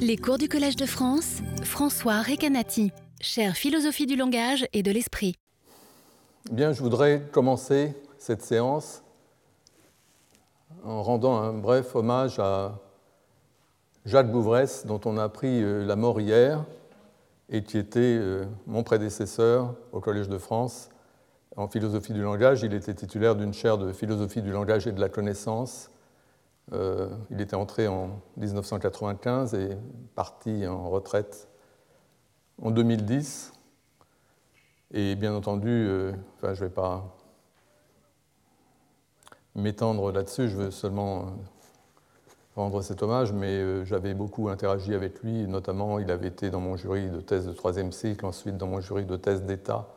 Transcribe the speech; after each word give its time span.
Les 0.00 0.16
cours 0.16 0.38
du 0.38 0.48
Collège 0.48 0.76
de 0.76 0.86
France, 0.86 1.38
François 1.64 2.22
Recanati, 2.22 2.92
chère 3.20 3.54
philosophie 3.56 4.06
du 4.06 4.14
langage 4.14 4.66
et 4.72 4.84
de 4.84 4.92
l'esprit. 4.92 5.34
Bien, 6.52 6.72
je 6.72 6.80
voudrais 6.80 7.22
commencer 7.32 7.94
cette 8.16 8.42
séance 8.42 9.02
en 10.84 11.02
rendant 11.02 11.36
un 11.40 11.52
bref 11.52 11.96
hommage 11.96 12.38
à 12.38 12.78
Jacques 14.04 14.30
Bouvresse, 14.30 14.86
dont 14.86 15.00
on 15.04 15.18
a 15.18 15.24
appris 15.24 15.62
euh, 15.62 15.84
la 15.84 15.96
mort 15.96 16.20
hier 16.20 16.64
et 17.50 17.64
qui 17.64 17.76
était 17.76 17.98
euh, 18.00 18.44
mon 18.66 18.84
prédécesseur 18.84 19.74
au 19.92 20.00
Collège 20.00 20.28
de 20.28 20.38
France 20.38 20.90
en 21.56 21.66
philosophie 21.66 22.12
du 22.12 22.22
langage. 22.22 22.62
Il 22.62 22.72
était 22.72 22.94
titulaire 22.94 23.34
d'une 23.34 23.52
chaire 23.52 23.78
de 23.78 23.92
philosophie 23.92 24.42
du 24.42 24.52
langage 24.52 24.86
et 24.86 24.92
de 24.92 25.00
la 25.00 25.08
connaissance 25.08 25.90
euh, 26.72 27.08
il 27.30 27.40
était 27.40 27.56
entré 27.56 27.88
en 27.88 28.20
1995 28.36 29.54
et 29.54 29.76
parti 30.14 30.66
en 30.66 30.90
retraite 30.90 31.48
en 32.60 32.70
2010. 32.70 33.52
Et 34.92 35.16
bien 35.16 35.34
entendu, 35.34 35.68
euh, 35.70 36.12
enfin, 36.36 36.54
je 36.54 36.62
ne 36.62 36.68
vais 36.68 36.74
pas 36.74 37.04
m'étendre 39.54 40.12
là-dessus, 40.12 40.48
je 40.48 40.56
veux 40.56 40.70
seulement 40.70 41.20
euh, 41.20 41.24
rendre 42.56 42.82
cet 42.82 43.02
hommage, 43.02 43.32
mais 43.32 43.84
j'avais 43.84 44.14
beaucoup 44.14 44.48
interagi 44.48 44.94
avec 44.94 45.22
lui, 45.22 45.46
notamment 45.46 45.98
il 45.98 46.10
avait 46.10 46.28
été 46.28 46.50
dans 46.50 46.60
mon 46.60 46.76
jury 46.76 47.10
de 47.10 47.20
thèse 47.20 47.46
de 47.46 47.52
troisième 47.52 47.92
cycle, 47.92 48.24
ensuite 48.26 48.56
dans 48.56 48.66
mon 48.66 48.80
jury 48.80 49.04
de 49.04 49.16
thèse 49.16 49.42
d'État. 49.42 49.88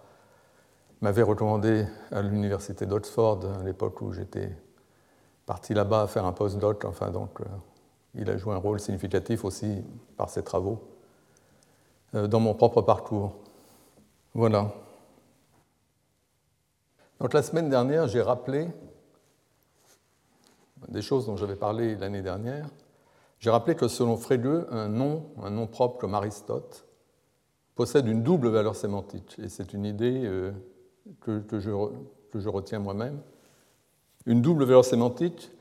M'avait 1.02 1.24
recommandé 1.24 1.86
à 2.12 2.22
l'université 2.22 2.86
d'Oxford, 2.86 3.46
à 3.60 3.64
l'époque 3.64 4.02
où 4.02 4.12
j'étais 4.12 4.52
parti 5.46 5.74
là-bas 5.74 6.08
faire 6.08 6.26
un 6.26 6.34
post-doc. 6.34 6.86
Enfin, 6.86 7.12
donc, 7.12 7.42
euh, 7.42 7.46
il 8.16 8.30
a 8.30 8.38
joué 8.38 8.54
un 8.54 8.58
rôle 8.58 8.80
significatif 8.80 9.46
aussi 9.46 9.84
par 10.18 10.30
ses 10.30 10.44
travaux 10.44 10.82
euh, 12.16 12.28
dans 12.28 12.40
mon 12.40 12.54
propre 12.54 12.82
parcours. 12.82 13.34
Voilà. 14.34 14.72
Donc, 17.20 17.34
la 17.34 17.44
semaine 17.44 17.70
dernière, 17.70 18.08
j'ai 18.08 18.22
rappelé 18.22 18.68
des 20.88 21.02
choses 21.02 21.28
dont 21.28 21.38
j'avais 21.38 21.56
parlé 21.56 21.96
l'année 21.96 22.22
dernière. 22.22 22.68
J'ai 23.40 23.50
rappelé 23.50 23.76
que 23.76 23.88
selon 23.88 24.18
Frege, 24.18 24.66
un 24.70 24.88
nom, 24.88 25.26
un 25.42 25.50
nom 25.50 25.68
propre 25.68 25.98
comme 26.00 26.14
Aristote, 26.14 26.86
possède 27.76 28.08
une 28.08 28.24
double 28.24 28.50
valeur 28.50 28.76
sémantique. 28.76 29.38
Et 29.40 29.50
c'est 29.50 29.74
une 29.74 29.86
idée 29.86 30.24
euh, 30.26 30.52
que, 31.22 31.60
je, 31.60 31.72
que 32.32 32.40
je 32.40 32.50
retiens 32.50 32.80
moi-même 32.80 33.22
une 34.26 34.42
double 34.42 34.66
valeur 34.66 34.86
sémantique, 34.86 35.52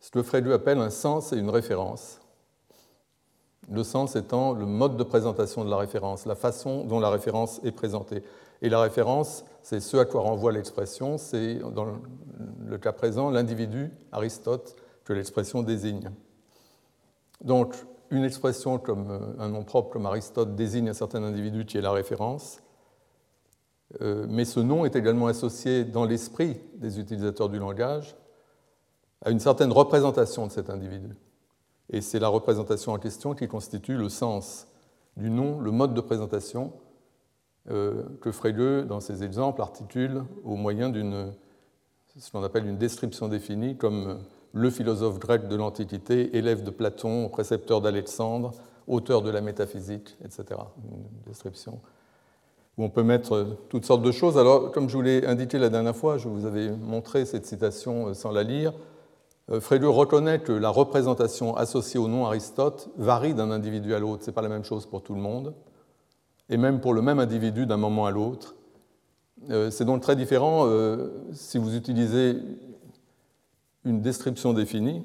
ce 0.00 0.10
que 0.10 0.22
Frege 0.22 0.48
appelle 0.50 0.78
un 0.78 0.90
sens 0.90 1.32
et 1.32 1.36
une 1.36 1.50
référence. 1.50 2.20
Le 3.70 3.84
sens 3.84 4.16
étant 4.16 4.52
le 4.52 4.66
mode 4.66 4.96
de 4.96 5.04
présentation 5.04 5.64
de 5.64 5.70
la 5.70 5.76
référence, 5.76 6.26
la 6.26 6.34
façon 6.34 6.84
dont 6.84 6.98
la 6.98 7.10
référence 7.10 7.60
est 7.64 7.72
présentée. 7.72 8.22
Et 8.62 8.68
la 8.68 8.80
référence, 8.80 9.44
c'est 9.62 9.80
ce 9.80 9.96
à 9.96 10.04
quoi 10.04 10.22
renvoie 10.22 10.52
l'expression, 10.52 11.18
c'est 11.18 11.56
dans 11.56 11.86
le 12.66 12.78
cas 12.78 12.92
présent 12.92 13.30
l'individu, 13.30 13.90
Aristote, 14.12 14.76
que 15.04 15.12
l'expression 15.12 15.62
désigne. 15.62 16.10
Donc, 17.42 17.74
une 18.10 18.24
expression 18.24 18.78
comme 18.78 19.10
euh, 19.10 19.20
un 19.38 19.48
nom 19.48 19.64
propre 19.64 19.90
comme 19.90 20.06
Aristote 20.06 20.56
désigne 20.56 20.88
un 20.88 20.94
certain 20.94 21.22
individu 21.22 21.64
qui 21.64 21.78
est 21.78 21.80
la 21.80 21.92
référence, 21.92 22.60
mais 23.98 24.44
ce 24.44 24.60
nom 24.60 24.84
est 24.84 24.94
également 24.94 25.26
associé 25.26 25.84
dans 25.84 26.04
l'esprit 26.04 26.60
des 26.74 27.00
utilisateurs 27.00 27.48
du 27.48 27.58
langage 27.58 28.16
à 29.24 29.30
une 29.30 29.40
certaine 29.40 29.72
représentation 29.72 30.46
de 30.46 30.52
cet 30.52 30.70
individu. 30.70 31.16
Et 31.90 32.00
c'est 32.00 32.20
la 32.20 32.28
représentation 32.28 32.92
en 32.92 32.98
question 32.98 33.34
qui 33.34 33.48
constitue 33.48 33.96
le 33.96 34.08
sens 34.08 34.68
du 35.16 35.28
nom, 35.28 35.58
le 35.58 35.72
mode 35.72 35.92
de 35.92 36.00
présentation 36.00 36.72
euh, 37.68 38.04
que 38.20 38.30
Frege, 38.30 38.86
dans 38.86 39.00
ses 39.00 39.24
exemples, 39.24 39.60
articule 39.60 40.22
au 40.44 40.54
moyen 40.54 40.88
d'une 40.88 41.32
ce 42.16 42.30
qu'on 42.32 42.42
appelle 42.42 42.66
une 42.66 42.76
description 42.76 43.28
définie, 43.28 43.76
comme 43.76 44.20
le 44.52 44.70
philosophe 44.70 45.18
grec 45.18 45.48
de 45.48 45.56
l'Antiquité, 45.56 46.36
élève 46.36 46.64
de 46.64 46.70
Platon, 46.70 47.28
précepteur 47.28 47.80
d'Alexandre, 47.80 48.52
auteur 48.88 49.22
de 49.22 49.30
la 49.30 49.40
métaphysique, 49.40 50.16
etc. 50.24 50.60
Une 50.90 51.04
description 51.26 51.80
on 52.82 52.88
peut 52.88 53.02
mettre 53.02 53.58
toutes 53.68 53.84
sortes 53.84 54.02
de 54.02 54.12
choses. 54.12 54.38
Alors, 54.38 54.70
comme 54.72 54.88
je 54.88 54.96
vous 54.96 55.02
l'ai 55.02 55.26
indiqué 55.26 55.58
la 55.58 55.68
dernière 55.68 55.96
fois, 55.96 56.18
je 56.18 56.28
vous 56.28 56.46
avais 56.46 56.70
montré 56.70 57.24
cette 57.24 57.46
citation 57.46 58.08
euh, 58.08 58.14
sans 58.14 58.30
la 58.30 58.42
lire. 58.42 58.72
Euh, 59.50 59.60
Frege 59.60 59.84
reconnaît 59.84 60.40
que 60.40 60.52
la 60.52 60.70
représentation 60.70 61.56
associée 61.56 62.00
au 62.00 62.08
nom 62.08 62.26
Aristote 62.26 62.88
varie 62.96 63.34
d'un 63.34 63.50
individu 63.50 63.94
à 63.94 63.98
l'autre. 63.98 64.24
Ce 64.24 64.30
n'est 64.30 64.34
pas 64.34 64.42
la 64.42 64.48
même 64.48 64.64
chose 64.64 64.86
pour 64.86 65.02
tout 65.02 65.14
le 65.14 65.20
monde, 65.20 65.54
et 66.48 66.56
même 66.56 66.80
pour 66.80 66.94
le 66.94 67.02
même 67.02 67.18
individu 67.18 67.66
d'un 67.66 67.76
moment 67.76 68.06
à 68.06 68.10
l'autre. 68.10 68.54
Euh, 69.50 69.70
c'est 69.70 69.84
donc 69.84 70.02
très 70.02 70.16
différent 70.16 70.66
si 71.32 71.58
vous 71.58 71.74
utilisez 71.74 72.36
une 73.84 74.00
description 74.00 74.52
définie, 74.52 75.02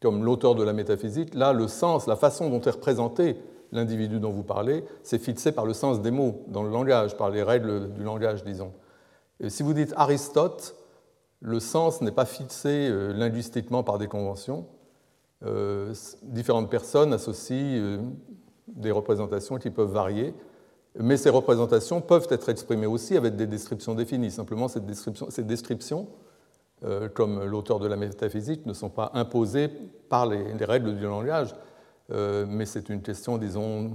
comme 0.00 0.24
l'auteur 0.24 0.54
de 0.54 0.62
la 0.62 0.72
métaphysique. 0.72 1.34
Là, 1.34 1.52
le 1.52 1.68
sens, 1.68 2.06
la 2.06 2.16
façon 2.16 2.50
dont 2.50 2.60
est 2.60 2.70
représenté 2.70 3.36
l'individu 3.72 4.20
dont 4.20 4.30
vous 4.30 4.42
parlez, 4.44 4.84
c'est 5.02 5.18
fixé 5.18 5.50
par 5.50 5.66
le 5.66 5.72
sens 5.72 6.00
des 6.00 6.10
mots 6.10 6.44
dans 6.48 6.62
le 6.62 6.70
langage, 6.70 7.16
par 7.16 7.30
les 7.30 7.42
règles 7.42 7.92
du 7.92 8.04
langage, 8.04 8.44
disons. 8.44 8.72
Si 9.48 9.62
vous 9.62 9.72
dites 9.72 9.92
Aristote, 9.96 10.76
le 11.42 11.58
sens 11.58 12.00
n'est 12.00 12.12
pas 12.12 12.24
fixé 12.24 12.88
euh, 12.88 13.12
linguistiquement 13.12 13.82
par 13.82 13.98
des 13.98 14.06
conventions. 14.06 14.66
Euh, 15.44 15.92
différentes 16.22 16.70
personnes 16.70 17.12
associent 17.12 17.56
euh, 17.56 17.98
des 18.68 18.92
représentations 18.92 19.58
qui 19.58 19.70
peuvent 19.70 19.90
varier, 19.90 20.34
mais 20.96 21.16
ces 21.16 21.30
représentations 21.30 22.00
peuvent 22.00 22.28
être 22.30 22.48
exprimées 22.48 22.86
aussi 22.86 23.16
avec 23.16 23.34
des 23.34 23.48
descriptions 23.48 23.94
définies. 23.94 24.30
Simplement, 24.30 24.68
ces 24.68 25.42
descriptions 25.42 26.08
comme 27.14 27.44
l'auteur 27.44 27.78
de 27.78 27.86
la 27.86 27.94
métaphysique, 27.94 28.66
ne 28.66 28.72
sont 28.72 28.88
pas 28.88 29.12
imposées 29.14 29.68
par 30.08 30.26
les 30.26 30.64
règles 30.64 30.96
du 30.96 31.04
langage, 31.04 31.54
euh, 32.12 32.44
mais 32.48 32.66
c'est 32.66 32.88
une 32.88 33.02
question, 33.02 33.38
disons, 33.38 33.90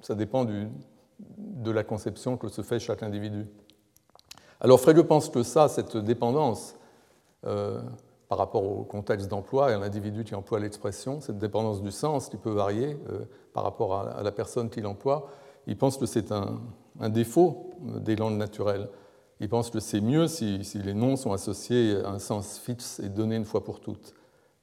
ça 0.00 0.14
dépend 0.14 0.44
de 0.44 1.70
la 1.70 1.84
conception 1.84 2.36
que 2.36 2.48
se 2.48 2.62
fait 2.62 2.78
chaque 2.78 3.02
individu. 3.02 3.46
Alors 4.60 4.80
Frege 4.80 5.02
pense 5.02 5.28
que 5.28 5.42
ça, 5.42 5.68
cette 5.68 5.96
dépendance 5.96 6.76
euh, 7.46 7.80
par 8.28 8.38
rapport 8.38 8.62
au 8.62 8.84
contexte 8.84 9.28
d'emploi 9.28 9.70
et 9.70 9.74
à 9.74 9.78
l'individu 9.78 10.22
qui 10.22 10.34
emploie 10.34 10.60
l'expression, 10.60 11.20
cette 11.20 11.38
dépendance 11.38 11.82
du 11.82 11.90
sens 11.90 12.28
qui 12.28 12.36
peut 12.36 12.50
varier 12.50 12.96
euh, 13.10 13.24
par 13.52 13.64
rapport 13.64 13.94
à, 13.94 14.22
la 14.22 14.32
personne 14.32 14.70
qui 14.70 14.80
l'emploie, 14.80 15.28
il 15.66 15.76
pense 15.76 15.96
que 15.96 16.06
c'est 16.06 16.30
un, 16.30 16.60
défaut 17.08 17.70
des 17.80 18.16
langues 18.16 18.36
naturelles. 18.36 18.88
Il 19.40 19.48
pense 19.48 19.70
que 19.70 19.80
c'est 19.80 20.02
mieux 20.02 20.28
si, 20.28 20.62
si, 20.64 20.78
les 20.78 20.92
noms 20.92 21.16
sont 21.16 21.32
associés 21.32 21.96
à 22.04 22.10
un 22.10 22.18
sens 22.18 22.58
fixe 22.58 23.00
et 23.00 23.08
donné 23.08 23.36
une 23.36 23.46
fois 23.46 23.64
pour 23.64 23.80
toutes. 23.80 24.14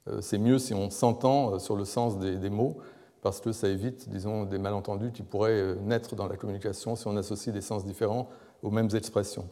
Euh, 0.08 0.18
c'est 0.20 0.38
mieux 0.38 0.58
si 0.58 0.74
on 0.74 0.90
s'entend 0.90 1.54
euh, 1.54 1.58
sur 1.58 1.76
le 1.76 1.84
sens 1.84 2.18
des, 2.18 2.50
mots, 2.50 2.78
parce 3.22 3.40
que 3.40 3.52
ça 3.52 3.68
évite, 3.68 4.08
disons, 4.08 4.44
des 4.44 4.58
malentendus 4.58 5.12
qui 5.12 5.22
pourraient 5.22 5.60
euh, 5.60 5.74
naître 5.82 6.14
dans 6.16 6.26
la 6.26 6.36
communication 6.36 6.96
si 6.96 7.06
on 7.06 7.16
associe 7.16 7.54
des 7.54 7.60
sens 7.60 7.84
différents 7.84 8.28
aux 8.62 8.70
mêmes 8.70 8.88
expressions. 8.94 9.48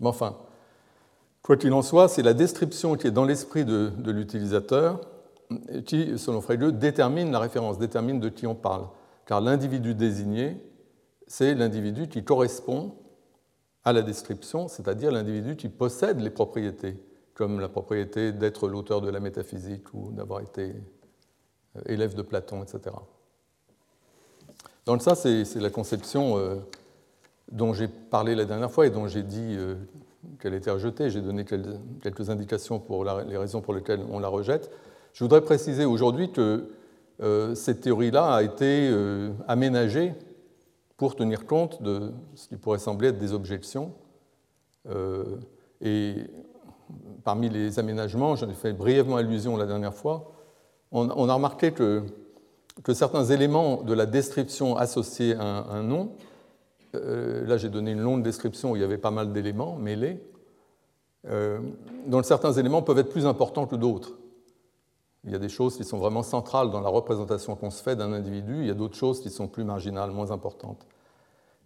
Mais 0.00 0.08
enfin, 0.08 0.36
quoi 1.42 1.56
qu'il 1.56 1.72
en 1.72 1.82
soit, 1.82 2.08
c'est 2.08 2.22
la 2.22 2.34
description 2.34 2.96
qui 2.96 3.06
est 3.06 3.12
dans 3.12 3.24
l'esprit 3.24 3.64
de, 3.64 3.92
l'utilisateur 4.06 5.00
qui, 5.86 6.18
selon 6.18 6.40
Frege, 6.40 6.72
détermine 6.74 7.32
la 7.32 7.38
référence, 7.38 7.78
détermine 7.78 8.20
de 8.20 8.28
qui 8.28 8.46
on 8.46 8.54
parle. 8.54 8.86
Car 9.26 9.40
l'individu 9.40 9.94
désigné, 9.94 10.62
c'est 11.26 11.54
l'individu 11.54 12.08
qui 12.08 12.22
correspond 12.22 12.94
à 13.82 13.92
la 13.92 14.02
description, 14.02 14.68
c'est-à-dire 14.68 15.10
l'individu 15.10 15.56
qui 15.56 15.68
possède 15.68 16.20
les 16.20 16.30
propriétés 16.30 16.96
comme 17.38 17.60
la 17.60 17.68
propriété 17.68 18.32
d'être 18.32 18.68
l'auteur 18.68 19.00
de 19.00 19.08
la 19.08 19.20
métaphysique 19.20 19.94
ou 19.94 20.10
d'avoir 20.10 20.40
été 20.40 20.74
euh, 21.76 21.80
élève 21.86 22.14
de 22.14 22.22
Platon, 22.22 22.64
etc. 22.64 22.96
Donc 24.86 25.02
ça, 25.02 25.14
c'est 25.14 25.44
la 25.54 25.70
conception 25.70 26.36
euh, 26.36 26.56
dont 27.52 27.74
j'ai 27.74 27.86
parlé 27.86 28.34
la 28.34 28.44
dernière 28.44 28.72
fois 28.72 28.88
et 28.88 28.90
dont 28.90 29.06
j'ai 29.06 29.22
dit 29.22 29.54
euh, 29.56 29.76
qu'elle 30.40 30.54
était 30.54 30.72
rejetée. 30.72 31.10
J'ai 31.10 31.20
donné 31.20 31.44
quelques 31.44 32.28
indications 32.28 32.80
pour 32.80 33.04
les 33.04 33.36
raisons 33.36 33.60
pour 33.60 33.72
lesquelles 33.72 34.04
on 34.10 34.18
la 34.18 34.28
rejette. 34.28 34.72
Je 35.12 35.22
voudrais 35.22 35.42
préciser 35.42 35.84
aujourd'hui 35.84 36.32
que 36.32 36.68
cette 37.54 37.80
théorie-là 37.80 38.34
a 38.36 38.42
été 38.44 38.92
aménagée 39.48 40.14
pour 40.96 41.16
tenir 41.16 41.46
compte 41.46 41.82
de 41.82 42.12
ce 42.36 42.46
qui 42.46 42.56
pourrait 42.56 42.78
sembler 42.78 43.08
être 43.08 43.18
des 43.18 43.32
objections. 43.32 43.92
et 45.80 46.14
parmi 47.28 47.50
les 47.50 47.78
aménagements, 47.78 48.36
j'en 48.36 48.48
ai 48.48 48.54
fait 48.54 48.72
brièvement 48.72 49.16
allusion 49.16 49.58
la 49.58 49.66
dernière 49.66 49.92
fois, 49.92 50.32
on, 50.92 51.28
a 51.28 51.34
remarqué 51.34 51.72
que, 51.72 52.02
certains 52.94 53.26
éléments 53.26 53.82
de 53.82 53.92
la 53.92 54.06
description 54.06 54.78
associés 54.78 55.34
à 55.34 55.44
un, 55.44 55.82
nom, 55.82 56.12
euh, 56.94 57.46
là 57.46 57.58
j'ai 57.58 57.68
donné 57.68 57.90
une 57.90 58.00
longue 58.00 58.22
description 58.22 58.70
où 58.70 58.76
il 58.76 58.80
y 58.80 58.82
avait 58.82 58.96
pas 58.96 59.10
mal 59.10 59.34
d'éléments 59.34 59.76
mêlés, 59.76 60.22
euh, 61.28 61.58
dont 62.06 62.22
certains 62.22 62.54
éléments 62.54 62.80
peuvent 62.80 62.98
être 62.98 63.10
plus 63.10 63.26
importants 63.26 63.66
que 63.66 63.76
d'autres. 63.76 64.12
Il 65.24 65.30
y 65.30 65.34
a 65.34 65.38
des 65.38 65.50
choses 65.50 65.76
qui 65.76 65.84
sont 65.84 65.98
vraiment 65.98 66.22
centrales 66.22 66.70
dans 66.70 66.80
la 66.80 66.88
représentation 66.88 67.56
qu'on 67.56 67.70
se 67.70 67.82
fait 67.82 67.94
d'un 67.94 68.14
individu, 68.14 68.60
il 68.62 68.68
y 68.68 68.70
a 68.70 68.74
d'autres 68.74 68.96
choses 68.96 69.20
qui 69.20 69.28
sont 69.28 69.48
plus 69.48 69.64
marginales, 69.64 70.12
moins 70.12 70.30
importantes. 70.30 70.86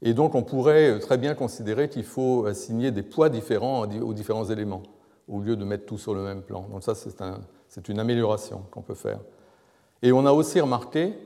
Et 0.04 0.12
donc 0.12 0.34
on 0.34 0.42
pourrait 0.42 0.98
très 0.98 1.18
bien 1.18 1.36
considérer 1.36 1.88
qu'il 1.88 2.02
faut 2.02 2.46
assigner 2.46 2.90
des 2.90 3.04
poids 3.04 3.28
différents 3.28 3.82
aux 3.82 4.12
différents 4.12 4.46
éléments, 4.46 4.82
au 5.32 5.40
lieu 5.40 5.56
de 5.56 5.64
mettre 5.64 5.86
tout 5.86 5.98
sur 5.98 6.14
le 6.14 6.22
même 6.22 6.42
plan. 6.42 6.68
Donc 6.68 6.84
ça, 6.84 6.94
c'est 6.94 7.88
une 7.88 7.98
amélioration 7.98 8.64
qu'on 8.70 8.82
peut 8.82 8.94
faire. 8.94 9.18
Et 10.02 10.12
on 10.12 10.26
a 10.26 10.32
aussi 10.32 10.60
remarqué 10.60 11.16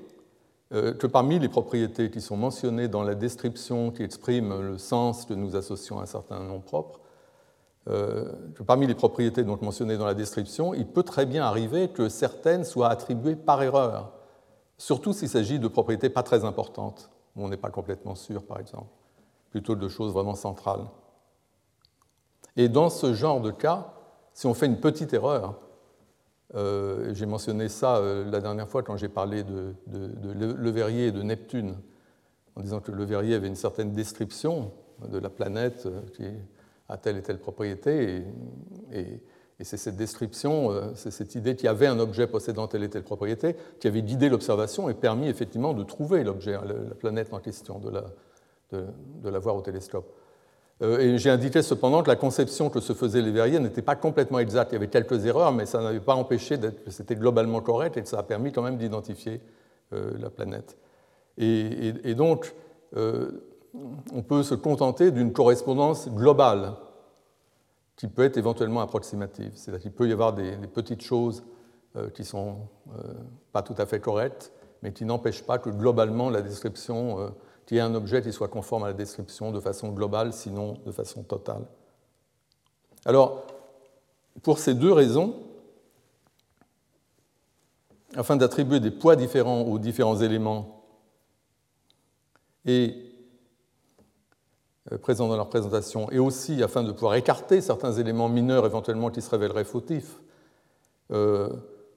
euh, 0.73 0.95
que 0.95 1.09
parmi 1.09 1.41
les 1.41 1.49
propriétés 1.49 2.11
qui 2.11 2.21
sont 2.21 2.37
mentionnées 2.37 2.87
dans 2.87 3.03
la 3.03 3.17
description 3.17 3.91
qui 3.91 4.05
exprime 4.05 4.61
le 4.61 4.79
sens 4.79 5.25
que 5.27 5.35
nous 5.35 5.57
associons 5.57 5.99
à 5.99 6.03
un 6.03 6.07
certain 6.07 6.39
nom 6.39 6.61
propre, 6.61 7.01
euh, 7.89 8.33
que 8.55 8.63
parmi 8.63 8.87
les 8.87 8.95
propriétés 8.95 9.43
donc 9.43 9.63
mentionnées 9.63 9.97
dans 9.97 10.07
la 10.07 10.15
description, 10.15 10.73
il 10.73 10.87
peut 10.87 11.03
très 11.03 11.27
bien 11.27 11.45
arriver 11.45 11.89
que 11.89 12.09
certaines 12.09 12.65
soient 12.65 12.89
attribuées 12.89 13.37
par 13.37 13.61
erreur, 13.63 14.13
surtout 14.79 15.13
s'il 15.13 15.29
s'agit 15.29 15.59
de 15.59 15.69
propriétés 15.69 16.11
pas 16.11 16.23
très 16.23 16.45
importantes 16.45 17.11
où 17.35 17.45
on 17.45 17.49
n'est 17.49 17.57
pas 17.57 17.71
complètement 17.71 18.15
sûr, 18.15 18.45
par 18.45 18.61
exemple, 18.61 18.91
plutôt 19.51 19.75
de 19.75 19.89
choses 19.89 20.13
vraiment 20.13 20.37
centrales. 20.37 20.87
Et 22.57 22.69
dans 22.69 22.89
ce 22.89 23.15
genre 23.15 23.41
de 23.41 23.51
cas, 23.51 23.93
si 24.37 24.47
on 24.47 24.53
fait 24.53 24.67
une 24.67 24.77
petite 24.77 25.15
erreur, 25.15 25.59
euh, 26.55 27.15
j'ai 27.15 27.25
mentionné 27.25 27.71
ça 27.71 27.97
euh, 27.97 28.31
la 28.31 28.41
dernière 28.41 28.69
fois 28.69 28.83
quand 28.83 28.99
j'ai 28.99 29.09
parlé 29.09 29.43
de, 29.43 29.75
Le 29.91 30.71
Verrier 30.71 31.07
et 31.07 31.13
de 31.13 31.23
Neptune, 31.23 31.75
en 32.55 32.61
disant 32.61 32.81
que 32.81 32.93
Le 32.93 33.03
Verrier 33.05 33.35
avait 33.35 33.49
une 33.49 33.57
certaine 33.57 33.95
description 33.95 34.73
de 35.09 35.19
la 35.19 35.31
planète 35.31 35.87
euh, 35.87 36.03
qui 36.15 36.25
a 36.91 36.99
telle 36.99 37.17
et 37.17 37.23
telle 37.23 37.39
propriété, 37.39 38.25
et 38.93 39.65
c'est 39.65 39.79
cette 39.79 39.97
description, 39.97 40.71
c'est 40.95 41.11
cette 41.11 41.35
idée 41.35 41.57
qu'il 41.57 41.65
y 41.65 41.69
avait 41.69 41.87
un 41.87 41.99
objet 41.99 42.27
possédant 42.27 42.69
telle 42.69 42.85
et 42.85 42.91
telle 42.91 43.03
propriété 43.03 43.57
qui 43.81 43.89
avait 43.89 44.03
guidé 44.03 44.29
l'observation 44.29 44.89
et 44.91 44.95
permis 44.95 45.29
effectivement 45.29 45.73
de 45.73 45.83
trouver 45.83 46.23
l'objet, 46.23 46.55
hein, 46.55 46.63
la 46.65 46.95
planète 46.95 47.33
en 47.33 47.41
question, 47.41 47.81
de, 47.81 47.91
la 49.29 49.39
voir 49.39 49.57
au 49.57 49.63
télescope. 49.63 50.16
Euh, 50.83 51.17
j'ai 51.17 51.31
indiqué 51.31 51.63
cependant 51.63 52.03
que 52.03 52.09
la 52.09 52.17
conception 52.17 52.69
que 52.69 52.81
se 52.81 52.93
faisaient 52.93 53.23
les 53.23 53.31
verriers 53.31 53.59
n'était 53.59 53.83
pas 53.83 53.97
complètement 53.97 54.39
exacte. 54.39 54.73
Il 54.73 54.75
y 54.75 54.77
avait 54.77 54.89
quelques 54.89 55.25
erreurs, 55.25 55.53
mais 55.53 55.65
ça 55.65 55.81
n'avait 55.81 56.01
pas 56.01 56.15
empêché 56.15 56.59
que 56.59 56.91
c'était 56.91 57.17
globalement 57.17 57.61
correct 57.61 57.97
et 57.97 58.03
que 58.03 58.09
ça 58.09 58.19
a 58.19 58.23
permis 58.23 58.53
quand 58.53 58.63
même 58.63 58.77
d'identifier 58.77 59.41
euh, 59.93 60.13
la 60.19 60.29
planète. 60.29 60.77
Et, 61.39 62.15
donc, 62.15 62.55
on 62.95 64.23
peut 64.23 64.43
se 64.43 64.55
contenter 64.55 65.11
d'une 65.11 65.35
correspondance 65.35 66.09
globale 66.09 66.73
qui 67.97 68.09
peut 68.09 68.25
être 68.25 68.37
éventuellement 68.37 68.83
approximative. 68.83 69.53
C'est-à-dire 69.55 69.81
qu'il 69.81 69.93
peut 69.93 70.09
y 70.09 70.13
avoir 70.13 70.35
des, 70.35 70.53
petites 70.73 71.03
choses 71.03 71.43
euh, 71.97 72.11
qui 72.11 72.23
ne 72.23 72.27
sont 72.27 72.57
euh, 72.95 73.15
pas 73.53 73.63
tout 73.63 73.75
à 73.79 73.87
fait 73.87 74.01
correctes, 74.01 74.53
mais 74.83 74.93
qui 74.93 75.05
n'empêchent 75.05 75.43
pas 75.43 75.59
que 75.59 75.71
globalement 75.71 76.29
la 76.29 76.43
description, 76.43 77.21
euh, 77.21 77.29
qu'il 77.67 77.77
y 77.77 77.81
ait 77.81 77.83
un 77.83 77.95
objet 77.95 78.23
qui 78.23 78.33
soit 78.33 78.49
conforme 78.49 78.85
à 78.85 78.89
la 78.89 78.93
description 78.93 79.51
de 79.51 79.61
façon 79.61 79.91
globale, 79.91 80.33
sinon 80.33 80.79
de 80.87 80.93
façon 80.93 81.23
totale. 81.25 81.67
Alors, 83.05 83.45
pour 84.43 84.59
ces 84.59 84.75
deux 84.75 84.93
raisons, 84.93 85.35
afin 88.15 88.37
d'attribuer 88.37 88.81
des 88.81 88.91
poids 88.93 89.17
différents 89.17 89.63
aux 89.63 89.79
différents 89.79 90.21
éléments 90.21 90.85
euh, 92.69 92.89
présents 95.03 95.29
dans 95.29 95.37
leur 95.37 95.49
présentation, 95.49 96.11
et 96.11 96.19
aussi 96.19 96.63
afin 96.63 96.85
de 96.85 96.93
pouvoir 96.93 97.17
écarter 97.17 97.61
certains 97.61 97.93
éléments 97.93 98.29
mineurs 98.29 98.65
éventuellement 98.65 99.11
qui 99.11 99.23
se 99.23 99.31
révéleraient 99.31 99.65
fautifs, 99.65 100.21
euh, 101.11 101.49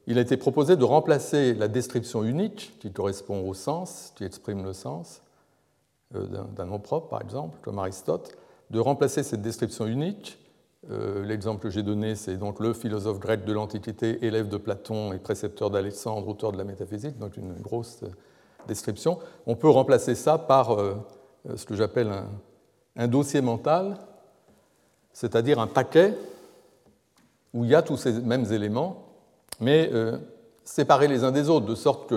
il 0.07 0.17
a 0.17 0.21
été 0.21 0.37
proposé 0.37 0.75
de 0.75 0.83
remplacer 0.83 1.53
la 1.53 1.67
description 1.67 2.23
unique, 2.23 2.75
qui 2.79 2.91
correspond 2.91 3.47
au 3.47 3.53
sens, 3.53 4.11
qui 4.15 4.23
exprime 4.23 4.63
le 4.63 4.73
sens, 4.73 5.21
d'un 6.11 6.65
nom 6.65 6.79
propre 6.79 7.07
par 7.07 7.21
exemple, 7.21 7.59
comme 7.61 7.79
Aristote, 7.79 8.35
de 8.69 8.79
remplacer 8.79 9.23
cette 9.23 9.41
description 9.41 9.85
unique. 9.85 10.37
L'exemple 10.89 11.61
que 11.61 11.69
j'ai 11.69 11.83
donné, 11.83 12.15
c'est 12.15 12.37
donc 12.37 12.59
le 12.59 12.73
philosophe 12.73 13.19
grec 13.19 13.45
de 13.45 13.53
l'Antiquité, 13.53 14.25
élève 14.25 14.47
de 14.47 14.57
Platon 14.57 15.13
et 15.13 15.19
précepteur 15.19 15.69
d'Alexandre, 15.69 16.27
auteur 16.27 16.51
de 16.51 16.57
la 16.57 16.63
métaphysique, 16.63 17.17
donc 17.19 17.37
une 17.37 17.53
grosse 17.53 18.01
description. 18.67 19.19
On 19.45 19.55
peut 19.55 19.69
remplacer 19.69 20.15
ça 20.15 20.37
par 20.37 20.77
ce 21.55 21.65
que 21.65 21.75
j'appelle 21.75 22.11
un, 22.95 23.07
dossier 23.07 23.41
mental, 23.41 23.97
c'est-à-dire 25.13 25.59
un 25.59 25.67
paquet 25.67 26.15
où 27.53 27.63
il 27.63 27.71
y 27.71 27.75
a 27.75 27.81
tous 27.81 27.97
ces 27.97 28.13
mêmes 28.13 28.51
éléments, 28.51 29.05
mais 29.59 29.89
euh, 29.93 30.17
séparés 30.63 31.07
les 31.07 31.23
uns 31.23 31.31
des 31.31 31.49
autres, 31.49 31.65
de 31.65 31.75
sorte 31.75 32.13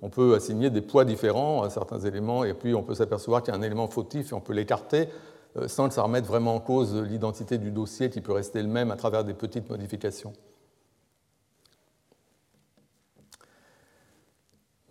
qu'on 0.00 0.10
peut 0.10 0.34
assigner 0.34 0.70
des 0.70 0.80
poids 0.80 1.04
différents 1.04 1.62
à 1.62 1.70
certains 1.70 2.00
éléments, 2.00 2.44
et 2.44 2.54
puis 2.54 2.74
on 2.74 2.82
peut 2.82 2.94
s'apercevoir 2.94 3.42
qu'il 3.42 3.52
y 3.52 3.56
a 3.56 3.60
un 3.60 3.62
élément 3.62 3.88
fautif 3.88 4.32
et 4.32 4.34
on 4.34 4.40
peut 4.40 4.54
l'écarter 4.54 5.08
euh, 5.56 5.68
sans 5.68 5.88
que 5.88 5.94
ça 5.94 6.02
remette 6.02 6.24
vraiment 6.24 6.54
en 6.54 6.60
cause 6.60 6.94
l'identité 6.94 7.58
du 7.58 7.70
dossier 7.70 8.08
qui 8.08 8.20
peut 8.20 8.32
rester 8.32 8.62
le 8.62 8.68
même 8.68 8.90
à 8.90 8.96
travers 8.96 9.24
des 9.24 9.34
petites 9.34 9.68
modifications. 9.68 10.32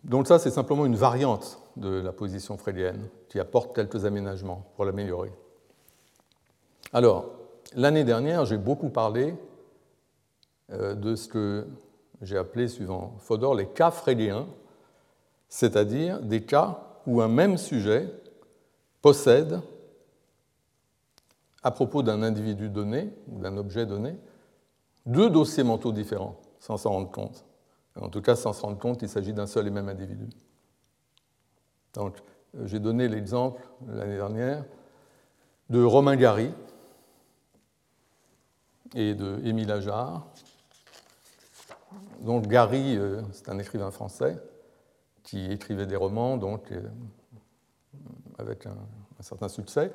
Donc 0.04 0.28
ça, 0.28 0.40
c'est 0.40 0.50
simplement 0.50 0.86
une 0.86 0.96
variante 0.96 1.60
de 1.76 2.02
la 2.02 2.12
position 2.12 2.58
freudienne 2.58 3.10
qui 3.30 3.40
apporte 3.40 3.76
quelques 3.76 4.06
aménagements 4.06 4.66
pour 4.76 4.86
l'améliorer. 4.86 5.32
Alors, 6.94 7.32
l'année 7.76 8.04
dernière, 8.04 8.46
j'ai 8.46 8.58
beaucoup 8.58 8.90
parlé 8.90 9.36
euh, 10.72 10.96
de 10.96 11.16
ce 11.16 11.28
que 11.28 11.68
j'ai 12.22 12.38
appelé, 12.38 12.68
suivant 12.68 13.16
Fodor, 13.20 13.56
les 13.56 13.68
cas 13.68 13.92
freudiens, 13.92 14.48
c'est-à-dire 15.50 16.22
des 16.22 16.44
cas 16.44 16.80
où 17.06 17.22
un 17.22 17.28
même 17.28 17.58
sujet 17.58 18.14
possède, 19.02 19.60
à 21.64 21.72
propos 21.72 22.04
d'un 22.04 22.24
individu 22.24 22.70
donné 22.70 23.12
ou 23.28 23.40
d'un 23.40 23.58
objet 23.58 23.86
donné, 23.86 24.16
deux 25.06 25.30
dossiers 25.30 25.64
mentaux 25.64 25.92
différents, 25.92 26.40
sans 26.60 26.78
s'en 26.78 26.92
rendre 26.92 27.12
compte. 27.12 27.44
En 28.00 28.10
tout 28.10 28.22
cas, 28.22 28.36
sans 28.36 28.54
se 28.54 28.62
rendre 28.62 28.78
compte 28.78 29.00
qu'il 29.00 29.10
s'agit 29.10 29.34
d'un 29.34 29.48
seul 29.48 29.68
et 29.68 29.72
même 29.72 29.90
individu. 29.90 30.30
Donc, 31.94 32.18
euh, 32.56 32.66
j'ai 32.66 32.80
donné 32.80 33.08
l'exemple 33.08 33.62
l'année 33.88 34.16
dernière 34.16 34.64
de 35.70 35.84
Romain 35.84 36.16
Gary 36.16 36.52
et 38.96 39.14
de 39.16 39.40
Émile 39.44 39.72
Ajar. 39.72 40.26
Donc 42.22 42.48
Gary, 42.48 42.98
euh, 42.98 43.22
c'est 43.32 43.50
un 43.50 43.60
écrivain 43.60 43.92
français 43.92 44.38
qui 45.30 45.52
écrivait 45.52 45.86
des 45.86 45.96
romans, 45.96 46.38
donc 46.38 46.72
euh, 46.72 46.82
avec 48.38 48.66
un, 48.66 48.78
certain 49.20 49.50
succès. 49.50 49.92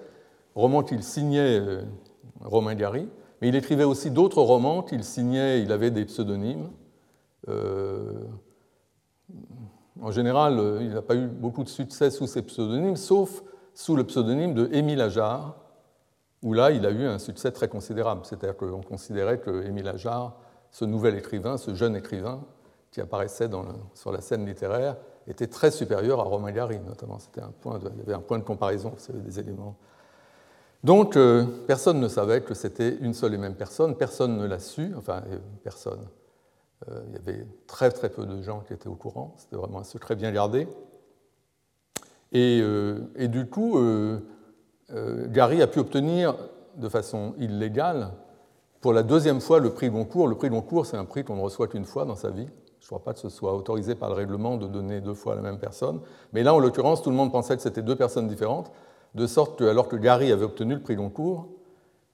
Romans 0.54 0.82
qu'il 0.82 1.02
signait 1.02 1.60
Romain 2.40 2.74
Gary, 2.74 3.08
mais 3.40 3.48
il 3.48 3.56
écrivait 3.56 3.84
aussi 3.84 4.10
d'autres 4.10 4.42
romans 4.42 4.82
qu'il 4.82 5.02
signait, 5.02 5.62
il 5.62 5.72
avait 5.72 5.90
des 5.90 6.04
pseudonymes. 6.04 6.70
En 10.00 10.10
général, 10.10 10.58
euh, 10.58 10.82
il 10.82 10.90
n'a 10.90 11.02
pas 11.02 11.14
eu 11.14 11.26
beaucoup 11.26 11.62
de 11.62 11.68
succès 11.68 12.10
sous 12.10 12.26
ses 12.26 12.42
pseudonymes, 12.42 12.96
sauf 12.96 13.42
sous 13.74 13.96
le 13.96 14.04
pseudonyme 14.04 14.54
de 14.54 14.68
Émile 14.72 15.00
Ajar, 15.00 15.56
où 16.42 16.52
là, 16.52 16.70
il 16.72 16.84
a 16.84 16.90
eu 16.90 17.04
un 17.06 17.18
succès 17.18 17.52
très 17.52 17.68
considérable. 17.68 18.22
C'est-à-dire 18.24 18.56
qu'on 18.56 18.82
considérait 18.82 19.38
que 19.38 19.64
Émile 19.66 19.88
Ajar, 19.88 20.36
ce 20.70 20.84
nouvel 20.84 21.16
écrivain, 21.16 21.56
ce 21.56 21.74
jeune 21.74 21.96
écrivain 21.96 22.42
qui 22.90 23.00
apparaissait 23.00 23.48
sur 23.94 24.12
la 24.12 24.20
scène 24.20 24.44
littéraire, 24.46 24.96
était 25.30 25.46
très 25.46 25.70
supérieur 25.70 26.20
à 26.20 26.24
Romain 26.24 26.52
Gary, 26.52 26.78
notamment. 26.86 27.18
C'était 27.18 27.40
un 27.40 27.52
point 27.60 27.78
il 27.80 27.98
y 27.98 28.02
avait 28.02 28.14
un 28.14 28.20
point 28.20 28.38
de 28.38 28.44
comparaison, 28.44 28.94
des 29.08 29.40
éléments. 29.40 29.76
Donc, 30.82 31.16
euh, 31.16 31.46
personne 31.66 31.98
ne 31.98 32.08
savait 32.08 32.42
que 32.42 32.52
c'était 32.52 32.96
une 33.00 33.14
seule 33.14 33.32
et 33.32 33.38
même 33.38 33.54
personne, 33.54 33.96
personne 33.96 34.36
ne 34.36 34.46
l'a 34.46 34.58
su, 34.58 34.92
enfin, 34.98 35.22
euh, 35.30 35.38
personne. 35.62 36.06
Euh, 36.90 37.00
il 37.08 37.14
y 37.14 37.16
avait 37.16 37.46
très 37.66 37.90
très 37.90 38.10
peu 38.10 38.26
de 38.26 38.42
gens 38.42 38.60
qui 38.60 38.74
étaient 38.74 38.88
au 38.88 38.94
courant, 38.94 39.34
c'était 39.38 39.56
vraiment 39.56 39.78
un 39.78 39.84
secret 39.84 40.14
bien 40.14 40.30
gardé. 40.30 40.68
Et, 42.32 42.60
euh, 42.62 42.98
du 43.16 43.46
coup, 43.46 43.78
Gary 45.28 45.62
a 45.62 45.66
pu 45.66 45.78
obtenir 45.78 46.36
de 46.76 46.88
façon 46.90 47.34
illégale 47.38 48.10
pour 48.82 48.92
la 48.92 49.02
deuxième 49.02 49.40
fois 49.40 49.60
le 49.60 49.72
prix 49.72 49.88
Goncourt. 49.88 50.28
Le 50.28 50.34
prix 50.34 50.50
Goncourt, 50.50 50.84
c'est 50.84 50.98
un 50.98 51.06
prix 51.06 51.24
qu'on 51.24 51.36
ne 51.36 51.40
reçoit 51.40 51.68
qu'une 51.68 51.86
fois 51.86 52.04
dans 52.04 52.16
sa 52.16 52.30
vie. 52.30 52.48
Je 52.84 52.88
ne 52.88 52.98
crois 52.98 53.02
pas 53.02 53.14
que 53.14 53.18
ce 53.18 53.30
soit 53.30 53.54
autorisé 53.54 53.94
par 53.94 54.10
le 54.10 54.14
règlement 54.14 54.58
de 54.58 54.66
donner 54.66 55.00
deux 55.00 55.14
fois 55.14 55.34
la 55.34 55.40
même 55.40 55.58
personne. 55.58 56.00
Mais 56.34 56.42
là, 56.42 56.52
en 56.52 56.58
l'occurrence, 56.58 57.00
tout 57.00 57.08
le 57.08 57.16
monde 57.16 57.32
pensait 57.32 57.56
que 57.56 57.62
c'était 57.62 57.80
deux 57.80 57.96
personnes 57.96 58.28
différentes, 58.28 58.70
de 59.14 59.26
sorte 59.26 59.58
que, 59.58 59.64
alors 59.64 59.88
que 59.88 59.96
Gary 59.96 60.30
avait 60.30 60.44
obtenu 60.44 60.74
le 60.74 60.82
prix 60.82 60.94
Goncourt, 60.94 61.48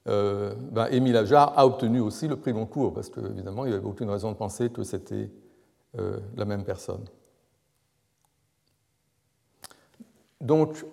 euh, 0.07 0.53
ben, 0.71 0.87
Émile 0.89 1.17
Ajar 1.17 1.51
a 1.57 1.65
obtenu 1.65 1.99
aussi 1.99 2.29
le 2.29 2.37
prix 2.37 2.53
Goncourt, 2.53 2.93
parce 2.93 3.09
qu'évidemment, 3.09 3.65
il 3.65 3.71
n'y 3.71 3.75
avait 3.75 3.85
aucune 3.85 4.09
raison 4.09 4.31
de 4.31 4.37
penser 4.37 4.69
que 4.69 4.83
c'était 4.83 5.29
euh, 5.99 6.19
la 6.37 6.45
même 6.45 6.63
personne. 6.63 7.03
Donc, 10.39 10.85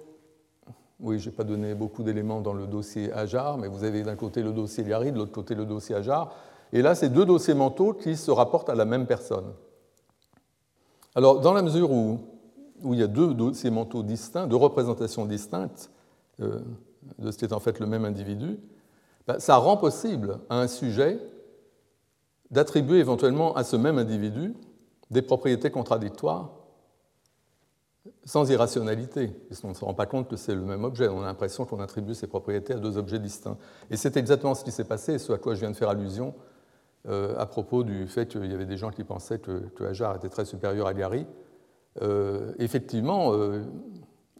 oui, 0.99 1.21
je 1.21 1.31
n'ai 1.31 1.37
pas 1.37 1.45
donné 1.45 1.77
beaucoup 1.77 2.03
d'éléments 2.03 2.41
dans 2.41 2.53
le 2.53 2.67
dossier 2.67 3.13
Ajar, 3.13 3.59
mais 3.59 3.69
vous 3.69 3.85
avez 3.85 4.03
d'un 4.03 4.17
côté 4.17 4.43
le 4.43 4.51
dossier 4.51 4.83
Gary, 4.83 5.13
de 5.13 5.19
l'autre 5.19 5.31
côté 5.31 5.55
le 5.55 5.67
dossier 5.67 5.95
Ajar. 5.95 6.35
Et 6.73 6.83
là, 6.83 6.97
c'est 6.97 7.11
deux 7.11 7.25
dossiers 7.25 7.55
mentaux 7.55 7.93
qui 7.93 8.17
se 8.17 8.33
rapportent 8.33 8.71
à 8.71 8.75
la 8.75 8.85
même 8.85 9.07
personne. 9.07 9.55
Alors, 11.19 11.41
dans 11.41 11.53
la 11.53 11.63
mesure 11.63 11.91
où, 11.91 12.21
il 12.85 12.95
y 12.95 13.03
a 13.03 13.09
deux 13.09 13.35
dossiers 13.35 13.71
mentaux 13.71 14.05
distincts, 14.05 14.47
deux 14.47 14.55
représentations 14.55 15.27
distinctes 15.27 15.91
euh, 16.39 16.61
de 17.19 17.33
ce 17.33 17.39
qui 17.39 17.45
est 17.45 17.53
en 17.53 17.59
fait 17.59 17.81
le 17.81 17.87
même 17.87 18.05
individu, 18.05 18.61
ben, 19.27 19.41
ça 19.41 19.57
rend 19.57 19.77
possible 19.77 20.39
à 20.49 20.61
un 20.61 20.69
sujet 20.69 21.19
d'attribuer 22.53 22.99
éventuellement 22.99 23.53
à 23.57 23.65
ce 23.65 23.75
même 23.75 23.99
individu 23.99 24.55
des 25.11 25.21
propriétés 25.21 25.73
contradictoires 25.73 26.53
sans 28.25 28.49
irrationalité, 28.49 29.27
puisqu'on 29.27 29.71
ne 29.71 29.75
se 29.75 29.85
rend 29.85 29.95
pas 29.95 30.07
compte 30.07 30.29
que 30.29 30.37
c'est 30.37 30.55
le 30.55 30.63
même 30.63 30.85
objet. 30.85 31.09
On 31.09 31.23
a 31.23 31.27
l'impression 31.27 31.65
qu'on 31.65 31.81
attribue 31.81 32.15
ces 32.15 32.29
propriétés 32.29 32.75
à 32.75 32.79
deux 32.79 32.97
objets 32.97 33.19
distincts. 33.19 33.57
Et 33.91 33.97
c'est 33.97 34.17
exactement 34.17 34.55
ce 34.55 34.63
qui 34.63 34.71
s'est 34.71 34.85
passé, 34.85 35.15
et 35.15 35.19
ce 35.19 35.33
à 35.33 35.39
quoi 35.39 35.57
je 35.57 35.61
viens 35.61 35.73
de 35.73 35.77
faire 35.77 35.89
allusion 35.89 36.33
à 37.07 37.47
propos 37.47 37.85
du 37.85 38.07
fait 38.07 38.29
qu'il 38.29 38.51
y 38.51 38.55
avait 38.55 38.67
des 38.67 38.77
gens 38.77 38.91
qui 38.91 39.03
pensaient 39.03 39.39
que, 39.39 39.61
que 39.77 39.85
Hajar 39.85 40.17
était 40.17 40.29
très 40.29 40.45
supérieur 40.45 40.87
à 40.87 40.95
Gary. 40.95 41.27
Euh, 42.03 42.53
effectivement, 42.59 43.33
euh, 43.33 43.63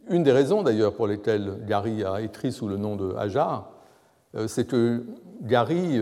une 0.09 0.23
des 0.23 0.33
raisons 0.33 0.63
d'ailleurs 0.63 0.95
pour 0.95 1.07
lesquelles 1.07 1.65
Gary 1.67 2.05
a 2.05 2.21
écrit 2.21 2.53
sous 2.53 2.69
le 2.69 2.77
nom 2.77 2.97
de 2.97 3.15
Hajar, 3.15 3.71
c'est 4.47 4.67
que 4.67 5.05
Gary, 5.43 6.01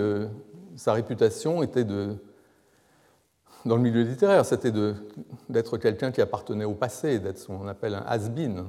sa 0.74 0.92
réputation 0.92 1.62
était 1.62 1.84
de, 1.84 2.16
dans 3.64 3.76
le 3.76 3.82
milieu 3.82 4.02
littéraire, 4.02 4.44
c'était 4.44 4.72
d'être 5.48 5.78
quelqu'un 5.78 6.10
qui 6.10 6.20
appartenait 6.20 6.64
au 6.64 6.74
passé, 6.74 7.18
d'être 7.18 7.38
ce 7.38 7.46
qu'on 7.46 7.66
appelle 7.68 7.94
un 7.94 8.04
has-been, 8.06 8.64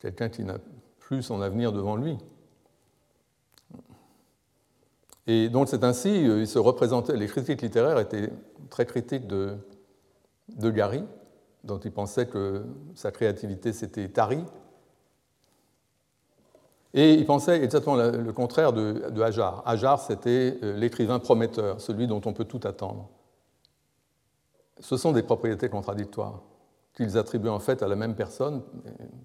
quelqu'un 0.00 0.28
qui 0.28 0.44
n'a 0.44 0.56
plus 0.98 1.22
son 1.22 1.40
avenir 1.40 1.72
devant 1.72 1.96
lui. 1.96 2.18
Et 5.28 5.50
donc 5.50 5.68
c'est 5.68 5.84
ainsi, 5.84 6.26
euh, 6.26 6.46
les 7.14 7.26
critiques 7.26 7.60
littéraires 7.60 7.98
étaient 7.98 8.30
très 8.70 8.86
critiques 8.86 9.26
de, 9.26 9.58
Gary, 10.70 11.04
dont 11.64 11.78
ils 11.78 11.92
pensaient 11.92 12.26
que 12.26 12.64
sa 12.94 13.10
créativité 13.10 13.74
s'était 13.74 14.08
tarie. 14.08 14.42
Et 16.94 17.12
ils 17.12 17.26
pensaient 17.26 17.62
exactement 17.62 17.96
le 17.96 18.32
contraire 18.32 18.72
de, 18.72 19.20
Hajar. 19.20 19.62
Hajar, 19.66 20.00
c'était 20.00 20.58
euh, 20.62 20.74
l'écrivain 20.78 21.18
prometteur, 21.18 21.78
celui 21.82 22.06
dont 22.06 22.22
on 22.24 22.32
peut 22.32 22.46
tout 22.46 22.60
attendre. 22.64 23.10
Ce 24.80 24.96
sont 24.96 25.12
des 25.12 25.22
propriétés 25.22 25.68
contradictoires 25.68 26.40
qu'ils 26.94 27.18
attribuaient 27.18 27.50
en 27.50 27.60
fait 27.60 27.82
à 27.82 27.88
la 27.88 27.96
même 27.96 28.14
personne, 28.14 28.62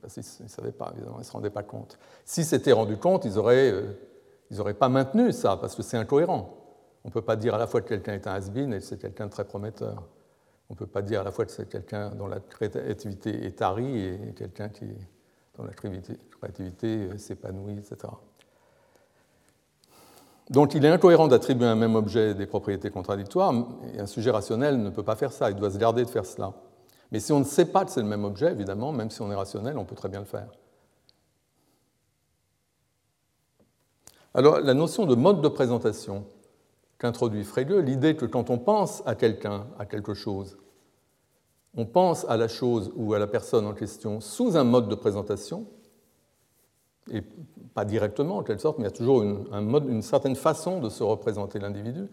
parce 0.02 0.16
qu'ils 0.16 0.44
ne 0.44 0.50
savaient 0.50 0.74
pas, 0.74 0.92
évidemment, 0.94 1.16
ils 1.16 1.20
ne 1.20 1.26
se 1.26 1.32
rendaient 1.32 1.50
pas 1.50 1.64
compte. 1.64 1.98
S'ils 2.26 2.46
s'étaient 2.46 2.74
rendus 2.74 2.98
compte, 2.98 3.24
ils 3.24 3.40
n'auraient 4.52 4.72
euh, 4.72 4.76
pas 4.76 4.90
maintenu 4.90 5.32
ça, 5.32 5.58
parce 5.58 5.76
que 5.76 5.84
c'est 5.84 5.98
incohérent. 5.98 6.58
On 7.04 7.10
ne 7.10 7.14
peut 7.14 7.22
pas 7.22 7.36
dire 7.36 7.56
à 7.56 7.58
la 7.58 7.68
fois 7.68 7.82
que 7.82 7.90
quelqu'un 7.90 8.14
est 8.14 8.28
un 8.28 8.34
has-been 8.34 8.74
et 8.74 8.78
que 8.78 8.84
c'est 8.84 9.00
quelqu'un 9.00 9.26
de 9.26 9.32
très 9.32 9.46
prometteur. 9.46 10.04
On 10.70 10.74
ne 10.74 10.78
peut 10.78 10.88
pas 10.88 11.02
dire 11.02 11.22
à 11.22 11.24
la 11.24 11.32
fois 11.32 11.46
que 11.46 11.52
c'est 11.52 11.68
quelqu'un 11.68 12.10
dont 12.12 12.28
la 12.28 12.40
créativité 12.40 13.46
est 13.46 13.58
tarie 13.58 14.06
et 14.06 14.34
quelqu'un 14.36 14.70
qui, 14.70 14.86
dont 15.58 15.66
la 15.66 15.74
créativité 15.74 17.18
s'épanouit, 17.18 17.78
etc. 17.78 18.12
Donc 20.50 20.74
il 20.74 20.84
est 20.86 20.90
incohérent 20.90 21.28
d'attribuer 21.28 21.68
à 21.68 21.72
un 21.72 21.76
même 21.76 21.96
objet 21.96 22.34
des 22.34 22.46
propriétés 22.46 22.90
contradictoires, 22.90 23.54
et 23.94 24.00
un 24.00 24.06
sujet 24.06 24.32
rationnel 24.32 24.82
ne 24.82 24.90
peut 24.90 25.04
pas 25.04 25.16
faire 25.16 25.32
ça, 25.32 25.50
il 25.50 25.56
doit 25.56 25.72
se 25.72 25.78
garder 25.78 26.04
de 26.04 26.10
faire 26.10 26.26
cela. 26.26 26.54
Mais 27.12 27.20
si 27.20 27.32
on 27.32 27.40
ne 27.40 27.46
sait 27.46 27.66
pas 27.66 27.86
que 27.86 27.92
c'est 27.92 28.02
le 28.02 28.08
même 28.08 28.26
objet, 28.26 28.52
évidemment, 28.52 28.92
même 28.92 29.10
si 29.10 29.22
on 29.22 29.32
est 29.32 29.36
rationnel, 29.36 29.78
on 29.78 29.86
peut 29.86 29.96
très 29.96 30.10
bien 30.10 30.20
le 30.20 30.26
faire. 30.26 30.48
Alors 34.34 34.60
la 34.60 34.74
notion 34.74 35.06
de 35.06 35.16
mode 35.16 35.42
de 35.42 35.48
présentation 35.48 36.25
qu'introduit 36.98 37.44
Frege, 37.44 37.74
l'idée 37.84 38.16
que 38.16 38.25
quand 38.25 38.50
on 38.50 38.58
pense 38.58 39.04
à 39.06 39.16
quelqu'un, 39.16 39.68
à 39.78 39.86
quelque 39.86 40.13
chose, 40.13 40.58
on 41.75 41.86
pense 41.86 42.25
à 42.30 42.38
la 42.38 42.48
chose 42.48 42.92
ou 42.96 43.13
à 43.13 43.20
la 43.20 43.28
personne 43.28 43.66
en 43.66 43.74
question 43.74 44.22
sous 44.22 44.58
un 44.58 44.63
mode 44.63 44.90
de 44.90 44.96
présentation, 44.96 45.66
et 47.12 47.22
pas 47.74 47.86
directement 47.86 48.38
en 48.38 48.44
quelque 48.44 48.62
sorte, 48.62 48.78
mais 48.78 48.84
il 48.84 48.92
y 48.92 48.94
a 48.94 48.96
toujours 48.96 49.24
une, 49.24 50.02
certaine 50.02 50.36
façon 50.36 50.80
de 50.80 50.90
se 50.90 51.04
représenter 51.04 51.60
l'individu, 51.60 52.08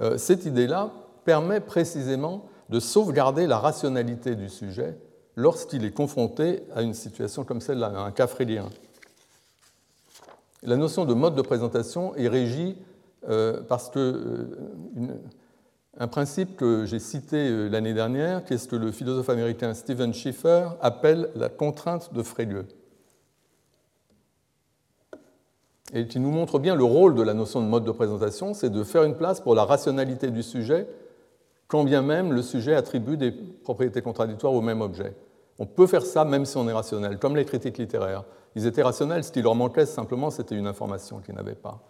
euh, 0.00 0.16
cette 0.18 0.44
idée-là 0.44 0.92
permet 1.24 1.60
précisément 1.60 2.46
de 2.68 2.80
sauvegarder 2.80 3.46
la 3.46 3.58
rationalité 3.58 4.36
du 4.36 4.48
sujet 4.48 4.96
lorsqu'il 5.36 5.84
est 5.84 5.92
confronté 5.92 6.62
à 6.74 6.82
une 6.82 6.94
situation 6.94 7.44
comme 7.44 7.60
celle-là, 7.60 7.88
un 7.88 8.10
cas 8.10 8.26
frélien. 8.26 8.68
La 10.62 10.76
notion 10.76 11.04
de 11.04 11.14
mode 11.14 11.34
de 11.34 11.42
présentation 11.42 12.14
est 12.16 12.28
régie 12.28 12.76
euh, 13.28 13.60
parce 13.68 13.90
que 13.90 13.98
euh, 13.98 15.06
un 15.98 16.08
principe 16.08 16.56
que 16.56 16.84
j'ai 16.84 16.98
cité 16.98 17.68
l'année 17.68 17.94
dernière, 17.94 18.44
qui 18.44 18.54
est 18.54 18.58
ce 18.58 18.68
que 18.68 18.76
le 18.76 18.92
philosophe 18.92 19.28
américain 19.28 19.74
Stephen 19.74 20.14
Schiffer 20.14 20.68
appelle 20.80 21.30
la 21.34 21.48
contrainte 21.48 22.14
de 22.14 22.22
Frege. 22.22 22.64
et 25.92 26.06
qui 26.06 26.18
nous 26.18 26.30
montre 26.30 26.58
bien 26.58 26.74
le 26.74 26.84
rôle 26.84 27.14
de 27.14 27.22
la 27.22 27.34
notion 27.34 27.60
de 27.60 27.66
mode 27.66 27.84
de 27.84 27.90
présentation, 27.90 28.54
c'est 28.54 28.70
de 28.70 28.82
faire 28.82 29.04
une 29.04 29.14
place 29.14 29.40
pour 29.40 29.54
la 29.54 29.64
rationalité 29.64 30.30
du 30.30 30.42
sujet, 30.42 30.88
quand 31.68 31.84
bien 31.84 32.02
même 32.02 32.32
le 32.32 32.42
sujet 32.42 32.74
attribue 32.74 33.16
des 33.16 33.30
propriétés 33.30 34.00
contradictoires 34.00 34.54
au 34.54 34.62
même 34.62 34.80
objet. 34.80 35.14
On 35.58 35.66
peut 35.66 35.86
faire 35.86 36.04
ça 36.04 36.24
même 36.24 36.46
si 36.46 36.56
on 36.56 36.68
est 36.68 36.72
rationnel, 36.72 37.18
comme 37.18 37.36
les 37.36 37.44
critiques 37.44 37.78
littéraires. 37.78 38.24
Ils 38.54 38.66
étaient 38.66 38.82
rationnels, 38.82 39.24
ce 39.24 39.32
qui 39.32 39.42
leur 39.42 39.54
manquait 39.54 39.86
simplement, 39.86 40.30
c'était 40.30 40.56
une 40.56 40.66
information 40.66 41.20
qu'ils 41.20 41.34
n'avaient 41.34 41.54
pas. 41.54 41.80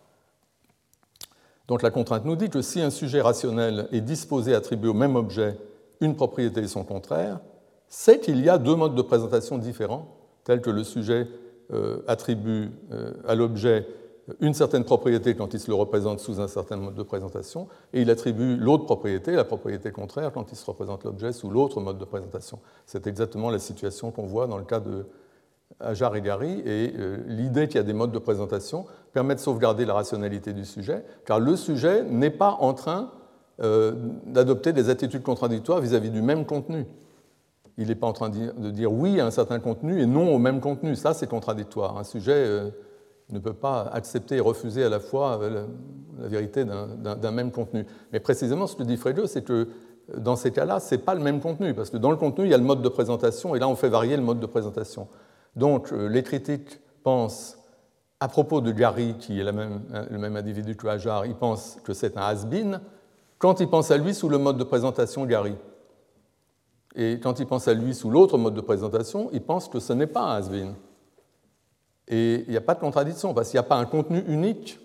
Donc 1.69 1.83
la 1.83 1.91
contrainte 1.91 2.25
nous 2.25 2.37
dit 2.37 2.51
que 2.51 2.63
si 2.63 2.81
un 2.81 2.91
sujet 2.91 3.21
rationnel 3.21 3.89
est 3.93 4.01
disposé 4.01 4.55
à 4.55 4.59
attribuer 4.59 4.91
au 4.91 4.95
même 4.95 5.17
objet 5.17 5.57
une 6.01 6.17
propriété 6.17 6.61
et 6.61 6.69
son 6.69 6.85
contraire, 6.85 7.41
c'est 7.89 8.21
qu'il 8.21 8.45
y 8.45 8.49
a 8.49 8.59
deux 8.59 8.75
modes 8.75 8.95
de 8.95 9.03
présentation 9.03 9.59
différents, 9.59 10.17
tels 10.45 10.61
que 10.61 10.71
le 10.71 10.85
sujet 10.85 11.29
euh, 11.73 12.03
attribue 12.09 12.71
euh, 12.91 13.13
à 13.27 13.35
l'objet 13.35 13.87
une 14.41 14.55
certaine 14.55 14.85
propriété 14.85 15.35
quand 15.35 15.53
il 15.53 15.61
se 15.61 15.69
le 15.69 15.75
représente 15.75 16.21
sous 16.21 16.41
un 16.41 16.49
certain 16.49 16.77
mode 16.77 16.95
de 16.95 17.03
présentation, 17.03 17.69
et 17.93 18.03
il 18.03 18.11
attribue 18.11 18.57
l'autre 18.57 18.85
propriété, 18.85 19.33
la 19.33 19.45
propriété 19.45 19.91
contraire, 19.91 20.33
quand 20.33 20.53
il 20.53 20.57
se 20.57 20.65
représente 20.65 21.05
l'objet 21.05 21.33
sous 21.33 21.51
l'autre 21.51 21.81
mode 21.81 21.99
de 21.99 22.05
présentation. 22.05 22.59
C'est 22.87 23.07
exactement 23.07 23.51
la 23.51 23.59
situation 23.59 24.11
qu'on 24.11 24.27
voit 24.27 24.47
dans 24.47 24.59
le 24.59 24.65
cas 24.65 24.81
de 24.81 25.07
Hajar 25.81 26.15
et 26.17 26.23
Gary, 26.23 26.63
et 26.65 26.93
euh, 26.99 27.19
l'idée 27.27 27.67
qu'il 27.67 27.77
y 27.77 27.81
a 27.81 27.85
des 27.85 27.93
modes 27.93 28.13
de 28.13 28.19
présentation 28.19 28.87
permet 29.13 29.35
de 29.35 29.41
sauvegarder 29.41 29.85
la 29.85 29.95
rationalité 29.95 30.53
du 30.53 30.65
sujet, 30.65 31.05
car 31.25 31.41
le 31.41 31.57
sujet 31.57 32.05
n'est 32.05 32.31
pas 32.31 32.57
en 32.61 32.75
train 32.75 33.11
d'adopter 34.27 34.73
des 34.73 34.89
attitudes 34.89 35.23
contradictoires 35.23 35.81
vis 35.81 35.95
à 35.95 36.01
-vis 36.01 36.11
du 36.11 36.23
même 36.23 36.47
contenu 36.47 36.85
il 37.79 37.89
n'est 37.89 37.95
pas 37.95 38.07
en 38.07 38.13
train 38.13 38.29
de 38.29 38.71
dire 38.71 38.93
oui 38.93 39.21
à 39.21 39.27
un 39.27 39.31
certain 39.31 39.59
contenu 39.59 40.01
et 40.01 40.07
non 40.07 40.35
au 40.35 40.39
même 40.39 40.61
contenu. 40.61 40.95
Ça, 40.97 41.15
c'est 41.15 41.27
contradictoire. 41.27 41.97
Un 41.97 42.05
sujet 42.05 42.35
euh, 42.35 42.71
ne 43.31 43.39
peut 43.39 43.55
pas 43.55 43.83
accepter 43.93 44.37
et 44.37 44.41
refuser 44.41 44.85
à 44.85 44.89
la 44.89 45.01
fois 45.01 45.41
euh, 45.41 45.67
la, 46.21 46.29
vérité 46.29 46.65
d'un 46.65 47.31
même 47.31 47.51
contenu. 47.51 47.87
Mais 48.13 48.21
précisément, 48.21 48.67
ce 48.67 48.77
que 48.77 48.83
dit 48.83 48.97
Frege, 48.97 49.27
c'est 49.27 49.43
que 49.43 49.53
euh, 49.53 50.19
dans 50.19 50.37
ces 50.37 50.51
cas-là, 50.51 50.81
ce 50.81 50.95
n'est 50.95 51.01
pas 51.01 51.15
le 51.15 51.23
même 51.23 51.41
contenu, 51.41 51.73
parce 51.73 51.91
que 51.91 51.97
dans 51.97 52.11
le 52.11 52.17
contenu, 52.17 52.45
il 52.45 52.51
y 52.51 52.55
a 52.55 52.59
le 52.59 52.65
mode 52.65 52.83
de 52.83 52.89
présentation, 52.89 53.55
et 53.55 53.59
là, 53.59 53.69
on 53.69 53.77
fait 53.77 53.89
varier 53.89 54.17
le 54.17 54.23
mode 54.23 54.41
de 54.41 54.47
présentation. 54.47 55.09
Donc, 55.57 55.91
les 55.91 56.23
critiques 56.23 56.81
pensent, 57.03 57.59
à 58.21 58.29
propos 58.29 58.61
de 58.61 58.73
Gary, 58.73 59.17
qui 59.19 59.41
est 59.41 59.53
même, 59.53 59.83
le 60.11 60.19
même 60.19 60.37
individu 60.37 60.77
que 60.77 60.87
Hajar, 60.87 61.27
ils 61.27 61.35
pensent 61.35 61.79
que 61.85 61.93
c'est 61.93 62.17
un 62.17 62.23
has-been, 62.23 62.81
quand 63.39 63.61
ils 63.61 63.69
pensent 63.69 63.91
à 63.91 63.97
lui 63.97 64.15
sous 64.15 64.29
le 64.29 64.39
mode 64.39 64.57
de 64.57 64.65
présentation 64.65 65.27
Gary. 65.27 65.57
Et 66.95 67.19
quand 67.21 67.41
il 67.41 67.47
pense 67.47 67.69
à 67.69 67.75
lui 67.75 67.95
sous 67.95 68.11
l'autre 68.11 68.39
mode 68.39 68.55
de 68.55 68.61
présentation, 68.61 69.31
il 69.33 69.43
pense 69.43 69.69
que 69.69 69.81
ce 69.81 69.93
n'est 69.93 70.07
pas 70.07 70.23
un 70.23 70.37
has 70.37 70.51
Et 72.09 72.45
il 72.47 72.51
n'y 72.51 72.57
a 72.57 72.61
pas 72.61 72.75
de 72.75 72.81
contradiction, 72.81 73.35
parce 73.35 73.51
qu'il 73.51 73.59
n'y 73.59 73.65
a 73.65 73.69
pas 73.69 73.77
un 73.77 73.87
contenu 73.87 74.23
unique 74.29 74.79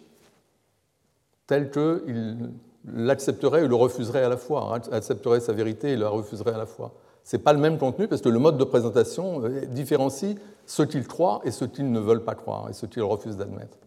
tel 1.45 1.69
qu'il 1.69 2.51
l'accepterait 2.85 3.63
ou 3.63 3.67
le 3.67 3.75
refuserait 3.75 4.23
à 4.23 4.29
la 4.29 4.37
fois, 4.37 4.79
accepterait 4.91 5.39
sa 5.39 5.53
vérité 5.53 5.91
et 5.91 5.95
la 5.95 6.09
refuserait 6.09 6.53
à 6.53 6.57
la 6.57 6.65
fois. 6.65 6.93
N'est 7.33 7.39
pas 7.39 7.53
le 7.53 7.59
même 7.59 7.77
contenu, 7.77 8.07
parce 8.07 8.21
que 8.21 8.29
le 8.29 8.39
mode 8.39 8.57
de 8.57 8.63
présentation 8.63 9.43
euh, 9.43 9.65
différencie 9.65 10.37
ce 10.65 10.83
qu'ils 10.83 11.07
croient 11.07 11.41
et 11.43 11.51
ce 11.51 11.65
qu'ils 11.65 11.91
ne 11.91 11.99
veulent 11.99 12.23
pas 12.23 12.35
croire, 12.35 12.69
et 12.69 12.73
ce 12.73 12.85
qu'ils 12.85 13.03
refusent 13.03 13.37
d'admettre. 13.37 13.77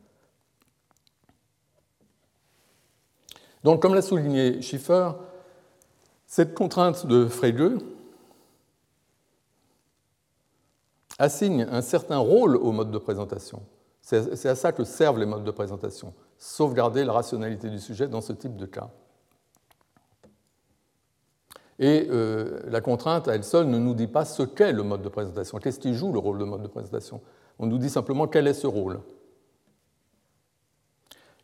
Donc, 3.65 3.81
comme 3.81 3.95
l'a 3.95 4.03
souligné 4.03 4.61
Schiffer, 4.63 5.11
cette 6.27 6.55
contrainte 6.55 7.07
de 7.07 7.27
Frege, 7.27 7.79
assigne 11.19 11.67
un 11.71 11.83
certain 11.83 12.19
rôle 12.19 12.57
au 12.57 12.73
mode 12.73 12.91
de 12.91 12.99
présentation. 12.99 13.63
C'est 14.01 14.49
à 14.49 14.55
ça 14.55 14.73
que 14.73 14.85
servent 14.85 15.19
les 15.19 15.27
modes 15.27 15.45
de 15.45 15.51
présentation, 15.51 16.15
sauvegarder 16.39 17.05
la 17.05 17.13
rationalité 17.13 17.69
du 17.69 17.79
sujet 17.79 18.09
dans 18.09 18.23
ce 18.23 18.33
type 18.33 18.57
de 18.57 18.67
cas. 18.67 18.91
Et 21.81 22.07
euh, 22.11 22.61
la 22.69 22.83
contrainte 22.83 23.27
à 23.27 23.35
elle 23.35 23.43
seule 23.43 23.67
ne 23.67 23.79
nous 23.79 23.95
dit 23.95 24.07
pas 24.07 24.27
ce 24.27 24.43
qu'est 24.43 24.73
le 24.73 24.83
mode 24.83 25.01
de 25.01 25.09
présentation, 25.09 25.59
qu'est-ce 25.59 25.81
qui 25.81 25.95
joue 25.95 26.13
le 26.13 26.19
rôle 26.19 26.39
de 26.39 26.45
mode 26.45 26.63
de 26.63 26.69
présentation? 26.69 27.23
On 27.59 27.67
nous 27.67 27.79
dit 27.79 27.89
simplement 27.89 28.29
quel 28.29 28.47
est 28.47 28.55
ce 28.55 28.67
rôle. 28.67 29.01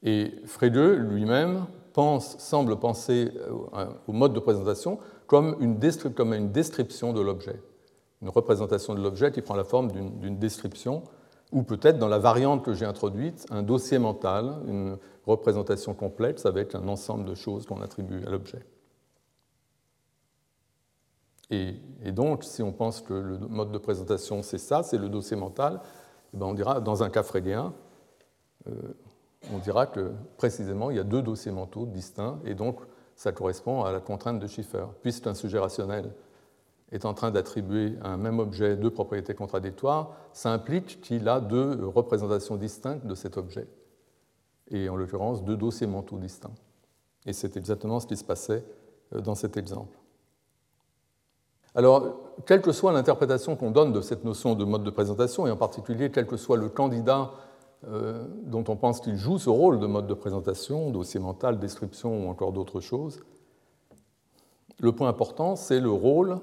Et 0.02 0.34
Frege 0.44 0.98
lui-même 0.98 1.64
pense, 1.94 2.36
semble 2.38 2.76
penser 2.76 3.32
au 4.06 4.12
mode 4.12 4.34
de 4.34 4.40
présentation 4.40 4.98
comme 5.26 5.56
une, 5.58 5.80
comme 6.14 6.34
une 6.34 6.52
description 6.52 7.14
de 7.14 7.22
l'objet, 7.22 7.58
une 8.20 8.28
représentation 8.28 8.94
de 8.94 9.02
l'objet 9.02 9.32
qui 9.32 9.40
prend 9.40 9.56
la 9.56 9.64
forme 9.64 9.90
d'une 9.90 10.38
description, 10.38 11.02
ou 11.50 11.62
peut-être 11.62 11.98
dans 11.98 12.08
la 12.08 12.18
variante 12.18 12.62
que 12.62 12.74
j'ai 12.74 12.84
introduite, 12.84 13.46
un 13.50 13.62
dossier 13.62 13.98
mental, 13.98 14.56
une 14.68 14.98
représentation 15.26 15.96
va 15.98 16.60
être 16.60 16.76
un 16.76 16.88
ensemble 16.88 17.24
de 17.24 17.34
choses 17.34 17.64
qu'on 17.64 17.80
attribue 17.80 18.22
à 18.26 18.30
l'objet. 18.30 18.62
Et, 21.50 21.76
donc, 22.06 22.42
si 22.42 22.62
on 22.62 22.72
pense 22.72 23.00
que 23.00 23.14
le 23.14 23.38
mode 23.38 23.70
de 23.70 23.78
présentation, 23.78 24.42
c'est 24.42 24.58
ça, 24.58 24.82
c'est 24.82 24.98
le 24.98 25.08
dossier 25.08 25.36
mental, 25.36 25.80
eh 26.34 26.36
ben, 26.36 26.46
on 26.46 26.54
dira, 26.54 26.80
dans 26.80 27.02
un 27.02 27.10
cas 27.10 27.22
freudien, 27.22 27.72
euh, 28.68 28.72
on 29.52 29.58
dira 29.58 29.86
que 29.86 30.12
précisément, 30.38 30.90
il 30.90 30.96
y 30.96 31.00
a 31.00 31.04
deux 31.04 31.22
dossiers 31.22 31.52
mentaux 31.52 31.86
distincts, 31.86 32.40
et 32.44 32.54
donc 32.54 32.80
ça 33.14 33.32
correspond 33.32 33.84
à 33.84 33.92
la 33.92 34.00
contrainte 34.00 34.40
de 34.40 34.46
Schiffer. 34.46 34.86
Puisqu'un 35.02 35.34
sujet 35.34 35.58
rationnel 35.58 36.12
est 36.90 37.04
en 37.04 37.14
train 37.14 37.30
d'attribuer 37.30 37.94
à 38.02 38.08
un 38.08 38.16
même 38.16 38.40
objet 38.40 38.76
deux 38.76 38.90
propriétés 38.90 39.34
contradictoires, 39.34 40.12
ça 40.32 40.52
implique 40.52 41.00
qu'il 41.00 41.28
a 41.28 41.40
deux 41.40 41.86
représentations 41.86 42.56
distinctes 42.56 43.06
de 43.06 43.14
cet 43.14 43.36
objet, 43.36 43.68
et 44.68 44.88
en 44.88 44.96
l'occurrence 44.96 45.44
deux 45.44 45.56
dossiers 45.56 45.86
mentaux 45.86 46.18
distincts. 46.18 46.54
Et 47.24 47.32
c'est 47.32 47.56
exactement 47.56 48.00
ce 48.00 48.06
qui 48.06 48.16
se 48.16 48.24
passait 48.24 48.64
euh, 49.14 49.20
dans 49.20 49.34
cet 49.36 49.56
exemple. 49.56 49.96
Alors, 51.76 52.32
quelle 52.46 52.62
que 52.62 52.72
soit 52.72 52.90
l'interprétation 52.90 53.54
qu'on 53.54 53.70
donne 53.70 53.92
de 53.92 54.00
cette 54.00 54.24
notion 54.24 54.54
de 54.54 54.64
mode 54.64 54.82
de 54.82 54.88
présentation, 54.88 55.46
et 55.46 55.50
en 55.50 55.58
particulier 55.58 56.10
quel 56.10 56.26
que 56.26 56.38
soit 56.38 56.56
le 56.56 56.70
candidat 56.70 57.32
euh, 57.86 58.26
dont 58.44 58.64
on 58.68 58.76
pense 58.76 59.00
qu'il 59.00 59.16
joue 59.16 59.38
ce 59.38 59.50
rôle 59.50 59.78
de 59.78 59.86
mode 59.86 60.06
de 60.06 60.14
présentation, 60.14 60.90
dossier 60.90 61.20
mental, 61.20 61.58
description 61.58 62.26
ou 62.26 62.30
encore 62.30 62.52
d'autres 62.52 62.80
choses, 62.80 63.20
le 64.80 64.92
point 64.92 65.10
important, 65.10 65.54
c'est 65.54 65.78
le 65.78 65.90
rôle 65.90 66.40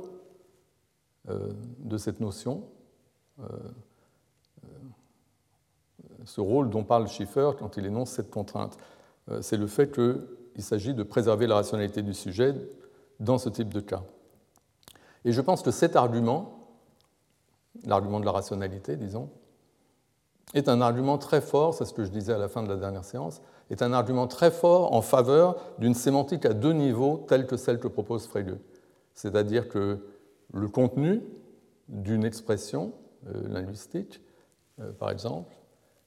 euh, 1.29 1.51
de 1.79 1.97
cette 1.97 2.19
notion, 2.19 2.63
euh, 3.39 3.45
ce 6.25 6.41
rôle 6.41 6.69
dont 6.69 6.83
parle 6.83 7.07
Schiffer 7.07 7.51
quand 7.57 7.75
il 7.75 7.87
énonce 7.87 8.11
cette 8.11 8.29
contrainte. 8.29 8.77
c'est 9.41 9.57
le 9.57 9.67
fait 9.67 9.91
qu'il 9.91 10.63
s'agit 10.63 10.93
de 10.93 11.03
préserver 11.03 11.47
la 11.47 11.55
rationalité 11.55 12.03
du 12.03 12.13
sujet 12.13 12.53
dans 13.19 13.37
ce 13.39 13.49
type 13.49 13.73
de 13.73 13.81
cas. 13.81 14.03
Et 15.25 15.31
je 15.31 15.41
pense 15.41 15.61
que 15.61 15.71
cet 15.71 15.95
argument, 15.95 16.67
l'argument 17.85 18.19
de 18.19 18.25
la 18.25 18.31
rationalité, 18.31 18.97
disons, 18.97 19.29
est 20.53 20.69
un 20.69 20.81
argument 20.81 21.17
très 21.17 21.41
fort, 21.41 21.73
c'est 21.73 21.85
ce 21.85 21.93
que 21.93 22.03
je 22.03 22.11
disais 22.11 22.33
à 22.33 22.37
la 22.37 22.47
fin 22.47 22.63
de 22.63 22.69
la 22.69 22.75
dernière 22.75 23.05
séance, 23.05 23.41
est 23.69 23.81
un 23.81 23.93
argument 23.93 24.27
très 24.27 24.51
fort 24.51 24.93
en 24.93 25.01
faveur 25.01 25.55
d'une 25.79 25.93
sémantique 25.93 26.45
à 26.45 26.53
deux 26.53 26.73
niveaux 26.73 27.25
telle 27.27 27.47
que 27.47 27.57
celle 27.57 27.79
que 27.79 27.87
propose 27.87 28.27
Frege. 28.27 28.57
C'est-à-dire 29.13 29.69
que 29.69 29.99
le 30.53 30.67
contenu 30.67 31.21
d'une 31.87 32.23
expression 32.23 32.93
euh, 33.27 33.47
linguistique, 33.47 34.21
euh, 34.79 34.91
par 34.91 35.09
exemple, 35.09 35.53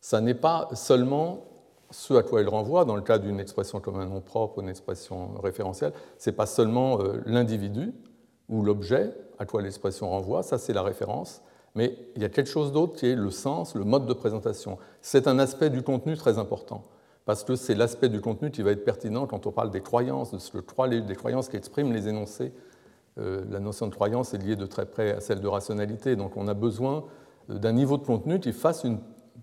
ça 0.01 0.21
n'est 0.21 0.35
pas 0.35 0.69
seulement 0.75 1.45
ce 1.91 2.15
à 2.15 2.23
quoi 2.23 2.41
elle 2.41 2.49
renvoie, 2.49 2.85
dans 2.85 2.97
le 2.97 3.03
cas 3.03 3.19
d'une 3.19 3.41
expression 3.41 3.81
comme 3.81 3.99
un 3.99 4.07
nom 4.07 4.21
propre 4.21 4.59
ou 4.59 4.63
une 4.63 4.69
expression 4.69 5.35
référentielle, 5.43 5.93
ce 6.19 6.31
n'est 6.31 6.37
pas 6.37 6.47
seulement 6.47 7.01
euh, 7.01 7.23
l'individu, 7.27 7.93
ou 8.49 8.62
l'objet 8.62 9.12
à 9.38 9.45
quoi 9.45 9.62
l'expression 9.62 10.11
renvoie, 10.11 10.43
ça 10.43 10.59
c'est 10.59 10.73
la 10.73 10.83
référence, 10.83 11.43
mais 11.75 11.99
il 12.17 12.23
y 12.23 12.25
a 12.25 12.29
quelque 12.29 12.49
chose 12.49 12.73
d'autre 12.73 12.97
qui 12.97 13.07
est 13.07 13.15
le 13.15 13.31
sens, 13.31 13.75
le 13.75 13.85
mode 13.85 14.07
de 14.07 14.15
présentation. 14.15 14.79
C'est 15.03 15.29
un 15.29 15.38
aspect 15.38 15.71
du 15.71 15.83
contenu 15.83 16.17
très 16.17 16.38
important, 16.38 16.85
parce 17.26 17.45
que 17.45 17.55
c'est 17.55 17.75
l'aspect 17.75 18.09
du 18.09 18.21
contenu 18.21 18.50
qui 18.50 18.62
va 18.62 18.71
être 18.71 18.85
pertinent 18.85 19.26
quand 19.26 19.47
on 19.47 19.53
parle 19.53 19.71
des 19.71 19.83
croyances, 19.83 20.33
de 20.33 20.38
ce 20.38 20.50
que 20.50 21.00
des 21.00 21.15
croyances 21.15 21.49
qui 21.49 21.57
expriment 21.57 21.93
les 21.93 22.09
énoncés. 22.09 22.53
Euh, 23.19 23.45
la 23.50 23.61
notion 23.61 23.88
de 23.88 23.95
croyance 23.95 24.35
est 24.35 24.38
liée 24.38 24.57
de 24.57 24.67
très 24.67 24.87
près 24.87 25.12
à 25.12 25.21
celle 25.21 25.41
de 25.41 25.49
rationalité, 25.49 26.17
donc 26.17 26.37
on 26.37 26.49
a 26.49 26.55
besoin 26.55 27.05
euh, 27.50 27.59
d'un 27.59 27.73
niveau 27.73 27.99
de 27.99 28.04
contenu 28.04 28.41
qui 28.41 28.52
fasse 28.52 28.85
une 28.85 28.99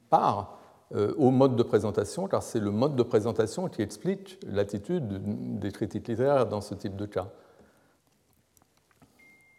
part 0.09 0.59
euh, 0.95 1.13
au 1.17 1.31
mode 1.31 1.55
de 1.55 1.63
présentation, 1.63 2.27
car 2.27 2.43
c'est 2.43 2.59
le 2.59 2.71
mode 2.71 2.95
de 2.95 3.03
présentation 3.03 3.67
qui 3.67 3.81
explique 3.81 4.39
l'attitude 4.47 5.59
des 5.59 5.71
critiques 5.71 6.07
littéraires 6.07 6.47
dans 6.47 6.61
ce 6.61 6.75
type 6.75 6.95
de 6.95 7.05
cas. 7.05 7.29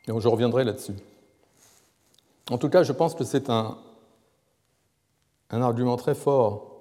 Je 0.07 0.29
reviendrai 0.29 0.65
là-dessus. 0.65 0.95
En 2.51 2.59
tout 2.59 2.69
cas, 2.69 2.83
je 2.83 2.93
pense 2.93 3.15
que 3.15 3.25
c'est 3.25 3.49
un, 3.49 3.79
un 5.51 5.63
argument 5.63 5.97
très 5.97 6.15
fort 6.15 6.75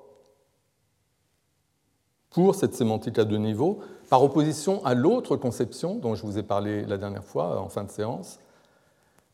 pour 2.31 2.55
cette 2.55 2.73
sémantique 2.73 3.19
à 3.19 3.25
deux 3.25 3.37
niveaux, 3.37 3.79
par 4.09 4.23
opposition 4.23 4.83
à 4.85 4.93
l'autre 4.95 5.37
conception 5.37 5.95
dont 5.95 6.15
je 6.15 6.23
vous 6.23 6.37
ai 6.37 6.43
parlé 6.43 6.85
la 6.85 6.97
dernière 6.97 7.23
fois 7.23 7.61
en 7.61 7.69
fin 7.69 7.83
de 7.83 7.91
séance, 7.91 8.39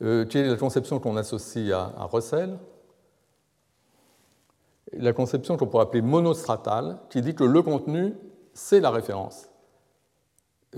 euh, 0.02 0.26
qui 0.26 0.38
est 0.38 0.48
la 0.48 0.56
conception 0.58 1.00
qu'on 1.00 1.18
associe 1.18 1.72
à, 1.72 1.94
à, 1.98 2.06
Russell, 2.06 2.58
la 4.94 5.14
conception 5.14 5.56
qu'on 5.58 5.68
pourrait 5.68 5.84
appeler 5.84 6.02
monostratale, 6.02 6.98
qui 7.10 7.22
dit 7.22 7.36
que 7.36 7.44
le 7.44 7.62
contenu, 7.62 8.16
c'est 8.54 8.80
la 8.80 8.92
référence. 8.92 9.49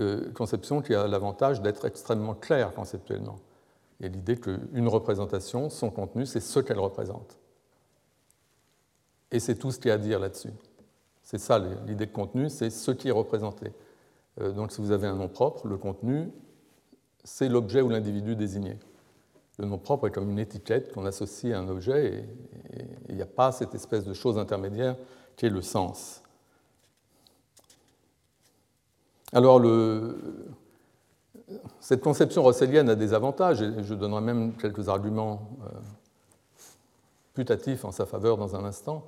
Euh, 0.00 0.32
conception 0.32 0.80
qui 0.80 0.94
a 0.94 1.06
l'avantage 1.06 1.60
d'être 1.60 1.84
extrêmement 1.84 2.34
claire 2.34 2.72
conceptuellement. 2.72 3.36
A 4.02 4.08
l'idée 4.08 4.36
qu'une 4.36 4.88
représentation, 4.88 5.68
son 5.68 5.90
contenu, 5.90 6.24
c'est 6.24 6.40
ce 6.40 6.60
qu'elle 6.60 6.80
représente. 6.80 7.38
Et 9.30 9.38
c'est 9.38 9.54
tout 9.54 9.70
ce 9.70 9.78
qu'il 9.78 9.88
y 9.88 9.90
a 9.90 9.94
à 9.94 9.98
dire 9.98 10.18
là-dessus. 10.18 10.52
C'est 11.22 11.38
ça 11.38 11.58
l'idée 11.58 12.06
de 12.06 12.12
contenu, 12.12 12.48
c'est 12.48 12.70
ce 12.70 12.90
qui 12.90 13.08
est 13.08 13.12
représenté. 13.12 13.72
Euh, 14.40 14.52
donc 14.52 14.72
si 14.72 14.80
vous 14.80 14.92
avez 14.92 15.06
un 15.06 15.16
nom 15.16 15.28
propre, 15.28 15.66
le 15.66 15.76
contenu, 15.76 16.30
c'est 17.22 17.50
l'objet 17.50 17.82
ou 17.82 17.90
l'individu 17.90 18.34
désigné. 18.34 18.78
Le 19.58 19.66
nom 19.66 19.78
propre 19.78 20.08
est 20.08 20.10
comme 20.10 20.30
une 20.30 20.38
étiquette 20.38 20.92
qu'on 20.92 21.04
associe 21.04 21.54
à 21.54 21.58
un 21.58 21.68
objet 21.68 22.24
et 22.72 22.84
il 23.10 23.14
n'y 23.14 23.22
a 23.22 23.26
pas 23.26 23.52
cette 23.52 23.74
espèce 23.74 24.04
de 24.04 24.14
chose 24.14 24.38
intermédiaire 24.38 24.96
qui 25.36 25.44
est 25.46 25.50
le 25.50 25.60
sens. 25.60 26.21
Alors, 29.32 29.62
cette 31.80 32.02
conception 32.02 32.44
russellienne 32.44 32.88
a 32.90 32.94
des 32.94 33.14
avantages, 33.14 33.62
et 33.62 33.82
je 33.82 33.94
donnerai 33.94 34.20
même 34.20 34.52
quelques 34.54 34.88
arguments 34.88 35.56
euh, 35.64 35.78
putatifs 37.34 37.84
en 37.84 37.92
sa 37.92 38.04
faveur 38.04 38.36
dans 38.36 38.56
un 38.56 38.64
instant. 38.64 39.04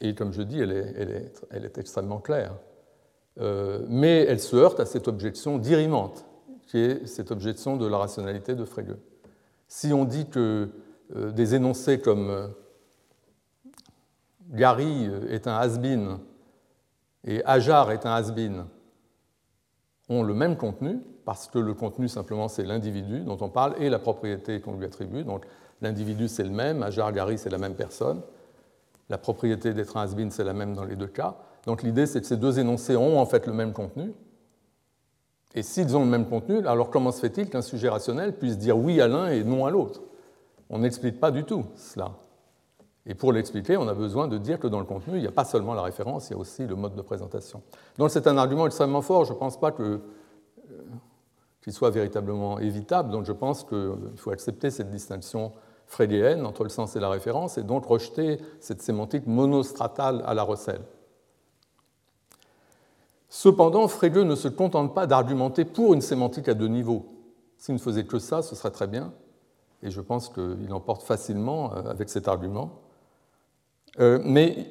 Et 0.00 0.14
comme 0.14 0.32
je 0.32 0.42
dis, 0.42 0.58
elle 0.58 0.72
est, 0.72 1.78
extrêmement 1.78 2.18
claire. 2.18 2.54
Euh, 3.40 3.84
mais 3.88 4.24
elle 4.24 4.40
se 4.40 4.56
heurte 4.56 4.80
à 4.80 4.86
cette 4.86 5.06
objection 5.06 5.58
dirimante, 5.58 6.24
qui 6.66 6.78
est 6.78 7.06
cette 7.06 7.30
objection 7.30 7.76
de 7.76 7.86
la 7.86 7.98
rationalité 7.98 8.54
de 8.54 8.64
Frege. 8.64 8.96
Si 9.68 9.92
on 9.92 10.04
dit 10.04 10.28
que 10.28 10.68
euh, 11.14 11.30
des 11.30 11.54
énoncés 11.54 12.00
comme 12.00 12.52
Gary 14.50 15.08
est 15.28 15.46
un 15.46 15.56
has-been 15.56 16.18
et 17.24 17.44
Ajar 17.44 17.92
est 17.92 18.06
un 18.06 18.14
has-been 18.14 18.64
ont 20.10 20.22
le 20.22 20.34
même 20.34 20.56
contenu, 20.56 20.98
parce 21.24 21.48
que 21.48 21.58
le 21.58 21.72
contenu 21.72 22.08
simplement 22.08 22.48
c'est 22.48 22.64
l'individu 22.64 23.20
dont 23.20 23.38
on 23.40 23.48
parle 23.48 23.74
et 23.78 23.88
la 23.88 23.98
propriété 23.98 24.60
qu'on 24.60 24.76
lui 24.76 24.84
attribue. 24.84 25.24
Donc 25.24 25.46
l'individu 25.80 26.28
c'est 26.28 26.42
le 26.42 26.50
même, 26.50 26.82
Ajar 26.82 27.12
Gary 27.12 27.38
c'est 27.38 27.48
la 27.48 27.58
même 27.58 27.74
personne, 27.74 28.20
la 29.08 29.16
propriété 29.16 29.72
d'être 29.72 29.96
un 29.96 30.02
has 30.02 30.14
c'est 30.30 30.44
la 30.44 30.52
même 30.52 30.74
dans 30.74 30.84
les 30.84 30.96
deux 30.96 31.06
cas. 31.06 31.36
Donc 31.64 31.82
l'idée 31.82 32.06
c'est 32.06 32.20
que 32.20 32.26
ces 32.26 32.36
deux 32.36 32.58
énoncés 32.58 32.96
ont 32.96 33.18
en 33.18 33.26
fait 33.26 33.46
le 33.46 33.52
même 33.52 33.72
contenu. 33.72 34.12
Et 35.54 35.62
s'ils 35.62 35.96
ont 35.96 36.04
le 36.04 36.10
même 36.10 36.26
contenu, 36.26 36.66
alors 36.66 36.90
comment 36.90 37.10
se 37.10 37.20
fait-il 37.20 37.48
qu'un 37.48 37.62
sujet 37.62 37.88
rationnel 37.88 38.36
puisse 38.36 38.58
dire 38.58 38.78
oui 38.78 39.00
à 39.00 39.08
l'un 39.08 39.28
et 39.28 39.42
non 39.42 39.64
à 39.66 39.70
l'autre? 39.70 40.02
On 40.68 40.78
n'explique 40.78 41.18
pas 41.18 41.30
du 41.30 41.44
tout 41.44 41.64
cela. 41.74 42.12
Et 43.06 43.14
pour 43.14 43.32
l'expliquer, 43.32 43.76
on 43.76 43.88
a 43.88 43.94
besoin 43.94 44.28
de 44.28 44.36
dire 44.36 44.58
que 44.58 44.66
dans 44.66 44.78
le 44.78 44.84
contenu, 44.84 45.16
il 45.16 45.20
n'y 45.22 45.26
a 45.26 45.32
pas 45.32 45.44
seulement 45.44 45.74
la 45.74 45.82
référence, 45.82 46.28
il 46.28 46.34
y 46.34 46.36
a 46.36 46.38
aussi 46.38 46.66
le 46.66 46.76
mode 46.76 46.94
de 46.94 47.02
présentation. 47.02 47.62
Donc 47.98 48.10
c'est 48.10 48.26
un 48.26 48.36
argument 48.36 48.66
extrêmement 48.66 49.02
fort, 49.02 49.24
je 49.24 49.32
ne 49.32 49.38
pense 49.38 49.58
pas 49.58 49.72
euh, 49.80 49.98
qu'il 51.62 51.72
soit 51.72 51.90
véritablement 51.90 52.58
évitable, 52.58 53.10
donc 53.10 53.24
je 53.24 53.32
pense 53.32 53.64
qu'il 53.64 54.16
faut 54.16 54.30
accepter 54.30 54.70
cette 54.70 54.90
distinction 54.90 55.52
freudienne 55.86 56.46
entre 56.46 56.62
le 56.62 56.68
sens 56.68 56.94
et 56.94 57.00
la 57.00 57.08
référence, 57.08 57.58
et 57.58 57.62
donc 57.62 57.86
rejeter 57.86 58.38
cette 58.60 58.82
sémantique 58.82 59.26
monostratale 59.26 60.22
à 60.26 60.34
la 60.34 60.42
recelle. 60.42 60.82
Cependant, 63.28 63.88
Frege 63.88 64.18
ne 64.18 64.34
se 64.34 64.48
contente 64.48 64.94
pas 64.94 65.06
d'argumenter 65.06 65.64
pour 65.64 65.94
une 65.94 66.00
sémantique 66.00 66.48
à 66.48 66.54
deux 66.54 66.68
niveaux. 66.68 67.06
S'il 67.58 67.74
ne 67.74 67.80
faisait 67.80 68.04
que 68.04 68.18
ça, 68.18 68.42
ce 68.42 68.54
serait 68.54 68.70
très 68.70 68.86
bien, 68.86 69.12
et 69.82 69.90
je 69.90 70.00
pense 70.00 70.28
qu'il 70.28 70.72
emporte 70.72 71.02
facilement 71.02 71.72
euh, 71.72 71.90
avec 71.90 72.10
cet 72.10 72.28
argument. 72.28 72.80
Euh, 74.00 74.18
mais 74.24 74.66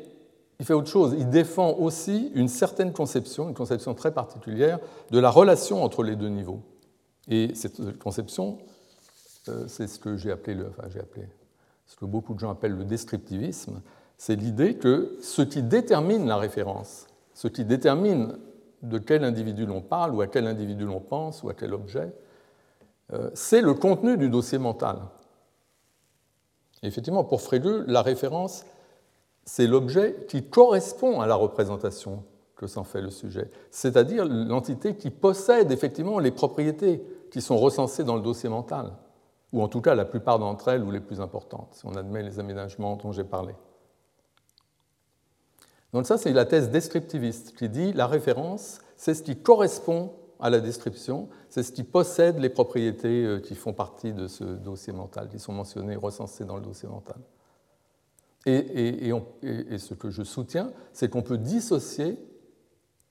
il 0.60 0.65
fait 0.65 0.74
autre 0.74 0.89
chose. 0.89 1.15
Il 1.18 1.30
défend 1.30 1.74
aussi 1.74 2.32
une 2.36 2.48
certaine 2.48 2.92
conception, 2.92 3.48
une 3.48 3.56
conception 3.56 3.94
très 3.94 4.13
particulière, 4.13 4.80
de 5.12 5.20
la 5.20 5.30
relation 5.30 5.84
entre 5.84 6.04
les 6.04 6.15
deux 6.15 6.30
niveaux. 6.30 6.62
Et 7.30 7.54
cette 7.56 7.98
conception, 8.00 8.58
euh, 9.48 9.65
c'est 9.68 9.88
ce 9.88 10.00
que 10.00 10.18
j'ai 10.18 10.32
appelé, 10.32 10.58
enfin, 10.68 10.89
j'ai 10.89 11.00
appelé, 11.00 11.28
ce 11.86 11.96
que 11.96 12.06
beaucoup 12.06 12.34
de 12.34 12.39
gens 12.39 12.52
appellent 12.52 12.76
le 12.76 12.86
descriptivisme. 12.86 13.82
C'est 14.18 14.36
l'idée 14.36 14.76
que 14.76 15.18
ce 15.22 15.42
qui 15.42 15.63
détermine 15.63 16.28
la 16.28 16.38
référence, 16.38 17.08
ce 17.34 17.48
qui 17.48 17.63
détermine 17.63 18.38
de 18.82 18.98
quel 18.98 19.24
individu 19.24 19.65
l'on 19.65 19.82
parle, 19.82 20.13
ou 20.13 20.22
à 20.22 20.28
quel 20.28 20.48
individu 20.48 20.86
l'on 20.86 21.00
pense, 21.00 21.44
ou 21.44 21.50
à 21.50 21.54
quel 21.54 21.74
objet, 21.74 22.12
euh, 23.13 23.30
c'est 23.34 23.62
le 23.62 23.74
contenu 23.74 24.18
du 24.18 24.30
dossier 24.30 24.58
mental. 24.58 24.98
effectivement, 26.84 27.24
pour 27.24 27.42
Frege, 27.42 27.84
la 27.88 28.02
référence, 28.02 28.65
c'est 29.50 29.66
l'objet 29.66 30.26
qui 30.28 30.44
correspond 30.44 31.22
à 31.22 31.28
la 31.28 31.34
représentation 31.34 32.24
que 32.56 32.68
s'en 32.68 32.84
fait 32.84 33.02
le 33.02 33.10
sujet, 33.10 33.50
c'est-à-dire 33.72 34.24
l'entité 34.24 34.96
qui 34.96 35.10
possède 35.10 35.72
effectivement 35.72 36.20
les 36.20 36.30
propriétés 36.30 37.04
qui 37.32 37.42
sont 37.42 37.58
recensées 37.58 38.04
dans 38.04 38.16
le 38.16 38.22
dossier 38.22 38.48
mental, 38.48 38.92
ou 39.52 39.64
en 39.64 39.68
tout 39.68 39.82
cas 39.82 39.96
la 39.96 40.06
plupart 40.06 40.38
d'entre 40.38 40.68
elles 40.68 40.84
ou 40.84 40.92
les 40.92 41.00
plus 41.00 41.20
importantes, 41.20 41.70
si 41.74 41.86
on 41.88 41.96
admet 41.96 42.22
les 42.22 42.40
aménagements 42.40 42.96
dont 42.96 43.12
j'ai 43.12 43.24
parlé. 43.24 43.56
Donc 45.94 46.06
ça, 46.06 46.20
c'est 46.20 46.32
la 46.32 46.46
thèse 46.46 46.70
descriptiviste 46.70 47.58
qui 47.58 47.70
dit 47.70 47.92
la 47.94 48.06
référence, 48.06 48.78
c'est 48.98 49.16
ce 49.16 49.24
qui 49.24 49.36
correspond 49.36 50.14
à 50.40 50.52
la 50.52 50.60
description, 50.60 51.28
c'est 51.50 51.64
ce 51.64 51.72
qui 51.72 51.84
possède 51.84 52.38
les 52.38 52.50
propriétés 52.50 53.26
euh, 53.26 53.40
qui 53.40 53.56
font 53.56 53.74
partie 53.74 54.14
de 54.14 54.28
ce 54.28 54.44
dossier 54.44 54.94
mental, 54.94 55.28
qui 55.28 55.40
sont 55.40 55.54
mentionnées, 55.54 55.96
recensées 55.96 56.46
dans 56.46 56.56
le 56.56 56.62
dossier 56.62 56.88
mental. 56.88 57.18
Et, 58.50 59.78
ce 59.78 59.94
que 59.94 60.10
je 60.10 60.24
soutiens, 60.24 60.72
c'est 60.94 61.10
qu'on 61.10 61.22
peut 61.22 61.38
dissocier 61.38 62.18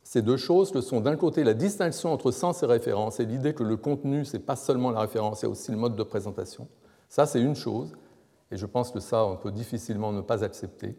ces 0.02 0.22
deux 0.22 0.36
choses 0.36 0.70
que 0.70 0.80
sont 0.80 1.00
d'un 1.00 1.16
côté 1.16 1.44
la 1.44 1.54
distinction 1.54 2.12
entre 2.12 2.30
sens 2.30 2.62
et 2.62 2.66
référence 2.66 3.20
et 3.20 3.26
l'idée 3.26 3.52
que 3.52 3.62
le 3.62 3.76
contenu, 3.76 4.24
ce 4.24 4.36
n'est 4.36 4.42
pas 4.42 4.56
seulement 4.56 4.90
la 4.90 5.00
référence, 5.00 5.44
a 5.44 5.48
aussi 5.48 5.70
le 5.70 5.76
mode 5.76 5.96
de 5.96 6.02
présentation. 6.02 6.66
Ça, 7.08 7.26
c'est 7.26 7.40
une 7.40 7.54
chose, 7.54 7.92
et 8.50 8.56
je 8.56 8.66
pense 8.66 8.90
que 8.90 9.00
ça, 9.00 9.24
on 9.24 9.36
peut 9.36 9.52
difficilement 9.52 10.12
ne 10.12 10.22
pas 10.22 10.44
accepter. 10.44 10.96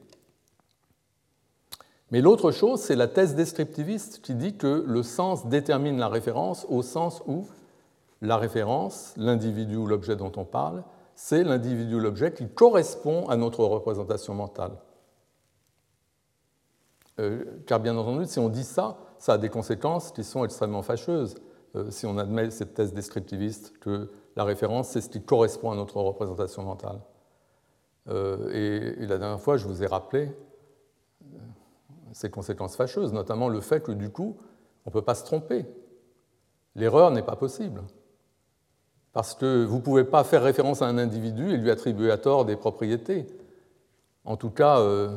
Mais 2.12 2.21
l'autre 2.21 2.52
chose, 2.52 2.82
c'est 2.82 2.95
la 2.95 3.08
thèse 3.08 3.36
descriptiviste 3.36 4.21
qui 4.21 4.36
dit 4.36 4.56
que 4.56 4.84
le 4.88 5.04
sens 5.04 5.47
détermine 5.47 5.97
la 5.97 6.08
référence 6.08 6.65
au 6.69 6.82
sens 6.82 7.21
où 7.28 7.47
la 8.21 8.38
référence, 8.38 9.13
l'individu 9.17 9.75
ou 9.75 9.86
l'objet 9.86 10.15
dont 10.15 10.32
on 10.36 10.45
parle, 10.45 10.84
c'est 11.21 11.43
l'individu 11.43 11.95
ou 11.95 11.99
l'objet 11.99 12.32
qui 12.32 12.47
correspond 12.47 13.27
à 13.27 13.36
notre 13.36 13.65
représentation 13.65 14.34
mentale. 14.34 14.71
Euh, 17.19 17.43
car 17.67 17.82
bien 17.82 17.97
entendu, 17.97 18.25
si 18.25 18.39
on 18.39 18.47
dit 18.47 18.63
ça, 18.63 18.97
ça 19.17 19.34
a 19.34 19.38
des 19.38 19.49
conséquences 19.49 20.13
qui 20.13 20.23
sont 20.23 20.45
extrêmement 20.45 20.82
fâcheuses. 20.82 21.36
Euh, 21.75 21.91
si 21.91 22.05
on 22.05 22.17
admet 22.17 22.49
cette 22.51 22.73
thèse 22.73 22.93
descriptiviste 22.93 23.77
que 23.79 24.10
la 24.38 24.45
référence, 24.45 24.91
c'est 24.91 25.01
ce 25.01 25.10
qui 25.10 25.21
correspond 25.21 25.71
à 25.71 25.75
notre 25.75 25.97
représentation 25.97 26.63
mentale. 26.63 27.01
Euh, 28.08 28.95
et, 28.97 29.05
la 29.05 29.17
dernière 29.17 29.41
fois, 29.41 29.58
je 29.58 29.67
vous 29.67 29.84
ai 29.84 29.88
rappelé 29.88 30.32
ces 32.13 32.32
conséquences 32.32 32.77
fâcheuses, 32.77 33.12
notamment 33.12 33.49
le 33.49 33.60
fait 33.60 33.84
que 33.84 33.91
du 33.91 34.10
coup, 34.10 34.38
on 34.86 34.89
ne 34.89 34.93
peut 34.93 35.01
pas 35.01 35.15
se 35.15 35.25
tromper. 35.25 35.65
L'erreur 36.75 37.12
n'est 37.12 37.23
pas 37.23 37.36
possible. 37.36 37.84
Parce 39.13 39.36
que 39.36 39.65
vous 39.65 39.78
ne 39.78 39.82
pouvez 39.82 40.04
pas 40.04 40.24
faire 40.24 40.43
référence 40.43 40.82
à 40.82 40.86
un 40.88 40.98
individu 40.98 41.52
et 41.52 41.58
lui 41.58 41.72
attribuer 41.72 42.12
à 42.12 42.17
tort 42.17 42.45
des 42.45 42.56
propriétés. 42.56 43.26
En 44.24 44.38
tout 44.38 44.52
cas, 44.52 44.80
euh, 44.80 45.10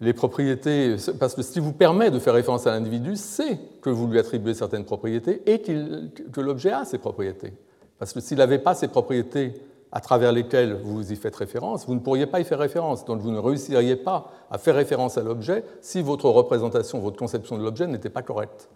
les 0.00 0.12
propriétés, 0.12 0.96
parce 1.18 1.34
que 1.34 1.42
ce 1.42 1.52
qui 1.52 1.60
vous 1.60 1.72
permet 1.72 2.10
de 2.10 2.18
faire 2.18 2.34
référence 2.34 2.66
à 2.66 2.72
l'individu, 2.72 3.16
c'est 3.16 3.58
que 3.80 3.90
vous 3.90 4.06
lui 4.06 4.18
attribuez 4.18 4.54
certaines 4.54 4.84
propriétés 4.84 5.42
et 5.46 5.60
que 5.60 6.40
l'objet 6.40 6.72
a 6.72 6.84
ces 6.84 6.98
propriétés. 6.98 7.52
Parce 7.98 8.12
que 8.12 8.20
s'il 8.20 8.38
n'avait 8.38 8.58
pas 8.58 8.74
ces 8.74 8.88
propriétés 8.88 9.54
à 9.92 10.00
travers 10.00 10.32
lesquelles 10.32 10.74
vous 10.82 11.12
y 11.12 11.16
faites 11.16 11.36
référence, 11.36 11.86
vous 11.86 11.94
ne 11.94 12.00
pourriez 12.00 12.26
pas 12.26 12.40
y 12.40 12.44
faire 12.44 12.58
référence. 12.58 13.04
Donc 13.04 13.20
vous 13.20 13.30
ne 13.30 13.38
réussiriez 13.38 13.96
pas 13.96 14.30
à 14.50 14.58
faire 14.58 14.74
référence 14.74 15.16
à 15.16 15.22
l'objet 15.22 15.64
si 15.80 16.02
votre 16.02 16.28
représentation, 16.28 16.98
votre 16.98 17.16
conception 17.16 17.56
de 17.56 17.62
l'objet 17.62 17.86
n'était 17.86 18.10
pas 18.10 18.22
correcte. 18.22 18.68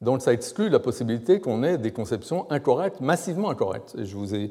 Donc 0.00 0.22
ça 0.22 0.32
exclut 0.32 0.70
la 0.70 0.78
possibilité 0.78 1.40
qu'on 1.40 1.62
ait 1.62 1.76
des 1.76 1.92
conceptions 1.92 2.50
incorrectes, 2.50 3.00
massivement 3.00 3.50
incorrectes. 3.50 3.94
Et 3.98 4.06
je 4.06 4.16
vous 4.16 4.34
ai, 4.34 4.50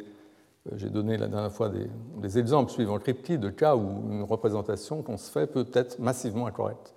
euh, 0.68 0.76
j'ai 0.76 0.90
donné 0.90 1.18
la 1.18 1.28
dernière 1.28 1.52
fois 1.52 1.70
des, 1.70 2.38
exemples 2.38 2.72
suivant 2.72 3.00
Kripke 3.00 3.32
de 3.32 3.50
cas 3.50 3.76
où 3.76 4.12
une 4.12 4.24
représentation 4.24 5.02
qu'on 5.02 5.18
se 5.18 5.32
fait 5.32 5.48
peut 5.48 5.66
être 5.74 5.98
massivement 6.00 6.46
incorrecte. 6.46 6.94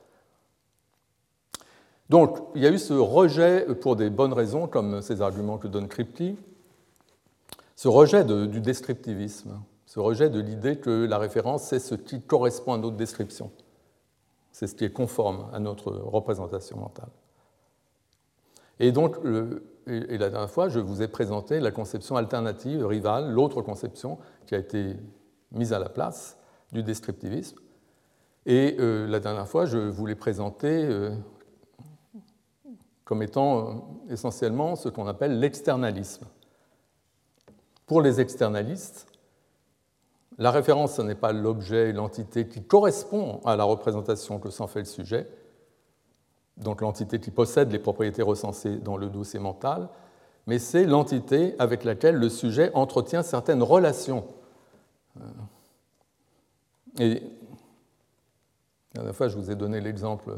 Donc 2.10 2.38
il 2.54 2.62
y 2.62 2.66
a 2.66 2.70
eu 2.70 2.78
ce 2.78 2.92
rejet 2.92 3.64
pour 3.80 3.96
des 3.96 4.10
bonnes 4.10 4.34
raisons, 4.34 4.66
comme 4.66 5.00
ces 5.00 5.22
arguments 5.22 5.56
que 5.56 5.68
donne 5.68 5.88
Kripke, 5.88 6.36
ce 7.74 7.88
rejet 7.88 8.24
du 8.24 8.60
descriptivisme, 8.60 9.58
ce 9.86 9.98
rejet 9.98 10.28
de 10.28 10.40
l'idée 10.40 10.76
que 10.76 11.06
la 11.06 11.16
référence, 11.16 11.62
c'est 11.64 11.78
ce 11.78 11.94
qui 11.94 12.20
correspond 12.20 12.74
à 12.74 12.78
notre 12.78 12.96
description, 12.96 13.50
c'est 14.50 14.66
ce 14.66 14.74
qui 14.74 14.84
est 14.84 14.92
conforme 14.92 15.46
à 15.54 15.58
notre 15.58 15.90
représentation 15.90 16.76
mentale. 16.76 17.08
Et 18.80 18.92
donc, 18.92 19.16
la 19.87 20.30
dernière 20.30 20.50
fois, 20.50 20.68
je 20.68 20.78
vous 20.78 21.02
ai 21.02 21.08
présenté 21.08 21.61
la 21.61 21.70
conception 21.70 22.16
alternative, 22.16 22.87
rivale, 22.87 23.30
l'autre 23.30 23.62
conception 23.62 24.18
qui 24.46 24.54
a 24.54 24.58
été 24.58 24.96
mise 25.52 25.72
à 25.72 25.78
la 25.78 25.88
place 25.88 26.38
du 26.72 26.82
descriptivisme. 26.82 27.58
Et 28.46 28.76
euh, 28.80 29.06
la 29.06 29.20
dernière 29.20 29.46
fois, 29.46 29.66
je 29.66 29.78
vous 29.78 30.06
l'ai 30.06 30.16
présenté 30.16 30.66
euh, 30.68 31.14
comme 33.04 33.22
étant 33.22 33.58
euh, 33.58 33.74
essentiellement 34.11 34.74
ce 34.74 34.88
qu'on 34.88 35.06
appelle 35.06 35.38
l'externalisme. 35.38 36.26
Pour 37.87 38.02
les 38.02 38.20
externalistes, 38.20 39.06
la 40.38 40.50
référence, 40.50 40.94
ce 40.94 41.02
n'est 41.02 41.14
pas 41.14 41.32
l'objet, 41.32 41.92
l'entité 41.92 42.48
qui 42.48 42.64
correspond 42.64 43.40
à 43.44 43.54
la 43.54 43.64
représentation 43.64 44.38
que 44.38 44.50
s'en 44.50 44.66
fait 44.66 44.80
le 44.80 44.87
sujet, 44.87 45.28
donc 46.56 46.80
l'entité 46.80 47.18
qui 47.18 47.30
possède 47.30 47.72
les 47.72 47.78
propriétés 47.78 48.22
recensées 48.22 48.76
dans 48.76 48.96
le 48.96 49.08
dossier 49.08 49.40
mental, 49.40 49.88
mais 50.46 50.58
c'est 50.58 50.84
l'entité 50.84 51.54
avec 51.58 51.84
laquelle 51.84 52.16
le 52.16 52.28
sujet 52.28 52.70
entretient 52.74 53.22
certaines 53.22 53.62
relations. 53.62 54.24
Euh, 55.18 55.24
et 56.98 57.22
la 58.94 59.00
dernière 59.00 59.16
fois, 59.16 59.28
je 59.28 59.36
vous 59.36 59.50
ai 59.50 59.54
donné 59.54 59.80
l'exemple 59.80 60.34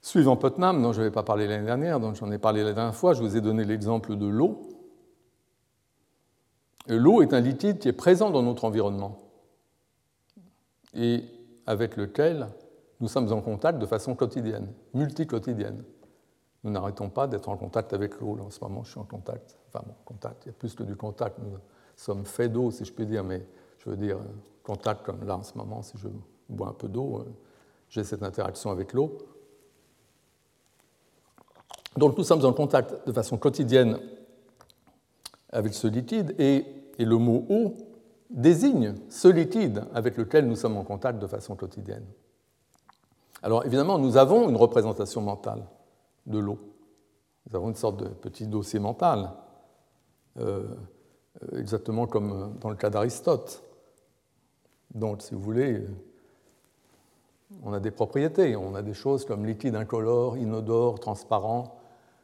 suivant 0.00 0.36
Putnam, 0.36 0.80
dont 0.82 0.92
je 0.92 0.98
n'avais 0.98 1.10
pas 1.10 1.24
parlé 1.24 1.48
l'année 1.48 1.66
dernière, 1.66 1.98
dont 1.98 2.14
j'en 2.14 2.30
ai 2.30 2.38
parlé 2.38 2.62
la 2.62 2.72
dernière 2.72 2.94
fois, 2.94 3.12
je 3.12 3.22
vous 3.22 3.36
ai 3.36 3.40
donné 3.40 3.64
l'exemple 3.64 4.14
de 4.14 4.26
l'eau. 4.26 4.62
L'eau 6.86 7.22
est 7.22 7.32
un 7.32 7.40
liquide 7.40 7.80
qui 7.80 7.88
est 7.88 7.92
présent 7.92 8.30
dans 8.30 8.42
notre 8.42 8.64
environnement 8.64 9.18
et 10.94 11.24
avec 11.66 11.96
lequel 11.96 12.46
nous 13.00 13.08
sommes 13.08 13.32
en 13.32 13.40
contact 13.40 13.78
de 13.78 13.86
façon 13.86 14.14
quotidienne, 14.14 14.68
multi-quotidienne. 14.94 15.82
Nous 16.64 16.70
n'arrêtons 16.70 17.10
pas 17.10 17.26
d'être 17.26 17.48
en 17.48 17.56
contact 17.56 17.92
avec 17.92 18.20
l'eau. 18.20 18.38
En 18.40 18.50
ce 18.50 18.58
moment, 18.62 18.82
je 18.82 18.90
suis 18.90 19.00
en 19.00 19.04
contact. 19.04 19.58
Enfin, 19.68 19.84
bon, 19.86 19.94
contact, 20.04 20.44
il 20.44 20.48
y 20.48 20.50
a 20.50 20.54
plus 20.54 20.74
que 20.74 20.82
du 20.82 20.96
contact. 20.96 21.38
Nous 21.38 21.58
sommes 21.96 22.24
faits 22.24 22.52
d'eau, 22.52 22.70
si 22.70 22.84
je 22.84 22.92
puis 22.92 23.06
dire, 23.06 23.22
mais 23.22 23.46
je 23.78 23.90
veux 23.90 23.96
dire, 23.96 24.18
contact 24.62 25.04
comme 25.04 25.24
là 25.24 25.36
en 25.36 25.42
ce 25.42 25.56
moment, 25.56 25.82
si 25.82 25.96
je 25.98 26.08
bois 26.48 26.68
un 26.68 26.72
peu 26.72 26.88
d'eau, 26.88 27.18
euh, 27.18 27.34
j'ai 27.88 28.02
cette 28.02 28.22
interaction 28.22 28.70
avec 28.70 28.92
l'eau. 28.92 29.16
Donc 31.96 32.18
nous 32.18 32.24
sommes 32.24 32.44
en 32.44 32.52
contact 32.52 33.06
de 33.06 33.12
façon 33.12 33.38
quotidienne 33.38 33.98
avec 35.50 35.72
ce 35.72 35.86
liquide 35.86 36.34
et 36.38 36.76
et 36.98 37.04
le 37.04 37.18
mot 37.18 37.46
eau 37.48 37.74
désigne 38.30 38.94
ce 39.08 39.28
liquide 39.28 39.84
avec 39.94 40.16
lequel 40.16 40.46
nous 40.46 40.56
sommes 40.56 40.76
en 40.76 40.84
contact 40.84 41.18
de 41.18 41.26
façon 41.26 41.56
quotidienne. 41.56 42.04
Alors 43.42 43.64
évidemment, 43.64 43.98
nous 43.98 44.16
avons 44.16 44.48
une 44.48 44.56
représentation 44.56 45.20
mentale 45.20 45.64
de 46.26 46.38
l'eau. 46.38 46.58
Nous 47.48 47.56
avons 47.56 47.68
une 47.68 47.76
sorte 47.76 47.98
de 47.98 48.08
petit 48.08 48.46
dossier 48.46 48.80
mental, 48.80 49.30
euh, 50.38 50.64
exactement 51.56 52.06
comme 52.06 52.56
dans 52.60 52.70
le 52.70 52.76
cas 52.76 52.90
d'Aristote. 52.90 53.62
Donc, 54.94 55.22
si 55.22 55.34
vous 55.34 55.40
voulez, 55.40 55.86
on 57.62 57.72
a 57.72 57.80
des 57.80 57.90
propriétés, 57.90 58.56
on 58.56 58.74
a 58.74 58.82
des 58.82 58.94
choses 58.94 59.24
comme 59.24 59.46
liquide 59.46 59.76
incolore, 59.76 60.36
inodore, 60.36 60.98
transparent, 60.98 61.78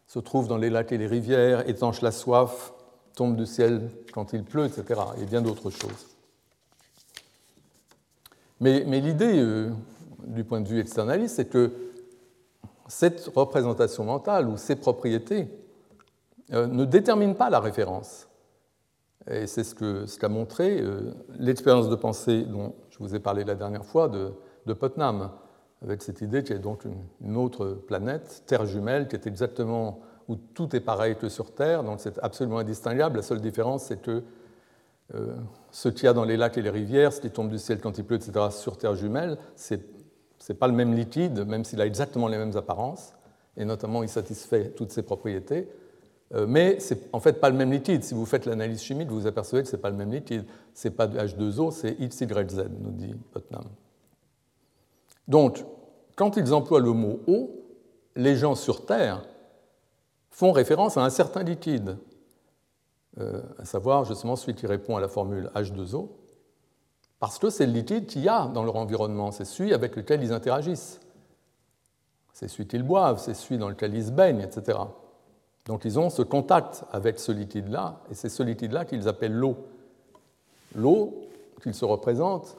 se 0.07 0.19
trouve 0.19 0.49
dans 0.49 0.57
les 0.57 0.71
lacs 0.71 0.93
et 0.93 0.99
les 0.99 1.07
rivières, 1.07 1.69
étanche 1.69 2.01
la 2.03 2.13
soif, 2.13 2.73
tombe 3.15 3.37
du 3.37 3.47
ciel 3.47 3.91
quand 4.13 4.33
il 4.33 4.45
pleut, 4.45 4.65
etc. 4.65 5.01
Et 5.19 5.25
bien 5.25 5.43
d'autres 5.43 5.71
choses. 5.71 6.17
Mais, 8.61 8.85
l'idée, 8.85 9.39
euh, 9.39 9.71
du 10.27 10.45
point 10.45 10.61
de 10.61 10.69
vue 10.69 10.81
externaliste, 10.81 11.37
c'est 11.37 11.49
que 11.49 11.73
cette 12.89 13.31
représentation 13.35 14.05
mentale 14.05 14.49
ou 14.49 14.57
ces 14.57 14.77
propriétés 14.77 15.49
euh, 16.53 16.67
ne 16.67 16.85
déterminent 16.85 17.35
pas 17.35 17.51
la 17.51 17.61
référence. 17.61 18.29
Et 19.31 19.47
c'est 19.47 19.65
ce 19.65 19.75
qu'a 19.75 20.07
ce 20.07 20.27
montré 20.27 20.81
euh, 20.81 21.13
l'expérience 21.39 21.89
de 21.89 21.95
pensée 21.95 22.43
dont 22.43 22.75
je 22.91 22.99
vous 22.99 23.15
ai 23.15 23.21
parlé 23.21 23.45
la 23.45 23.55
dernière 23.55 23.85
fois 23.85 24.09
de, 24.09 24.33
de 24.67 24.73
Putnam, 24.75 25.31
avec 25.83 26.03
cette 26.03 26.21
idée 26.21 26.43
qu'il 26.43 26.57
y 26.57 26.59
a 26.59 26.63
donc 26.63 26.85
une, 27.21 27.37
autre 27.37 27.67
planète, 27.87 28.45
Terre 28.47 28.67
jumelle, 28.67 29.09
qui 29.09 29.17
est 29.17 29.27
exactement 29.27 30.01
où 30.29 30.37
tout 30.37 30.75
est 30.77 30.81
pareil 30.81 31.17
que 31.17 31.29
sur 31.29 31.53
Terre, 31.53 31.83
donc 31.83 32.01
c'est 32.01 32.19
absolument 32.21 32.59
indistinguable. 32.59 33.17
La 33.17 33.23
seule 33.23 33.41
différence, 33.41 33.85
c'est 33.85 34.01
que 34.01 34.23
euh, 35.15 35.35
ce 35.71 35.89
qu'il 35.89 36.05
y 36.05 36.09
a 36.09 36.13
dans 36.13 36.25
les 36.25 36.37
lacs 36.37 36.57
et 36.59 36.63
les 36.63 36.71
rivières, 36.71 37.13
ce 37.13 37.21
qui 37.21 37.31
tombe 37.31 37.49
du 37.49 37.59
ciel 37.59 37.81
quand 37.81 37.99
il 37.99 38.05
pleut, 38.05 38.17
etc., 38.17 38.47
sur 38.51 38.77
Terre 38.77 38.95
jumelle, 38.95 39.39
ce 40.43 40.53
n'est 40.53 40.59
pas 40.59 40.67
le 40.67 40.73
même 40.73 40.93
liquide, 40.93 41.47
même 41.47 41.65
s'il 41.65 41.81
a 41.81 41.87
exactement 41.87 42.27
les 42.27 42.37
mêmes 42.37 42.57
apparences, 42.57 43.15
et 43.57 43.65
notamment 43.65 44.03
il 44.03 44.09
satisfait 44.09 44.71
toutes 44.71 44.91
ces 44.91 45.05
propriétés. 45.05 45.69
Euh, 46.35 46.47
mais 46.49 46.81
ce 46.81 46.95
n'est 46.95 47.01
en 47.13 47.21
fait 47.21 47.35
pas 47.35 47.49
le 47.49 47.57
même 47.57 47.71
liquide. 47.71 48.03
Si 48.03 48.13
vous 48.13 48.27
faites 48.27 48.45
l'analyse 48.45 48.83
chimique, 48.83 49.09
vous 49.09 49.21
vous 49.21 49.27
apercevez 49.29 49.63
que 49.63 49.69
ce 49.69 49.77
n'est 49.77 49.83
pas 49.83 49.91
le 49.91 49.97
même 49.97 50.11
liquide. 50.11 50.45
Ce 50.75 50.89
n'est 50.89 50.95
pas 50.95 51.07
H2O, 51.07 51.71
c'est 51.71 51.95
XYZ, 51.95 52.65
nous 52.81 52.91
dit 52.91 53.15
Putnam. 53.33 53.67
Donc, 55.29 55.65
quand 56.17 56.37
ils 56.37 56.53
emploient 56.53 56.81
le 56.81 56.91
mot 56.91 57.21
eau, 57.29 57.63
les 58.17 58.35
gens 58.35 58.57
sur 58.57 58.85
Terre 58.85 59.25
font 60.31 60.51
référence 60.51 60.97
à 60.97 61.05
un 61.05 61.11
certain 61.11 61.45
liquide, 61.45 61.99
euh, 63.21 63.43
à 63.59 63.65
savoir 63.65 64.07
justement 64.07 64.35
celui 64.35 64.57
qui 64.57 64.67
répond 64.67 64.97
à 64.97 65.01
la 65.01 65.09
formule 65.09 65.53
H2O, 65.55 66.09
parce 67.23 67.39
que 67.39 67.51
c'est 67.51 67.67
le 67.67 67.73
liquide 67.73 68.07
qu'il 68.07 68.23
y 68.23 68.29
a 68.29 68.49
dans 68.49 68.65
leur 68.65 68.75
environnement, 68.75 69.31
c'est 69.31 69.45
celui 69.45 69.73
avec 69.73 69.95
lequel 69.95 70.25
ils 70.25 70.33
interagissent. 70.33 70.99
C'est 72.33 72.49
celui 72.49 72.67
qu'ils 72.67 72.83
boivent, 72.83 73.21
c'est 73.21 73.35
celui 73.35 73.59
dans 73.59 73.69
lequel 73.69 73.95
ils 73.95 74.07
se 74.07 74.11
baignent, 74.11 74.41
etc. 74.41 74.77
Donc 75.67 75.85
ils 75.85 76.01
ont 76.01 76.11
ce 76.11 76.23
contact 76.23 76.83
avec 76.91 77.21
ce 77.21 77.31
liquide-là, 77.31 78.01
et 78.11 78.15
c'est 78.15 78.29
ce 78.29 78.43
liquide-là 78.43 78.87
qu'ils 78.87 79.07
appellent 79.07 79.37
l'eau. 79.37 79.57
L'eau 80.75 81.15
qu'ils 81.63 81.75
se 81.75 81.85
représentent 81.85 82.57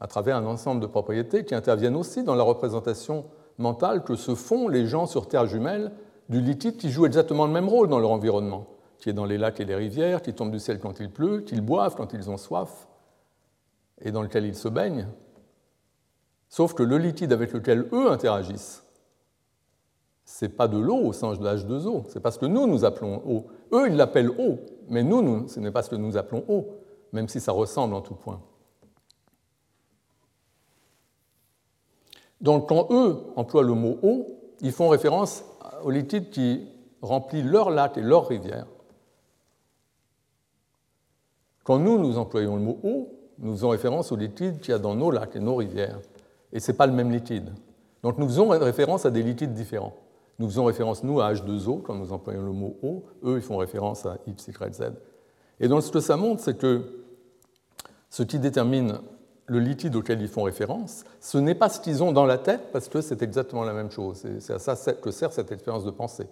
à 0.00 0.06
travers 0.06 0.38
un 0.38 0.46
ensemble 0.46 0.80
de 0.80 0.86
propriétés 0.86 1.44
qui 1.44 1.54
interviennent 1.54 1.96
aussi 1.96 2.22
dans 2.22 2.36
la 2.36 2.44
représentation 2.44 3.26
mentale 3.58 4.02
que 4.02 4.14
se 4.14 4.34
font 4.34 4.68
les 4.68 4.86
gens 4.86 5.04
sur 5.04 5.28
Terre 5.28 5.44
jumelle 5.44 5.92
du 6.30 6.40
liquide 6.40 6.78
qui 6.78 6.88
joue 6.88 7.04
exactement 7.04 7.44
le 7.44 7.52
même 7.52 7.68
rôle 7.68 7.88
dans 7.88 7.98
leur 7.98 8.12
environnement, 8.12 8.66
qui 8.98 9.10
est 9.10 9.12
dans 9.12 9.26
les 9.26 9.36
lacs 9.36 9.60
et 9.60 9.66
les 9.66 9.74
rivières, 9.74 10.22
qui 10.22 10.32
tombe 10.32 10.52
du 10.52 10.58
ciel 10.58 10.80
quand 10.80 11.00
il 11.00 11.10
pleut, 11.10 11.42
qu'ils 11.42 11.60
boivent 11.60 11.96
quand 11.96 12.14
ils 12.14 12.30
ont 12.30 12.38
soif, 12.38 12.87
et 14.00 14.12
dans 14.12 14.22
lequel 14.22 14.44
ils 14.44 14.54
se 14.54 14.68
baignent. 14.68 15.08
Sauf 16.48 16.74
que 16.74 16.82
le 16.82 16.98
liquide 16.98 17.32
avec 17.32 17.52
lequel 17.52 17.88
eux 17.92 18.10
interagissent, 18.10 18.84
c'est 20.24 20.50
pas 20.50 20.68
de 20.68 20.78
l'eau 20.78 20.98
au 20.98 21.12
sens 21.12 21.38
de 21.38 21.46
H2O, 21.46 22.04
c'est 22.08 22.20
parce 22.20 22.38
que 22.38 22.46
nous, 22.46 22.66
nous 22.66 22.84
appelons 22.84 23.22
eau. 23.26 23.46
Eux, 23.72 23.88
ils 23.88 23.96
l'appellent 23.96 24.30
eau, 24.30 24.58
mais 24.88 25.02
nous, 25.02 25.22
nous 25.22 25.48
ce 25.48 25.60
n'est 25.60 25.70
pas 25.70 25.82
ce 25.82 25.90
que 25.90 25.96
nous 25.96 26.16
appelons 26.16 26.44
eau, 26.48 26.76
même 27.12 27.28
si 27.28 27.40
ça 27.40 27.52
ressemble 27.52 27.94
en 27.94 28.00
tout 28.00 28.14
point. 28.14 28.40
Donc 32.40 32.68
quand 32.68 32.88
eux 32.90 33.16
emploient 33.36 33.62
le 33.62 33.74
mot 33.74 33.98
eau, 34.02 34.38
ils 34.60 34.72
font 34.72 34.88
référence 34.88 35.44
au 35.82 35.90
liquide 35.90 36.30
qui 36.30 36.68
remplit 37.02 37.42
leurs 37.42 37.70
lacs 37.70 37.96
et 37.96 38.02
leurs 38.02 38.28
rivières. 38.28 38.66
Quand 41.64 41.78
nous, 41.78 41.98
nous 41.98 42.16
employons 42.16 42.56
le 42.56 42.62
mot 42.62 42.78
eau, 42.82 43.17
nous 43.38 43.52
faisons 43.52 43.68
référence 43.70 44.12
au 44.12 44.16
liquide 44.16 44.60
qu'il 44.60 44.72
y 44.72 44.74
a 44.74 44.78
dans 44.78 44.94
nos 44.94 45.10
lacs 45.10 45.36
et 45.36 45.40
nos 45.40 45.56
rivières. 45.56 45.98
Et 46.52 46.60
ce 46.60 46.70
n'est 46.70 46.76
pas 46.76 46.86
le 46.86 46.92
même 46.92 47.10
liquide. 47.10 47.50
Donc 48.02 48.18
nous 48.18 48.26
faisons 48.26 48.48
référence 48.48 49.06
à 49.06 49.10
des 49.10 49.22
liquides 49.22 49.54
différents. 49.54 49.94
Nous 50.38 50.48
faisons 50.48 50.64
référence, 50.64 51.02
nous, 51.02 51.20
à 51.20 51.32
H2O, 51.32 51.82
quand 51.82 51.94
nous 51.94 52.12
employons 52.12 52.42
le 52.42 52.52
mot 52.52 52.76
eau. 52.82 53.04
Eux, 53.24 53.36
ils 53.36 53.42
font 53.42 53.56
référence 53.56 54.06
à 54.06 54.18
YZ. 54.26 54.92
Et 55.58 55.66
donc 55.66 55.82
ce 55.82 55.90
que 55.90 56.00
ça 56.00 56.16
montre, 56.16 56.42
c'est 56.42 56.56
que 56.56 56.82
ce 58.08 58.22
qui 58.22 58.38
détermine 58.38 59.00
le 59.46 59.58
liquide 59.58 59.96
auquel 59.96 60.20
ils 60.20 60.28
font 60.28 60.44
référence, 60.44 61.04
ce 61.20 61.38
n'est 61.38 61.54
pas 61.54 61.68
ce 61.68 61.80
qu'ils 61.80 62.02
ont 62.02 62.12
dans 62.12 62.26
la 62.26 62.38
tête, 62.38 62.70
parce 62.72 62.88
que 62.88 63.00
c'est 63.00 63.22
exactement 63.22 63.64
la 63.64 63.72
même 63.72 63.90
chose. 63.90 64.24
C'est 64.38 64.52
à 64.52 64.58
ça 64.58 64.92
que 64.92 65.10
sert 65.10 65.32
cette 65.32 65.50
expérience 65.50 65.84
de 65.84 65.90
pensée. 65.90 66.26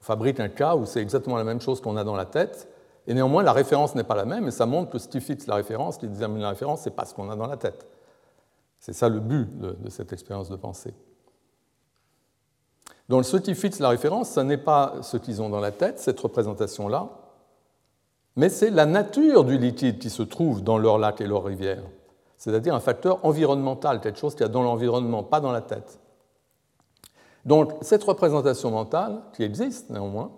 On 0.00 0.04
fabrique 0.04 0.40
un 0.40 0.48
cas 0.48 0.76
où 0.76 0.84
c'est 0.84 1.00
exactement 1.00 1.36
la 1.36 1.44
même 1.44 1.60
chose 1.60 1.80
qu'on 1.80 1.96
a 1.96 2.04
dans 2.04 2.16
la 2.16 2.26
tête, 2.26 2.68
et 3.06 3.14
néanmoins 3.14 3.42
la 3.42 3.52
référence 3.52 3.94
n'est 3.94 4.04
pas 4.04 4.14
la 4.14 4.24
même, 4.24 4.48
et 4.48 4.50
ça 4.50 4.66
montre 4.66 4.90
que 4.90 4.98
ce 4.98 5.08
qui 5.08 5.20
fixe 5.20 5.46
la 5.46 5.56
référence, 5.56 5.94
ce 5.94 6.00
qui 6.00 6.08
détermine 6.08 6.42
la 6.42 6.50
référence, 6.50 6.80
c'est 6.82 6.90
pas 6.90 7.04
ce 7.04 7.14
qu'on 7.14 7.30
a 7.30 7.36
dans 7.36 7.46
la 7.46 7.56
tête. 7.56 7.86
C'est 8.78 8.92
ça 8.92 9.08
le 9.08 9.20
but 9.20 9.58
de, 9.58 9.76
cette 9.88 10.12
expérience 10.12 10.48
de 10.48 10.56
pensée. 10.56 10.94
Donc 13.08 13.24
ce 13.24 13.36
qui 13.36 13.54
fixe 13.54 13.78
la 13.78 13.88
référence, 13.88 14.30
ce 14.30 14.40
n'est 14.40 14.58
pas 14.58 14.94
ce 15.02 15.16
qu'ils 15.16 15.40
ont 15.40 15.48
dans 15.48 15.60
la 15.60 15.70
tête, 15.70 15.98
cette 15.98 16.18
représentation-là, 16.18 17.08
mais 18.34 18.48
c'est 18.48 18.70
la 18.70 18.84
nature 18.84 19.44
du 19.44 19.56
liquide 19.56 19.98
qui 19.98 20.10
se 20.10 20.22
trouve 20.22 20.62
dans 20.62 20.76
leur 20.76 20.98
lac 20.98 21.20
et 21.20 21.26
leur 21.26 21.44
rivière 21.44 21.82
c'est-à-dire 22.36 22.74
un 22.74 22.80
facteur 22.80 23.24
environnemental, 23.24 24.00
quelque 24.00 24.18
chose 24.18 24.34
qui 24.34 24.42
a 24.42 24.48
dans 24.48 24.62
l'environnement, 24.62 25.22
pas 25.22 25.40
dans 25.40 25.52
la 25.52 25.62
tête. 25.62 25.98
Donc 27.44 27.72
cette 27.80 28.04
représentation 28.04 28.70
mentale, 28.70 29.22
qui 29.34 29.42
existe 29.42 29.90
néanmoins, 29.90 30.30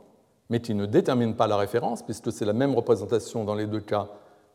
mais 0.51 0.61
qui 0.61 0.75
ne 0.75 0.87
détermine 0.87 1.35
pas 1.35 1.47
la 1.47 1.57
référence, 1.57 2.03
puisque 2.03 2.33
c'est 2.33 2.45
la 2.45 2.53
même 2.53 2.75
représentation 2.75 3.45
dans 3.45 3.55
les 3.55 3.67
deux 3.67 3.81
cas, 3.81 4.09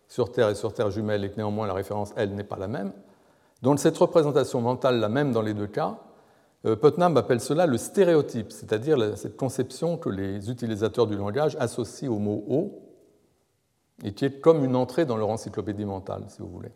sur 0.08 0.32
Terre 0.32 0.50
et 0.50 0.56
sur 0.56 0.74
Terre 0.74 0.92
jumelle, 0.92 1.24
et 1.24 1.32
que 1.32 1.38
néanmoins 1.38 1.68
la 1.68 1.74
référence, 1.74 2.14
elle, 2.16 2.36
n'est 2.36 2.44
pas 2.44 2.58
la 2.58 2.68
même. 2.68 2.92
Donc 3.62 3.80
cette 3.80 3.98
représentation 3.98 4.62
mentale, 4.62 5.00
la 5.00 5.10
même 5.10 5.32
dans 5.32 5.42
les 5.42 5.54
deux 5.54 5.68
cas, 5.68 5.98
euh, 6.66 6.76
Putnam 6.76 7.16
appelle 7.18 7.42
cela 7.42 7.66
le 7.66 7.78
stéréotype, 7.78 8.52
c'est-à-dire 8.52 9.18
cette 9.18 9.38
conception 9.38 9.98
que 9.98 10.10
les 10.10 10.50
utilisateurs 10.50 11.08
du 11.08 11.16
langage 11.16 11.56
associent 11.60 12.12
au 12.12 12.20
mot 12.20 12.44
eau, 12.48 12.80
et 14.04 14.14
qui 14.14 14.26
est 14.26 14.40
comme 14.40 14.64
une 14.64 14.76
entrée 14.76 15.06
dans 15.06 15.18
leur 15.18 15.30
encyclopédie 15.30 15.86
mentale, 15.86 16.26
si 16.28 16.42
vous 16.42 16.50
voulez. 16.50 16.72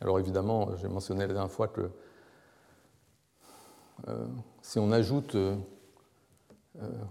Alors 0.00 0.18
évidemment, 0.18 0.76
j'ai 0.76 0.88
mentionné 0.88 1.26
la 1.26 1.34
dernière 1.34 1.50
fois 1.50 1.68
que 1.68 1.90
euh, 4.08 4.26
si 4.62 4.78
on 4.78 4.92
ajoute 4.92 5.34
euh, 5.34 5.56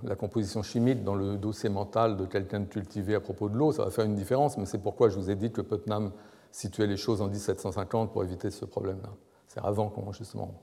la 0.03 0.15
composition 0.15 0.63
chimique 0.63 1.03
dans 1.03 1.15
le 1.15 1.37
dossier 1.37 1.69
mental 1.69 2.15
de 2.17 2.25
quelqu'un 2.25 2.61
de 2.61 2.65
cultivé 2.65 3.15
à 3.15 3.19
propos 3.19 3.49
de 3.49 3.55
l'eau, 3.55 3.71
ça 3.71 3.83
va 3.83 3.91
faire 3.91 4.05
une 4.05 4.15
différence, 4.15 4.57
mais 4.57 4.65
c'est 4.65 4.77
pourquoi 4.77 5.09
je 5.09 5.19
vous 5.19 5.29
ai 5.29 5.35
dit 5.35 5.51
que 5.51 5.61
Putnam 5.61 6.11
situait 6.51 6.87
les 6.87 6.97
choses 6.97 7.21
en 7.21 7.27
1750 7.27 8.11
pour 8.11 8.23
éviter 8.23 8.49
ce 8.51 8.65
problème-là. 8.65 9.09
C'est 9.47 9.59
avant 9.63 9.89
qu'on 9.89 10.11
justement 10.13 10.53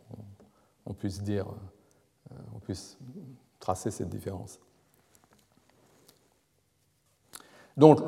on 0.87 0.95
puisse 0.95 1.23
dire, 1.23 1.47
on 2.55 2.59
puisse 2.59 2.97
tracer 3.61 3.91
cette 3.91 4.09
différence. 4.09 4.59
Donc 7.77 8.01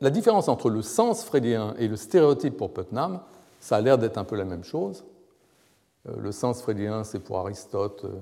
la 0.00 0.10
différence 0.10 0.48
entre 0.48 0.68
le 0.68 0.82
sens 0.82 1.24
frédien 1.24 1.74
et 1.78 1.88
le 1.88 1.96
stéréotype 1.96 2.56
pour 2.56 2.74
Putnam, 2.74 3.22
ça 3.60 3.76
a 3.76 3.80
l'air 3.80 3.96
d'être 3.98 4.18
un 4.18 4.24
peu 4.24 4.36
la 4.36 4.44
même 4.44 4.64
chose. 4.64 5.04
Euh, 6.08 6.16
le 6.18 6.32
sens 6.32 6.62
frédien, 6.62 7.04
c'est 7.04 7.20
pour 7.20 7.38
Aristote, 7.38 8.04
euh, 8.04 8.18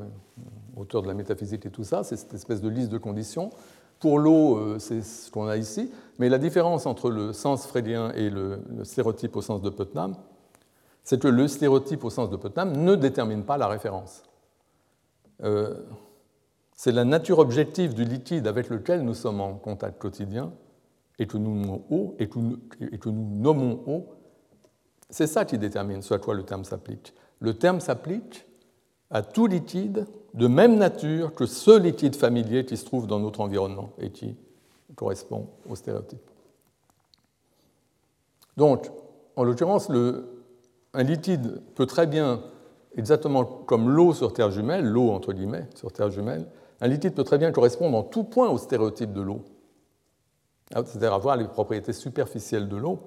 auteur 0.76 1.02
de 1.02 1.08
la 1.08 1.14
métaphysique 1.14 1.66
et 1.66 1.70
tout 1.70 1.84
ça, 1.84 2.04
c'est 2.04 2.16
cette 2.16 2.34
espèce 2.34 2.60
de 2.60 2.68
liste 2.68 2.90
de 2.90 2.98
conditions. 2.98 3.50
Pour 4.00 4.18
l'eau, 4.18 4.56
euh, 4.56 4.78
c'est 4.78 5.02
ce 5.02 5.30
qu'on 5.30 5.46
a 5.46 5.56
ici. 5.56 5.90
Mais 6.18 6.28
la 6.28 6.38
différence 6.38 6.86
entre 6.86 7.10
le 7.10 7.32
sens 7.32 7.66
frédien 7.66 8.12
et 8.12 8.30
le, 8.30 8.60
stéréotype 8.82 9.36
au 9.36 9.42
sens 9.42 9.62
de 9.62 9.70
Putnam, 9.70 10.14
c'est 11.02 11.20
que 11.20 11.28
le 11.28 11.48
stéréotype 11.48 12.04
au 12.04 12.10
sens 12.10 12.30
de 12.30 12.36
Putnam 12.36 12.72
ne 12.72 12.94
détermine 12.94 13.44
pas 13.44 13.58
la 13.58 13.68
référence. 13.68 14.22
c'est 16.72 16.92
la 16.92 17.04
nature 17.04 17.38
objective 17.38 17.92
du 17.92 18.04
liquide 18.04 18.46
avec 18.46 18.70
lequel 18.70 19.02
nous 19.02 19.12
sommes 19.12 19.40
en 19.40 19.54
contact 19.54 20.00
quotidien 20.00 20.52
et 21.18 21.26
que 21.26 21.36
nous 21.36 21.54
nommons 21.54 21.84
eau, 21.90 22.14
et 22.18 22.28
que 22.28 23.08
nous 23.08 23.28
nommons 23.42 23.82
eau 23.86 24.06
c'est 25.10 25.26
ça 25.26 25.44
qui 25.44 25.58
détermine 25.58 26.02
ce 26.02 26.14
à 26.14 26.18
quoi 26.18 26.34
le 26.34 26.42
terme 26.42 26.64
s'applique. 26.64 27.14
Le 27.40 27.54
terme 27.54 27.80
s'applique 27.80 28.46
à 29.10 29.22
tout 29.22 29.46
liquide 29.46 30.06
de 30.34 30.48
même 30.48 30.76
nature 30.76 31.34
que 31.34 31.46
ce 31.46 31.78
liquide 31.78 32.16
familier 32.16 32.64
qui 32.64 32.76
se 32.76 32.84
trouve 32.84 33.06
dans 33.06 33.20
notre 33.20 33.40
environnement 33.40 33.92
et 33.98 34.10
qui 34.10 34.36
correspond 34.96 35.48
au 35.68 35.76
stéréotype. 35.76 36.30
Donc, 38.56 38.90
en 39.36 39.44
l'occurrence, 39.44 39.90
un 39.90 41.02
liquide 41.02 41.60
peut 41.74 41.86
très 41.86 42.06
bien, 42.06 42.42
exactement 42.96 43.44
comme 43.44 43.90
l'eau 43.90 44.12
sur 44.12 44.32
Terre 44.32 44.50
jumelle, 44.50 44.84
l'eau 44.84 45.10
entre 45.10 45.32
guillemets 45.32 45.68
sur 45.74 45.92
Terre 45.92 46.10
jumelle, 46.10 46.46
un 46.80 46.88
liquide 46.88 47.14
peut 47.14 47.24
très 47.24 47.38
bien 47.38 47.52
correspondre 47.52 47.96
en 47.96 48.02
tout 48.02 48.24
point 48.24 48.48
au 48.50 48.58
stéréotype 48.58 49.12
de 49.12 49.20
l'eau, 49.20 49.42
c'est-à-dire 50.72 51.14
avoir 51.14 51.36
les 51.36 51.46
propriétés 51.46 51.92
superficielles 51.92 52.68
de 52.68 52.76
l'eau, 52.76 53.00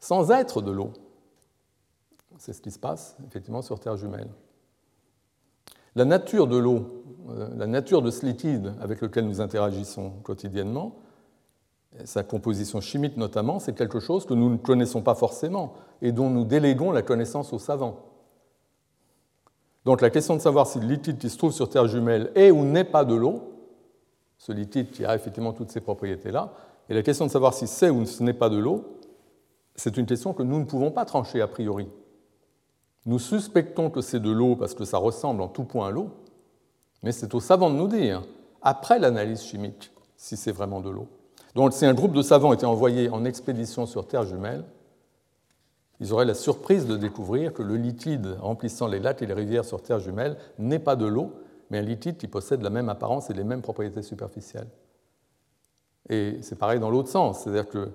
sans 0.00 0.30
être 0.30 0.62
de 0.62 0.70
l'eau. 0.70 0.92
C'est 2.42 2.52
ce 2.52 2.60
qui 2.60 2.72
se 2.72 2.78
passe 2.80 3.16
effectivement 3.28 3.62
sur 3.62 3.78
Terre 3.78 3.96
jumelle. 3.96 4.28
La 5.94 6.04
nature 6.04 6.48
de 6.48 6.56
l'eau, 6.56 7.04
euh, 7.28 7.48
la 7.56 7.68
nature 7.68 8.02
de 8.02 8.10
ce 8.10 8.26
liquide 8.26 8.74
avec 8.80 9.00
lequel 9.00 9.28
nous 9.28 9.40
interagissons 9.40 10.10
quotidiennement, 10.24 10.96
sa 12.04 12.24
composition 12.24 12.80
chimique 12.80 13.16
notamment, 13.16 13.60
c'est 13.60 13.76
quelque 13.76 14.00
chose 14.00 14.26
que 14.26 14.34
nous 14.34 14.50
ne 14.50 14.56
connaissons 14.56 15.02
pas 15.02 15.14
forcément 15.14 15.74
et 16.00 16.10
dont 16.10 16.30
nous 16.30 16.44
déléguons 16.44 16.90
la 16.90 17.02
connaissance 17.02 17.52
aux 17.52 17.60
savants. 17.60 18.00
Donc 19.84 20.00
la 20.00 20.10
question 20.10 20.34
de 20.34 20.40
savoir 20.40 20.66
si 20.66 20.80
le 20.80 20.88
liquide 20.88 21.18
qui 21.18 21.30
se 21.30 21.38
trouve 21.38 21.52
sur 21.52 21.70
Terre 21.70 21.86
jumelle 21.86 22.32
est 22.34 22.50
ou 22.50 22.64
n'est 22.64 22.82
pas 22.82 23.04
de 23.04 23.14
l'eau, 23.14 23.52
ce 24.36 24.50
liquide 24.50 24.90
qui 24.90 25.04
a 25.04 25.14
effectivement 25.14 25.52
toutes 25.52 25.70
ces 25.70 25.80
propriétés-là, 25.80 26.52
et 26.88 26.94
la 26.94 27.04
question 27.04 27.24
de 27.24 27.30
savoir 27.30 27.54
si 27.54 27.68
c'est 27.68 27.90
ou 27.90 28.04
ce 28.04 28.20
n'est 28.20 28.32
pas 28.32 28.48
de 28.48 28.58
l'eau, 28.58 28.98
c'est 29.76 29.96
une 29.96 30.06
question 30.06 30.32
que 30.32 30.42
nous 30.42 30.58
ne 30.58 30.64
pouvons 30.64 30.90
pas 30.90 31.04
trancher 31.04 31.40
a 31.40 31.46
priori. 31.46 31.86
Nous 33.04 33.18
suspectons 33.18 33.90
que 33.90 34.00
c'est 34.00 34.20
de 34.20 34.30
l'eau 34.30 34.56
parce 34.56 34.74
que 34.74 34.84
ça 34.84 34.98
ressemble 34.98 35.42
en 35.42 35.48
tout 35.48 35.64
point 35.64 35.88
à 35.88 35.90
l'eau, 35.90 36.10
mais 37.02 37.12
c'est 37.12 37.34
aux 37.34 37.40
savants 37.40 37.70
de 37.70 37.76
nous 37.76 37.88
dire, 37.88 38.22
après 38.62 38.98
l'analyse 38.98 39.42
chimique, 39.42 39.92
si 40.16 40.36
c'est 40.36 40.52
vraiment 40.52 40.80
de 40.80 40.90
l'eau. 40.90 41.08
Donc 41.54 41.72
si 41.72 41.84
un 41.84 41.94
groupe 41.94 42.12
de 42.12 42.22
savants 42.22 42.52
était 42.52 42.64
envoyé 42.64 43.10
en 43.10 43.24
expédition 43.24 43.86
sur 43.86 44.06
Terre 44.06 44.24
jumelle, 44.24 44.64
ils 46.00 46.12
auraient 46.12 46.24
la 46.24 46.34
surprise 46.34 46.86
de 46.86 46.96
découvrir 46.96 47.52
que 47.52 47.62
le 47.62 47.76
liquide 47.76 48.36
remplissant 48.40 48.86
les 48.86 48.98
lacs 48.98 49.22
et 49.22 49.26
les 49.26 49.34
rivières 49.34 49.64
sur 49.64 49.82
Terre 49.82 50.00
jumelle 50.00 50.36
n'est 50.58 50.78
pas 50.78 50.96
de 50.96 51.06
l'eau, 51.06 51.32
mais 51.70 51.78
un 51.78 51.82
liquide 51.82 52.16
qui 52.16 52.28
possède 52.28 52.62
la 52.62 52.70
même 52.70 52.88
apparence 52.88 53.30
et 53.30 53.34
les 53.34 53.44
mêmes 53.44 53.62
propriétés 53.62 54.02
superficielles. 54.02 54.68
Et 56.08 56.38
c'est 56.42 56.58
pareil 56.58 56.80
dans 56.80 56.90
l'autre 56.90 57.08
sens, 57.08 57.40
c'est-à-dire 57.40 57.68
que 57.68 57.90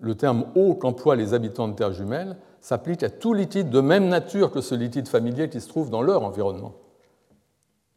le 0.00 0.14
terme 0.16 0.46
eau 0.54 0.74
qu'emploient 0.74 1.16
les 1.16 1.34
habitants 1.34 1.68
de 1.68 1.74
Terre 1.74 1.92
jumelle 1.92 2.36
s'applique 2.62 3.02
à 3.02 3.10
tout 3.10 3.34
liquide 3.34 3.68
de 3.68 3.80
même 3.80 4.08
nature 4.08 4.52
que 4.52 4.60
ce 4.60 4.74
liquide 4.74 5.08
familier 5.08 5.50
qui 5.50 5.60
se 5.60 5.68
trouve 5.68 5.90
dans 5.90 6.00
leur 6.00 6.22
environnement. 6.22 6.74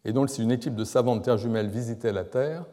Et 0.03 0.11
donc, 0.11 0.29
si 0.29 0.43
une 0.43 0.51
équipe 0.51 0.75
de 0.75 0.83
savants 0.83 1.15
de 1.15 1.21
Terre 1.21 1.37
jumelle 1.37 1.69
visitait 1.69 2.11
la 2.11 2.25
Terre, 2.25 2.65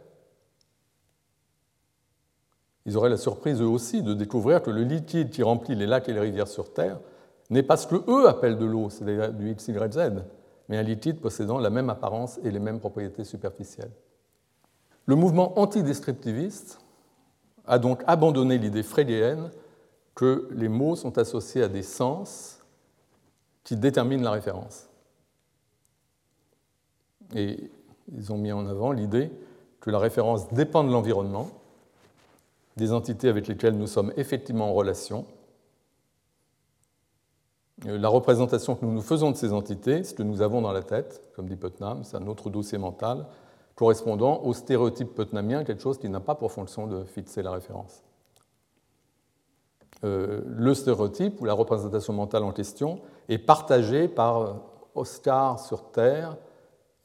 ils 2.87 2.97
auraient 2.97 3.11
la 3.11 3.19
surprise 3.19 3.61
eux 3.61 3.69
aussi 3.69 4.03
de 4.03 4.15
découvrir 4.15 4.63
que 4.63 4.71
le 4.71 4.83
liquide 4.83 5.31
qui 5.31 5.43
remplit 5.43 5.75
les 5.75 5.87
lacs 5.87 6.09
et 6.09 6.15
les 6.15 6.21
rivières 6.21 6.49
sur 6.49 6.73
Terre 6.73 6.99
n'est 7.51 7.63
pas 7.63 7.77
ce 7.77 7.87
que 7.87 8.03
eux 8.11 8.27
appellent 8.27 8.59
de 8.59 8.65
l'eau, 8.65 8.89
c'est-à-dire 8.89 9.33
du 9.33 9.55
XYZ, 9.55 10.25
mais 10.69 10.79
un 10.79 10.83
liquide 10.83 11.21
possédant 11.21 11.59
la 11.59 11.71
même 11.71 11.91
apparence 11.91 12.41
et 12.43 12.51
les 12.51 12.59
mêmes 12.59 12.81
propriétés 12.81 13.25
superficielles. 13.25 13.93
Le 15.05 15.15
mouvement 15.15 15.59
antidescriptiviste 15.59 16.81
a 17.67 17.79
donc 17.79 18.03
abandonné 18.07 18.57
l'idée 18.57 18.83
freudienne 18.83 19.51
que 20.15 20.49
les 20.53 20.69
mots 20.69 20.97
sont 20.97 21.19
associés 21.19 21.63
à 21.63 21.69
des 21.69 21.83
sens 21.83 22.59
qui 23.65 23.77
déterminent 23.77 24.23
la 24.23 24.33
référence. 24.33 24.89
Et 27.35 27.71
ils 28.15 28.33
ont 28.33 28.39
mis 28.39 28.53
en 28.53 28.67
avant 28.67 28.93
l'idée 28.93 29.31
que 29.81 29.91
la 29.91 29.99
référence 29.99 30.49
dépend 30.53 30.85
de 30.85 30.91
l'environnement 30.91 31.51
des 32.77 32.93
entités 32.93 33.29
avec 33.29 33.49
lesquelles 33.49 33.77
nous 33.77 33.87
sommes 33.87 34.13
effectivement 34.17 34.71
en 34.71 34.73
relation. 34.73 35.27
Euh, 37.87 37.99
la 37.99 38.09
représentation 38.09 38.77
que 38.77 38.85
nous 38.85 38.93
nous 38.93 39.03
faisons 39.03 39.31
de 39.31 39.37
ces 39.37 39.53
entités, 39.53 40.05
ce 40.05 40.15
que 40.15 40.23
nous 40.23 40.41
avons 40.41 40.63
dans 40.63 40.73
la 40.73 40.83
tête, 40.83 41.23
comme 41.35 41.49
dit 41.49 41.57
Putnam, 41.57 42.05
c'est 42.05 42.17
un 42.17 42.27
autre 42.27 42.51
dossier 42.51 42.79
mental, 42.79 43.27
correspondant 43.75 44.43
au 44.43 44.55
stéréotype 44.55 45.15
putnamien, 45.15 45.65
quelque 45.65 45.83
chose 45.83 45.99
qui 45.99 46.09
n'a 46.09 46.21
pas 46.21 46.35
pour 46.35 46.53
fonction 46.53 46.87
de 46.87 47.05
fixer 47.05 47.43
la 47.43 47.51
référence. 47.51 48.03
Euh, 50.05 50.41
le 50.47 50.75
stéréotype 50.75 51.41
ou 51.41 51.45
la 51.45 51.55
représentation 51.55 52.13
mentale 52.13 52.43
en 52.43 52.53
question 52.53 53.01
est 53.29 53.39
partagé 53.39 54.09
par 54.09 54.57
Oscar 54.95 55.61
sur 55.61 55.91
Terre 55.93 56.37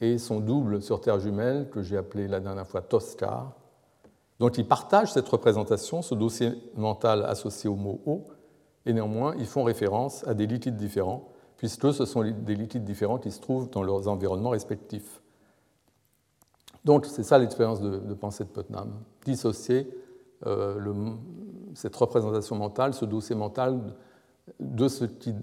et 0.02 0.18
son 0.18 0.40
double 0.40 0.82
sur 0.82 1.02
Terre 1.02 1.20
jumelle, 1.20 1.70
que 1.70 1.82
j'ai 1.82 1.98
appelé 1.98 2.28
la 2.28 2.40
dernière 2.40 2.68
fois 2.68 2.82
Toscar, 2.82 3.54
donc 4.40 4.58
ils 4.58 4.68
partagent 4.68 5.14
cette 5.14 5.28
représentation, 5.28 6.02
ce 6.02 6.14
dossier 6.14 6.52
mental 6.76 7.26
associé 7.26 7.70
au 7.70 7.76
mot 7.76 8.02
eau, 8.06 8.26
et 8.86 8.94
néanmoins 8.94 9.34
ils 9.40 9.48
font 9.48 9.64
référence 9.64 10.26
à 10.28 10.34
des 10.34 10.46
liquides 10.46 10.78
différents, 10.78 11.30
puisque 11.58 11.92
ce 11.92 12.06
sont 12.06 12.24
des 12.24 12.56
liquides 12.56 12.84
différents 12.84 13.18
qui 13.18 13.32
se 13.32 13.42
trouvent 13.42 13.70
dans 13.70 13.82
leurs 13.82 14.08
environnements 14.08 14.52
respectifs. 14.52 15.22
Donc 16.86 17.06
c'est 17.06 17.24
ça 17.24 17.40
l'expérience 17.40 17.82
de, 17.82 18.14
pensée 18.14 18.44
de 18.44 18.50
Putnam, 18.50 18.94
dissocier 19.26 19.90
euh, 20.46 20.78
cette 21.74 21.96
représentation 21.96 22.56
mentale, 22.56 22.94
ce 22.94 23.06
dossier 23.06 23.36
mental, 23.36 23.80
de 24.60 24.88
ce 24.88 25.06
qui, 25.06 25.34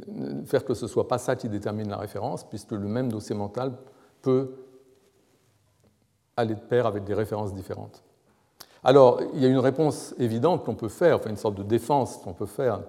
faire 0.47 0.65
que 0.65 0.75
ce 0.75 0.87
ne 0.87 0.91
soit 0.91 1.09
pas 1.09 1.19
ça 1.19 1.37
qui 1.37 1.49
détermine 1.49 1.89
la 1.89 1.99
référence, 1.99 2.45
puisque 2.45 2.73
le 2.73 2.89
même 2.89 3.11
dossier 3.11 3.35
mental 3.35 3.73
peut 4.23 4.55
aller 6.37 6.55
de 6.55 6.61
pair 6.61 6.87
avec 6.87 7.05
des 7.05 7.15
références 7.15 7.55
différentes. 7.55 8.03
Alors, 8.83 9.21
il 9.35 9.41
y 9.41 9.47
a 9.47 9.49
une 9.49 9.59
réponse 9.59 10.15
évidente 10.19 10.65
qu'on 10.65 10.75
peut 10.75 10.89
faire, 10.89 11.17
enfin 11.17 11.31
une 11.31 11.37
sorte 11.37 11.55
de 11.55 11.63
défense 11.63 12.19
qu'on 12.19 12.35
peut 12.35 12.47
faire 12.47 12.81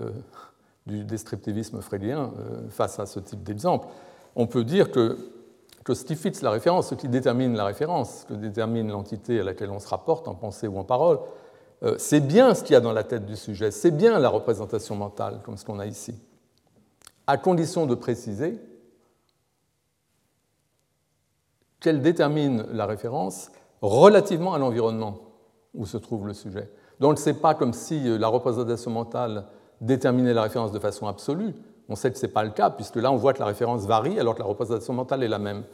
euh, 0.00 0.10
du 0.86 1.04
descriptivisme 1.04 1.80
freudien 1.80 2.32
euh, 2.38 2.68
face 2.68 3.00
à 3.00 3.06
ce 3.06 3.18
type 3.20 3.42
d'exemple. 3.42 3.88
On 4.36 4.46
peut 4.46 4.64
dire 4.64 4.90
que, 4.90 5.16
ce 5.88 6.04
qui 6.04 6.14
fixe 6.14 6.42
la 6.42 6.50
référence, 6.50 6.88
ce 6.88 6.94
qui 6.94 7.08
détermine 7.08 7.56
la 7.56 7.64
référence, 7.64 8.20
ce 8.20 8.26
qui 8.26 8.38
détermine 8.38 8.90
l'entité 8.90 9.40
à 9.40 9.44
laquelle 9.44 9.70
on 9.70 9.80
se 9.80 9.88
rapporte 9.88 10.28
en 10.28 10.34
pensée 10.34 10.68
ou 10.68 10.78
en 10.78 10.84
parole, 10.84 11.18
c'est 11.98 12.20
bien 12.20 12.54
ce 12.54 12.62
qu'il 12.62 12.72
y 12.72 12.76
a 12.76 12.80
dans 12.80 12.92
la 12.92 13.04
tête 13.04 13.26
du 13.26 13.36
sujet, 13.36 13.70
c'est 13.70 13.90
bien 13.90 14.18
la 14.18 14.28
représentation 14.28 14.96
mentale, 14.96 15.40
comme 15.44 15.56
ce 15.56 15.64
qu'on 15.64 15.78
a 15.78 15.86
ici, 15.86 16.14
à 17.26 17.36
condition 17.36 17.86
de 17.86 17.94
préciser 17.94 18.58
qu'elle 21.80 22.00
détermine 22.00 22.64
la 22.72 22.86
référence 22.86 23.50
relativement 23.82 24.54
à 24.54 24.58
l'environnement 24.58 25.18
où 25.74 25.84
se 25.84 25.98
trouve 25.98 26.26
le 26.26 26.32
sujet. 26.32 26.70
Donc 27.00 27.18
ce 27.18 27.28
n'est 27.28 27.36
pas 27.36 27.54
comme 27.54 27.74
si 27.74 28.08
euh, 28.08 28.16
la 28.16 28.28
représentation 28.28 28.90
mentale 28.90 29.44
déterminait 29.80 30.32
la 30.32 30.42
référence 30.42 30.72
de 30.72 30.78
façon 30.78 31.06
absolue. 31.06 31.54
On 31.88 31.96
sait 31.96 32.10
que 32.10 32.18
ce 32.18 32.24
n'est 32.24 32.32
pas 32.32 32.44
le 32.44 32.50
cas, 32.50 32.70
puisque 32.70 32.96
là 32.96 33.12
on 33.12 33.16
voit 33.16 33.34
que 33.34 33.40
la 33.40 33.46
référence 33.46 33.84
varie 33.84 34.18
alors 34.18 34.34
que 34.34 34.38
la 34.38 34.46
représentation 34.46 34.94
mentale 34.94 35.22
est 35.22 35.28
la 35.28 35.38
même. 35.38 35.64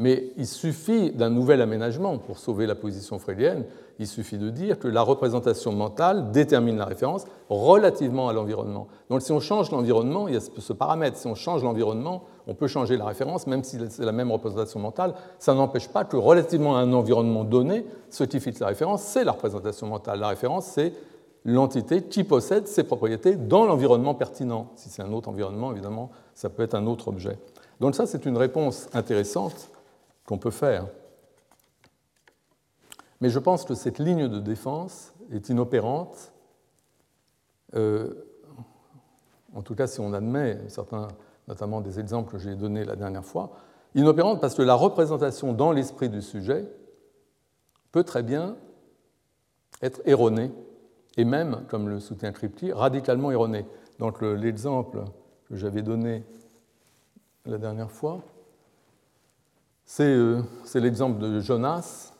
Mais 0.00 0.32
il 0.38 0.46
suffit 0.46 1.10
d'un 1.10 1.28
nouvel 1.28 1.60
aménagement 1.60 2.16
pour 2.16 2.38
sauver 2.38 2.66
la 2.66 2.74
position 2.74 3.18
freudienne. 3.18 3.66
Il 3.98 4.06
suffit 4.06 4.38
de 4.38 4.48
dire 4.48 4.78
que 4.78 4.88
la 4.88 5.02
représentation 5.02 5.72
mentale 5.72 6.32
détermine 6.32 6.78
la 6.78 6.86
référence 6.86 7.26
relativement 7.50 8.30
à 8.30 8.32
l'environnement. 8.32 8.86
Donc 9.10 9.20
si 9.20 9.30
on 9.30 9.40
change 9.40 9.70
l'environnement, 9.70 10.26
il 10.26 10.32
y 10.32 10.36
a 10.38 10.40
ce 10.40 10.72
paramètre. 10.72 11.18
Si 11.18 11.26
on 11.26 11.34
change 11.34 11.62
l'environnement, 11.62 12.22
on 12.46 12.54
peut 12.54 12.66
changer 12.66 12.96
la 12.96 13.04
référence, 13.04 13.46
même 13.46 13.62
si 13.62 13.76
c'est 13.90 14.06
la 14.06 14.12
même 14.12 14.32
représentation 14.32 14.80
mentale. 14.80 15.12
Ça 15.38 15.52
n'empêche 15.52 15.88
pas 15.88 16.04
que 16.04 16.16
relativement 16.16 16.78
à 16.78 16.80
un 16.80 16.94
environnement 16.94 17.44
donné, 17.44 17.84
ce 18.08 18.24
qui 18.24 18.40
fixe 18.40 18.60
la 18.60 18.68
référence, 18.68 19.02
c'est 19.02 19.24
la 19.24 19.32
représentation 19.32 19.86
mentale. 19.86 20.18
La 20.18 20.28
référence, 20.28 20.64
c'est 20.64 20.94
l'entité 21.44 22.04
qui 22.04 22.24
possède 22.24 22.66
ses 22.68 22.84
propriétés 22.84 23.36
dans 23.36 23.66
l'environnement 23.66 24.14
pertinent. 24.14 24.68
Si 24.76 24.88
c'est 24.88 25.02
un 25.02 25.12
autre 25.12 25.28
environnement, 25.28 25.72
évidemment, 25.72 26.10
ça 26.32 26.48
peut 26.48 26.62
être 26.62 26.74
un 26.74 26.86
autre 26.86 27.08
objet. 27.08 27.36
Donc 27.80 27.94
ça, 27.94 28.06
c'est 28.06 28.24
une 28.24 28.38
réponse 28.38 28.88
intéressante 28.94 29.70
qu'on 30.30 30.38
peut 30.38 30.52
faire. 30.52 30.86
Mais 33.20 33.30
je 33.30 33.40
pense 33.40 33.64
que 33.64 33.74
cette 33.74 33.98
ligne 33.98 34.28
de 34.28 34.38
défense 34.38 35.12
est 35.32 35.48
inopérante, 35.48 36.32
euh, 37.74 38.14
en 39.52 39.62
tout 39.62 39.74
cas 39.74 39.88
si 39.88 39.98
on 39.98 40.12
admet 40.12 40.56
certains, 40.68 41.08
notamment 41.48 41.80
des 41.80 41.98
exemples 41.98 42.30
que 42.30 42.38
j'ai 42.38 42.54
donnés 42.54 42.84
la 42.84 42.94
dernière 42.94 43.24
fois, 43.24 43.50
inopérante 43.96 44.40
parce 44.40 44.54
que 44.54 44.62
la 44.62 44.76
représentation 44.76 45.52
dans 45.52 45.72
l'esprit 45.72 46.08
du 46.08 46.22
sujet 46.22 46.64
peut 47.90 48.04
très 48.04 48.22
bien 48.22 48.56
être 49.82 50.00
erronée, 50.04 50.52
et 51.16 51.24
même, 51.24 51.64
comme 51.68 51.88
le 51.88 51.98
soutient 51.98 52.30
Crypti, 52.30 52.70
radicalement 52.70 53.32
erronée. 53.32 53.66
Donc 53.98 54.22
l'exemple 54.22 55.02
que 55.48 55.56
j'avais 55.56 55.82
donné 55.82 56.22
la 57.46 57.58
dernière 57.58 57.90
fois, 57.90 58.22
c'est 59.92 60.80
l'exemple 60.80 61.18
de 61.18 61.40
Jonas, 61.40 62.12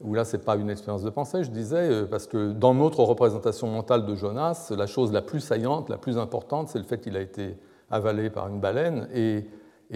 où 0.00 0.12
là, 0.12 0.26
ce 0.26 0.36
n'est 0.36 0.42
pas 0.42 0.56
une 0.56 0.68
expérience 0.68 1.02
de 1.02 1.08
pensée, 1.08 1.44
je 1.44 1.50
disais, 1.50 1.90
euh, 1.90 2.06
parce 2.06 2.26
que 2.26 2.52
dans 2.52 2.74
notre 2.74 3.02
représentation 3.02 3.68
mentale 3.68 4.04
de 4.04 4.14
Jonas, 4.14 4.70
la 4.76 4.86
chose 4.86 5.10
la 5.10 5.22
plus 5.22 5.40
saillante, 5.40 5.88
la 5.88 5.96
plus 5.96 6.18
importante, 6.18 6.68
c'est 6.68 6.78
le 6.78 6.84
fait 6.84 7.00
qu'il 7.00 7.16
a 7.16 7.20
été 7.20 7.56
avalé 7.90 8.28
par 8.28 8.48
une 8.48 8.60
baleine. 8.60 9.08
Et, 9.14 9.46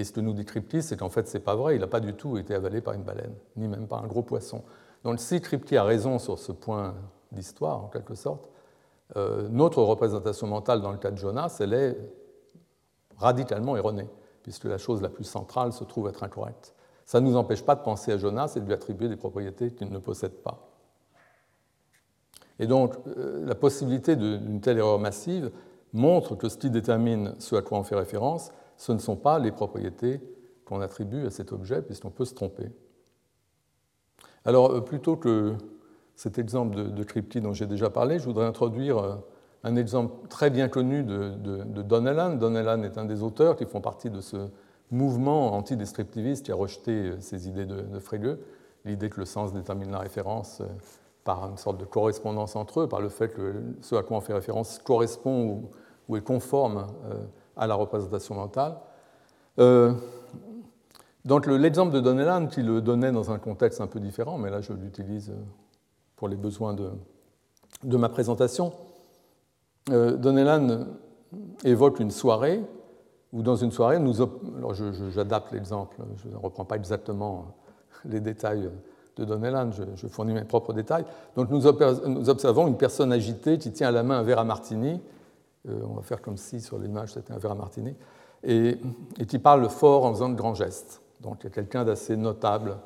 ce 0.03 0.13
que 0.13 0.21
nous 0.21 0.33
dit 0.33 0.47
Crypti, 0.47 0.83
c'est 0.83 0.97
qu'en 0.97 1.11
fait, 1.11 1.29
ce 1.29 1.37
n'est 1.37 1.45
pas 1.45 1.55
vrai, 1.55 1.77
il 1.77 1.81
n'a 1.81 1.87
pas 1.87 2.01
du 2.01 2.15
tout 2.15 2.39
été 2.39 2.55
avalé 2.55 2.81
par 2.81 2.95
une 2.95 3.03
baleine, 3.03 3.35
ni 3.57 3.69
même 3.69 3.87
par 3.87 4.03
un 4.03 4.07
gros 4.07 4.23
poisson. 4.23 4.63
Donc 5.05 5.21
si 5.21 5.41
Crypti 5.41 5.77
a 5.77 5.85
raison 5.85 6.19
sur 6.19 6.39
ce 6.39 6.53
point 6.53 6.95
d'histoire, 7.31 7.85
en 7.85 7.89
quelque 7.89 8.15
sorte, 8.15 8.49
euh, 9.17 9.47
notre 9.51 9.83
représentation 9.83 10.47
mentale 10.47 10.81
dans 10.81 10.91
le 10.91 10.99
cas 10.99 11.11
de 11.11 11.19
Jonas, 11.19 11.59
elle 11.61 11.75
est 11.75 11.97
radicalement 13.19 13.77
erronée, 13.77 14.09
puisque 14.43 14.65
la 14.65 14.79
chose 14.79 15.01
la 15.01 15.11
plus 15.11 15.25
centrale 15.25 15.73
se 15.73 15.85
trouve 15.85 16.09
être 16.09 16.25
incorrecte. 16.25 16.75
Ça 17.07 17.21
ne 17.21 17.27
nous 17.27 17.37
empêche 17.37 17.63
pas 17.63 17.75
de 17.75 17.83
penser 17.83 18.13
à 18.13 18.19
Jonas 18.19 18.55
et 18.57 18.61
de 18.61 18.67
lui 18.67 18.73
attribuer 18.73 19.09
des 19.09 19.17
propriétés 19.17 19.73
qu'il 19.73 19.91
ne 19.91 19.99
possède 19.99 20.33
pas. 20.43 20.71
Et 22.59 22.67
donc, 22.67 22.95
euh, 23.07 23.45
la 23.47 23.55
possibilité 23.55 24.17
d'une 24.17 24.61
telle 24.61 24.79
erreur 24.79 24.99
massive 24.99 25.51
montre 25.93 26.35
que 26.35 26.49
ce 26.49 26.57
qui 26.57 26.71
détermine 26.71 27.35
ce 27.39 27.57
à 27.57 27.63
quoi 27.63 27.79
on 27.79 27.83
fait 27.83 27.97
référence, 27.97 28.53
ce 28.77 28.93
ne 28.93 28.99
sont 28.99 29.17
pas 29.17 29.39
les 29.39 29.53
propriétés 29.53 30.21
qu'on 30.65 30.81
attribue 30.81 31.27
à 31.27 31.31
cet 31.31 31.53
objet, 31.53 31.83
puisqu'on 31.83 32.11
peut 32.11 32.25
se 32.25 32.35
tromper. 32.35 32.71
Alors, 34.45 34.73
euh, 34.73 34.81
plutôt 34.81 35.17
que 35.17 35.55
cet 36.17 36.39
exemple 36.39 36.77
de, 36.77 36.85
de 36.85 37.41
dont 37.41 37.53
j'ai 37.53 37.67
déjà 37.67 37.91
parlé, 37.91 38.19
je 38.19 38.25
voudrais 38.25 38.47
introduire 38.47 38.99
euh, 38.99 39.17
un 39.65 39.77
exemple 39.77 40.29
très 40.29 40.51
bien 40.51 40.69
connu 40.69 41.03
de, 41.03 41.31
de, 41.31 41.65
de 41.65 41.83
Don 41.83 42.07
Allen. 42.07 42.39
Don 42.39 42.55
Allen 42.55 42.85
est 42.85 42.99
un 42.99 43.05
des 43.05 43.23
auteurs 43.23 43.57
qui 43.57 43.65
font 43.65 43.81
partie 43.81 44.11
de 44.11 44.21
ce 44.21 44.49
mouvement 44.95 45.53
antidescriptiviste 45.55 46.47
qui 46.47 46.53
a 46.53 46.55
rejeté 46.55 46.93
euh, 46.93 47.21
ces 47.21 47.49
idées 47.49 47.67
de, 47.67 47.83
de 47.83 48.39
l'idée 48.85 49.11
que 49.11 49.21
le 49.21 49.27
sens 49.27 49.53
détermine 49.53 49.91
la 49.91 49.99
référence 49.99 50.61
euh, 50.61 50.67
par 51.25 51.51
une 51.51 51.57
sorte 51.57 51.79
de 51.79 51.85
correspondance 51.85 52.55
entre 52.55 52.81
eux, 52.81 52.89
par 52.89 53.01
le 53.01 53.09
fait 53.09 53.29
que 53.29 53.55
ce 53.81 53.95
à 53.95 54.03
quoi 54.03 54.19
on 54.19 54.21
fait 54.21 54.35
référence 54.35 54.79
correspond 54.79 55.65
ou, 56.09 56.17
est 56.17 56.21
conforme 56.21 56.87
euh, 57.07 57.25
à 57.57 57.67
la 57.67 57.75
représentation 57.75 58.35
mentale. 58.35 58.77
donc 61.25 61.47
l'exemple 61.47 61.93
de 61.93 62.01
Donnellan, 62.01 62.47
qui 62.49 62.63
le 62.63 62.83
donnait 62.83 63.13
dans 63.13 63.31
un 63.31 63.39
contexte 63.39 63.81
un 63.81 63.87
peu 63.87 64.01
différent, 64.01 64.37
mais 64.37 64.51
là 64.51 64.61
je 64.61 64.75
l'utilise 64.75 65.33
pour 66.17 66.29
les 66.29 66.37
besoins 66.37 66.75
de, 66.75 66.91
de 67.85 67.97
ma 67.97 68.11
présentation, 68.11 68.73
Donnellan 69.87 70.87
évoque 71.65 72.01
une 72.01 72.11
soirée 72.11 72.61
où 73.35 73.43
dans 73.43 73.57
une 73.57 73.73
soirée, 73.73 73.99
nous, 73.99 74.15
j'adapte 75.11 75.53
l'exemple, 75.53 75.97
je 76.23 76.29
ne 76.29 76.37
reprends 76.37 76.65
pas 76.65 76.77
exactement 76.77 77.57
les 78.05 78.21
détails 78.21 78.71
de 79.17 79.25
Donnellan, 79.25 79.71
je, 79.73 80.07
fournis 80.07 80.35
mes 80.35 80.45
propres 80.45 80.73
détails. 80.73 81.05
Donc 81.35 81.51
nous, 81.51 81.67
observons 81.67 82.69
une 82.69 82.77
personne 82.77 83.13
agitée 83.13 83.59
qui 83.59 83.73
tient 83.73 83.89
à 83.89 83.91
la 83.91 84.05
main 84.05 84.21
un 84.21 84.23
verre 84.23 84.39
à 84.39 84.45
martini, 84.45 85.01
euh, 85.69 85.81
on 85.89 85.95
va 85.95 86.03
faire 86.03 86.23
comme 86.23 86.37
si 86.37 86.61
sur 86.61 86.79
l'image 86.79 87.15
c'était 87.15 87.33
un 87.33 87.39
verre 87.39 87.53
à 87.53 87.57
martini, 87.57 87.97
et, 88.45 88.79
qui 89.27 89.41
parle 89.41 89.69
fort 89.69 90.05
en 90.05 90.13
faisant 90.13 90.29
de 90.29 90.37
grands 90.37 90.55
gestes. 90.55 91.03
Donc 91.21 91.39
il 91.41 91.45
y 91.45 91.47
a 91.49 91.51
quelqu'un 91.51 91.85
d'assez 91.85 92.17
notable 92.17 92.77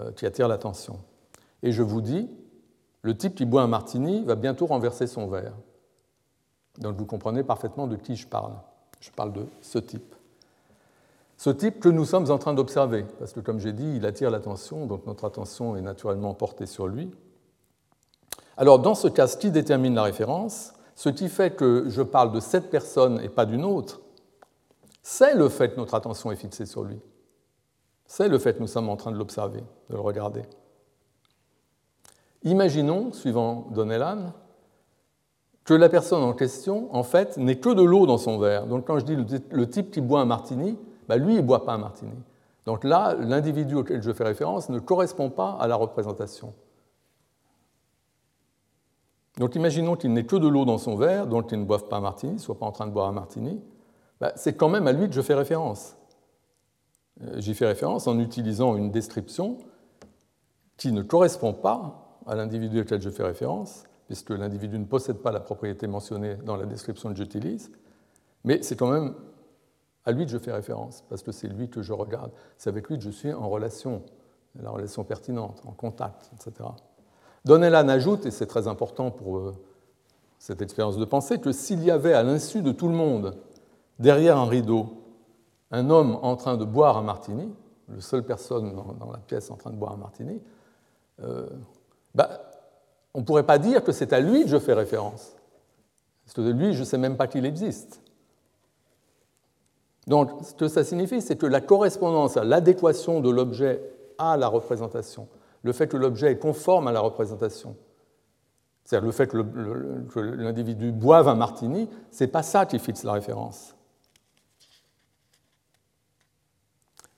euh, 0.00 0.12
qui 0.12 0.24
attire 0.24 0.48
l'attention. 0.48 0.98
Et 1.62 1.72
je 1.72 1.82
vous 1.82 2.00
dis, 2.00 2.30
le 3.02 3.14
type 3.14 3.34
qui 3.34 3.44
boit 3.44 3.62
un 3.62 3.68
martini 3.68 4.24
va 4.24 4.34
bientôt 4.34 4.64
renverser 4.64 5.06
son 5.06 5.26
verre. 5.26 5.52
Donc 6.78 6.96
vous 6.96 7.04
comprenez 7.04 7.42
parfaitement 7.42 7.86
de 7.86 7.96
qui 7.96 8.16
je 8.16 8.26
parle. 8.26 8.54
Je 9.04 9.10
parle 9.10 9.34
de 9.34 9.46
ce 9.60 9.78
type. 9.78 10.14
Ce 11.36 11.50
type 11.50 11.78
que 11.78 11.90
nous 11.90 12.06
sommes 12.06 12.30
en 12.30 12.38
train 12.38 12.54
d'observer, 12.54 13.04
parce 13.18 13.34
que 13.34 13.40
comme 13.40 13.60
j'ai 13.60 13.74
dit, 13.74 13.96
il 13.96 14.06
attire 14.06 14.30
l'attention, 14.30 14.86
donc 14.86 15.04
notre 15.04 15.26
attention 15.26 15.76
est 15.76 15.82
naturellement 15.82 16.32
portée 16.32 16.64
sur 16.64 16.86
lui. 16.86 17.10
Alors 18.56 18.78
dans 18.78 18.94
ce 18.94 19.08
cas, 19.08 19.26
ce 19.26 19.36
qui 19.36 19.50
détermine 19.50 19.94
la 19.94 20.04
référence, 20.04 20.72
ce 20.94 21.10
qui 21.10 21.28
fait 21.28 21.54
que 21.54 21.84
je 21.88 22.00
parle 22.00 22.32
de 22.32 22.40
cette 22.40 22.70
personne 22.70 23.20
et 23.20 23.28
pas 23.28 23.44
d'une 23.44 23.64
autre, 23.64 24.00
c'est 25.02 25.34
le 25.34 25.50
fait 25.50 25.74
que 25.74 25.76
notre 25.76 25.94
attention 25.94 26.32
est 26.32 26.36
fixée 26.36 26.64
sur 26.64 26.82
lui. 26.82 26.98
C'est 28.06 28.28
le 28.28 28.38
fait 28.38 28.54
que 28.54 28.60
nous 28.60 28.68
sommes 28.68 28.88
en 28.88 28.96
train 28.96 29.12
de 29.12 29.18
l'observer, 29.18 29.60
de 29.90 29.94
le 29.94 30.00
regarder. 30.00 30.44
Imaginons, 32.42 33.12
suivant 33.12 33.66
Donnellan, 33.70 34.32
que 35.64 35.74
la 35.74 35.88
personne 35.88 36.22
en 36.22 36.34
question, 36.34 36.94
en 36.94 37.02
fait, 37.02 37.36
n'est 37.36 37.56
que 37.56 37.70
de 37.70 37.82
l'eau 37.82 38.06
dans 38.06 38.18
son 38.18 38.38
verre. 38.38 38.66
Donc 38.66 38.86
quand 38.86 38.98
je 38.98 39.04
dis 39.04 39.16
le 39.50 39.68
type 39.68 39.90
qui 39.90 40.00
boit 40.00 40.20
un 40.20 40.26
martini, 40.26 40.78
bah, 41.08 41.16
lui, 41.16 41.34
il 41.34 41.38
ne 41.38 41.42
boit 41.42 41.64
pas 41.64 41.72
un 41.72 41.78
martini. 41.78 42.12
Donc 42.66 42.84
là, 42.84 43.14
l'individu 43.18 43.74
auquel 43.74 44.02
je 44.02 44.12
fais 44.12 44.24
référence 44.24 44.68
ne 44.68 44.78
correspond 44.78 45.30
pas 45.30 45.56
à 45.60 45.66
la 45.66 45.76
représentation. 45.76 46.54
Donc 49.38 49.54
imaginons 49.56 49.96
qu'il 49.96 50.12
n'ait 50.12 50.24
que 50.24 50.36
de 50.36 50.46
l'eau 50.46 50.64
dans 50.64 50.78
son 50.78 50.96
verre, 50.96 51.26
donc 51.26 51.50
il 51.50 51.58
ne 51.58 51.64
boive 51.64 51.88
pas 51.88 51.96
un 51.96 52.00
martini, 52.00 52.38
soit 52.38 52.58
pas 52.58 52.66
en 52.66 52.72
train 52.72 52.86
de 52.86 52.92
boire 52.92 53.08
un 53.08 53.12
martini. 53.12 53.60
Bah, 54.20 54.32
c'est 54.36 54.54
quand 54.54 54.68
même 54.68 54.86
à 54.86 54.92
lui 54.92 55.08
que 55.08 55.14
je 55.14 55.20
fais 55.20 55.34
référence. 55.34 55.96
Euh, 57.22 57.40
j'y 57.40 57.54
fais 57.54 57.66
référence 57.66 58.06
en 58.06 58.18
utilisant 58.18 58.76
une 58.76 58.90
description 58.90 59.58
qui 60.76 60.92
ne 60.92 61.02
correspond 61.02 61.52
pas 61.52 62.20
à 62.26 62.34
l'individu 62.34 62.80
auquel 62.80 63.02
je 63.02 63.10
fais 63.10 63.24
référence, 63.24 63.84
puisque 64.06 64.30
l'individu 64.30 64.78
ne 64.78 64.84
possède 64.84 65.18
pas 65.18 65.32
la 65.32 65.40
propriété 65.40 65.86
mentionnée 65.86 66.36
dans 66.36 66.56
la 66.56 66.66
description 66.66 67.10
que 67.10 67.16
j'utilise, 67.16 67.70
mais 68.44 68.62
c'est 68.62 68.76
quand 68.76 68.90
même 68.90 69.14
à 70.04 70.12
lui 70.12 70.26
que 70.26 70.30
je 70.30 70.38
fais 70.38 70.52
référence, 70.52 71.04
parce 71.08 71.22
que 71.22 71.32
c'est 71.32 71.48
lui 71.48 71.70
que 71.70 71.82
je 71.82 71.92
regarde. 71.92 72.30
C'est 72.58 72.68
avec 72.68 72.88
lui 72.88 72.98
que 72.98 73.04
je 73.04 73.10
suis 73.10 73.32
en 73.32 73.48
relation, 73.48 74.02
la 74.60 74.70
relation 74.70 75.02
pertinente, 75.04 75.62
en 75.66 75.72
contact, 75.72 76.30
etc. 76.34 76.68
Donnellan 77.44 77.88
ajoute, 77.88 78.26
et 78.26 78.30
c'est 78.30 78.46
très 78.46 78.68
important 78.68 79.10
pour 79.10 79.38
euh, 79.38 79.54
cette 80.38 80.60
expérience 80.60 80.98
de 80.98 81.04
pensée, 81.04 81.38
que 81.38 81.52
s'il 81.52 81.82
y 81.82 81.90
avait 81.90 82.12
à 82.12 82.22
l'insu 82.22 82.62
de 82.62 82.72
tout 82.72 82.88
le 82.88 82.94
monde, 82.94 83.36
derrière 83.98 84.36
un 84.36 84.46
rideau, 84.46 85.02
un 85.70 85.88
homme 85.90 86.18
en 86.22 86.36
train 86.36 86.56
de 86.56 86.64
boire 86.64 86.98
un 86.98 87.02
martini, 87.02 87.52
le 87.88 88.00
seule 88.00 88.24
personne 88.24 88.74
dans, 88.98 89.10
la 89.10 89.18
pièce 89.18 89.50
en 89.50 89.56
train 89.56 89.70
de 89.70 89.76
boire 89.76 89.92
un 89.92 89.98
martini, 89.98 90.40
euh, 91.22 91.48
bah, 92.14 92.50
on 93.14 93.20
ne 93.20 93.24
pourrait 93.24 93.46
pas 93.46 93.58
dire 93.58 93.82
que 93.84 93.92
c'est 93.92 94.12
à 94.12 94.20
lui 94.20 94.42
que 94.42 94.50
je 94.50 94.58
fais 94.58 94.74
référence. 94.74 95.34
Parce 96.24 96.34
que 96.34 96.40
de 96.40 96.50
lui, 96.50 96.74
je 96.74 96.80
ne 96.80 96.84
sais 96.84 96.98
même 96.98 97.16
pas 97.16 97.26
qu'il 97.26 97.46
existe. 97.46 98.00
Donc, 100.06 100.30
ce 100.42 100.54
que 100.54 100.68
ça 100.68 100.84
signifie, 100.84 101.22
c'est 101.22 101.36
que 101.36 101.46
la 101.46 101.60
correspondance, 101.60 102.36
l'adéquation 102.36 103.20
de 103.20 103.30
l'objet 103.30 103.80
à 104.18 104.36
la 104.36 104.48
représentation, 104.48 105.28
le 105.62 105.72
fait 105.72 105.86
que 105.86 105.96
l'objet 105.96 106.32
est 106.32 106.38
conforme 106.38 106.88
à 106.88 106.92
la 106.92 107.00
représentation, 107.00 107.76
c'est-à-dire 108.84 109.06
le 109.06 109.12
fait 109.12 109.26
que 109.26 109.38
l'individu 110.18 110.92
boive 110.92 111.28
un 111.28 111.34
martini, 111.34 111.88
ce 112.10 112.24
n'est 112.24 112.28
pas 112.28 112.42
ça 112.42 112.66
qui 112.66 112.78
fixe 112.78 113.02
la 113.02 113.12
référence. 113.12 113.73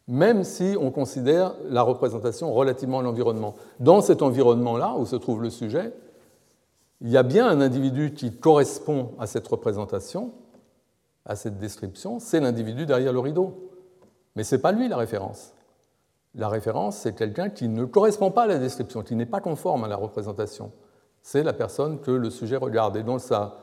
Même 0.08 0.44
si 0.44 0.76
on 0.80 0.90
considère 0.90 1.54
la 1.68 1.82
représentation 1.82 2.52
relativement 2.52 3.00
à 3.00 3.02
l'environnement. 3.02 3.54
Dans 3.80 4.00
cet 4.00 4.22
environnement-là, 4.22 4.94
où 4.96 5.04
se 5.04 5.16
trouve 5.16 5.42
le 5.42 5.50
sujet, 5.50 5.92
il 7.00 7.10
y 7.10 7.16
a 7.16 7.22
bien 7.22 7.46
un 7.46 7.60
individu 7.60 8.14
qui 8.14 8.32
correspond 8.32 9.12
à 9.18 9.26
cette 9.26 9.46
représentation, 9.46 10.32
à 11.24 11.34
cette 11.34 11.58
description, 11.58 12.20
c'est 12.20 12.40
l'individu 12.40 12.86
derrière 12.86 13.12
le 13.12 13.18
rideau. 13.18 13.70
Mais 14.36 14.44
ce 14.44 14.54
n'est 14.54 14.62
pas 14.62 14.72
lui 14.72 14.88
la 14.88 14.96
référence. 14.96 15.52
La 16.34 16.48
référence, 16.48 16.98
c'est 16.98 17.14
quelqu'un 17.14 17.48
qui 17.48 17.68
ne 17.68 17.84
correspond 17.84 18.30
pas 18.30 18.44
à 18.44 18.46
la 18.46 18.58
description, 18.58 19.02
qui 19.02 19.16
n'est 19.16 19.26
pas 19.26 19.40
conforme 19.40 19.84
à 19.84 19.88
la 19.88 19.96
représentation. 19.96 20.70
C'est 21.22 21.42
la 21.42 21.52
personne 21.52 22.00
que 22.00 22.10
le 22.10 22.30
sujet 22.30 22.56
regarde. 22.56 22.96
Et 22.96 23.02
donc 23.02 23.20
ça 23.20 23.56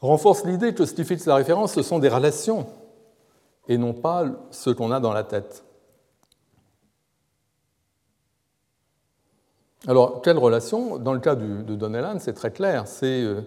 renforce 0.00 0.44
l'idée 0.44 0.74
que 0.74 0.84
ce 0.84 0.92
qui 0.92 1.04
fixe 1.04 1.26
la 1.26 1.36
référence, 1.36 1.72
ce 1.72 1.82
sont 1.82 1.98
des 1.98 2.08
relations, 2.08 2.66
et 3.68 3.78
non 3.78 3.92
pas 3.92 4.24
ce 4.50 4.70
qu'on 4.70 4.90
a 4.92 5.00
dans 5.00 5.12
la 5.12 5.24
tête. 5.24 5.64
Alors, 9.86 10.20
quelle 10.22 10.38
relation 10.38 10.98
Dans 10.98 11.12
le 11.12 11.20
cas 11.20 11.36
de 11.36 11.74
Donnellan, 11.74 12.18
c'est 12.18 12.32
très 12.32 12.50
clair. 12.50 12.88
C'est 12.88 13.22
euh, 13.22 13.42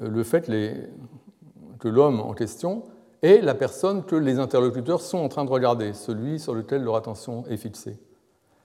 le 0.00 0.22
fait 0.22 0.46
que 1.78 1.88
l'homme 1.88 2.20
en 2.20 2.32
question 2.32 2.84
est 3.22 3.40
la 3.42 3.54
personne 3.54 4.04
que 4.04 4.16
les 4.16 4.38
interlocuteurs 4.38 5.00
sont 5.00 5.18
en 5.18 5.28
train 5.28 5.44
de 5.44 5.50
regarder, 5.50 5.92
celui 5.92 6.38
sur 6.38 6.54
lequel 6.54 6.82
leur 6.82 6.96
attention 6.96 7.44
est 7.48 7.56
fixée. 7.56 7.98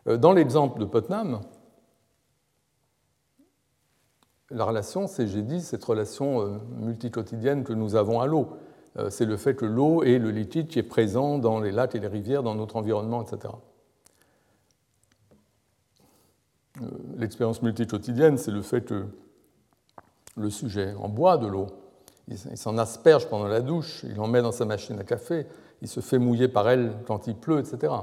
Euh, 0.08 0.18
dans 0.18 0.32
l'exemple 0.32 0.80
de 0.80 0.86
Putnam, 0.86 1.42
la 4.50 4.66
relation, 4.66 5.08
c'est, 5.08 5.28
j'ai 5.28 5.42
dit, 5.42 5.62
cette 5.62 5.84
relation 5.84 6.42
euh, 6.42 6.58
multicotidienne 6.78 7.64
que 7.64 7.74
nous 7.74 7.96
avons 7.96 8.20
à 8.20 8.26
l'eau. 8.26 8.50
Euh, 8.98 9.10
c'est 9.10 9.26
le 9.26 9.38
fait 9.38 9.56
que 9.56 9.66
l'eau 9.66 10.04
est 10.04 10.20
le 10.20 10.32
liquide 10.32 10.68
qui 10.68 10.80
est 10.80 10.84
présent 10.84 11.38
dans 11.38 11.60
les 11.60 11.72
lacs 11.72 11.96
et 11.96 12.00
les 12.00 12.08
rivières, 12.08 12.44
dans 12.44 12.56
notre 12.56 12.76
environnement, 12.76 13.24
etc. 13.24 13.54
L'expérience 17.18 17.62
multicotidienne, 17.62 18.38
c'est 18.38 18.52
le 18.52 18.62
fait 18.62 18.82
que 18.82 19.06
le 20.38 20.50
sujet 20.50 20.94
en 21.00 21.10
boit 21.10 21.38
de 21.38 21.48
l'eau, 21.48 21.68
il 22.28 22.58
s'en 22.58 22.78
asperge 22.78 23.28
pendant 23.28 23.48
la 23.48 23.62
douche, 23.62 24.06
il 24.08 24.20
en 24.20 24.28
met 24.28 24.42
dans 24.42 24.54
sa 24.54 24.66
machine 24.66 24.98
à 25.00 25.04
café, 25.04 25.48
il 25.82 25.88
se 25.88 26.00
fait 26.00 26.18
mouiller 26.18 26.48
par 26.48 26.70
elle 26.70 26.94
quand 27.06 27.28
il 27.28 27.36
pleut, 27.36 27.60
etc. 27.60 27.94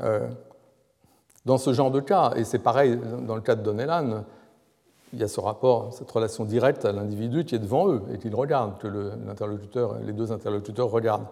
Euh, 0.00 0.28
dans 1.46 1.56
ce 1.56 1.72
genre 1.72 1.90
de 1.90 2.00
cas, 2.00 2.32
et 2.36 2.44
c'est 2.44 2.58
pareil 2.58 2.98
dans 3.26 3.34
le 3.34 3.40
cas 3.40 3.54
de 3.54 3.62
Donnellan, 3.62 4.24
il 5.12 5.20
y 5.20 5.22
a 5.22 5.28
ce 5.28 5.40
rapport, 5.40 5.92
cette 5.92 6.10
relation 6.10 6.44
directe 6.44 6.84
à 6.84 6.92
l'individu 6.92 7.44
qui 7.44 7.54
est 7.54 7.58
devant 7.58 7.88
eux 7.88 8.02
et 8.12 8.18
qu'ils 8.18 8.34
regardent, 8.34 8.78
que 8.78 8.88
l'interlocuteur, 8.88 9.98
les 10.04 10.12
deux 10.12 10.32
interlocuteurs 10.32 10.90
regardent. 10.90 11.26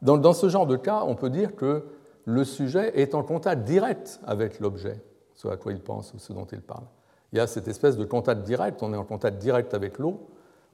Dans, 0.00 0.32
ce 0.32 0.48
genre 0.48 0.66
de 0.66 0.76
cas, 0.76 1.02
on 1.06 1.14
peut 1.14 1.30
dire 1.30 1.56
que 1.56 1.84
le 2.24 2.44
sujet 2.44 2.98
est 3.00 3.14
en 3.14 3.22
contact 3.22 3.64
direct 3.64 4.20
avec 4.26 4.60
l'objet, 4.60 5.00
ce 5.34 5.48
à 5.48 5.56
quoi 5.56 5.72
il 5.72 5.80
pense 5.80 6.14
ou 6.14 6.18
ce 6.18 6.32
dont 6.32 6.46
il 6.52 6.60
parle. 6.60 6.84
Il 7.32 7.38
y 7.38 7.40
a 7.40 7.46
cette 7.46 7.68
espèce 7.68 7.96
de 7.96 8.04
contact 8.04 8.42
direct, 8.42 8.82
on 8.82 8.94
est 8.94 8.96
en 8.96 9.04
contact 9.04 9.38
direct 9.38 9.74
avec 9.74 9.98
l'eau, 9.98 10.20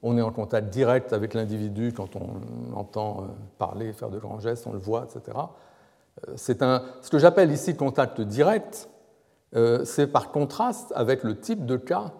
on 0.03 0.17
est 0.17 0.21
en 0.21 0.31
contact 0.31 0.69
direct 0.69 1.11
avec 1.11 1.33
l'individu 1.33 1.91
quand 1.91 2.15
on 2.15 2.77
entend 2.77 3.21
euh, 3.21 3.25
parler, 3.57 3.91
faire 3.91 4.09
de 4.09 4.19
grands 4.19 4.39
gestes, 4.39 4.67
on 4.67 4.73
le 4.73 4.79
voit, 4.79 5.05
etc. 5.05 5.37
Euh, 6.27 6.33
c'est 6.35 6.61
ce 6.61 7.09
que 7.09 7.17
j'appelle 7.17 7.51
ici 7.51 7.75
contact 7.75 8.21
direct, 8.21 8.87
euh, 9.55 9.83
c'est 9.85 10.07
par 10.07 10.31
contraste 10.31 10.93
avec 10.95 11.23
le 11.23 11.39
type 11.39 11.65
de 11.65 11.77
cas 11.77 12.13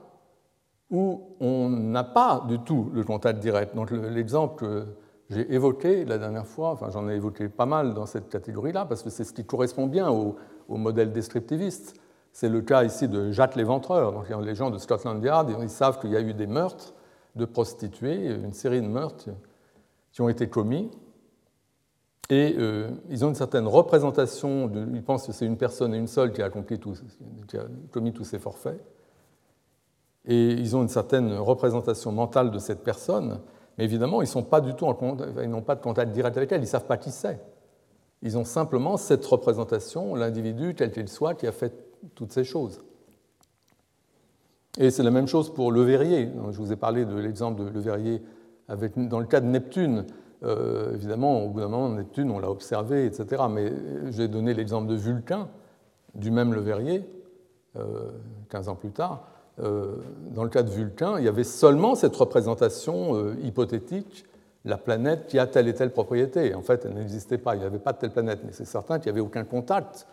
où 0.92 1.36
on 1.40 1.70
n'a 1.70 2.04
pas 2.04 2.44
du 2.48 2.60
tout 2.60 2.90
le 2.94 3.04
contact 3.04 3.40
direct. 3.40 3.76
Donc 3.76 3.92
l'exemple 3.92 4.56
que 4.56 4.86
j'ai 5.30 5.54
évoqué 5.54 6.06
la 6.06 6.18
dernière 6.18 6.46
fois, 6.46 6.72
enfin 6.72 6.90
j'en 6.92 7.10
ai 7.10 7.16
évoqué 7.16 7.50
pas 7.50 7.66
mal 7.66 7.94
dans 7.94 8.06
cette 8.06 8.30
catégorie-là, 8.30 8.86
parce 8.86 9.02
que 9.02 9.10
c'est 9.10 9.24
ce 9.24 9.34
qui 9.34 9.46
correspond 9.46 9.88
bien 9.88 10.10
au, 10.10 10.36
modèle 10.70 11.12
descriptiviste. 11.12 11.96
C'est 12.32 12.50
le 12.50 12.62
cas 12.62 12.84
ici 12.84 13.08
de 13.08 13.32
Jacques 13.32 13.56
l'Éventreur. 13.56 14.12
Donc 14.12 14.30
les 14.30 14.56
gens 14.56 14.70
de 14.70 14.78
Scotland 14.78 15.24
Yard, 15.24 15.50
ils 15.62 15.70
savent 15.70 16.00
qu'il 16.00 16.12
y 16.12 16.18
a 16.18 16.22
eu 16.22 16.34
des 16.34 16.48
meurtres 16.48 16.94
de 17.36 17.46
prostituées, 17.46 18.28
une 18.28 18.54
série 18.54 18.82
de 18.82 18.88
meurtres 18.88 19.30
qui 20.12 20.22
ont 20.22 20.30
été 20.30 20.48
commis. 20.50 20.92
Et 22.30 22.56
euh, 22.58 22.90
ils 23.10 23.24
ont 23.24 23.30
une 23.30 23.36
certaine 23.36 23.68
représentation, 23.68 24.72
ils 24.94 25.04
pensent 25.04 25.28
que 25.28 25.34
c'est 25.34 25.46
une 25.46 25.58
personne 25.58 25.94
et 25.94 25.98
une 25.98 26.08
seule 26.08 26.32
qui 26.32 26.42
a, 26.42 26.46
accompli 26.46 26.80
qui 27.48 27.58
a 27.58 27.66
commis 27.92 28.14
tous 28.14 28.24
ces 28.24 28.40
forfaits. 28.40 28.82
Et 30.28 30.52
ils 30.52 30.76
ont 30.76 30.82
une 30.82 30.90
certaine 30.90 31.34
représentation 31.34 32.12
mentale 32.12 32.52
de 32.52 32.60
cette 32.60 32.84
personne, 32.84 33.40
mais 33.78 33.84
évidemment, 33.84 34.22
ils 34.22 34.30
n'ont 34.36 34.44
pas 34.44 34.62
de 34.62 35.82
contact 35.82 36.12
direct 36.12 36.38
avec 36.38 36.52
elle, 36.52 36.60
ils 36.60 36.66
ne 36.66 36.68
savent 36.68 36.86
pas 36.86 36.98
qui 36.98 37.12
c'est. 37.12 37.40
Ils 38.22 38.38
ont 38.38 38.46
simplement 38.46 38.98
cette 38.98 39.26
représentation, 39.26 40.16
l'individu, 40.16 40.74
tel 40.74 40.92
qu'il 40.92 41.10
soit, 41.10 41.36
qui 41.36 41.46
a 41.46 41.52
fait 41.52 41.74
toutes 42.16 42.32
ces 42.32 42.44
choses. 42.44 42.82
Et 44.78 44.90
c'est 44.90 45.04
la 45.04 45.12
même 45.12 45.28
chose 45.28 45.54
pour 45.54 45.72
le 45.72 45.82
verrier. 45.82 46.32
Je 46.52 46.58
vous 46.58 46.72
ai 46.72 46.76
parlé 46.76 47.06
de 47.06 47.16
l'exemple 47.16 47.64
de 47.64 47.70
le 47.70 47.80
verrier 47.80 48.22
dans 48.68 49.20
le 49.20 49.26
cas 49.26 49.42
de 49.42 49.46
Neptune, 49.46 50.06
euh, 50.44 50.94
évidemment, 50.94 51.44
au 51.44 51.50
bout 51.50 51.60
d'un 51.60 51.68
moment, 51.68 51.90
Neptune, 51.90 52.32
on 52.32 52.40
l'a 52.40 52.50
observé, 52.50 53.06
etc. 53.06 53.44
Mais 53.50 53.72
j'ai 54.12 54.28
donné 54.28 54.54
l'exemple 54.54 54.88
de 54.88 54.96
Vulcain, 54.96 55.50
du 56.14 56.32
même 56.32 56.54
Le 56.54 56.62
Verrier, 56.62 57.08
15 58.50 58.70
ans 58.70 58.76
plus 58.76 58.92
tard. 58.92 59.28
Dans 59.58 60.44
le 60.44 60.50
cas 60.50 60.64
de 60.64 60.70
Vulcain, 60.70 61.18
il 61.18 61.26
y 61.26 61.30
avait 61.30 61.46
seulement 61.46 61.96
cette 61.96 62.16
représentation 62.16 63.34
hypothétique 63.42 64.26
la 64.66 64.78
planète 64.78 65.28
qui 65.28 65.40
a 65.40 65.46
telle 65.46 65.68
et 65.68 65.74
telle 65.74 65.92
propriété. 65.92 66.56
En 66.56 66.62
fait, 66.62 66.86
elle 66.86 66.96
n'existait 66.96 67.38
pas, 67.38 67.56
il 67.56 67.60
n'y 67.60 67.66
avait 67.66 67.80
pas 67.80 67.94
de 67.94 68.00
telle 68.00 68.12
planète, 68.12 68.40
mais 68.44 68.52
c'est 68.52 68.66
certain 68.66 69.00
qu'il 69.00 69.12
n'y 69.12 69.20
avait 69.20 69.26
aucun 69.26 69.44
contact, 69.44 70.08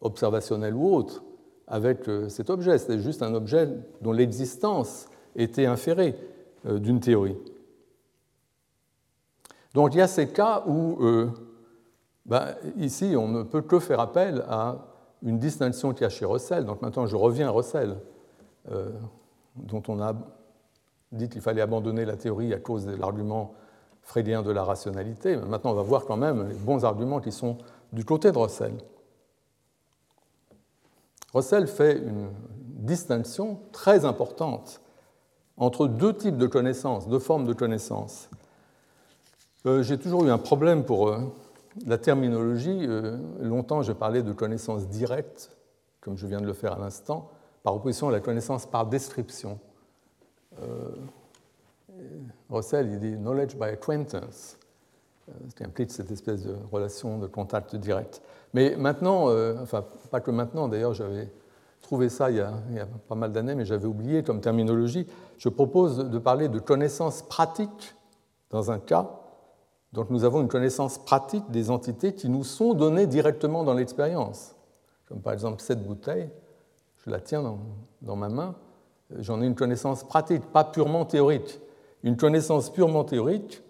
observationnel 0.00 0.74
ou 0.74 0.94
autre, 0.94 1.22
avec 1.66 2.08
euh, 2.08 2.28
cet 2.28 2.50
objet. 2.50 2.78
C'était 2.78 3.00
juste 3.00 3.22
un 3.22 3.34
objet 3.34 3.68
dont 4.00 4.12
l'existence 4.12 5.08
était 5.34 5.66
inférée 5.66 6.14
euh, 6.66 6.78
d'une 6.78 7.00
théorie. 7.00 7.36
Donc 9.74 9.94
il 9.94 9.98
y 9.98 10.02
a 10.02 10.08
ces 10.08 10.28
cas 10.28 10.62
où, 10.66 11.04
euh, 11.04 11.28
ben, 12.26 12.54
ici, 12.76 13.14
on 13.16 13.28
ne 13.28 13.42
peut 13.42 13.62
que 13.62 13.80
faire 13.80 14.00
appel 14.00 14.44
à 14.48 14.86
une 15.22 15.38
distinction 15.38 15.92
qu'il 15.92 16.02
y 16.02 16.06
a 16.06 16.10
chez 16.10 16.24
Russell. 16.24 16.64
Donc 16.64 16.80
maintenant, 16.80 17.06
je 17.06 17.16
reviens 17.16 17.48
à 17.48 17.50
Russell, 17.50 17.96
dont 19.56 19.82
on 19.88 20.00
a 20.00 20.14
dit 21.12 21.28
qu'il 21.28 21.40
fallait 21.40 21.62
abandonner 21.62 22.04
la 22.04 22.16
théorie 22.16 22.52
à 22.54 22.58
cause 22.58 22.86
de 22.86 22.94
l'argument 22.94 23.54
freudien 24.02 24.42
de 24.42 24.50
la 24.50 24.64
rationalité. 24.64 25.36
Maintenant, 25.36 25.72
on 25.72 25.74
va 25.74 25.82
voir 25.82 26.04
quand 26.04 26.16
même 26.16 26.48
les 26.48 26.54
bons 26.54 26.84
arguments 26.84 27.20
qui 27.20 27.32
sont 27.32 27.58
du 27.92 28.04
côté 28.04 28.32
de 28.32 28.38
Russell. 28.38 28.74
Russell 31.34 31.66
fait 31.66 31.98
une 31.98 32.30
distinction 32.58 33.60
très 33.72 34.04
importante 34.04 34.80
entre 35.56 35.86
deux 35.86 36.14
types 36.14 36.38
de 36.38 36.46
connaissances, 36.46 37.08
deux 37.08 37.18
formes 37.18 37.46
de 37.46 37.52
connaissances. 37.52 38.28
Euh, 39.66 39.82
j'ai 39.82 39.98
toujours 39.98 40.24
eu 40.24 40.30
un 40.30 40.38
problème 40.38 40.84
pour 40.84 41.08
euh, 41.08 41.20
la 41.86 41.98
terminologie. 41.98 42.86
Euh, 42.86 43.18
longtemps, 43.40 43.82
j'ai 43.82 43.94
parlé 43.94 44.22
de 44.22 44.32
connaissance 44.32 44.88
directe, 44.88 45.50
comme 46.00 46.16
je 46.16 46.26
viens 46.26 46.40
de 46.40 46.46
le 46.46 46.54
faire 46.54 46.72
à 46.72 46.78
l'instant, 46.78 47.30
par 47.62 47.74
opposition 47.74 48.08
à 48.08 48.12
la 48.12 48.20
connaissance 48.20 48.66
par 48.66 48.86
description. 48.86 49.58
Russell, 52.50 52.88
il 52.90 52.98
dit 52.98 53.16
knowledge 53.16 53.56
by 53.56 53.64
acquaintance, 53.64 54.58
ce 55.48 55.54
qui 55.54 55.64
implique 55.64 55.90
cette 55.90 56.10
espèce 56.10 56.42
de 56.42 56.56
relation 56.72 57.18
de 57.18 57.26
contact 57.26 57.76
direct. 57.76 58.22
Mais 58.52 58.76
maintenant, 58.76 59.28
euh, 59.28 59.56
enfin, 59.62 59.84
pas 60.10 60.20
que 60.20 60.30
maintenant, 60.30 60.68
d'ailleurs, 60.68 60.94
j'avais 60.94 61.30
trouvé 61.82 62.08
ça 62.08 62.30
il 62.30 62.36
y 62.36 62.40
a, 62.40 62.52
pas 63.08 63.14
mal 63.14 63.32
d'années, 63.32 63.54
mais 63.54 63.64
j'avais 63.64 63.86
oublié 63.86 64.22
comme 64.22 64.40
terminologie. 64.40 65.06
Je 65.38 65.48
propose 65.48 65.98
de 65.98 66.18
parler 66.18 66.48
de 66.48 66.58
connaissance 66.58 67.22
pratique 67.22 67.94
dans 68.50 68.70
un 68.70 68.78
cas. 68.78 69.08
Donc 69.92 70.10
nous 70.10 70.24
avons 70.24 70.40
une 70.40 70.48
connaissance 70.48 70.98
pratique 70.98 71.50
des 71.50 71.70
entités 71.70 72.14
qui 72.14 72.28
nous 72.28 72.44
sont 72.44 72.74
données 72.74 73.06
directement 73.06 73.64
dans 73.64 73.74
l'expérience. 73.74 74.54
Comme 75.06 75.20
par 75.20 75.32
exemple 75.32 75.60
cette 75.60 75.84
bouteille, 75.84 76.30
je 77.04 77.10
la 77.10 77.20
tiens 77.20 77.42
dans, 78.02 78.16
ma 78.16 78.28
main, 78.28 78.54
j'en 79.18 79.40
ai 79.40 79.46
une 79.46 79.54
connaissance 79.54 80.04
pratique, 80.04 80.44
pas 80.52 80.64
purement 80.64 81.04
théorique. 81.04 81.60
Une 82.02 82.16
connaissance 82.16 82.70
purement 82.70 83.04
théorique, 83.04 83.62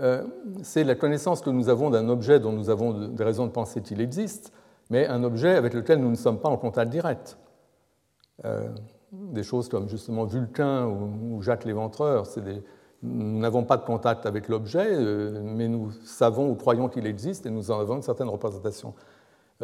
euh, 0.00 0.24
c'est 0.62 0.84
la 0.84 0.94
connaissance 0.94 1.40
que 1.40 1.50
nous 1.50 1.68
avons 1.68 1.90
d'un 1.90 2.08
objet 2.08 2.40
dont 2.40 2.52
nous 2.52 2.70
avons 2.70 3.08
des 3.08 3.24
raisons 3.24 3.46
de 3.46 3.52
penser 3.52 3.80
qu'il 3.80 4.00
existe, 4.00 4.52
mais 4.90 5.06
un 5.06 5.24
objet 5.24 5.54
avec 5.54 5.74
lequel 5.74 6.00
nous 6.00 6.10
ne 6.10 6.16
sommes 6.16 6.38
pas 6.38 6.48
en 6.48 6.56
contact 6.56 6.90
direct. 6.90 7.36
Euh, 8.44 8.68
des 9.12 9.42
choses 9.42 9.68
comme 9.68 9.88
justement 9.88 10.24
Vulcain 10.24 10.86
ou, 10.86 11.40
Jacques 11.42 11.64
Léventreur, 11.64 12.26
nous 13.02 13.38
n'avons 13.38 13.64
pas 13.64 13.76
de 13.76 13.84
contact 13.84 14.26
avec 14.26 14.48
l'objet, 14.48 14.86
euh, 14.90 15.40
mais 15.42 15.68
nous 15.68 15.90
savons 16.04 16.50
ou 16.50 16.54
croyons 16.54 16.88
qu'il 16.88 17.06
existe 17.06 17.46
et 17.46 17.50
nous 17.50 17.70
en 17.70 17.80
avons 17.80 17.96
une 17.96 18.02
certaine 18.02 18.28
représentation 18.28 18.94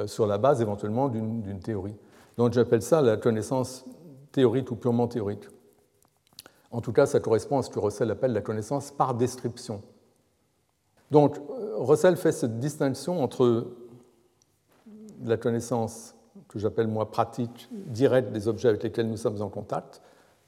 sur 0.06 0.26
la 0.26 0.38
base 0.38 0.60
éventuellement 0.60 1.08
d'une 1.08 1.60
théorie. 1.60 1.94
Donc 2.36 2.52
j'appelle 2.52 2.82
ça 2.82 3.02
la 3.02 3.16
connaissance 3.16 3.84
théorique 4.32 4.70
ou 4.70 4.76
purement 4.76 5.08
théorique. 5.08 5.44
En 6.70 6.80
tout 6.80 6.92
cas, 6.92 7.06
ça 7.06 7.20
correspond 7.20 7.58
à 7.58 7.62
ce 7.62 7.70
que 7.70 7.78
Russell 7.78 8.10
appelle 8.10 8.32
la 8.32 8.40
connaissance 8.40 8.90
par 8.90 9.14
description. 9.14 9.80
Donc, 11.12 11.36
Russell 11.78 12.16
fait 12.16 12.32
cette 12.32 12.58
distinction 12.58 13.22
entre 13.22 13.68
la 15.24 15.36
connaissance 15.36 16.16
que 16.48 16.58
j'appelle 16.58 16.88
moi 16.88 17.10
pratique, 17.10 17.68
directe 17.72 18.32
des 18.32 18.48
objets 18.48 18.68
avec 18.68 18.82
lesquels 18.82 19.08
nous 19.08 19.16
sommes 19.16 19.40
en 19.40 19.48
contact, 19.48 20.02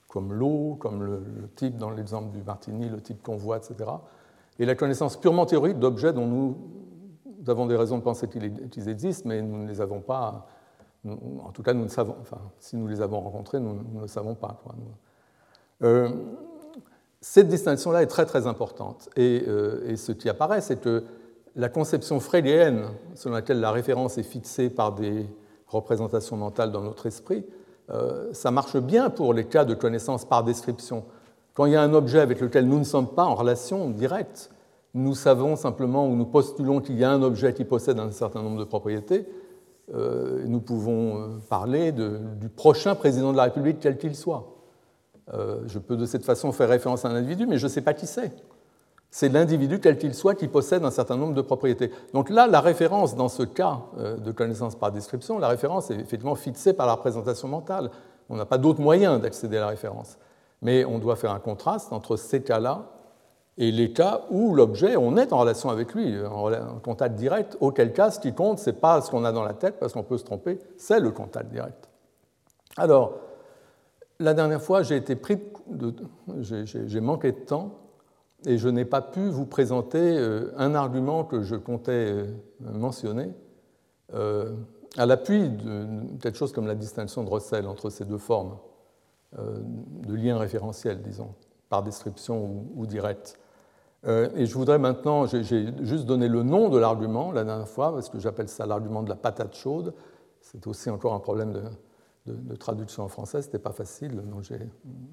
comme 0.09 0.33
l'eau, 0.33 0.77
comme 0.81 1.05
le, 1.05 1.23
type 1.55 1.77
dans 1.77 1.91
l'exemple 1.91 2.33
du 2.33 2.43
Martini, 2.43 2.89
le 2.89 3.01
type 3.01 3.23
qu'on 3.23 3.37
voit, 3.37 3.59
etc., 3.59 3.91
et 4.59 4.65
la 4.65 4.75
connaissance 4.75 5.17
purement 5.17 5.47
théorique 5.47 5.79
d'objets 5.79 6.13
dont 6.13 6.27
nous, 6.27 6.57
avons 7.47 7.67
des 7.67 7.77
raisons 7.77 7.99
de 7.99 8.03
penser 8.03 8.27
qu'ils 8.29 8.89
existent, 8.89 9.29
mais 9.29 9.43
nous 9.43 9.59
ne 9.59 9.69
les 9.69 9.81
avons 9.81 10.01
pas, 10.01 10.49
en 11.07 11.51
tout 11.53 11.63
cas, 11.63 11.73
nous 11.73 11.85
ne 11.85 11.89
savons, 11.89 12.17
enfin, 12.21 12.39
si 12.59 12.77
nous 12.77 12.87
les 12.87 13.01
avons 13.01 13.21
rencontrés, 13.21 13.61
nous, 13.61 13.75
ne 13.95 14.01
le 14.01 14.09
savons 14.09 14.35
pas. 14.35 14.63
Euh, 15.83 16.09
cette 17.21 17.49
distinction-là 17.49 18.03
est 18.03 18.07
très 18.07 18.27
très 18.27 18.47
importante. 18.47 19.09
Euh, 19.19 19.89
et, 19.89 19.97
ce 19.97 20.13
qui 20.13 20.29
apparaît, 20.29 20.61
c'est 20.61 20.81
que 20.81 21.05
la 21.55 21.69
conception 21.69 22.21
freudienne, 22.21 22.87
selon 23.15 23.35
laquelle 23.35 23.61
la 23.61 23.73
référence 23.73 24.19
est 24.19 24.23
fixée 24.23 24.71
par 24.71 24.93
des 24.93 25.27
représentations 25.67 26.37
mentales 26.37 26.71
dans 26.71 26.83
notre 26.83 27.07
esprit, 27.07 27.45
euh, 27.91 28.33
ça 28.33 28.51
marche 28.51 28.77
bien 28.77 29.11
pour 29.11 29.33
les 29.33 29.45
cas 29.45 29.65
de 29.65 29.75
connaissance 29.75 30.25
par 30.25 30.45
description. 30.45 31.05
Quand 31.55 31.65
il 31.67 31.73
y 31.73 31.77
a 31.77 31.83
un 31.83 31.95
objet 31.95 32.21
avec 32.21 32.41
lequel 32.41 32.67
nous 32.67 32.79
ne 32.79 32.85
sommes 32.85 33.09
pas 33.09 33.25
en 33.25 33.35
relation 33.35 33.91
directe, 33.91 34.51
nous 34.93 35.15
savons 35.15 35.57
simplement 35.57 36.09
ou 36.09 36.17
nous 36.17 36.27
postulons 36.27 36.81
qu'il 36.81 36.99
y 36.99 37.05
a 37.05 37.11
un 37.11 37.23
objet 37.23 37.53
qui 37.55 37.65
possède 37.65 37.99
un 37.99 38.11
certain 38.11 38.43
nombre 38.43 38.59
de 38.59 38.65
propriétés, 38.65 39.27
nous 39.93 40.61
pouvons 40.61 41.41
parler 41.49 41.93
du 41.93 42.49
prochain 42.49 42.95
président 42.95 43.33
de 43.33 43.37
la 43.37 43.45
République, 43.45 43.79
quel 43.81 43.99
qu'il 43.99 44.17
soit. 44.17 44.57
Euh, 45.35 45.63
je 45.67 45.79
peux 45.79 45.97
de 45.97 46.07
cette 46.07 46.25
façon 46.25 46.53
faire 46.53 46.69
référence 46.69 47.05
à 47.05 47.09
un 47.09 47.17
individu, 47.17 47.47
mais 47.47 47.59
je 47.59 47.65
ne 47.67 47.71
sais 47.71 47.81
pas 47.81 47.95
qui 47.95 48.07
c'est. 48.07 48.33
C'est 49.11 49.29
l'individu, 49.29 49.81
quel 49.81 49.99
qu'il 49.99 50.15
soit, 50.15 50.35
qui 50.35 50.47
possède 50.47 50.85
un 50.85 50.91
certain 50.91 51.17
nombre 51.17 51.35
de 51.35 51.41
propriétés. 51.41 51.91
Donc 52.13 52.31
là, 52.31 52.47
la 52.47 52.61
référence 52.61 53.17
dans 53.17 53.29
ce 53.29 53.43
cas 53.43 53.81
euh, 53.99 54.17
de 54.17 54.31
connaissance 54.31 54.77
par 54.77 54.93
description, 54.93 55.39
la 55.39 55.49
référence 55.49 55.91
est 55.91 55.95
effectivement 55.95 56.35
fixée 56.35 56.73
par 56.73 56.87
la 56.87 56.95
représentation 56.95 57.49
mentale. 57.49 57.91
On 58.29 58.37
n'a 58.37 58.47
pas 58.47 58.59
d'autre 58.59 58.81
moyen 58.81 59.19
d'accéder 59.19 59.57
à 59.57 59.61
la 59.61 59.69
référence. 59.69 60.19
Mais 60.63 60.85
on 60.85 60.99
doit 60.99 61.17
faire 61.17 61.33
un 61.33 61.39
contraste 61.39 61.93
entre 61.93 62.17
ces 62.17 62.43
cas-là 62.43 62.91
et 63.59 63.73
les 63.73 63.93
cas 63.93 64.27
où 64.31 64.55
l'objet, 64.55 64.97
on 64.97 65.17
est 65.17 65.33
en 65.33 65.39
relation 65.39 65.71
avec 65.71 65.95
lui, 65.95 66.15
en 66.25 66.79
contact 66.83 67.15
direct, 67.15 67.57
auquel 67.61 67.93
cas 67.93 68.11
ce 68.11 68.21
qui 68.21 68.35
compte, 68.35 68.59
ce 68.59 68.71
n'est 68.71 68.77
pas 68.77 69.01
ce 69.01 69.11
qu'on 69.11 69.25
a 69.25 69.33
dans 69.33 69.45
la 69.45 69.55
tête, 69.55 69.79
parce 69.81 69.93
qu'on 69.93 70.03
peut 70.03 70.19
se 70.19 70.25
tromper, 70.25 70.59
c'est 70.77 71.01
le 71.01 71.11
contact 71.11 71.51
direct. 71.51 71.89
Alors, 72.77 73.15
la 74.19 74.35
dernière 74.35 74.63
fois, 74.63 74.83
j'ai 74.83 74.97
été 74.97 75.17
pris 75.17 75.39
j'ai 76.41 77.01
manqué 77.01 77.33
de 77.33 77.39
temps 77.39 77.73
et 78.45 78.59
je 78.59 78.69
n'ai 78.69 78.85
pas 78.85 79.03
pu 79.03 79.29
vous 79.29 79.47
présenter 79.47 80.19
euh, 80.19 80.53
un 80.57 80.75
argument 80.75 81.25
que 81.25 81.43
je 81.43 81.57
comptais 81.57 82.13
euh, 82.13 82.27
mentionner 82.61 83.33
euh, 84.15 84.55
à 84.97 85.07
l'appui 85.07 85.49
de 85.49 85.87
quelque 86.21 86.37
chose 86.39 86.53
comme 86.53 86.67
la 86.67 86.75
distinction 86.75 87.25
de 87.25 87.31
Russell 87.31 87.67
entre 87.67 87.91
ces 87.91 88.05
deux 88.05 88.19
formes 88.19 88.57
de 89.37 90.15
lien 90.15 90.39
référentiel, 90.39 91.03
disons, 91.03 91.35
par 91.69 91.83
description 91.83 92.65
ou, 92.75 92.87
direct. 92.87 93.39
Et 94.05 94.47
je 94.47 94.55
voudrais 94.55 94.79
maintenant, 94.79 95.27
j'ai 95.27 95.43
juste 95.43 96.07
donné 96.07 96.29
le 96.29 96.45
nom 96.45 96.69
de 96.69 96.79
l'argument 96.79 97.33
la 97.33 97.43
dernière 97.43 97.69
fois, 97.69 97.93
parce 97.93 98.09
que 98.09 98.21
j'appelle 98.21 98.49
ça 98.49 98.65
l'argument 98.65 99.03
de 99.03 99.09
la 99.09 99.17
patate 99.17 99.57
chaude. 99.57 99.95
C'est 100.41 100.65
aussi 100.69 100.91
encore 100.91 101.13
un 101.13 101.19
problème 101.19 101.53
de, 101.53 102.55
traduction 102.57 103.03
en 103.05 103.09
français, 103.09 103.43
ce 103.43 103.47
n'était 103.47 103.59
pas 103.59 103.73
facile, 103.73 104.17
donc 104.17 104.43
j'ai 104.43 104.59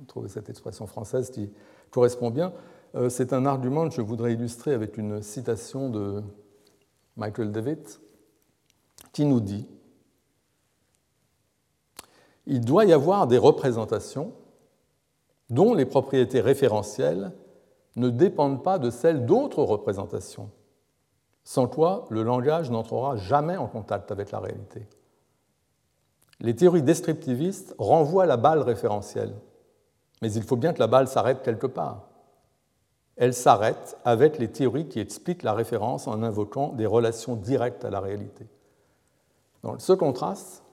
trouvé 0.08 0.30
cette 0.30 0.50
expression 0.50 0.88
française 0.88 1.30
qui 1.30 1.52
correspond 1.92 2.32
bien. 2.32 2.54
Euh, 2.96 3.10
c'est 3.10 3.34
un 3.34 3.46
argument 3.46 3.88
que 3.88 3.96
je 3.96 4.02
voudrais 4.02 4.34
illustrer 4.34 4.74
avec 4.74 4.98
une 4.98 5.22
citation 5.22 5.90
de 5.90 6.24
Michael 7.18 7.52
Davitt, 7.52 8.00
qui 9.12 9.26
nous 9.26 9.40
dit 9.40 9.68
Il 12.46 12.62
doit 12.62 12.86
y 12.86 12.94
avoir 12.94 13.28
des 13.28 13.38
représentations 13.38 14.34
dont 15.50 15.74
les 15.74 15.86
propriétés 15.86 16.42
référentielles 16.42 17.32
ne 17.96 18.10
dépendent 18.10 18.64
pas 18.64 18.80
de 18.80 18.90
celles 18.90 19.26
d'autres 19.26 19.64
représentations, 19.64 20.50
sans 21.44 21.68
quoi 21.68 22.06
le 22.10 22.24
langage 22.24 22.72
n'entrera 22.72 23.16
jamais 23.18 23.58
en 23.58 23.68
contact 23.68 24.12
avec 24.12 24.32
la 24.32 24.40
réalité 24.40 24.88
les 26.44 26.56
théories 26.56 26.84
descriptivistes 26.84 27.74
renvoient 27.80 28.26
la 28.26 28.38
balle 28.38 28.62
référentielle. 28.62 29.34
Mais 30.22 30.32
il 30.34 30.44
faut 30.44 30.58
bien 30.58 30.74
que 30.74 30.80
la 30.80 30.88
balle 30.88 31.08
s'arrête 31.08 31.42
quelque 31.42 31.68
part. 31.68 32.10
Elle 33.16 33.34
s'arrête 33.34 33.98
avec 34.06 34.38
les 34.40 34.50
théories 34.50 34.88
qui 34.88 35.00
expliquent 35.00 35.44
la 35.44 35.54
référence 35.54 36.08
en 36.08 36.22
invoquant 36.22 36.70
des 36.74 36.86
relations 36.86 37.36
directes 37.36 37.86
à 37.86 37.90
la 37.90 38.00
réalité. 38.00 38.46
Donc, 39.64 39.82
ce 39.82 39.94
contraste 39.94 40.64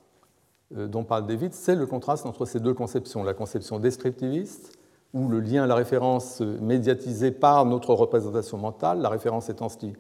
euh, 0.77 0.89
dont 0.89 1.05
parle 1.05 1.27
David, 1.27 1.53
c'est 1.55 1.77
le 1.77 1.87
contraste 1.87 2.27
entre 2.27 2.47
ces 2.47 2.59
deux 2.59 2.75
conceptions, 2.75 3.23
la 3.23 3.35
conception 3.35 3.79
descriptiviste 3.79 4.79
où 5.13 5.29
le 5.29 5.41
lien 5.41 5.65
à 5.65 5.67
la 5.67 5.75
référence 5.75 6.41
médiatisé 6.41 7.31
par 7.31 7.67
notre 7.67 7.95
représentation 7.95 8.59
mentale, 8.59 9.01
la 9.01 9.09
référence 9.09 9.49
étant 9.49 9.69
ce 9.69 9.77
qui 9.77 9.93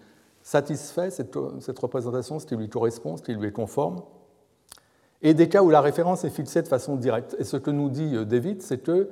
satisfait 0.43 1.11
cette, 1.11 1.37
cette 1.61 1.79
représentation, 1.79 2.39
ce 2.39 2.47
qui 2.47 2.57
lui 2.57 2.69
correspond, 2.69 3.17
ce 3.17 3.23
qui 3.23 3.35
lui 3.35 3.49
est 3.49 3.53
conforme, 3.53 4.03
et 5.23 5.35
des 5.35 5.49
cas 5.49 5.63
où 5.63 5.71
la 5.71 5.81
référence 5.81 6.25
est 6.25 6.31
fixée 6.31 6.63
de 6.63 6.69
façon 6.69 6.97
directe. 6.97 7.37
Et 7.39 7.45
ce 7.45 7.57
que 7.57 7.71
nous 7.71 7.91
dit 7.91 8.17
euh, 8.17 8.25
David, 8.25 8.63
c'est 8.63 8.83
qu'il 8.83 9.07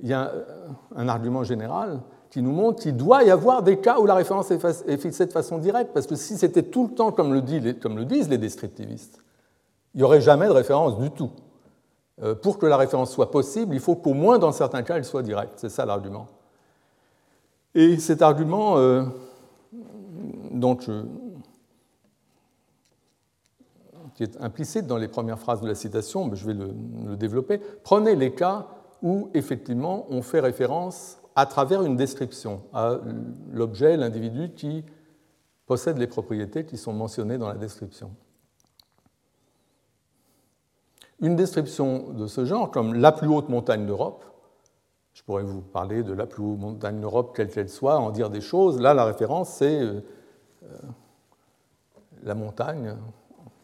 y 0.00 0.12
a 0.12 0.32
un 0.96 1.08
argument 1.08 1.44
général 1.44 2.00
qui 2.30 2.42
nous 2.42 2.52
montre 2.52 2.82
qu'il 2.82 2.96
doit 2.96 3.22
y 3.22 3.30
avoir 3.30 3.62
des 3.62 3.78
cas 3.78 4.00
où 4.00 4.06
la 4.06 4.14
référence 4.14 4.50
est 4.50 4.96
fixée 4.96 5.26
de 5.26 5.32
façon 5.32 5.58
directe, 5.58 5.92
parce 5.94 6.08
que 6.08 6.16
si 6.16 6.36
c'était 6.36 6.64
tout 6.64 6.88
le 6.88 6.94
temps 6.94 7.12
comme 7.12 7.32
le, 7.32 7.40
disent 7.42 8.28
les 8.28 8.38
descriptivistes, 8.38 9.22
il 9.94 9.98
n'y 9.98 10.02
aurait 10.02 10.20
jamais 10.20 10.46
de 10.46 10.52
référence 10.52 10.98
du 10.98 11.12
tout. 11.12 11.30
Euh, 12.22 12.34
pour 12.34 12.58
que 12.58 12.66
la 12.66 12.76
référence 12.76 13.12
soit 13.12 13.30
possible, 13.30 13.74
il 13.74 13.80
faut 13.80 13.96
qu'au 13.96 14.14
moins 14.14 14.38
dans 14.38 14.52
certains 14.52 14.82
cas, 14.82 14.96
elle 14.96 15.04
soit 15.04 15.22
directe. 15.22 15.54
C'est 15.56 15.68
ça 15.68 15.84
l'argument. 15.84 16.28
Et 17.74 17.98
cet 17.98 18.22
argument, 18.22 18.78
euh, 18.78 19.04
qui 24.14 24.22
est 24.22 24.40
implicite 24.40 24.86
dans 24.86 24.96
les 24.96 25.08
premières 25.08 25.40
phrases 25.40 25.60
de 25.60 25.66
la 25.66 25.74
citation, 25.74 26.26
mais 26.26 26.36
je 26.36 26.46
vais 26.46 26.54
le, 26.54 27.16
développer. 27.16 27.60
Prenez 27.82 28.14
les 28.14 28.32
cas 28.32 28.68
où 29.02 29.28
effectivement 29.34 30.06
on 30.08 30.22
fait 30.22 30.40
référence 30.40 31.18
à 31.34 31.46
travers 31.46 31.82
une 31.82 31.96
description 31.96 32.62
à 32.72 32.98
l'objet, 33.52 33.96
l'individu 33.96 34.52
qui 34.54 34.84
possède 35.66 35.98
les 35.98 36.06
propriétés 36.06 36.64
qui 36.64 36.76
sont 36.76 36.92
mentionnées 36.92 37.38
dans 37.38 37.48
la 37.48 37.56
description. 37.56 38.10
Une 41.20 41.36
description 41.36 42.10
de 42.12 42.26
ce 42.26 42.44
genre, 42.44 42.70
comme 42.70 42.94
la 42.94 43.12
plus 43.12 43.28
haute 43.28 43.48
montagne 43.48 43.86
d'Europe, 43.86 44.24
je 45.14 45.22
pourrais 45.22 45.44
vous 45.44 45.60
parler 45.60 46.02
de 46.02 46.12
la 46.12 46.26
plus 46.26 46.42
haute 46.42 46.58
montagne 46.58 47.00
d'Europe, 47.00 47.34
quelle 47.36 47.48
qu'elle 47.48 47.68
soit, 47.68 47.98
en 47.98 48.10
dire 48.10 48.30
des 48.30 48.40
choses. 48.40 48.80
Là, 48.80 48.94
la 48.94 49.04
référence, 49.04 49.48
c'est 49.48 49.80
euh, 49.80 50.00
euh, 50.64 50.78
la 52.24 52.34
montagne 52.34 52.96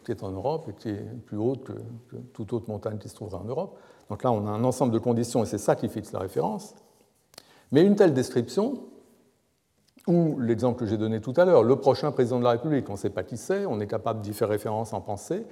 qui 0.05 0.12
est 0.12 0.22
en 0.22 0.30
Europe 0.30 0.66
et 0.68 0.74
qui 0.74 0.90
est 0.90 1.05
plus 1.26 1.36
haute 1.36 1.64
que, 1.64 2.16
toute 2.32 2.53
autre 2.53 2.70
montagne 2.70 2.98
qui 2.98 3.09
se 3.09 3.14
trouverait 3.14 3.38
en 3.38 3.44
Europe. 3.44 3.78
Donc 4.09 4.22
là, 4.22 4.32
on 4.32 4.46
a 4.46 4.51
un 4.51 4.64
ensemble 4.64 4.92
de 4.92 4.98
conditions 4.98 5.42
et 5.42 5.46
c'est 5.46 5.59
ça 5.59 5.74
qui 5.74 5.88
fixe 5.88 6.12
la 6.12 6.20
référence. 6.20 6.74
Mais 7.72 7.82
une 7.82 7.96
telle 7.96 8.14
description, 8.14 8.84
ou 10.07 10.38
l'exemple 10.38 10.78
que 10.78 10.86
j'ai 10.86 10.96
donné 10.96 11.20
tout 11.20 11.34
à 11.36 11.44
l'heure, 11.44 11.62
le 11.62 11.76
prochain 11.76 12.11
président 12.12 12.38
de 12.38 12.44
la 12.44 12.51
République, 12.51 12.88
on 12.88 12.92
ne 12.92 12.98
sait 12.98 13.11
pas 13.11 13.22
qui 13.22 13.36
c'est, 13.36 13.66
on 13.66 13.80
est 13.80 13.86
capable 13.86 14.20
d'y 14.20 14.32
faire 14.32 14.48
référence 14.48 14.92
en 14.92 15.01
pensée, 15.01 15.46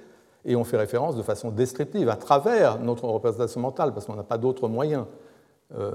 et 0.45 0.55
on 0.55 0.63
fait 0.63 0.77
référence 0.77 1.15
de 1.15 1.21
façon 1.21 1.51
descriptive 1.51 2.09
à 2.09 2.15
travers 2.15 2.79
notre 2.79 3.05
représentation 3.05 3.61
mentale, 3.61 3.93
parce 3.93 4.05
qu'on 4.05 4.15
n'a 4.15 4.23
pas 4.23 4.37
d'autre 4.37 4.67
moyen 4.67 5.07
euh, 5.77 5.91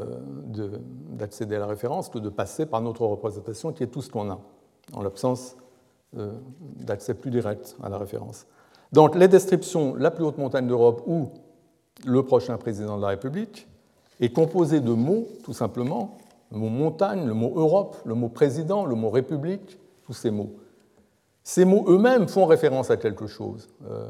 d'accéder 1.08 1.56
à 1.56 1.60
la 1.60 1.66
référence 1.66 2.08
que 2.08 2.18
de 2.18 2.28
passer 2.28 2.66
par 2.66 2.80
notre 2.80 3.02
représentation 3.06 3.72
qui 3.72 3.82
est 3.82 3.88
tout 3.88 4.02
ce 4.02 4.10
qu'on 4.10 4.30
a, 4.30 4.38
en 4.92 5.02
l'absence 5.02 5.56
euh, 6.16 6.32
d'accès 6.60 7.14
plus 7.14 7.30
direct 7.30 7.76
à 7.82 7.88
la 7.88 7.98
référence. 7.98 8.46
Donc 8.92 9.16
les 9.16 9.26
descriptions, 9.26 9.96
la 9.96 10.10
plus 10.10 10.24
haute 10.24 10.38
montagne 10.38 10.68
d'Europe 10.68 11.02
ou 11.06 11.30
le 12.06 12.22
prochain 12.22 12.56
président 12.56 12.96
de 12.96 13.02
la 13.02 13.08
République, 13.08 13.66
est 14.20 14.28
composé 14.32 14.80
de 14.80 14.92
mots, 14.92 15.26
tout 15.42 15.52
simplement, 15.52 16.18
le 16.52 16.58
mot 16.58 16.68
montagne, 16.68 17.26
le 17.26 17.34
mot 17.34 17.52
Europe, 17.56 17.96
le 18.04 18.14
mot 18.14 18.28
président, 18.28 18.84
le 18.84 18.94
mot 18.94 19.10
République, 19.10 19.78
tous 20.04 20.12
ces 20.12 20.30
mots. 20.30 20.52
Ces 21.42 21.64
mots 21.64 21.84
eux-mêmes 21.88 22.28
font 22.28 22.46
référence 22.46 22.90
à 22.90 22.96
quelque 22.96 23.26
chose. 23.26 23.68
Euh, 23.90 24.08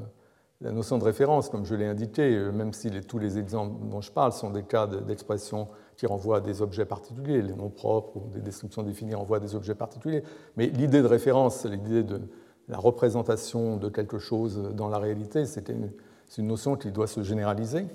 la 0.65 0.73
notion 0.73 0.97
de 0.97 1.05
référence, 1.05 1.51
comme 1.51 1.67
je 1.67 1.75
l'ai 1.75 1.87
indiqué, 1.87 2.23
euh, 2.23 2.51
même 2.51 2.73
si 2.73 2.91
tous 3.03 3.19
les 3.19 3.39
exemples 3.39 3.87
dont 3.87 4.01
je 4.01 4.11
parle 4.11 4.33
sont 4.33 4.51
des 4.51 4.62
cas 4.62 4.87
d'expression 4.87 5.69
qui 5.97 6.07
renvoient 6.07 6.39
à 6.39 6.41
des 6.41 6.62
objets 6.62 6.87
particuliers, 6.87 7.43
les 7.43 7.55
noms 7.55 7.69
propres 7.69 8.17
ou 8.17 8.31
des 8.31 8.41
descriptions 8.41 8.83
définies 8.83 9.15
renvoient 9.15 9.37
à 9.37 9.41
des 9.41 9.55
objets 9.55 9.75
particuliers, 9.75 10.25
mais 10.57 10.67
l'idée 10.69 11.03
de 11.03 11.07
référence, 11.07 11.67
l'idée 11.67 12.03
de 12.03 12.23
la 12.69 12.79
représentation 12.79 13.77
de 13.77 13.91
quelque 13.91 14.19
chose 14.19 14.71
dans 14.73 14.89
la 14.89 14.99
réalité, 14.99 15.45
c'est 15.45 15.69
une, 15.69 15.93
une, 16.39 16.47
notion 16.47 16.77
qui 16.77 16.91
doit 16.91 17.07
se 17.07 17.23
généraliser. 17.23 17.87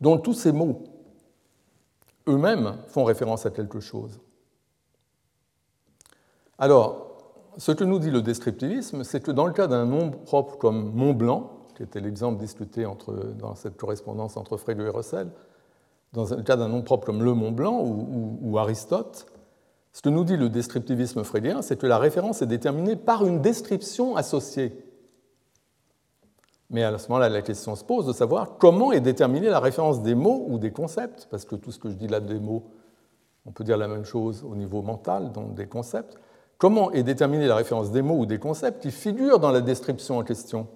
Donc 0.00 0.22
tous 0.22 0.34
ces 0.34 0.52
mots 0.52 0.84
eux-mêmes 2.28 2.76
font 2.86 3.02
référence 3.02 3.46
à 3.46 3.50
quelque 3.50 3.80
chose. 3.80 4.20
Alors, 6.56 7.07
ce 7.56 7.72
que 7.72 7.84
nous 7.84 7.98
dit 7.98 8.10
le 8.10 8.22
descriptivisme, 8.22 9.04
c'est 9.04 9.20
que 9.20 9.30
dans 9.30 9.46
le 9.46 9.52
cas 9.52 9.66
d'un 9.66 9.86
nom 9.86 10.10
propre 10.10 10.56
comme 10.58 10.92
Mont 10.92 11.14
Blanc, 11.14 11.50
qui 11.74 11.82
était 11.82 12.00
l'exemple 12.00 12.38
discuté 12.38 12.86
dans 13.38 13.54
cette 13.54 13.76
correspondance 13.76 14.36
entre 14.36 14.56
Frege 14.56 14.80
et 14.80 14.88
Russell, 14.88 15.30
dans 16.12 16.24
le 16.24 16.42
cas 16.42 16.56
d'un 16.56 16.68
nom 16.68 16.82
propre 16.82 17.06
comme 17.06 17.22
le 17.22 17.34
Mont 17.34 17.52
Blanc 17.52 17.82
ou, 17.82 18.58
Aristote, 18.58 19.26
ce 19.92 20.02
que 20.02 20.08
nous 20.08 20.24
dit 20.24 20.36
le 20.36 20.48
descriptivisme 20.48 21.24
freudien, 21.24 21.62
c'est 21.62 21.76
que 21.76 21.86
la 21.86 21.98
référence 21.98 22.42
est 22.42 22.46
déterminée 22.46 22.96
par 22.96 23.24
une 23.26 23.40
description 23.40 24.16
associée. 24.16 24.84
Mais 26.70 26.84
à 26.84 26.96
ce 26.98 27.08
moment-là, 27.08 27.28
la 27.28 27.42
question 27.42 27.74
se 27.74 27.84
pose 27.84 28.06
de 28.06 28.12
savoir 28.12 28.58
comment 28.58 28.92
est 28.92 29.00
déterminée 29.00 29.48
la 29.48 29.60
référence 29.60 30.02
des 30.02 30.14
mots 30.14 30.46
ou 30.48 30.58
des 30.58 30.70
concepts, 30.70 31.26
parce 31.30 31.44
que 31.44 31.56
tout 31.56 31.72
ce 31.72 31.78
que 31.78 31.88
je 31.88 31.94
dis 31.94 32.08
là 32.08 32.20
des 32.20 32.38
mots, 32.38 32.70
on 33.46 33.50
peut 33.50 33.64
dire 33.64 33.78
la 33.78 33.88
même 33.88 34.04
chose 34.04 34.44
au 34.44 34.54
niveau 34.54 34.82
mental, 34.82 35.32
donc 35.32 35.54
des 35.54 35.66
concepts. 35.66 36.18
Comment 36.58 36.90
est 36.90 37.04
déterminée 37.04 37.46
la 37.46 37.54
référence 37.54 37.92
des 37.92 38.02
mots 38.02 38.18
ou 38.18 38.26
des 38.26 38.40
concepts 38.40 38.82
qui 38.82 38.90
figurent 38.90 39.38
dans 39.38 39.52
la 39.52 39.60
description 39.60 40.18
en 40.18 40.24
question? 40.24 40.66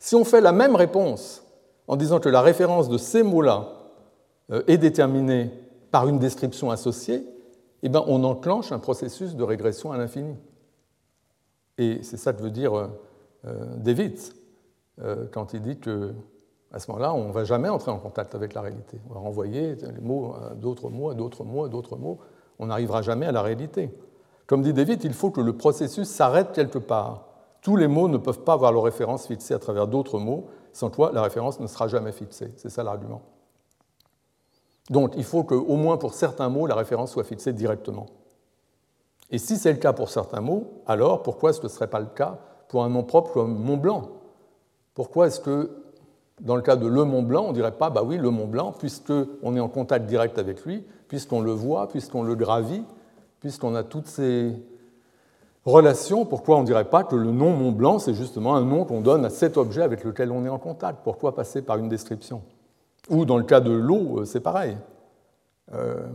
Si 0.00 0.16
on 0.16 0.24
fait 0.24 0.40
la 0.40 0.50
même 0.50 0.74
réponse 0.74 1.46
en 1.86 1.94
disant 1.94 2.18
que 2.18 2.28
la 2.28 2.42
référence 2.42 2.88
de 2.88 2.98
ces 2.98 3.22
mots-là 3.22 3.68
euh, 4.50 4.62
est 4.66 4.76
déterminée 4.76 5.50
par 5.92 6.08
une 6.08 6.18
description 6.18 6.72
associée, 6.72 7.24
eh 7.84 7.88
bien, 7.88 8.02
on 8.08 8.24
enclenche 8.24 8.72
un 8.72 8.80
processus 8.80 9.36
de 9.36 9.44
régression 9.44 9.92
à 9.92 9.98
l'infini. 9.98 10.34
Et 11.78 12.02
c'est 12.02 12.16
ça 12.16 12.32
que 12.32 12.42
veut 12.42 12.50
dire 12.50 12.76
euh, 12.76 12.88
euh, 13.46 13.76
David 13.76 14.18
quand 15.32 15.54
il 15.54 15.60
dit 15.60 15.80
que 15.80 16.14
à 16.70 16.78
ce 16.78 16.88
moment-là, 16.90 17.12
on 17.14 17.28
ne 17.28 17.32
va 17.32 17.42
jamais 17.42 17.68
entrer 17.68 17.90
en 17.90 17.98
contact 17.98 18.36
avec 18.36 18.54
la 18.54 18.60
réalité. 18.60 19.00
On 19.10 19.14
va 19.14 19.20
renvoyer 19.20 19.74
les 19.74 20.00
mots 20.00 20.34
à 20.34 20.54
d'autres 20.54 20.88
mots, 20.88 21.10
à 21.10 21.14
d'autres 21.14 21.42
mots, 21.42 21.64
à 21.64 21.68
d'autres 21.68 21.96
mots. 21.96 22.20
On 22.60 22.66
n'arrivera 22.66 23.02
jamais 23.02 23.26
à 23.26 23.32
la 23.32 23.42
réalité. 23.42 23.90
Comme 24.46 24.62
dit 24.62 24.72
David, 24.72 25.02
il 25.04 25.14
faut 25.14 25.30
que 25.30 25.40
le 25.40 25.56
processus 25.56 26.08
s'arrête 26.08 26.52
quelque 26.52 26.78
part. 26.78 27.26
Tous 27.62 27.76
les 27.76 27.88
mots 27.88 28.08
ne 28.08 28.18
peuvent 28.18 28.40
pas 28.40 28.52
avoir 28.54 28.72
leur 28.72 28.82
référence 28.82 29.26
fixée 29.26 29.54
à 29.54 29.58
travers 29.58 29.86
d'autres 29.86 30.18
mots, 30.18 30.46
sans 30.72 30.90
quoi 30.90 31.12
la 31.12 31.22
référence 31.22 31.60
ne 31.60 31.66
sera 31.66 31.88
jamais 31.88 32.12
fixée. 32.12 32.52
C'est 32.56 32.68
ça 32.68 32.82
l'argument. 32.82 33.22
Donc 34.90 35.14
il 35.16 35.24
faut 35.24 35.44
qu'au 35.44 35.76
moins 35.76 35.96
pour 35.96 36.12
certains 36.12 36.50
mots, 36.50 36.66
la 36.66 36.74
référence 36.74 37.12
soit 37.12 37.24
fixée 37.24 37.52
directement. 37.52 38.06
Et 39.30 39.38
si 39.38 39.56
c'est 39.56 39.72
le 39.72 39.78
cas 39.78 39.94
pour 39.94 40.10
certains 40.10 40.42
mots, 40.42 40.82
alors 40.86 41.22
pourquoi 41.22 41.52
ce 41.52 41.62
ne 41.62 41.68
serait 41.68 41.88
pas 41.88 42.00
le 42.00 42.06
cas 42.06 42.38
pour 42.68 42.84
un 42.84 42.90
nom 42.90 43.02
propre 43.02 43.32
comme 43.32 43.56
Mont 43.56 43.78
Blanc? 43.78 44.10
Pourquoi 44.94 45.28
est-ce 45.28 45.40
que 45.40 45.84
dans 46.40 46.56
le 46.56 46.62
cas 46.62 46.76
de 46.76 46.86
Le 46.86 47.04
Mont 47.04 47.22
Blanc, 47.22 47.44
on 47.44 47.48
ne 47.48 47.54
dirait 47.54 47.72
pas, 47.72 47.90
bah 47.90 48.02
oui, 48.04 48.18
le 48.18 48.30
Mont 48.30 48.46
Blanc, 48.46 48.72
puisqu'on 48.78 49.56
est 49.56 49.60
en 49.60 49.68
contact 49.68 50.06
direct 50.06 50.38
avec 50.38 50.64
lui, 50.64 50.84
puisqu'on 51.08 51.40
le 51.40 51.52
voit, 51.52 51.88
puisqu'on 51.88 52.22
le 52.22 52.34
gravit, 52.34 52.84
puisqu'on 53.44 53.74
a 53.74 53.82
toutes 53.82 54.06
ces 54.06 54.56
relations, 55.66 56.24
pourquoi 56.24 56.56
on 56.56 56.60
ne 56.62 56.66
dirait 56.66 56.88
pas 56.88 57.04
que 57.04 57.14
le 57.14 57.30
nom 57.30 57.54
Mont 57.54 57.72
Blanc, 57.72 57.98
c'est 57.98 58.14
justement 58.14 58.56
un 58.56 58.64
nom 58.64 58.86
qu'on 58.86 59.02
donne 59.02 59.22
à 59.22 59.28
cet 59.28 59.58
objet 59.58 59.82
avec 59.82 60.02
lequel 60.02 60.30
on 60.30 60.46
est 60.46 60.48
en 60.48 60.58
contact? 60.58 61.00
Pourquoi 61.04 61.34
passer 61.34 61.60
par 61.60 61.76
une 61.76 61.90
description? 61.90 62.40
Ou 63.10 63.26
dans 63.26 63.36
le 63.36 63.44
cas 63.44 63.60
de 63.60 63.70
l'eau, 63.70 64.20
euh, 64.20 64.24
c'est 64.24 64.40
pareil. 64.40 64.78
Euh, 65.74 66.06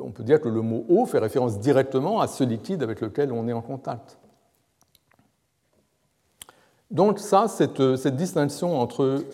on 0.00 0.12
peut 0.12 0.22
dire 0.22 0.40
que 0.40 0.48
le 0.48 0.62
mot 0.62 0.86
eau 0.88 1.04
fait 1.04 1.18
référence 1.18 1.58
directement 1.58 2.22
à 2.22 2.26
ce 2.26 2.42
liquide 2.42 2.82
avec 2.82 3.02
lequel 3.02 3.32
on 3.32 3.46
est 3.46 3.52
en 3.52 3.60
contact. 3.60 4.16
Donc 6.90 7.18
ça, 7.18 7.48
cette, 7.48 7.80
euh, 7.80 8.10
distinction 8.12 8.80
entre 8.80 9.24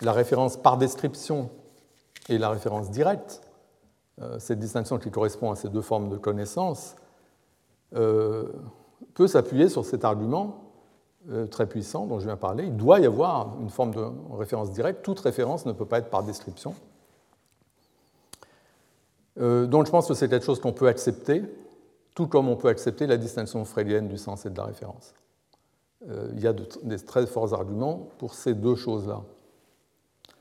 la 0.00 0.12
référence 0.12 0.56
par 0.56 0.78
description 0.78 1.50
et 2.30 2.38
la 2.38 2.48
référence 2.48 2.90
directe, 2.90 3.42
cette 4.38 4.60
distinction 4.60 4.98
qui 4.98 5.10
correspond 5.10 5.50
à 5.50 5.56
ces 5.56 5.68
deux 5.68 5.82
formes 5.82 6.08
de 6.08 6.16
connaissance, 6.16 6.96
euh, 7.94 8.48
peut 9.14 9.28
s'appuyer 9.28 9.68
sur 9.68 9.84
cet 9.84 10.04
argument 10.04 10.72
euh, 11.30 11.46
très 11.46 11.66
puissant 11.66 12.06
dont 12.06 12.18
je 12.18 12.24
viens 12.24 12.34
de 12.34 12.40
parler. 12.40 12.64
Il 12.64 12.76
doit 12.76 12.98
y 12.98 13.06
avoir 13.06 13.56
une 13.60 13.70
forme 13.70 13.94
de 13.94 14.04
référence 14.36 14.72
directe. 14.72 15.04
Toute 15.04 15.20
référence 15.20 15.66
ne 15.66 15.72
peut 15.72 15.84
pas 15.84 15.98
être 15.98 16.10
par 16.10 16.24
description. 16.24 16.74
donc 19.36 19.86
je 19.86 19.90
pense 19.90 20.08
que 20.08 20.14
c'est 20.14 20.28
quelque 20.28 20.44
chose 20.44 20.60
qu'on 20.60 20.72
peut 20.72 20.88
accepter, 20.88 21.42
tout 22.14 22.26
comme 22.26 22.48
on 22.48 22.56
peut 22.56 22.68
accepter 22.68 23.06
la 23.06 23.16
distinction 23.16 23.64
freudienne 23.64 24.08
du 24.08 24.18
sens 24.18 24.46
et 24.46 24.50
de 24.50 24.56
la 24.56 24.64
référence. 24.64 25.14
il 26.06 26.40
y 26.40 26.46
a 26.46 26.52
des 26.52 26.98
très 26.98 27.26
forts 27.26 27.52
arguments 27.52 28.08
pour 28.18 28.34
ces 28.34 28.54
deux 28.54 28.76
choses-là. 28.76 29.22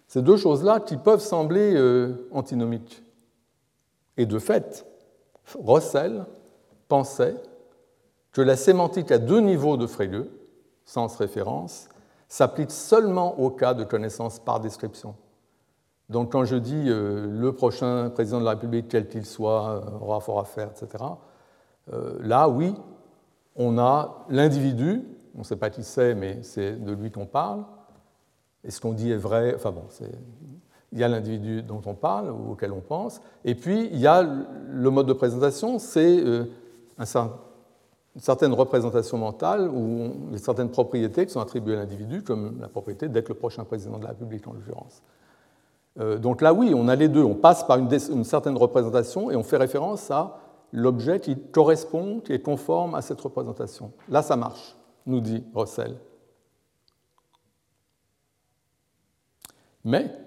Ces 0.08 0.22
deux 0.22 0.38
choses-là 0.38 0.80
qui 0.80 0.98
peuvent 0.98 1.22
sembler 1.22 1.76
antinomiques. 2.32 3.04
Et 4.18 4.26
de 4.26 4.40
fait, 4.40 4.86
Russell 5.64 6.26
pensait 6.88 7.36
que 8.32 8.42
la 8.42 8.56
sémantique 8.56 9.12
à 9.12 9.18
deux 9.18 9.40
niveaux 9.40 9.78
de 9.78 9.88
Frege, 9.88 10.26
sens 10.86 11.16
référence, 11.16 11.90
s'applique 12.28 12.72
seulement 12.72 13.40
au 13.40 13.50
cas 13.50 13.74
de 13.74 13.84
connaissance 13.84 14.40
par 14.40 14.60
description. 14.60 15.16
Donc 16.10 16.32
quand 16.32 16.46
je 16.46 16.56
dis 16.56 16.86
euh, 16.88 17.28
le 17.28 17.54
prochain 17.54 18.10
président 18.10 18.40
de 18.40 18.46
la 18.46 18.52
République, 18.52 18.88
quel 18.90 19.08
qu'il 19.08 19.26
soit, 19.26 19.84
aura 20.02 20.20
fort 20.20 20.40
à 20.40 20.46
faire, 20.46 20.72
etc., 20.72 21.04
là, 22.22 22.48
oui, 22.48 22.74
on 23.56 23.78
a 23.78 24.26
l'individu, 24.30 25.04
on 25.36 25.40
ne 25.40 25.44
sait 25.44 25.56
pas 25.56 25.70
qui 25.70 25.84
c'est, 25.84 26.16
mais 26.16 26.42
c'est 26.44 26.84
de 26.84 26.94
lui 26.94 27.12
qu'on 27.12 27.26
parle, 27.26 27.66
et 28.64 28.72
ce 28.72 28.80
qu'on 28.80 28.94
dit 28.94 29.12
est 29.12 29.18
vrai, 29.18 29.54
enfin 29.56 29.72
bon, 29.72 29.84
il 30.94 31.00
y 31.00 31.04
a 31.04 31.08
l'individu 31.10 31.62
dont 31.62 31.82
on 31.86 31.96
parle, 31.96 32.32
ou 32.32 32.52
auquel 32.52 32.72
on 32.72 32.80
pense, 32.80 33.20
et 33.44 33.56
puis 33.56 33.90
il 33.92 34.00
y 34.00 34.08
a 34.08 34.24
le 34.24 34.90
mode 34.90 35.08
de 35.08 35.14
présentation, 35.14 35.80
c'est 35.80 36.24
une 38.16 38.22
certaine 38.22 38.54
représentation 38.54 39.18
mentale 39.18 39.68
ou 39.68 40.14
certaines 40.38 40.70
propriétés 40.70 41.26
qui 41.26 41.34
sont 41.34 41.42
attribuées 41.42 41.74
à 41.74 41.78
l'individu, 41.78 42.24
comme 42.24 42.60
la 42.62 42.68
propriété 42.68 43.10
d'être 43.10 43.30
le 43.30 43.36
prochain 43.36 43.64
président 43.64 43.98
de 43.98 44.04
la 44.04 44.10
République 44.10 44.48
en 44.48 44.54
l'occurrence. 44.54 45.02
Euh, 46.00 46.18
donc 46.18 46.42
là, 46.42 46.54
oui, 46.54 46.74
on 46.76 46.88
a 46.88 46.96
les 46.96 47.08
deux. 47.08 47.24
On 47.24 47.36
passe 47.36 47.64
par 47.64 47.78
une, 47.78 48.24
certaine 48.24 48.58
représentation 48.58 49.32
et 49.32 49.36
on 49.36 49.44
fait 49.44 49.58
référence 49.58 50.10
à 50.12 50.40
l'objet 50.72 51.20
qui 51.20 51.38
correspond, 51.38 52.20
qui 52.20 52.34
est 52.34 52.40
conforme 52.40 52.96
à 52.96 53.02
cette 53.02 53.22
représentation. 53.22 53.92
Là, 54.10 54.22
ça 54.22 54.36
marche, 54.36 54.76
nous 55.06 55.20
dit 55.20 55.44
Russell. 55.54 55.96
Mais 59.86 60.23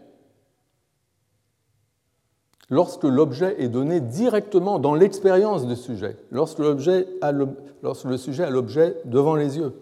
lorsque 2.69 3.05
l'objet 3.05 3.63
est 3.63 3.69
donné 3.69 4.01
directement 4.01 4.79
dans 4.79 4.95
l'expérience 4.95 5.67
du 5.67 5.77
sujet, 5.77 6.17
lorsque, 6.31 6.59
lorsque 6.59 8.05
le 8.05 8.17
sujet 8.17 8.45
a 8.45 8.51
l'objet 8.51 8.97
devant 9.05 9.35
les 9.35 9.59
yeux, 9.59 9.75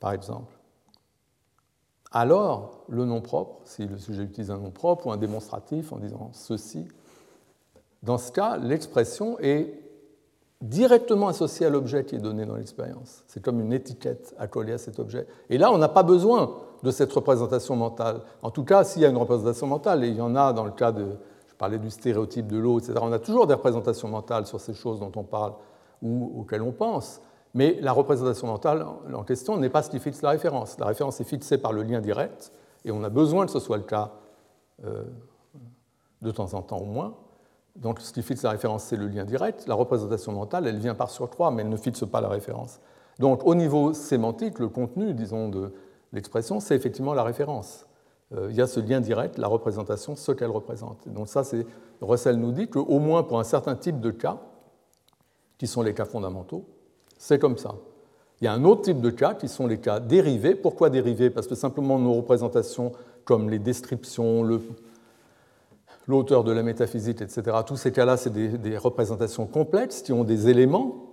par 0.00 0.12
exemple, 0.12 0.54
alors 2.12 2.84
le 2.88 3.04
nom 3.04 3.20
propre, 3.20 3.60
si 3.64 3.86
le 3.86 3.98
sujet 3.98 4.22
utilise 4.22 4.50
un 4.50 4.58
nom 4.58 4.70
propre 4.70 5.08
ou 5.08 5.12
un 5.12 5.16
démonstratif 5.16 5.92
en 5.92 5.98
disant 5.98 6.30
ceci, 6.32 6.86
dans 8.02 8.18
ce 8.18 8.32
cas, 8.32 8.56
l'expression 8.56 9.38
est 9.40 9.74
directement 10.60 11.28
associée 11.28 11.66
à 11.66 11.70
l'objet 11.70 12.04
qui 12.04 12.16
est 12.16 12.20
donné 12.20 12.44
dans 12.46 12.56
l'expérience. 12.56 13.22
C'est 13.26 13.42
comme 13.42 13.60
une 13.60 13.72
étiquette 13.72 14.34
accolée 14.38 14.72
à 14.72 14.78
cet 14.78 14.98
objet. 14.98 15.26
Et 15.50 15.58
là, 15.58 15.70
on 15.72 15.78
n'a 15.78 15.88
pas 15.88 16.02
besoin 16.02 16.56
de 16.82 16.90
cette 16.90 17.12
représentation 17.12 17.76
mentale. 17.76 18.22
En 18.42 18.50
tout 18.50 18.64
cas, 18.64 18.84
s'il 18.84 19.02
y 19.02 19.04
a 19.04 19.08
une 19.08 19.16
représentation 19.16 19.66
mentale, 19.66 20.04
et 20.04 20.08
il 20.08 20.16
y 20.16 20.20
en 20.20 20.34
a 20.36 20.52
dans 20.52 20.64
le 20.64 20.70
cas 20.70 20.92
de, 20.92 21.16
parlais 21.58 21.78
du 21.78 21.90
stéréotype 21.90 22.46
de 22.46 22.56
l'eau, 22.56 22.78
etc., 22.78 22.94
on 23.02 23.12
a 23.12 23.18
toujours 23.18 23.46
des 23.46 23.54
représentations 23.54 24.08
mentales 24.08 24.46
sur 24.46 24.60
ces 24.60 24.74
choses 24.74 25.00
dont 25.00 25.12
on 25.16 25.24
parle 25.24 25.52
ou 26.02 26.40
auxquelles 26.40 26.62
on 26.62 26.72
pense. 26.72 27.20
Mais 27.54 27.78
la 27.80 27.92
représentation 27.92 28.46
mentale 28.46 28.86
en 29.12 29.24
question 29.24 29.56
n'est 29.56 29.70
pas 29.70 29.82
ce 29.82 29.90
qui 29.90 29.98
fixe 29.98 30.22
la 30.22 30.30
référence. 30.30 30.78
La 30.78 30.86
référence 30.86 31.20
est 31.20 31.24
fixée 31.24 31.58
par 31.58 31.72
le 31.72 31.82
lien 31.82 32.00
direct, 32.00 32.52
et 32.84 32.92
on 32.92 33.02
a 33.02 33.08
besoin 33.08 33.46
que 33.46 33.52
ce 33.52 33.60
soit 33.60 33.76
le 33.76 33.82
cas 33.82 34.12
euh, 34.84 35.02
de 36.22 36.30
temps 36.30 36.54
en 36.54 36.62
temps 36.62 36.78
au 36.78 36.84
moins. 36.84 37.14
Donc 37.74 38.00
ce 38.00 38.12
qui 38.12 38.22
fixe 38.22 38.42
la 38.42 38.50
référence, 38.50 38.84
c'est 38.84 38.96
le 38.96 39.08
lien 39.08 39.24
direct. 39.24 39.66
La 39.66 39.74
représentation 39.74 40.32
mentale, 40.32 40.66
elle 40.66 40.78
vient 40.78 40.94
par 40.94 41.10
surcroît, 41.10 41.50
mais 41.50 41.62
elle 41.62 41.68
ne 41.68 41.76
fixe 41.76 42.04
pas 42.06 42.20
la 42.20 42.28
référence. 42.28 42.80
Donc 43.18 43.44
au 43.44 43.54
niveau 43.54 43.92
sémantique, 43.92 44.58
le 44.58 44.68
contenu, 44.68 45.12
disons, 45.14 45.48
de 45.48 45.72
l'expression, 46.12 46.60
c'est 46.60 46.76
effectivement 46.76 47.14
la 47.14 47.24
référence. 47.24 47.87
Euh, 48.36 48.48
il 48.50 48.56
y 48.56 48.60
a 48.60 48.66
ce 48.66 48.80
lien 48.80 49.00
direct, 49.00 49.38
la 49.38 49.48
représentation, 49.48 50.16
ce 50.16 50.32
qu'elle 50.32 50.50
représente. 50.50 51.08
donc 51.08 51.28
ça, 51.28 51.44
c'est 51.44 51.66
Russell 52.00 52.36
nous 52.36 52.52
dit 52.52 52.68
qu'au 52.68 52.98
moins 52.98 53.22
pour 53.22 53.40
un 53.40 53.44
certain 53.44 53.74
type 53.74 54.00
de 54.00 54.10
cas, 54.10 54.38
qui 55.58 55.66
sont 55.66 55.82
les 55.82 55.94
cas 55.94 56.04
fondamentaux, 56.04 56.64
c'est 57.18 57.38
comme 57.38 57.58
ça. 57.58 57.74
Il 58.40 58.44
y 58.44 58.48
a 58.48 58.52
un 58.52 58.64
autre 58.64 58.82
type 58.82 59.00
de 59.00 59.10
cas 59.10 59.34
qui 59.34 59.48
sont 59.48 59.66
les 59.66 59.78
cas 59.78 59.98
dérivés. 59.98 60.54
Pourquoi 60.54 60.90
dérivés? 60.90 61.30
Parce 61.30 61.48
que 61.48 61.56
simplement 61.56 61.98
nos 61.98 62.14
représentations, 62.14 62.92
comme 63.24 63.50
les 63.50 63.58
descriptions, 63.58 64.48
l'auteur 66.06 66.44
de 66.44 66.52
la 66.52 66.62
métaphysique, 66.62 67.20
etc., 67.20 67.56
tous 67.66 67.76
ces 67.76 67.90
cas-là, 67.90 68.16
c'est 68.16 68.32
des, 68.32 68.78
représentations 68.78 69.46
complexes 69.46 70.02
qui 70.02 70.12
ont 70.12 70.22
des 70.22 70.48
éléments, 70.48 71.06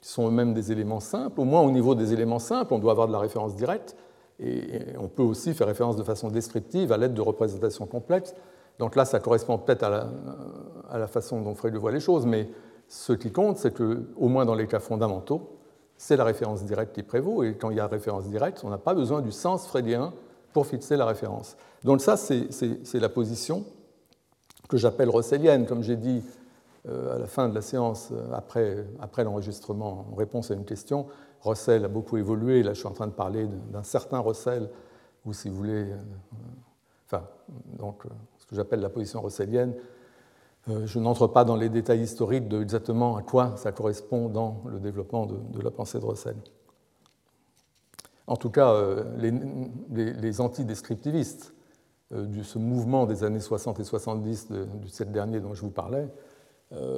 qui 0.00 0.08
sont 0.08 0.26
eux-mêmes 0.26 0.54
des 0.54 0.72
éléments 0.72 0.98
simples. 0.98 1.40
Au 1.40 1.44
moins 1.44 1.60
au 1.60 1.70
niveau 1.70 1.94
des 1.94 2.12
éléments 2.12 2.40
simples, 2.40 2.74
on 2.74 2.80
doit 2.80 2.90
avoir 2.90 3.06
de 3.06 3.12
la 3.12 3.20
référence 3.20 3.54
directe. 3.54 3.96
Et 4.40 4.84
on 4.98 5.08
peut 5.08 5.22
aussi 5.22 5.54
faire 5.54 5.66
référence 5.66 5.96
de 5.96 6.02
façon 6.02 6.28
descriptive 6.28 6.92
à 6.92 6.96
l'aide 6.96 7.14
de 7.14 7.20
représentations 7.20 7.86
complexes. 7.86 8.34
Donc 8.78 8.96
là, 8.96 9.04
ça 9.04 9.20
correspond 9.20 9.58
peut-être 9.58 9.84
à 9.84 10.98
la, 10.98 11.06
façon 11.06 11.40
dont 11.42 11.54
Freud 11.54 11.74
voit 11.76 11.92
les 11.92 12.00
choses, 12.00 12.26
mais 12.26 12.48
ce 12.88 13.12
qui 13.12 13.30
compte, 13.30 13.58
c'est 13.58 13.72
que, 13.72 14.08
au 14.16 14.28
moins 14.28 14.44
dans 14.44 14.54
les 14.54 14.66
cas 14.66 14.80
fondamentaux, 14.80 15.58
c'est 15.96 16.16
la 16.16 16.24
référence 16.24 16.64
directe 16.64 16.94
qui 16.94 17.02
prévaut, 17.02 17.44
et 17.44 17.54
quand 17.54 17.70
il 17.70 17.76
y 17.76 17.80
a 17.80 17.86
référence 17.86 18.26
directe, 18.28 18.62
on 18.64 18.70
n'a 18.70 18.78
pas 18.78 18.94
besoin 18.94 19.20
du 19.20 19.30
sens 19.30 19.66
freudien 19.66 20.12
pour 20.52 20.66
fixer 20.66 20.96
la 20.96 21.06
référence. 21.06 21.56
Donc 21.84 22.00
ça, 22.00 22.16
c'est 22.16 22.48
la 22.94 23.08
position 23.08 23.64
que 24.68 24.76
j'appelle 24.76 25.10
russellienne, 25.10 25.66
comme 25.66 25.82
j'ai 25.82 25.96
dit 25.96 26.22
euh, 26.88 27.14
à 27.14 27.18
la 27.18 27.26
fin 27.26 27.48
de 27.48 27.54
la 27.54 27.62
séance, 27.62 28.08
euh, 28.12 28.84
après 29.00 29.24
l'enregistrement, 29.24 30.06
en 30.10 30.16
réponse 30.16 30.50
à 30.50 30.54
une 30.54 30.64
question. 30.64 31.06
Russell 31.42 31.84
a 31.84 31.88
beaucoup 31.88 32.16
évolué, 32.16 32.62
là 32.62 32.72
je 32.72 32.78
suis 32.78 32.88
en 32.88 32.92
train 32.92 33.06
de 33.06 33.12
parler 33.12 33.46
d'un 33.70 33.82
certain 33.82 34.20
Russell, 34.20 34.70
ou 35.24 35.32
si 35.32 35.48
vous 35.48 35.56
voulez, 35.56 35.90
euh, 35.90 35.96
enfin, 37.06 37.26
donc, 37.78 38.04
ce 38.38 38.46
que 38.46 38.54
j'appelle 38.56 38.80
la 38.80 38.90
position 38.90 39.20
russellienne, 39.20 39.74
euh, 40.68 40.86
je 40.86 40.98
n'entre 41.00 41.26
pas 41.26 41.44
dans 41.44 41.56
les 41.56 41.68
détails 41.68 42.02
historiques 42.02 42.46
de 42.46 42.62
exactement 42.62 43.16
à 43.16 43.22
quoi 43.22 43.56
ça 43.56 43.72
correspond 43.72 44.28
dans 44.28 44.62
le 44.66 44.78
développement 44.78 45.26
de, 45.26 45.60
la 45.60 45.70
pensée 45.70 45.98
de 45.98 46.04
Russell. 46.04 46.36
En 48.28 48.36
tout 48.36 48.50
cas, 48.50 48.70
euh, 48.72 49.02
les, 49.18 50.40
antidescriptivistes 50.40 51.52
euh, 52.12 52.26
de 52.26 52.42
ce 52.44 52.58
mouvement 52.58 53.06
des 53.06 53.24
années 53.24 53.40
60 53.40 53.80
et 53.80 53.84
70 53.84 54.52
du 54.80 54.88
siècle 54.88 55.10
dernier 55.10 55.40
dont 55.40 55.54
je 55.54 55.62
vous 55.62 55.70
parlais, 55.70 56.08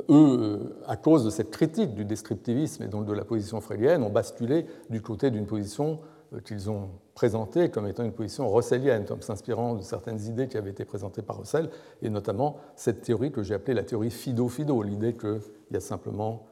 eux, 0.09 0.77
à 0.87 0.97
cause 0.97 1.25
de 1.25 1.31
cette 1.31 1.51
critique 1.51 1.95
du 1.95 2.05
descriptivisme 2.05 2.83
et 2.83 2.89
donc 2.89 3.07
de 3.07 3.13
la 3.13 3.25
position 3.25 3.61
freudienne, 3.61 4.03
ont 4.03 4.11
basculé 4.11 4.67
du 4.91 5.01
côté 5.03 5.31
d'une 5.31 5.47
position 5.47 6.01
euh, 6.33 6.41
qu'ils 6.41 6.71
ont 6.71 6.91
présenté 7.15 7.71
comme 7.71 7.87
étant 7.87 8.05
une 8.05 8.13
position 8.13 8.49
russellienne, 8.53 9.05
comme 9.05 9.23
s'inspirant 9.23 9.75
de 9.75 9.83
certaines 9.83 10.21
idées 10.23 10.49
qui 10.49 10.57
avaient 10.57 10.71
été 10.71 10.85
présentées 10.85 11.23
par 11.23 11.39
Russell, 11.39 11.71
et 12.03 12.11
notamment 12.11 12.57
cette 12.77 13.03
théorie 13.03 13.31
que 13.31 13.43
j'ai 13.43 13.55
appelée 13.55 13.75
la 13.75 13.85
théorie 13.85 14.11
Fido-Fido, 14.11 14.83
l'idée 14.83 15.15
qu'il 15.15 15.41
y 15.71 15.77
a 15.77 15.81
simplement 15.81 16.47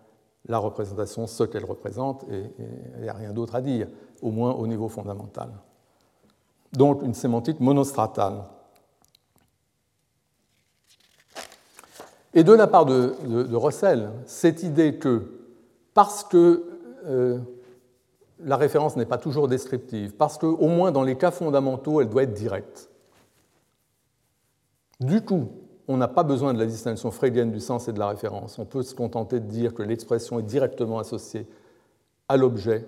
la 0.47 0.59
représentation, 0.59 1.27
ce 1.27 1.45
qu'elle 1.45 1.65
représente, 1.65 2.25
et 2.31 2.45
il 2.97 3.03
n'y 3.03 3.09
a 3.09 3.15
rien 3.15 3.33
d'autre 3.33 3.55
à 3.55 3.61
dire, 3.61 3.89
au 4.21 4.31
moins 4.31 4.53
au 4.53 4.67
niveau 4.67 4.89
fondamental. 4.89 5.51
Donc 6.73 7.03
une 7.03 7.15
sémantique 7.15 7.61
monostratale. 7.61 8.45
Et 12.35 12.45
de 12.45 12.53
la 12.53 12.67
part 12.67 12.87
de, 12.87 13.55
Russell, 13.55 14.11
cette 14.27 14.63
idée 14.63 14.97
que 14.97 15.23
parce 15.95 16.25
que 16.25 16.65
euh, 17.05 17.39
la 18.41 18.57
référence 18.57 18.97
n'est 18.97 19.07
pas 19.07 19.19
toujours 19.19 19.49
descriptive, 19.49 20.15
parce 20.15 20.39
qu'au 20.39 20.69
moins 20.69 20.93
dans 20.93 21.03
les 21.03 21.17
cas 21.17 21.31
fondamentaux, 21.31 22.01
elle 22.01 22.09
doit 22.09 22.23
être 22.23 22.33
directe. 22.33 22.89
Du 25.01 25.23
coup, 25.23 25.49
on 25.89 25.97
n'a 25.97 26.09
pas 26.09 26.23
besoin 26.23 26.55
de 26.55 26.59
la 26.59 26.67
distinction 26.67 27.11
freudienne 27.11 27.51
du 27.51 27.61
sens 27.61 27.89
et 27.89 27.93
de 27.93 27.99
la 27.99 28.09
référence. 28.09 28.59
On 28.59 28.65
peut 28.65 28.83
se 28.83 28.95
contenter 28.95 29.41
de 29.41 29.47
dire 29.47 29.75
que 29.75 29.83
l'expression 29.83 30.39
est 30.39 30.45
directement 30.45 30.99
associée 30.99 31.47
à 32.29 32.37
l'objet, 32.37 32.87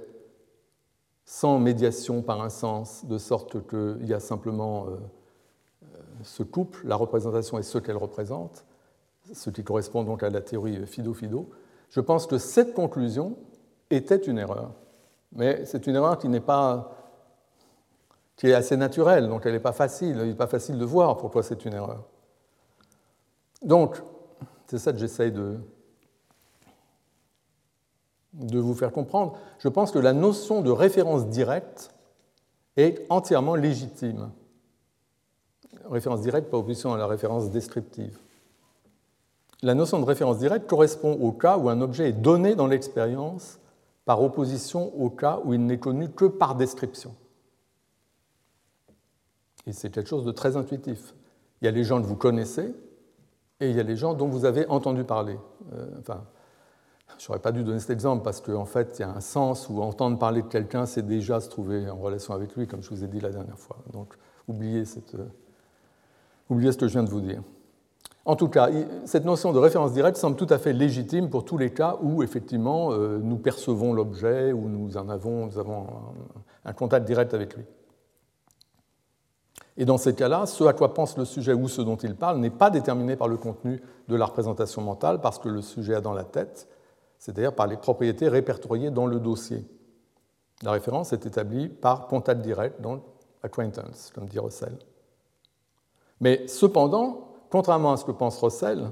sans 1.25 1.59
médiation 1.59 2.23
par 2.23 2.41
un 2.41 2.51
sens, 2.51 3.05
de 3.05 3.19
sorte 3.19 3.67
qu'il 3.67 4.07
y 4.07 4.15
a 4.15 4.21
simplement 4.21 4.87
euh, 4.87 4.91
euh, 5.83 5.87
ce 6.23 6.43
couple, 6.43 6.87
la 6.87 6.97
représentation 6.97 7.59
est 7.59 7.63
ce 7.63 7.79
qu'elle 7.79 7.97
représente, 7.97 8.65
ce 9.33 9.51
qui 9.51 9.65
correspond 9.65 10.05
donc 10.05 10.23
à 10.23 10.31
la 10.31 10.41
théorie 10.41 10.87
Fido-Fido. 10.87 11.51
Je 11.91 12.01
pense 12.01 12.27
que 12.27 12.39
cette 12.39 12.75
conclusion 12.75 13.37
était 13.91 14.17
une 14.17 14.39
erreur. 14.39 14.73
Mais 15.33 15.65
c'est 15.65 15.87
une 15.87 15.97
erreur 15.97 16.19
qui 16.19 16.29
n'est 16.29 16.41
pas 16.41 16.91
qui 18.37 18.49
est 18.49 18.55
assez 18.55 18.77
naturelle, 18.77 19.29
donc 19.29 19.47
elle 19.47 19.53
n'est 19.53 19.61
pas 19.61 19.73
facile, 19.73 20.17
il 20.21 20.29
n'est 20.29 20.35
pas 20.35 20.49
facile 20.49 20.77
de 20.77 20.85
voir 20.85 21.17
pourquoi 21.17 21.43
c'est 21.43 21.65
une 21.65 21.75
erreur. 21.75 22.05
Donc, 23.63 24.03
c'est 24.67 24.79
ça 24.79 24.93
que 24.93 24.99
j'essaye 24.99 25.31
de, 25.31 25.57
de 28.33 28.59
vous 28.59 28.75
faire 28.75 28.91
comprendre. 28.91 29.39
Je 29.59 29.69
pense 29.69 29.93
que 29.93 29.99
la 29.99 30.13
notion 30.13 30.63
de 30.63 30.71
référence 30.71 31.29
directe 31.29 31.91
est 32.77 33.07
entièrement 33.09 33.55
légitime. 33.55 34.31
Référence 35.89 36.23
directe 36.23 36.51
par 36.51 36.61
opposition 36.61 36.93
à 36.93 36.99
la 36.99 37.07
référence 37.07 37.51
descriptive. 37.51 38.19
La 39.63 39.75
notion 39.75 39.99
de 39.99 40.05
référence 40.05 40.39
directe 40.39 40.69
correspond 40.69 41.13
au 41.13 41.33
cas 41.33 41.57
où 41.57 41.69
un 41.69 41.81
objet 41.81 42.11
est 42.11 42.13
donné 42.13 42.55
dans 42.55 42.67
l'expérience 42.67 43.59
par 44.05 44.23
opposition 44.23 44.95
au 45.01 45.11
cas 45.11 45.41
où 45.45 45.55
il 45.55 45.65
n'est 45.65 45.79
connu 45.79 46.11
que 46.11 46.27
par 46.27 46.55
description. 46.55 47.15
Et 49.67 49.73
c'est 49.73 49.91
quelque 49.91 50.09
chose 50.09 50.25
de 50.25 50.33
très 50.33 50.57
intuitif. 50.57 51.15
Il 51.61 51.65
y 51.65 51.69
a 51.69 51.71
les 51.71 51.85
gens 51.85 52.01
que 52.01 52.07
vous 52.07 52.17
connaissez 52.17 52.75
et 53.61 53.71
il 53.71 53.77
y 53.77 53.81
a 53.81 53.85
les 53.85 53.97
gens 53.97 54.15
dont 54.15 54.29
vous 54.29 54.45
avez 54.45 54.67
entendu 54.67 55.05
parler. 55.05 55.39
Euh, 55.73 55.89
enfin, 56.01 56.25
je 57.19 57.27
n'aurais 57.29 57.41
pas 57.41 57.53
dû 57.53 57.63
donner 57.63 57.79
cet 57.79 57.91
exemple 57.91 58.23
parce 58.23 58.41
qu'en 58.41 58.67
fait, 58.67 58.97
il 58.99 59.03
y 59.03 59.05
a 59.05 59.11
un 59.11 59.21
sens 59.21 59.69
où 59.71 59.81
entendre 59.81 60.19
parler 60.19 60.43
de 60.43 60.49
quelqu'un, 60.49 60.85
c'est 60.85 61.07
déjà 61.07 61.41
se 61.41 61.49
trouver 61.49 61.89
en 61.89 61.97
relation 61.97 62.35
avec 62.35 62.55
lui, 62.57 62.67
comme 62.67 62.83
je 62.83 62.91
vous 62.91 63.05
ai 63.05 63.09
dit 63.09 63.21
la 63.21 63.31
dernière 63.31 63.59
fois. 63.59 63.79
Donc, 63.93 64.15
oubliez 64.49 64.85
oubliez 66.51 66.73
ce 66.73 66.79
que 66.79 66.87
je 66.89 66.93
viens 66.93 67.05
de 67.05 67.11
vous 67.11 67.21
dire. 67.21 67.43
En 68.27 68.37
tout 68.37 68.49
cas, 68.49 68.71
cette 69.05 69.27
notion 69.27 69.53
de 69.53 69.59
référence 69.59 69.93
directe 69.93 70.17
semble 70.17 70.37
tout 70.37 70.47
à 70.49 70.59
fait 70.59 70.73
légitime 70.73 71.29
pour 71.29 71.45
tous 71.45 71.59
les 71.59 71.73
cas 71.73 71.99
où, 72.01 72.23
effectivement, 72.23 72.91
euh, 72.93 73.19
nous 73.23 73.37
percevons 73.37 73.93
l'objet, 73.93 74.53
ou 74.53 74.69
nous, 74.69 74.97
en 74.97 75.09
avons, 75.11 75.51
un 76.65 76.73
contact 76.73 77.07
direct 77.07 77.35
avec 77.35 77.55
lui. 77.55 77.65
Et 79.77 79.85
dans 79.85 79.99
ces 79.99 80.15
cas-là, 80.15 80.47
ce 80.47 80.65
à 80.65 80.73
quoi 80.73 80.95
pense 80.95 81.19
le 81.19 81.27
sujet 81.27 81.53
ou 81.53 81.69
ce 81.69 81.83
dont 81.83 81.97
il 81.97 82.15
parle 82.15 82.39
n'est 82.39 82.49
pas 82.49 82.71
déterminé 82.71 83.17
par 83.17 83.29
le 83.29 83.37
contenu 83.37 83.83
de 84.09 84.17
la 84.17 84.25
représentation 84.25 84.81
mentale, 84.81 85.21
parce 85.21 85.39
que 85.39 85.49
le 85.51 85.61
sujet 85.61 85.95
a 85.95 86.01
dans 86.01 86.15
la 86.15 86.25
tête, 86.25 86.69
c'est-à-dire 87.19 87.55
par 87.55 87.67
les 87.67 87.77
propriétés 87.77 88.29
répertoriées 88.29 88.91
dans 88.91 89.07
le 89.07 89.21
dossier. 89.21 89.67
La 90.63 90.71
référence 90.71 91.13
est 91.13 91.27
établie 91.27 91.69
par 91.69 92.07
contact 92.07 92.41
direct, 92.41 92.81
donc 92.81 93.03
acquaintance, 93.43 94.13
comme 94.15 94.27
dit 94.27 94.39
Russell. 94.39 94.79
Mais 96.21 96.47
cependant, 96.47 97.34
contrairement 97.55 97.93
à 97.93 97.97
ce 97.97 98.05
que 98.05 98.11
pense 98.11 98.37
Russell, 98.41 98.91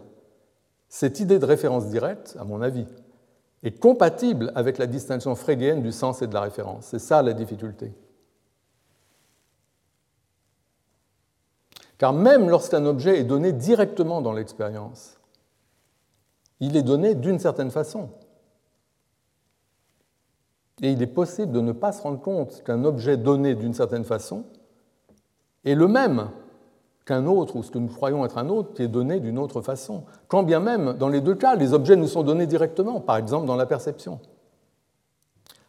cette 0.89 1.19
idée 1.19 1.41
de 1.41 1.45
référence 1.45 1.89
directe, 1.89 2.37
à 2.39 2.45
mon 2.45 2.63
avis, 2.63 2.87
est 3.65 3.77
compatible 3.77 4.53
avec 4.55 4.79
la 4.79 4.87
distinction 4.87 5.35
freudienne 5.35 5.83
du 5.83 5.91
sens 5.91 6.23
et 6.23 6.29
de 6.29 6.35
la 6.35 6.43
référence. 6.43 6.85
C'est 6.87 7.01
ça 7.01 7.23
la 7.23 7.33
difficulté. 7.33 7.93
Car 11.99 12.13
même 12.13 12.49
lorsqu'un 12.49 12.87
objet 12.87 13.19
est 13.19 13.25
donné 13.25 13.53
directement 13.53 14.23
dans 14.23 14.33
l'expérience, 14.33 15.19
il 16.61 16.77
est 16.77 16.85
donné 16.85 17.17
d'une 17.17 17.41
certaine 17.41 17.73
façon. 17.73 18.11
Et 20.81 20.93
il 20.93 21.03
est 21.03 21.09
possible 21.09 21.51
de 21.51 21.61
ne 21.61 21.73
pas 21.73 21.91
se 21.91 22.01
rendre 22.01 22.21
compte 22.21 22.63
qu'un 22.63 22.85
objet 22.85 23.17
donné 23.17 23.57
d'une 23.57 23.75
certaine 23.75 24.05
façon 24.05 24.45
est 25.65 25.75
le 25.75 25.89
même 25.89 26.31
qu'un 27.05 27.27
autre, 27.27 27.57
ou 27.57 27.63
ce 27.63 27.71
que 27.71 27.79
nous 27.79 27.89
croyons 27.89 28.25
être 28.25 28.39
un 28.39 28.49
autre, 28.49 28.75
qui 28.75 28.83
est 28.83 28.89
donné 28.89 29.21
d'une 29.21 29.39
autre 29.39 29.61
façon. 29.61 30.05
Quand 30.29 30.43
bien 30.43 30.61
même, 30.61 30.95
dans 30.95 31.09
les 31.09 31.21
deux 31.21 31.35
cas, 31.35 31.55
les 31.57 31.75
objets 31.75 31.97
nous 31.97 32.07
sont 32.07 32.23
donnés 32.23 32.47
directement, 32.47 33.01
par 33.01 33.17
exemple 33.17 33.47
dans 33.47 33.57
la 33.57 33.67
perception. 33.67 34.21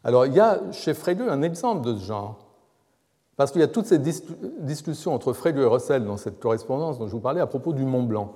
Alors 0.04 0.26
il 0.26 0.34
y 0.34 0.40
a 0.40 0.60
chez 0.72 0.94
Frege 0.94 1.22
un 1.22 1.42
exemple 1.42 1.86
de 1.86 1.96
ce 1.96 2.06
genre, 2.06 2.38
parce 3.36 3.52
qu'il 3.52 3.62
y 3.62 3.64
a 3.64 3.68
toutes 3.68 3.88
ces 3.88 4.00
discussions 4.00 5.14
entre 5.14 5.34
Frege 5.34 5.58
et 5.58 5.66
Russell 5.66 6.06
dans 6.06 6.18
cette 6.18 6.40
correspondance 6.40 7.00
dont 7.00 7.08
je 7.08 7.14
vous 7.14 7.20
parlais 7.20 7.42
à 7.42 7.48
propos 7.48 7.74
du 7.74 7.84
Mont 7.84 8.04
Blanc. 8.04 8.34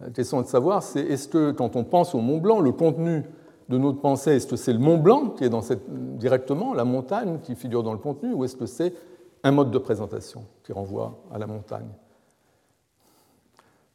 La 0.00 0.10
question 0.10 0.40
est 0.40 0.44
de 0.44 0.48
savoir, 0.48 0.82
c'est 0.82 1.02
est-ce 1.02 1.28
que 1.28 1.52
quand 1.52 1.76
on 1.76 1.84
pense 1.84 2.14
au 2.14 2.20
Mont 2.20 2.38
Blanc, 2.38 2.60
le 2.60 2.72
contenu 2.72 3.24
de 3.68 3.78
notre 3.78 4.00
pensée, 4.00 4.32
est-ce 4.32 4.46
que 4.48 4.56
c'est 4.56 4.72
le 4.72 4.80
Mont 4.80 4.98
Blanc 4.98 5.28
qui 5.36 5.44
est 5.44 5.50
dans 5.50 5.62
cette, 5.62 5.88
directement, 6.16 6.74
la 6.74 6.84
montagne 6.84 7.38
qui 7.42 7.54
figure 7.54 7.84
dans 7.84 7.92
le 7.92 7.98
contenu, 7.98 8.32
ou 8.32 8.44
est-ce 8.44 8.56
que 8.56 8.66
c'est 8.66 8.94
un 9.44 9.52
mode 9.52 9.70
de 9.70 9.78
présentation 9.78 10.44
qui 10.64 10.72
renvoie 10.72 11.18
à 11.32 11.38
la 11.38 11.46
montagne? 11.46 11.88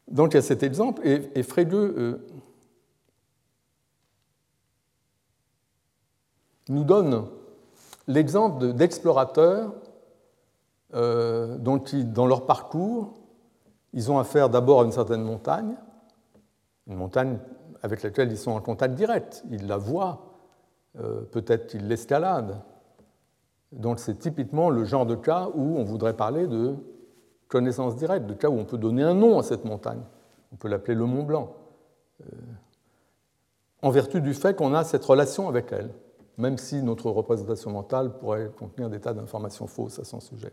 Donc 0.08 0.32
il 0.32 0.36
y 0.36 0.38
a 0.38 0.42
cet 0.42 0.62
exemple, 0.62 1.06
et, 1.06 1.30
et 1.34 1.44
euh, 1.72 2.18
nous 6.68 6.84
donne 6.84 7.26
l'exemple 8.06 8.72
d'explorateurs 8.72 9.72
euh, 10.94 11.56
dont 11.58 11.82
dans 12.04 12.26
leur 12.26 12.46
parcours, 12.46 13.14
ils 13.92 14.10
ont 14.10 14.18
affaire 14.18 14.48
d'abord 14.48 14.82
à 14.82 14.84
une 14.84 14.92
certaine 14.92 15.22
montagne, 15.22 15.74
une 16.86 16.96
montagne 16.96 17.38
avec 17.82 18.02
laquelle 18.02 18.30
ils 18.30 18.38
sont 18.38 18.52
en 18.52 18.60
contact 18.60 18.94
direct, 18.94 19.44
ils 19.50 19.66
la 19.66 19.76
voient, 19.76 20.34
euh, 20.98 21.22
peut-être 21.22 21.66
qu'ils 21.66 21.88
l'escaladent. 21.88 22.62
Donc 23.72 23.98
c'est 23.98 24.18
typiquement 24.18 24.70
le 24.70 24.84
genre 24.84 25.06
de 25.06 25.16
cas 25.16 25.48
où 25.54 25.76
on 25.76 25.84
voudrait 25.84 26.16
parler 26.16 26.46
de 26.46 26.76
connaissance 27.48 27.96
directe, 27.96 28.26
de 28.26 28.34
cas 28.34 28.48
où 28.48 28.58
on 28.58 28.64
peut 28.64 28.78
donner 28.78 29.02
un 29.02 29.14
nom 29.14 29.38
à 29.38 29.42
cette 29.42 29.64
montagne. 29.64 30.00
On 30.52 30.56
peut 30.56 30.68
l'appeler 30.68 30.94
le 30.94 31.04
Mont 31.04 31.22
Blanc, 31.22 31.54
euh, 32.22 32.36
en 33.82 33.90
vertu 33.90 34.20
du 34.20 34.34
fait 34.34 34.56
qu'on 34.56 34.74
a 34.74 34.84
cette 34.84 35.04
relation 35.04 35.48
avec 35.48 35.72
elle, 35.72 35.90
même 36.38 36.58
si 36.58 36.82
notre 36.82 37.10
représentation 37.10 37.70
mentale 37.70 38.16
pourrait 38.18 38.50
contenir 38.58 38.90
des 38.90 39.00
tas 39.00 39.12
d'informations 39.12 39.66
fausses 39.66 39.98
à 39.98 40.04
son 40.04 40.20
sujet. 40.20 40.52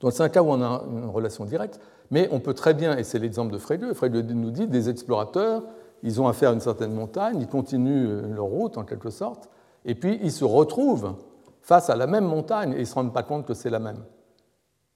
Donc 0.00 0.12
c'est 0.12 0.22
un 0.22 0.28
cas 0.28 0.42
où 0.42 0.48
on 0.48 0.62
a 0.62 0.84
une 0.86 1.10
relation 1.10 1.44
directe, 1.44 1.80
mais 2.10 2.28
on 2.32 2.40
peut 2.40 2.54
très 2.54 2.72
bien, 2.72 2.96
et 2.96 3.04
c'est 3.04 3.18
l'exemple 3.18 3.52
de 3.52 3.58
Frege, 3.58 3.92
Frege 3.94 4.12
nous 4.12 4.50
dit 4.50 4.66
des 4.66 4.88
explorateurs, 4.88 5.64
ils 6.02 6.20
ont 6.20 6.28
affaire 6.28 6.50
à 6.50 6.52
une 6.52 6.60
certaine 6.60 6.92
montagne, 6.92 7.40
ils 7.40 7.48
continuent 7.48 8.32
leur 8.32 8.46
route 8.46 8.78
en 8.78 8.84
quelque 8.84 9.10
sorte, 9.10 9.48
et 9.84 9.94
puis 9.94 10.18
ils 10.22 10.32
se 10.32 10.44
retrouvent 10.44 11.14
face 11.62 11.90
à 11.90 11.96
la 11.96 12.06
même 12.06 12.24
montagne 12.24 12.72
et 12.72 12.76
ils 12.76 12.80
ne 12.80 12.84
se 12.84 12.94
rendent 12.94 13.12
pas 13.12 13.24
compte 13.24 13.44
que 13.44 13.54
c'est 13.54 13.70
la 13.70 13.80
même. 13.80 14.04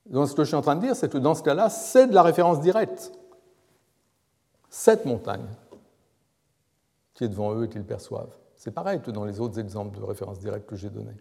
Donc 0.07 0.29
ce 0.29 0.35
que 0.35 0.43
je 0.43 0.49
suis 0.49 0.57
en 0.57 0.63
train 0.63 0.77
de 0.77 0.81
dire, 0.81 0.97
c'est 0.97 1.09
que 1.09 1.19
dans 1.19 1.35
ce 1.35 1.43
cas-là, 1.43 1.71
c'est 1.71 2.07
de 2.07 2.15
la 2.15 2.23
référence 2.23 2.61
directe. 2.61 3.13
Cette 4.69 5.05
montagne 5.05 5.47
qui 7.15 7.25
est 7.25 7.29
devant 7.29 7.55
eux 7.55 7.65
et 7.65 7.69
qu'ils 7.69 7.85
perçoivent. 7.85 8.35
C'est 8.57 8.71
pareil 8.71 9.01
que 9.01 9.11
dans 9.11 9.25
les 9.25 9.41
autres 9.41 9.59
exemples 9.59 9.99
de 9.99 10.05
référence 10.05 10.39
directe 10.39 10.67
que 10.69 10.77
j'ai 10.77 10.89
donnés. 10.89 11.17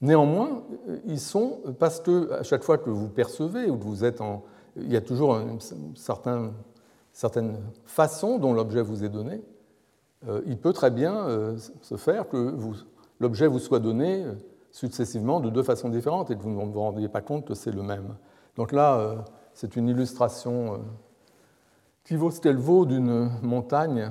Néanmoins, 0.00 0.62
ils 1.06 1.20
sont, 1.20 1.60
parce 1.78 2.00
que 2.00 2.32
à 2.32 2.42
chaque 2.42 2.62
fois 2.62 2.78
que 2.78 2.90
vous 2.90 3.08
percevez 3.08 3.70
ou 3.70 3.78
que 3.78 3.84
vous 3.84 4.04
êtes 4.04 4.20
en. 4.20 4.42
Il 4.76 4.92
y 4.92 4.96
a 4.96 5.00
toujours 5.00 5.36
une 5.36 5.60
certaine 5.94 7.60
façon 7.84 8.38
dont 8.38 8.52
l'objet 8.52 8.82
vous 8.82 9.04
est 9.04 9.08
donné. 9.08 9.40
Euh, 10.28 10.42
il 10.46 10.58
peut 10.58 10.72
très 10.72 10.90
bien 10.90 11.14
euh, 11.28 11.56
se 11.80 11.96
faire 11.96 12.28
que 12.28 12.54
l'objet 13.20 13.46
vous 13.46 13.58
soit 13.58 13.78
donné 13.78 14.24
euh, 14.24 14.34
successivement 14.74 15.38
de 15.38 15.50
deux 15.50 15.62
façons 15.62 15.88
différentes 15.88 16.32
et 16.32 16.36
que 16.36 16.42
vous 16.42 16.50
ne 16.50 16.72
vous 16.72 16.80
rendiez 16.80 17.08
pas 17.08 17.20
compte 17.20 17.46
que 17.46 17.54
c'est 17.54 17.70
le 17.70 17.84
même. 17.84 18.16
Donc 18.56 18.72
là, 18.72 18.98
euh, 18.98 19.16
c'est 19.52 19.76
une 19.76 19.88
illustration 19.88 20.74
euh, 20.74 20.78
qui 22.02 22.16
vaut 22.16 22.32
ce 22.32 22.40
qu'elle 22.40 22.56
vaut 22.56 22.84
d'une 22.84 23.30
montagne 23.40 24.10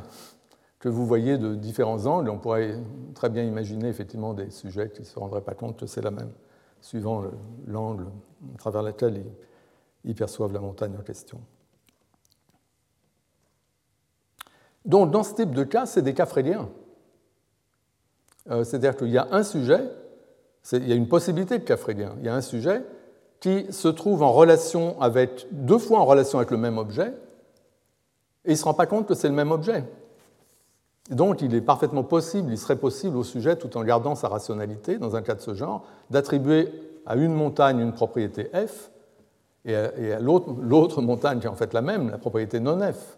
que 0.80 0.88
vous 0.88 1.05
voyez 1.05 1.38
de 1.38 1.55
différents 1.55 2.05
angles. 2.05 2.30
On 2.30 2.39
pourrait 2.39 2.82
très 3.14 3.30
bien 3.30 3.43
imaginer 3.43 3.89
effectivement 3.89 4.34
des 4.34 4.51
sujets 4.51 4.89
qui 4.89 5.01
ne 5.01 5.05
se 5.05 5.20
rendraient 5.20 5.41
pas 5.41 5.53
compte 5.53 5.78
que 5.78 5.86
c'est 5.86 6.01
la 6.01 6.11
même, 6.11 6.32
suivant 6.80 7.24
l'angle 7.68 8.07
à 8.55 8.57
travers 8.57 8.84
lequel 8.84 9.22
ils 10.05 10.16
perçoivent 10.16 10.53
la 10.53 10.61
montagne 10.61 10.95
en 10.97 11.03
question. 11.03 11.41
Donc, 14.86 15.11
dans 15.11 15.24
ce 15.24 15.34
type 15.34 15.51
de 15.51 15.66
cas, 15.66 15.86
c'est 15.86 16.01
des 16.01 16.14
cas 16.14 16.26
fréliens. 16.26 16.70
Euh, 18.49 18.64
c'est-à-dire 18.64 18.95
qu'il 18.95 19.09
y 19.09 19.18
a 19.18 19.28
un 19.32 19.43
sujet 19.43 19.89
il 20.72 20.88
y 20.88 20.93
a 20.93 20.95
une 20.95 21.07
possibilité 21.07 21.59
de 21.59 21.64
cas 21.64 21.78
freudien. 21.78 22.16
Il 22.20 22.26
y 22.26 22.30
a 22.30 22.36
un 22.36 22.41
sujet 22.41 22.84
qui 23.39 23.72
se 23.72 23.89
trouve 23.89 24.20
deux 25.51 25.78
fois 25.78 25.99
en 25.99 26.05
relation 26.05 26.38
avec 26.38 26.51
le 26.51 26.57
même 26.57 26.78
objet, 26.78 27.14
et 28.45 28.49
il 28.49 28.51
ne 28.51 28.57
se 28.57 28.64
rend 28.64 28.74
pas 28.74 28.86
compte 28.86 29.05
que 29.05 29.16
c'est 29.16 29.28
le 29.28 29.34
même 29.34 29.51
objet. 29.51 29.84
Donc 31.09 31.41
il 31.41 31.53
est 31.53 31.61
parfaitement 31.61 32.03
possible, 32.03 32.51
il 32.51 32.57
serait 32.57 32.78
possible 32.78 33.18
au 33.18 33.24
sujet, 33.24 33.57
tout 33.57 33.76
en 33.78 33.84
gardant 33.84 34.16
sa 34.16 34.30
rationalité, 34.30 34.97
dans 34.97 35.18
un 35.18 35.22
cas 35.22 35.36
de 35.36 35.41
ce 35.41 35.53
genre, 35.53 35.86
d'attribuer 36.09 36.70
à 37.05 37.18
une 37.18 37.34
montagne 37.34 37.80
une 37.80 37.91
propriété 37.91 38.49
f, 38.53 38.89
et 39.66 39.76
à, 39.76 40.20
l'autre 40.20 41.01
montagne 41.01 41.39
qui 41.39 41.45
est 41.45 41.49
en 41.49 41.55
fait 41.55 41.74
la 41.74 41.82
même, 41.82 42.09
la 42.09 42.18
propriété 42.18 42.59
non 42.59 42.80
f. 42.80 43.18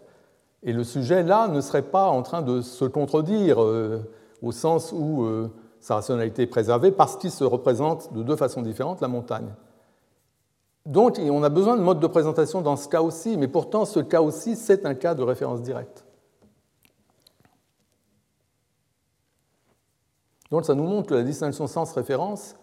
Et 0.62 0.72
le 0.72 0.84
sujet 0.84 1.22
là 1.22 1.48
ne 1.48 1.60
serait 1.60 1.82
pas 1.82 2.06
en 2.08 2.22
train 2.22 2.42
de 2.42 2.60
se 2.60 2.84
contredire 2.84 3.62
euh, 3.62 4.00
au 4.42 4.52
sens 4.52 4.92
où 4.92 5.24
euh, 5.24 5.48
sa 5.80 5.96
rationalité 5.96 6.42
est 6.42 6.46
préservée 6.46 6.90
parce 6.90 7.16
qu'il 7.16 7.30
se 7.30 7.44
représente 7.44 8.12
de 8.12 8.22
deux 8.22 8.36
façons 8.36 8.62
différentes 8.62 9.00
la 9.00 9.08
montagne. 9.08 9.54
Donc 10.84 11.18
on 11.18 11.42
a 11.42 11.48
besoin 11.48 11.76
de 11.76 11.82
mode 11.82 12.00
de 12.00 12.06
présentation 12.06 12.60
dans 12.60 12.76
ce 12.76 12.88
cas 12.88 13.02
aussi, 13.02 13.36
mais 13.36 13.48
pourtant 13.48 13.84
ce 13.84 14.00
cas 14.00 14.20
aussi, 14.20 14.56
c'est 14.56 14.86
un 14.86 14.94
cas 14.94 15.14
de 15.14 15.22
référence 15.22 15.62
directe. 15.62 16.04
Donc 20.50 20.64
ça 20.64 20.74
nous 20.74 20.84
montre 20.84 21.08
que 21.08 21.14
la 21.14 21.24
distinction 21.24 21.66
sens-référence, 21.66 22.54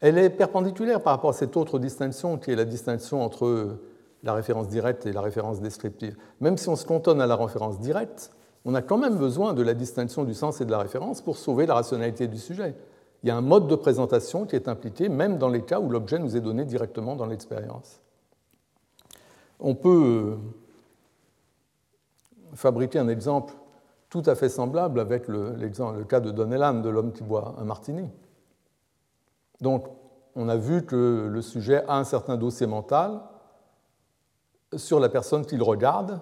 elle 0.00 0.16
est 0.16 0.30
perpendiculaire 0.30 1.02
par 1.02 1.14
rapport 1.14 1.30
à 1.30 1.34
cette 1.34 1.56
autre 1.56 1.78
distinction 1.78 2.38
qui 2.38 2.50
est 2.50 2.56
la 2.56 2.64
distinction 2.64 3.22
entre 3.22 3.78
la 4.22 4.32
référence 4.32 4.68
directe 4.68 5.06
et 5.06 5.12
la 5.12 5.20
référence 5.20 5.60
descriptive. 5.60 6.16
Même 6.40 6.56
si 6.56 6.68
on 6.68 6.76
se 6.76 6.86
cantonne 6.86 7.20
à 7.20 7.26
la 7.26 7.36
référence 7.36 7.78
directe, 7.78 8.30
on 8.64 8.74
a 8.74 8.82
quand 8.82 8.98
même 8.98 9.16
besoin 9.16 9.54
de 9.54 9.62
la 9.62 9.74
distinction 9.74 10.24
du 10.24 10.34
sens 10.34 10.60
et 10.60 10.64
de 10.64 10.70
la 10.70 10.78
référence 10.78 11.20
pour 11.20 11.36
sauver 11.36 11.66
la 11.66 11.74
rationalité 11.74 12.26
du 12.26 12.38
sujet. 12.38 12.74
Il 13.22 13.28
y 13.28 13.30
a 13.30 13.36
un 13.36 13.40
mode 13.40 13.66
de 13.66 13.74
présentation 13.74 14.46
qui 14.46 14.56
est 14.56 14.68
impliqué 14.68 15.08
même 15.08 15.38
dans 15.38 15.48
les 15.48 15.62
cas 15.62 15.80
où 15.80 15.88
l'objet 15.90 16.18
nous 16.18 16.36
est 16.36 16.40
donné 16.40 16.64
directement 16.64 17.16
dans 17.16 17.26
l'expérience. 17.26 18.00
On 19.60 19.74
peut 19.74 19.88
euh, 19.88 20.36
fabriquer 22.54 22.98
un 22.98 23.08
exemple 23.08 23.54
tout 24.08 24.22
à 24.26 24.34
fait 24.34 24.48
semblable 24.48 25.00
avec 25.00 25.28
le, 25.28 25.52
cas 26.08 26.20
de 26.20 26.30
Donnellan, 26.30 26.74
de 26.74 26.88
l'homme 26.88 27.12
qui 27.12 27.22
boit 27.22 27.54
un 27.58 27.64
martini. 27.64 28.08
Donc, 29.60 29.86
on 30.34 30.48
a 30.48 30.56
vu 30.56 30.84
que 30.84 31.28
le 31.30 31.42
sujet 31.42 31.84
a 31.88 31.98
un 31.98 32.04
certain 32.04 32.36
dossier 32.36 32.66
mental 32.66 33.20
sur 34.76 35.00
la 35.00 35.08
personne 35.08 35.44
qu'il 35.44 35.62
regarde, 35.62 36.20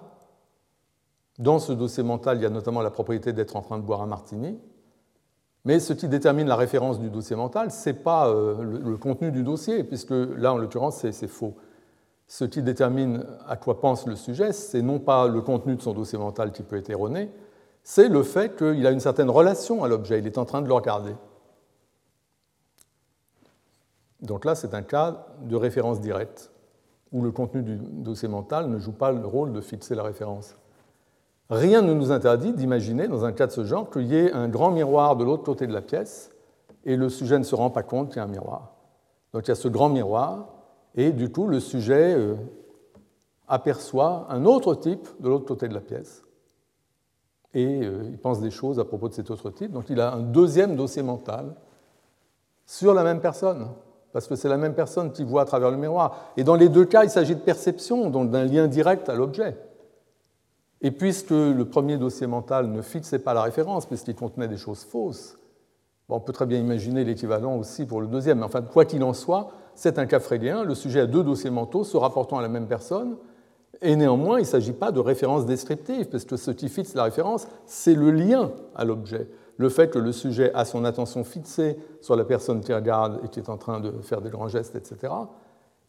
dans 1.37 1.59
ce 1.59 1.71
dossier 1.71 2.03
mental, 2.03 2.37
il 2.37 2.43
y 2.43 2.45
a 2.45 2.49
notamment 2.49 2.81
la 2.81 2.89
propriété 2.89 3.33
d'être 3.33 3.55
en 3.55 3.61
train 3.61 3.77
de 3.77 3.83
boire 3.83 4.01
un 4.01 4.07
martini. 4.07 4.59
Mais 5.65 5.79
ce 5.79 5.93
qui 5.93 6.07
détermine 6.07 6.47
la 6.47 6.55
référence 6.55 6.99
du 6.99 7.09
dossier 7.09 7.35
mental, 7.35 7.71
ce 7.71 7.89
n'est 7.89 7.95
pas 7.95 8.29
euh, 8.29 8.63
le, 8.63 8.97
contenu 8.97 9.31
du 9.31 9.43
dossier, 9.43 9.83
puisque 9.83 10.11
là, 10.11 10.53
en 10.53 10.57
l'occurrence, 10.57 11.05
c'est 11.11 11.27
faux. 11.27 11.55
ce 12.27 12.45
qui 12.45 12.61
détermine 12.61 13.25
à 13.47 13.57
quoi 13.57 13.79
pense 13.81 14.07
le 14.07 14.15
sujet, 14.15 14.53
c'est 14.53 14.81
non 14.81 14.99
pas 14.99 15.27
le 15.27 15.41
contenu 15.41 15.75
de 15.75 15.81
son 15.81 15.93
dossier 15.93 16.17
mental 16.17 16.51
qui 16.51 16.63
peut 16.63 16.77
être 16.77 16.89
erroné, 16.89 17.31
c'est 17.83 18.09
le 18.09 18.23
fait 18.23 18.55
qu'il 18.55 18.85
a 18.87 18.91
une 18.91 18.99
certaine 18.99 19.29
relation 19.29 19.83
à 19.83 19.87
l'objet, 19.87 20.19
il 20.19 20.25
est 20.25 20.37
en 20.37 20.45
train 20.45 20.61
de 20.61 20.67
le 20.67 20.73
regarder. 20.73 21.15
Donc 24.21 24.45
là, 24.45 24.55
c'est 24.55 24.73
un 24.73 24.81
cas 24.81 25.27
de 25.41 25.55
référence 25.55 26.01
directe, 26.01 26.51
où 27.11 27.21
le 27.21 27.31
contenu 27.31 27.61
du 27.61 27.77
dossier 27.77 28.27
mental 28.27 28.69
ne 28.69 28.79
joue 28.79 28.91
pas 28.91 29.11
le 29.11 29.25
rôle 29.25 29.53
de 29.53 29.61
fixer 29.61 29.95
la 29.95 30.03
référence. 30.03 30.55
Rien 31.49 31.81
ne 31.81 31.93
nous 31.93 32.11
interdit 32.11 32.51
d'imaginer, 32.51 33.07
dans 33.07 33.23
un 33.23 33.31
cas 33.31 33.47
de 33.47 33.51
ce 33.51 33.63
genre, 33.63 33.89
qu'il 33.89 34.07
y 34.07 34.15
ait 34.17 34.33
un 34.33 34.49
grand 34.49 34.71
miroir 34.71 35.15
de 35.15 35.23
l'autre 35.23 35.43
côté 35.43 35.65
de 35.65 35.73
la 35.73 35.81
pièce, 35.81 36.31
et 36.83 36.95
le 36.97 37.09
sujet 37.09 37.39
ne 37.39 37.43
se 37.43 37.55
rend 37.55 37.69
pas 37.69 37.83
compte 37.83 38.09
qu'il 38.09 38.17
y 38.17 38.19
a 38.19 38.23
un 38.23 38.27
miroir. 38.27 38.73
Donc 39.33 39.45
il 39.45 39.49
y 39.49 39.51
a 39.51 39.55
ce 39.55 39.67
grand 39.67 39.89
miroir, 39.89 40.47
et 40.95 41.11
du 41.11 41.31
coup, 41.31 41.47
le 41.47 41.59
sujet 41.59 42.15
euh, 42.15 42.35
aperçoit 43.47 44.25
un 44.29 44.45
autre 44.45 44.75
type 44.75 45.07
de 45.19 45.29
l'autre 45.29 45.45
côté 45.45 45.67
de 45.67 45.73
la 45.73 45.79
pièce. 45.79 46.23
Et 47.53 47.81
euh, 47.83 48.03
il 48.09 48.17
pense 48.17 48.41
des 48.41 48.51
choses 48.51 48.79
à 48.79 48.85
propos 48.85 49.07
de 49.07 49.13
cet 49.13 49.31
autre 49.31 49.49
type. 49.51 49.71
Donc 49.71 49.89
il 49.89 50.01
a 50.01 50.13
un 50.13 50.21
deuxième 50.21 50.75
dossier 50.75 51.01
mental 51.01 51.55
sur 52.65 52.93
la 52.93 53.03
même 53.03 53.21
personne, 53.21 53.69
parce 54.11 54.27
que 54.27 54.35
c'est 54.35 54.49
la 54.49 54.57
même 54.57 54.73
personne 54.73 55.11
qui 55.11 55.23
voit 55.23 55.43
à 55.43 55.45
travers 55.45 55.71
le 55.71 55.77
miroir. 55.77 56.33
Et 56.35 56.43
dans 56.43 56.55
les 56.55 56.67
deux 56.67 56.85
cas, 56.85 57.03
il 57.03 57.09
s'agit 57.09 57.35
de 57.35 57.41
perception, 57.41 58.09
donc 58.09 58.31
d'un 58.31 58.43
lien 58.43 58.67
direct 58.67 59.07
à 59.07 59.15
l'objet. 59.15 59.55
Et 60.81 60.91
puisque 60.91 61.31
le 61.31 61.63
premier 61.63 61.97
dossier 61.97 62.27
mental 62.27 62.67
ne 62.67 62.81
fixait 62.81 63.19
pas 63.19 63.33
la 63.33 63.41
référence, 63.41 63.85
puisqu'il 63.85 64.15
contenait 64.15 64.47
des 64.47 64.57
choses 64.57 64.83
fausses, 64.83 65.37
on 66.09 66.19
peut 66.19 66.33
très 66.33 66.45
bien 66.45 66.59
imaginer 66.59 67.03
l'équivalent 67.03 67.57
aussi 67.57 67.85
pour 67.85 67.99
le 67.99 68.07
deuxième. 68.07 68.39
Mais 68.39 68.45
enfin, 68.45 68.61
quoi 68.61 68.85
qu'il 68.85 69.03
en 69.03 69.13
soit, 69.13 69.49
c'est 69.75 69.99
un 69.99 70.05
cas 70.05 70.19
freudien, 70.19 70.63
le 70.63 70.75
sujet 70.75 71.01
a 71.01 71.05
deux 71.05 71.23
dossiers 71.23 71.49
mentaux 71.49 71.83
se 71.83 71.97
rapportant 71.97 72.37
à 72.37 72.41
la 72.41 72.47
même 72.47 72.67
personne, 72.67 73.17
et 73.81 73.95
néanmoins, 73.95 74.37
il 74.39 74.43
ne 74.43 74.47
s'agit 74.47 74.73
pas 74.73 74.91
de 74.91 74.99
référence 74.99 75.45
descriptive, 75.45 76.07
parce 76.07 76.25
que 76.25 76.37
ce 76.37 76.51
qui 76.51 76.69
fixe 76.69 76.95
la 76.95 77.03
référence, 77.03 77.47
c'est 77.65 77.93
le 77.93 78.11
lien 78.11 78.51
à 78.75 78.85
l'objet. 78.85 79.27
Le 79.57 79.69
fait 79.69 79.89
que 79.89 79.99
le 79.99 80.11
sujet 80.11 80.51
a 80.53 80.65
son 80.65 80.85
attention 80.85 81.23
fixée 81.23 81.77
sur 82.01 82.15
la 82.15 82.23
personne 82.23 82.61
qui 82.61 82.73
regarde 82.73 83.19
et 83.23 83.27
qui 83.27 83.39
est 83.39 83.49
en 83.49 83.57
train 83.57 83.79
de 83.79 83.91
faire 84.01 84.21
des 84.21 84.29
grands 84.29 84.47
gestes, 84.47 84.75
etc., 84.75 85.13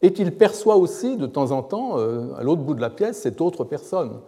et 0.01 0.13
qu'il 0.13 0.37
perçoit 0.37 0.77
aussi 0.77 1.17
de 1.17 1.25
temps 1.25 1.51
en 1.51 1.61
temps, 1.61 1.97
euh, 1.97 2.33
à 2.37 2.43
l'autre 2.43 2.61
bout 2.61 2.73
de 2.73 2.81
la 2.81 2.89
pièce, 2.89 3.21
cette 3.21 3.41
autre 3.41 3.65
personne, 3.65 4.21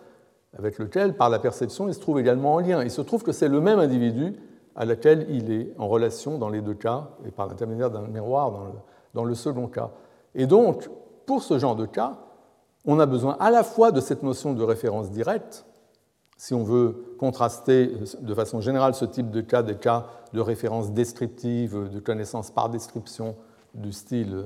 avec 0.57 0.79
lequel, 0.79 1.15
par 1.15 1.29
la 1.29 1.39
perception, 1.39 1.87
il 1.87 1.93
se 1.93 1.99
trouve 1.99 2.19
également 2.19 2.55
en 2.55 2.59
lien. 2.59 2.83
Il 2.83 2.91
se 2.91 3.01
trouve 3.01 3.23
que 3.23 3.31
c'est 3.31 3.47
le 3.47 3.61
même 3.61 3.79
individu 3.79 4.35
à 4.75 4.85
laquelle 4.85 5.25
il 5.29 5.51
est 5.51 5.73
en 5.77 5.87
relation 5.87 6.37
dans 6.37 6.49
les 6.49 6.61
deux 6.61 6.73
cas, 6.73 7.09
et 7.25 7.31
par 7.31 7.47
l'intermédiaire 7.47 7.91
d'un 7.91 8.07
miroir 8.07 8.73
dans 9.13 9.25
le, 9.25 9.35
second 9.35 9.67
cas. 9.67 9.91
Et 10.35 10.47
donc, 10.47 10.89
pour 11.25 11.43
ce 11.43 11.59
genre 11.59 11.75
de 11.75 11.85
cas, 11.85 12.17
on 12.85 12.99
a 12.99 13.05
besoin 13.05 13.37
à 13.39 13.51
la 13.51 13.63
fois 13.63 13.91
de 13.91 14.01
cette 14.01 14.23
notion 14.23 14.53
de 14.53 14.63
référence 14.63 15.11
directe, 15.11 15.65
si 16.37 16.53
on 16.53 16.63
veut 16.63 17.15
contraster 17.19 17.93
de 18.19 18.33
façon 18.33 18.61
générale 18.61 18.95
ce 18.95 19.05
type 19.05 19.29
de 19.29 19.41
cas 19.41 19.61
des 19.61 19.75
cas 19.75 20.07
de 20.33 20.39
référence 20.39 20.91
descriptive, 20.91 21.89
de 21.93 21.99
connaissance 21.99 22.49
par 22.49 22.69
description 22.69 23.35
du 23.75 23.91
style 23.91 24.45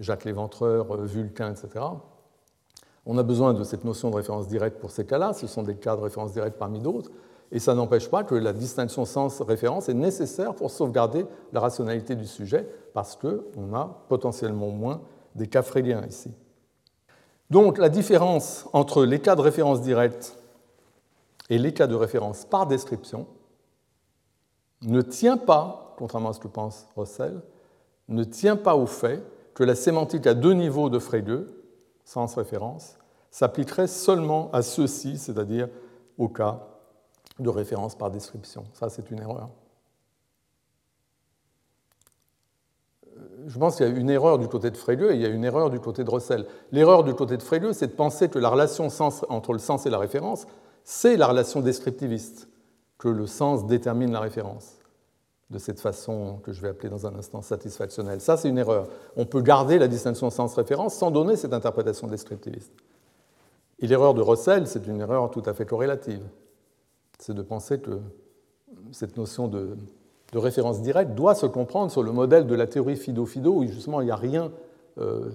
Jacques 0.00 0.24
Léventreur, 0.24 0.96
Vulcain, 0.98 1.52
etc. 1.52 1.84
On 3.06 3.18
a 3.18 3.22
besoin 3.22 3.54
de 3.54 3.64
cette 3.64 3.84
notion 3.84 4.10
de 4.10 4.16
référence 4.16 4.46
directe 4.46 4.78
pour 4.78 4.90
ces 4.90 5.06
cas-là, 5.06 5.32
ce 5.32 5.46
sont 5.46 5.62
des 5.62 5.76
cas 5.76 5.96
de 5.96 6.02
référence 6.02 6.32
directe 6.32 6.58
parmi 6.58 6.80
d'autres, 6.80 7.10
et 7.52 7.58
ça 7.58 7.74
n'empêche 7.74 8.08
pas 8.08 8.22
que 8.22 8.34
la 8.34 8.52
distinction 8.52 9.04
sens-référence 9.04 9.88
est 9.88 9.94
nécessaire 9.94 10.54
pour 10.54 10.70
sauvegarder 10.70 11.26
la 11.52 11.60
rationalité 11.60 12.14
du 12.14 12.26
sujet, 12.26 12.68
parce 12.94 13.16
qu'on 13.16 13.74
a 13.74 14.04
potentiellement 14.08 14.68
moins 14.68 15.00
des 15.34 15.46
cas 15.46 15.62
fréliens 15.62 16.04
ici. 16.08 16.30
Donc 17.50 17.78
la 17.78 17.88
différence 17.88 18.68
entre 18.72 19.04
les 19.04 19.18
cas 19.18 19.34
de 19.34 19.40
référence 19.40 19.80
directe 19.80 20.36
et 21.48 21.58
les 21.58 21.74
cas 21.74 21.88
de 21.88 21.96
référence 21.96 22.44
par 22.44 22.66
description 22.66 23.26
ne 24.82 25.02
tient 25.02 25.36
pas, 25.36 25.94
contrairement 25.98 26.30
à 26.30 26.32
ce 26.32 26.40
que 26.40 26.48
pense 26.48 26.86
Russell, 26.96 27.40
ne 28.08 28.24
tient 28.24 28.56
pas 28.56 28.76
au 28.76 28.86
fait 28.86 29.22
que 29.54 29.64
la 29.64 29.74
sémantique 29.74 30.26
à 30.26 30.34
deux 30.34 30.52
niveaux 30.52 30.88
de 30.88 30.98
Frege, 30.98 31.44
sens 32.10 32.34
référence, 32.34 32.98
s'appliquerait 33.30 33.86
seulement 33.86 34.50
à 34.52 34.62
ceux-ci, 34.62 35.16
c'est-à-dire 35.16 35.68
au 36.18 36.28
cas 36.28 36.66
de 37.38 37.48
référence 37.48 37.94
par 37.94 38.10
description. 38.10 38.64
Ça, 38.72 38.90
c'est 38.90 39.12
une 39.12 39.20
erreur. 39.20 39.48
Je 43.46 43.56
pense 43.58 43.76
qu'il 43.76 43.86
y 43.86 43.88
a 43.88 43.92
une 43.92 44.10
erreur 44.10 44.40
du 44.40 44.48
côté 44.48 44.72
de 44.72 44.76
Frege 44.76 45.02
et 45.02 45.14
il 45.14 45.20
y 45.20 45.24
a 45.24 45.28
une 45.28 45.44
erreur 45.44 45.70
du 45.70 45.78
côté 45.78 46.02
de 46.02 46.10
Russell. 46.10 46.46
L'erreur 46.72 47.04
du 47.04 47.14
côté 47.14 47.36
de 47.36 47.42
Frege, 47.44 47.72
c'est 47.72 47.86
de 47.86 47.92
penser 47.92 48.28
que 48.28 48.40
la 48.40 48.48
relation 48.48 48.88
entre 49.28 49.52
le 49.52 49.60
sens 49.60 49.86
et 49.86 49.90
la 49.90 49.98
référence, 49.98 50.46
c'est 50.82 51.16
la 51.16 51.28
relation 51.28 51.60
descriptiviste, 51.60 52.48
que 52.98 53.08
le 53.08 53.28
sens 53.28 53.66
détermine 53.66 54.10
la 54.10 54.20
référence, 54.20 54.79
de 55.50 55.58
cette 55.58 55.80
façon 55.80 56.38
que 56.44 56.52
je 56.52 56.60
vais 56.60 56.68
appeler 56.68 56.88
dans 56.88 57.06
un 57.06 57.14
instant 57.16 57.42
satisfactionnelle. 57.42 58.20
Ça, 58.20 58.36
c'est 58.36 58.48
une 58.48 58.58
erreur. 58.58 58.86
On 59.16 59.26
peut 59.26 59.42
garder 59.42 59.78
la 59.78 59.88
distinction 59.88 60.30
sens-référence 60.30 60.94
sans 60.94 61.10
donner 61.10 61.36
cette 61.36 61.52
interprétation 61.52 62.06
descriptiviste. 62.06 62.72
Et 63.80 63.86
l'erreur 63.86 64.14
de 64.14 64.22
Russell, 64.22 64.66
c'est 64.66 64.86
une 64.86 65.00
erreur 65.00 65.30
tout 65.30 65.42
à 65.46 65.54
fait 65.54 65.66
corrélative 65.66 66.22
c'est 67.20 67.34
de 67.34 67.42
penser 67.42 67.78
que 67.78 68.00
cette 68.92 69.16
notion 69.16 69.46
de, 69.46 69.76
référence 70.34 70.80
directe 70.80 71.14
doit 71.14 71.34
se 71.34 71.46
comprendre 71.46 71.90
sur 71.90 72.02
le 72.02 72.12
modèle 72.12 72.46
de 72.46 72.54
la 72.54 72.66
théorie 72.66 72.96
Fido-Fido, 72.96 73.52
où 73.52 73.66
justement 73.66 74.00
il 74.00 74.06
n'y 74.06 74.10
a 74.10 74.16
rien, 74.16 74.50
euh, 74.98 75.28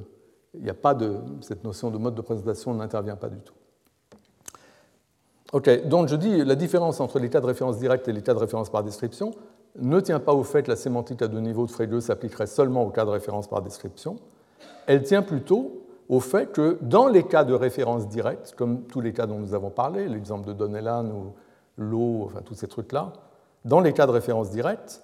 il 0.53 0.63
n'y 0.63 0.69
a 0.69 0.73
pas 0.73 0.93
de. 0.93 1.17
cette 1.41 1.63
notion 1.63 1.91
de 1.91 1.97
mode 1.97 2.15
de 2.15 2.21
présentation 2.21 2.73
n'intervient 2.73 3.17
pas 3.17 3.29
du 3.29 3.39
tout. 3.39 3.53
Ok, 5.53 5.87
donc 5.87 6.07
je 6.07 6.15
dis 6.15 6.43
la 6.43 6.55
différence 6.55 6.99
entre 6.99 7.19
l'état 7.19 7.39
de 7.39 7.45
référence 7.45 7.77
directe 7.77 8.07
et 8.07 8.13
l'état 8.13 8.33
de 8.33 8.39
référence 8.39 8.69
par 8.69 8.83
description 8.83 9.31
ne 9.79 9.99
tient 9.99 10.19
pas 10.19 10.33
au 10.33 10.43
fait 10.43 10.63
que 10.63 10.69
la 10.69 10.75
sémantique 10.75 11.21
à 11.21 11.27
deux 11.27 11.39
niveaux 11.39 11.65
de 11.65 11.71
Frege 11.71 11.99
s'appliquerait 11.99 12.47
seulement 12.47 12.83
au 12.83 12.89
cas 12.89 13.05
de 13.05 13.09
référence 13.09 13.47
par 13.47 13.61
description. 13.61 14.17
Elle 14.87 15.03
tient 15.03 15.21
plutôt 15.21 15.81
au 16.09 16.19
fait 16.19 16.51
que 16.51 16.77
dans 16.81 17.07
les 17.07 17.23
cas 17.23 17.43
de 17.43 17.53
référence 17.53 18.07
directe, 18.07 18.53
comme 18.55 18.83
tous 18.83 19.01
les 19.01 19.13
cas 19.13 19.25
dont 19.25 19.39
nous 19.39 19.53
avons 19.53 19.71
parlé, 19.71 20.07
l'exemple 20.07 20.47
de 20.47 20.53
Donnellan 20.53 21.05
ou 21.07 21.33
l'eau, 21.77 22.23
enfin 22.25 22.41
tous 22.43 22.55
ces 22.55 22.67
trucs-là, 22.67 23.13
dans 23.65 23.79
les 23.79 23.93
cas 23.93 24.05
de 24.05 24.11
référence 24.11 24.49
directe, 24.51 25.01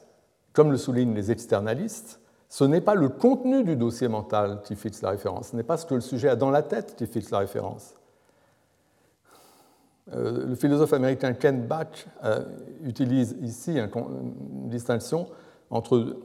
comme 0.53 0.71
le 0.71 0.77
soulignent 0.77 1.15
les 1.15 1.31
externalistes, 1.31 2.19
ce 2.49 2.63
n'est 2.63 2.81
pas 2.81 2.95
le 2.95 3.09
contenu 3.09 3.63
du 3.63 3.75
dossier 3.75 4.07
mental 4.09 4.61
qui 4.63 4.75
fixe 4.75 5.01
la 5.01 5.11
référence, 5.11 5.49
ce 5.49 5.55
n'est 5.55 5.63
pas 5.63 5.77
ce 5.77 5.85
que 5.85 5.95
le 5.95 6.01
sujet 6.01 6.29
a 6.29 6.35
dans 6.35 6.51
la 6.51 6.61
tête 6.61 6.95
qui 6.95 7.07
fixe 7.07 7.31
la 7.31 7.39
référence. 7.39 7.95
Euh, 10.13 10.47
le 10.47 10.55
philosophe 10.55 10.93
américain 10.93 11.33
Ken 11.33 11.65
Bach 11.65 12.07
euh, 12.23 12.43
utilise 12.83 13.37
ici 13.41 13.77
une 13.79 14.69
distinction 14.69 15.27
entre 15.69 16.17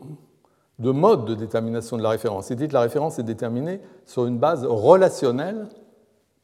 deux 0.78 0.92
modes 0.92 1.24
de 1.24 1.34
détermination 1.34 1.96
de 1.96 2.02
la 2.02 2.10
référence. 2.10 2.50
Il 2.50 2.56
dit 2.56 2.68
que 2.68 2.72
la 2.72 2.80
référence 2.80 3.18
est 3.18 3.24
déterminée 3.24 3.80
sur 4.04 4.26
une 4.26 4.38
base 4.38 4.64
relationnelle 4.64 5.68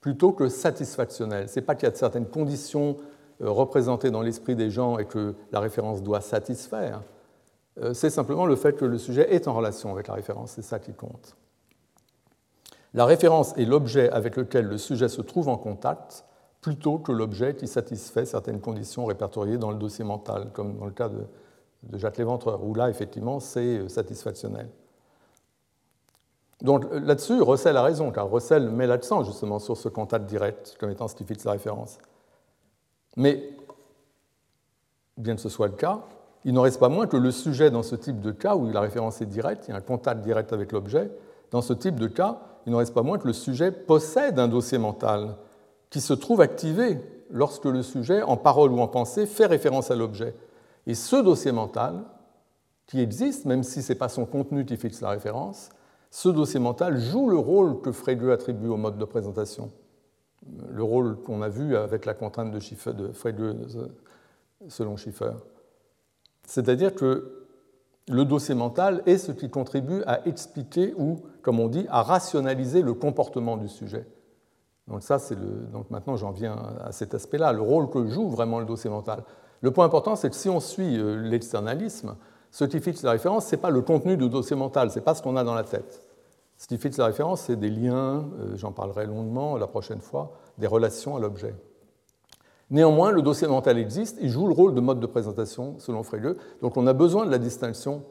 plutôt 0.00 0.32
que 0.32 0.48
satisfactionnelle. 0.48 1.48
Ce 1.48 1.58
n'est 1.58 1.66
pas 1.66 1.74
qu'il 1.74 1.88
y 1.88 1.92
a 1.92 1.94
certaines 1.94 2.26
conditions 2.26 2.96
euh, 3.40 3.50
représenté 3.50 4.10
dans 4.10 4.22
l'esprit 4.22 4.54
des 4.54 4.70
gens 4.70 4.98
et 4.98 5.04
que 5.04 5.34
la 5.50 5.60
référence 5.60 6.02
doit 6.02 6.20
satisfaire, 6.20 7.02
c'est 7.94 8.10
simplement 8.10 8.44
le 8.44 8.54
fait 8.54 8.76
que 8.76 8.84
le 8.84 8.98
sujet 8.98 9.34
est 9.34 9.48
en 9.48 9.54
relation 9.54 9.90
avec 9.92 10.06
la 10.06 10.12
référence, 10.12 10.50
c'est 10.50 10.62
ça 10.62 10.78
qui 10.78 10.92
compte. 10.92 11.38
La 12.92 13.06
référence 13.06 13.56
est 13.56 13.64
l'objet 13.64 14.10
avec 14.10 14.36
lequel 14.36 14.66
le 14.66 14.76
sujet 14.76 15.08
se 15.08 15.22
trouve 15.22 15.48
en 15.48 15.56
contact 15.56 16.26
plutôt 16.62 16.98
que 16.98 17.12
l'objet 17.12 17.56
qui 17.56 17.66
satisfait 17.66 18.24
certaines 18.24 18.60
conditions 18.60 19.04
répertoriées 19.04 19.58
dans 19.58 19.72
le 19.72 19.76
dossier 19.76 20.04
mental, 20.04 20.48
comme 20.54 20.78
dans 20.78 20.86
le 20.86 20.92
cas 20.92 21.10
de, 21.10 21.26
Jacques 21.98 22.18
Léventreur, 22.18 22.64
où 22.64 22.74
là, 22.74 22.88
effectivement, 22.88 23.40
c'est 23.40 23.78
euh, 23.78 23.88
satisfactionnel. 23.88 24.68
Donc 26.62 26.86
là-dessus, 26.92 27.42
Russell 27.42 27.76
a 27.76 27.82
raison, 27.82 28.12
car 28.12 28.30
Russell 28.30 28.70
met 28.70 28.86
l'accent 28.86 29.24
justement 29.24 29.58
sur 29.58 29.76
ce 29.76 29.88
contact 29.88 30.26
direct 30.26 30.76
comme 30.78 30.90
étant 30.90 31.08
ce 31.08 31.16
qui 31.16 31.24
fixe 31.24 31.42
la 31.42 31.52
référence. 31.52 31.98
Mais, 33.16 33.50
bien 35.18 35.34
que 35.34 35.40
ce 35.40 35.48
soit 35.48 35.66
le 35.66 35.74
cas, 35.74 36.04
il 36.44 36.54
n'en 36.54 36.62
reste 36.62 36.78
pas 36.78 36.88
moins 36.88 37.08
que 37.08 37.16
le 37.16 37.32
sujet 37.32 37.72
dans 37.72 37.82
ce 37.82 37.96
type 37.96 38.20
de 38.20 38.30
cas, 38.30 38.54
où 38.54 38.70
la 38.70 38.80
référence 38.80 39.20
est 39.20 39.26
directe, 39.26 39.66
il 39.66 39.72
y 39.72 39.74
a 39.74 39.76
un 39.78 39.80
contact 39.80 40.20
direct 40.20 40.52
avec 40.52 40.70
l'objet, 40.70 41.10
dans 41.50 41.62
ce 41.62 41.72
type 41.72 41.98
de 41.98 42.06
cas, 42.06 42.38
il 42.66 42.72
n'en 42.72 42.78
reste 42.78 42.94
pas 42.94 43.02
moins 43.02 43.18
que 43.18 43.26
le 43.26 43.32
sujet 43.32 43.72
possède 43.72 44.38
un 44.38 44.46
dossier 44.46 44.78
mental 44.78 45.34
qui 45.92 46.00
se 46.00 46.12
trouve 46.12 46.40
activé 46.40 46.98
lorsque 47.30 47.66
le 47.66 47.82
sujet, 47.82 48.22
en 48.22 48.36
parole 48.36 48.72
ou 48.72 48.80
en 48.80 48.88
pensée, 48.88 49.26
fait 49.26 49.46
référence 49.46 49.92
à 49.92 49.94
l'objet. 49.94 50.34
Et 50.88 50.96
ce 50.96 51.14
dossier 51.14 51.52
mental, 51.52 52.02
qui 52.86 53.00
existe, 53.00 53.44
même 53.44 53.62
si 53.62 53.82
ce 53.82 53.92
n'est 53.92 53.98
pas 53.98 54.08
son 54.08 54.26
contenu 54.26 54.64
qui 54.64 54.76
fixe 54.76 55.00
la 55.00 55.10
référence, 55.10 55.68
ce 56.10 56.28
dossier 56.28 56.58
mental 56.58 56.98
joue 56.98 57.30
le 57.30 57.38
rôle 57.38 57.80
que 57.80 57.92
Frege 57.92 58.28
attribue 58.28 58.68
au 58.68 58.76
mode 58.76 58.98
de 58.98 59.04
présentation 59.04 59.70
le 60.70 60.82
rôle 60.82 61.16
qu'on 61.16 61.42
a 61.42 61.48
vu 61.48 61.76
avec 61.76 62.04
la 62.04 62.14
contrainte 62.14 62.50
de, 62.50 62.60
Schiffer, 62.60 62.92
selon 64.68 64.96
Schiffer. 64.96 65.32
C'est-à-dire 66.46 66.94
que 66.94 67.46
le 68.08 68.24
dossier 68.24 68.54
mental 68.54 69.02
est 69.06 69.18
ce 69.18 69.32
qui 69.32 69.48
contribue 69.48 70.02
à 70.06 70.26
expliquer 70.26 70.94
ou, 70.96 71.20
comme 71.42 71.60
on 71.60 71.68
dit, 71.68 71.86
à 71.88 72.02
rationaliser 72.02 72.82
le 72.82 72.94
comportement 72.94 73.56
du 73.56 73.68
sujet. 73.68 74.06
Donc 74.92 75.02
ça, 75.02 75.18
c'est 75.18 75.34
le... 75.34 75.66
donc 75.72 75.90
maintenant 75.90 76.16
j'en 76.16 76.30
viens 76.30 76.56
à 76.84 76.92
cet 76.92 77.14
aspect-là, 77.14 77.52
le 77.52 77.62
rôle 77.62 77.88
que 77.88 78.06
joue 78.06 78.28
vraiment 78.28 78.60
le 78.60 78.66
dossier 78.66 78.90
mental. 78.90 79.24
Le 79.62 79.70
point 79.70 79.86
important, 79.86 80.16
c'est 80.16 80.28
que 80.28 80.36
si 80.36 80.50
on 80.50 80.60
suit 80.60 80.98
euh, 80.98 81.16
l'externalisme, 81.16 82.16
ce 82.50 82.64
qui 82.64 82.78
fixe 82.80 83.02
la 83.02 83.12
référence, 83.12 83.46
ce 83.46 83.56
n'est 83.56 83.62
pas 83.62 83.70
le 83.70 83.80
contenu 83.80 84.18
du 84.18 84.28
dossier 84.28 84.54
mental, 84.54 84.90
ce 84.90 84.98
n'est 84.98 85.04
pas 85.04 85.14
ce 85.14 85.22
qu'on 85.22 85.36
a 85.36 85.44
dans 85.44 85.54
la 85.54 85.64
tête. 85.64 86.02
Ce 86.58 86.66
qui 86.66 86.76
fixe 86.76 86.98
la 86.98 87.06
référence, 87.06 87.42
c'est 87.42 87.56
des 87.56 87.70
liens, 87.70 88.26
euh, 88.38 88.54
j'en 88.56 88.72
parlerai 88.72 89.06
longuement 89.06 89.56
la 89.56 89.66
prochaine 89.66 90.00
fois, 90.00 90.32
des 90.58 90.66
relations 90.66 91.16
à 91.16 91.20
l'objet. 91.20 91.54
Néanmoins, 92.70 93.12
le 93.12 93.22
dossier 93.22 93.48
mental 93.48 93.78
existe, 93.78 94.18
il 94.20 94.28
joue 94.28 94.46
le 94.46 94.52
rôle 94.52 94.74
de 94.74 94.80
mode 94.80 95.00
de 95.00 95.06
présentation 95.06 95.76
selon 95.78 96.02
Frege, 96.02 96.36
donc 96.60 96.76
on 96.76 96.86
a 96.86 96.92
besoin 96.92 97.24
de 97.24 97.30
la 97.30 97.38
distinction 97.38 98.02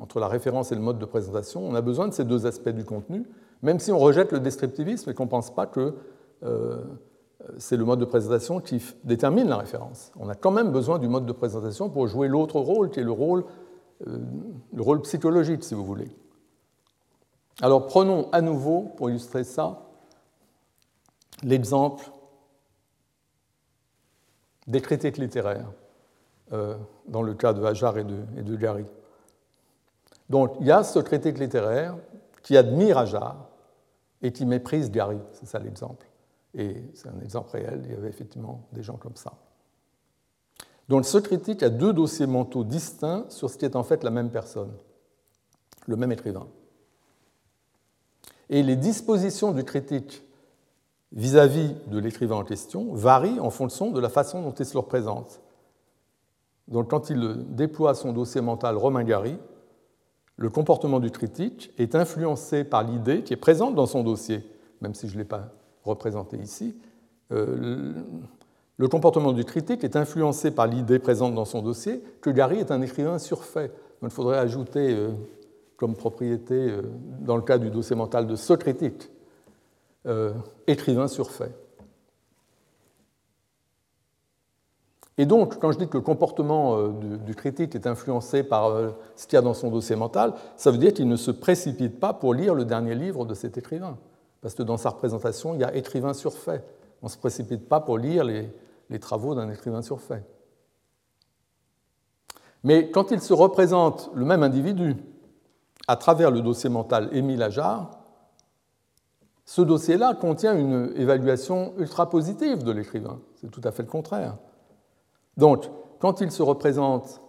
entre 0.00 0.20
la 0.20 0.28
référence 0.28 0.72
et 0.72 0.74
le 0.74 0.80
mode 0.80 0.98
de 0.98 1.04
présentation, 1.04 1.66
on 1.66 1.74
a 1.74 1.82
besoin 1.82 2.08
de 2.08 2.14
ces 2.14 2.24
deux 2.24 2.46
aspects 2.46 2.70
du 2.70 2.84
contenu, 2.84 3.26
même 3.66 3.80
si 3.80 3.90
on 3.90 3.98
rejette 3.98 4.30
le 4.30 4.38
descriptivisme 4.38 5.10
et 5.10 5.14
qu'on 5.14 5.24
ne 5.24 5.28
pense 5.28 5.52
pas 5.52 5.66
que 5.66 5.96
euh, 6.44 6.84
c'est 7.58 7.76
le 7.76 7.84
mode 7.84 7.98
de 7.98 8.04
présentation 8.04 8.60
qui 8.60 8.80
détermine 9.02 9.48
la 9.48 9.56
référence. 9.56 10.12
On 10.20 10.28
a 10.28 10.36
quand 10.36 10.52
même 10.52 10.70
besoin 10.70 11.00
du 11.00 11.08
mode 11.08 11.26
de 11.26 11.32
présentation 11.32 11.90
pour 11.90 12.06
jouer 12.06 12.28
l'autre 12.28 12.60
rôle, 12.60 12.90
qui 12.90 13.00
est 13.00 13.02
le 13.02 13.10
rôle, 13.10 13.44
euh, 14.06 14.98
psychologique, 15.02 15.64
si 15.64 15.74
vous 15.74 15.84
voulez. 15.84 16.08
Alors 17.60 17.88
prenons 17.88 18.28
à 18.30 18.40
nouveau, 18.40 18.82
pour 18.96 19.10
illustrer 19.10 19.42
ça, 19.42 19.88
l'exemple 21.42 22.08
des 24.68 24.80
critiques 24.80 25.18
littéraires, 25.18 25.72
euh, 26.52 26.76
dans 27.08 27.22
le 27.22 27.34
cas 27.34 27.52
de 27.52 27.64
Hajar 27.64 27.98
et 27.98 28.04
de, 28.04 28.14
et 28.36 28.58
Gary. 28.58 28.86
Donc 30.30 30.52
il 30.60 30.66
y 30.66 30.70
a 30.70 30.84
ce 30.84 31.00
critique 31.00 31.38
littéraire 31.38 31.96
qui 32.44 32.56
admire 32.56 32.98
Hajar 32.98 33.45
et 34.22 34.32
qui 34.32 34.46
méprise 34.46 34.90
Gary, 34.90 35.18
c'est 35.32 35.46
ça 35.46 35.58
l'exemple. 35.58 36.06
Et 36.54 36.90
c'est 36.94 37.08
un 37.08 37.20
exemple 37.20 37.50
réel, 37.50 37.82
il 37.84 37.92
y 37.92 37.94
avait 37.94 38.08
effectivement 38.08 38.66
des 38.72 38.82
gens 38.82 38.96
comme 38.96 39.16
ça. 39.16 39.34
Donc 40.88 41.04
ce 41.04 41.18
critique 41.18 41.62
a 41.62 41.68
deux 41.68 41.92
dossiers 41.92 42.26
mentaux 42.26 42.64
distincts 42.64 43.26
sur 43.28 43.50
ce 43.50 43.58
qui 43.58 43.64
est 43.64 43.76
en 43.76 43.82
fait 43.82 44.04
la 44.04 44.10
même 44.10 44.30
personne, 44.30 44.72
le 45.86 45.96
même 45.96 46.12
écrivain. 46.12 46.46
Et 48.48 48.62
les 48.62 48.76
dispositions 48.76 49.52
du 49.52 49.64
critique 49.64 50.22
vis-à-vis 51.12 51.74
de 51.88 51.98
l'écrivain 51.98 52.36
en 52.36 52.44
question 52.44 52.94
varie 52.94 53.40
en 53.40 53.50
fonction 53.50 53.90
de 53.90 54.00
la 54.00 54.08
façon 54.08 54.42
dont 54.42 54.52
il 54.52 54.64
se 54.64 54.74
le 54.74 54.80
représente. 54.80 55.40
Donc 56.68 56.90
quand 56.90 57.10
il 57.10 57.54
déploie 57.54 57.94
son 57.94 58.12
dossier 58.12 58.40
mental 58.40 58.76
Romain 58.76 59.04
Gary, 59.04 59.36
le 60.36 60.50
comportement 60.50 61.00
du 61.00 61.10
critique 61.10 61.72
est 61.78 61.94
influencé 61.94 62.64
par 62.64 62.82
l'idée 62.82 63.22
qui 63.22 63.32
est 63.32 63.38
présente 63.38 63.74
dans 63.74 63.86
son 63.86 64.02
dossier, 64.02 64.44
même 64.82 64.94
si 64.94 65.08
je 65.08 65.14
ne 65.14 65.18
l'ai 65.18 65.24
pas 65.24 65.48
représenté 65.84 66.36
ici. 66.36 66.76
Euh, 67.32 67.92
le 68.76 68.88
comportement 68.88 69.32
du 69.32 69.44
critique 69.44 69.82
est 69.82 69.96
influencé 69.96 70.50
par 70.50 70.66
l'idée 70.66 70.98
présente 70.98 71.34
dans 71.34 71.46
son 71.46 71.62
dossier 71.62 72.02
que 72.20 72.28
Gary 72.28 72.58
est 72.58 72.70
un 72.70 72.82
écrivain 72.82 73.18
surfait. 73.18 73.72
Il 74.02 74.10
faudrait 74.10 74.38
ajouter 74.38 74.94
euh, 74.94 75.08
comme 75.78 75.94
propriété, 75.96 76.54
euh, 76.54 76.82
dans 77.20 77.36
le 77.36 77.42
cas 77.42 77.56
du 77.56 77.70
dossier 77.70 77.96
mental 77.96 78.26
de 78.26 78.36
ce 78.36 78.52
critique, 78.52 79.10
écrivain 80.68 81.08
surfait. 81.08 81.50
Et 85.18 85.24
donc, 85.24 85.58
quand 85.58 85.72
je 85.72 85.78
dis 85.78 85.88
que 85.88 85.96
le 85.96 86.02
comportement 86.02 86.76
euh, 86.76 86.90
du, 87.24 87.34
critique 87.34 87.74
est 87.74 87.86
influencé 87.86 88.42
par 88.42 88.66
euh, 88.66 88.90
ce 89.14 89.26
qu'il 89.26 89.36
y 89.36 89.38
a 89.38 89.42
dans 89.42 89.54
son 89.54 89.70
dossier 89.70 89.96
mental, 89.96 90.34
ça 90.56 90.70
veut 90.70 90.78
dire 90.78 90.92
qu'il 90.92 91.08
ne 91.08 91.16
se 91.16 91.30
précipite 91.30 91.98
pas 91.98 92.12
pour 92.12 92.34
lire 92.34 92.54
le 92.54 92.64
dernier 92.64 92.94
livre 92.94 93.24
de 93.24 93.34
cet 93.34 93.56
écrivain. 93.56 93.96
Parce 94.42 94.54
que 94.54 94.62
dans 94.62 94.76
sa 94.76 94.90
représentation, 94.90 95.54
il 95.54 95.60
y 95.60 95.64
a 95.64 95.74
écrivain 95.74 96.12
surfait. 96.12 96.62
On 97.00 97.06
ne 97.06 97.10
se 97.10 97.16
précipite 97.16 97.66
pas 97.66 97.80
pour 97.80 97.96
lire 97.96 98.24
les, 98.24 98.50
travaux 99.00 99.34
d'un 99.34 99.50
écrivain 99.50 99.82
surfait. 99.82 100.22
Mais 102.62 102.90
quand 102.90 103.10
il 103.10 103.20
se 103.20 103.32
représente 103.32 104.10
le 104.14 104.24
même 104.24 104.42
individu 104.42 104.96
à 105.88 105.96
travers 105.96 106.30
le 106.30 106.42
dossier 106.42 106.68
mental 106.68 107.08
Émile 107.12 107.42
Ajar, 107.42 107.90
ce 109.44 109.62
dossier-là 109.62 110.14
contient 110.14 110.58
une 110.58 110.92
évaluation 110.96 111.72
ultra 111.78 112.10
positive 112.10 112.64
de 112.64 112.72
l'écrivain. 112.72 113.20
C'est 113.40 113.50
tout 113.50 113.60
à 113.64 113.70
fait 113.70 113.82
le 113.82 113.88
contraire. 113.88 114.36
Donc, 115.36 115.70
quand 115.98 116.20
il 116.20 116.30
se 116.30 116.42
représente, 116.42 117.20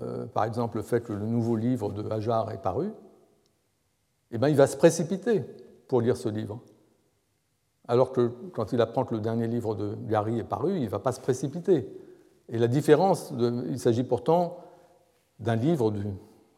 euh, 0.00 0.26
par 0.26 0.44
exemple, 0.44 0.78
le 0.78 0.82
fait 0.82 1.02
que 1.02 1.12
le 1.12 1.26
nouveau 1.26 1.56
livre 1.56 1.92
de 1.92 2.08
Hajar 2.10 2.50
est 2.50 2.62
paru, 2.62 2.92
eh 4.30 4.38
bien, 4.38 4.48
il 4.48 4.56
va 4.56 4.66
se 4.66 4.76
précipiter 4.76 5.44
pour 5.88 6.00
lire 6.00 6.16
ce 6.16 6.28
livre. 6.28 6.60
Alors 7.88 8.12
que 8.12 8.28
quand 8.52 8.72
il 8.72 8.80
apprend 8.80 9.04
que 9.04 9.14
le 9.14 9.20
dernier 9.20 9.48
livre 9.48 9.74
de 9.74 9.96
Gary 10.06 10.38
est 10.38 10.44
paru, 10.44 10.76
il 10.76 10.84
ne 10.84 10.88
va 10.88 11.00
pas 11.00 11.12
se 11.12 11.20
précipiter. 11.20 11.88
Et 12.48 12.58
la 12.58 12.68
différence, 12.68 13.32
il 13.68 13.78
s'agit 13.78 14.04
pourtant 14.04 14.58
d'un 15.40 15.56
livre 15.56 15.90
du. 15.90 16.06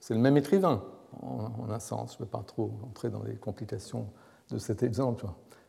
C'est 0.00 0.14
le 0.14 0.20
même 0.20 0.36
écrivain, 0.36 0.82
en, 1.22 1.70
un 1.70 1.78
sens. 1.78 2.12
Je 2.12 2.16
ne 2.18 2.24
vais 2.24 2.30
pas 2.30 2.42
trop 2.46 2.72
entrer 2.84 3.08
dans 3.08 3.22
les 3.22 3.36
complications 3.36 4.08
de 4.50 4.58
cet 4.58 4.82
exemple. 4.82 5.26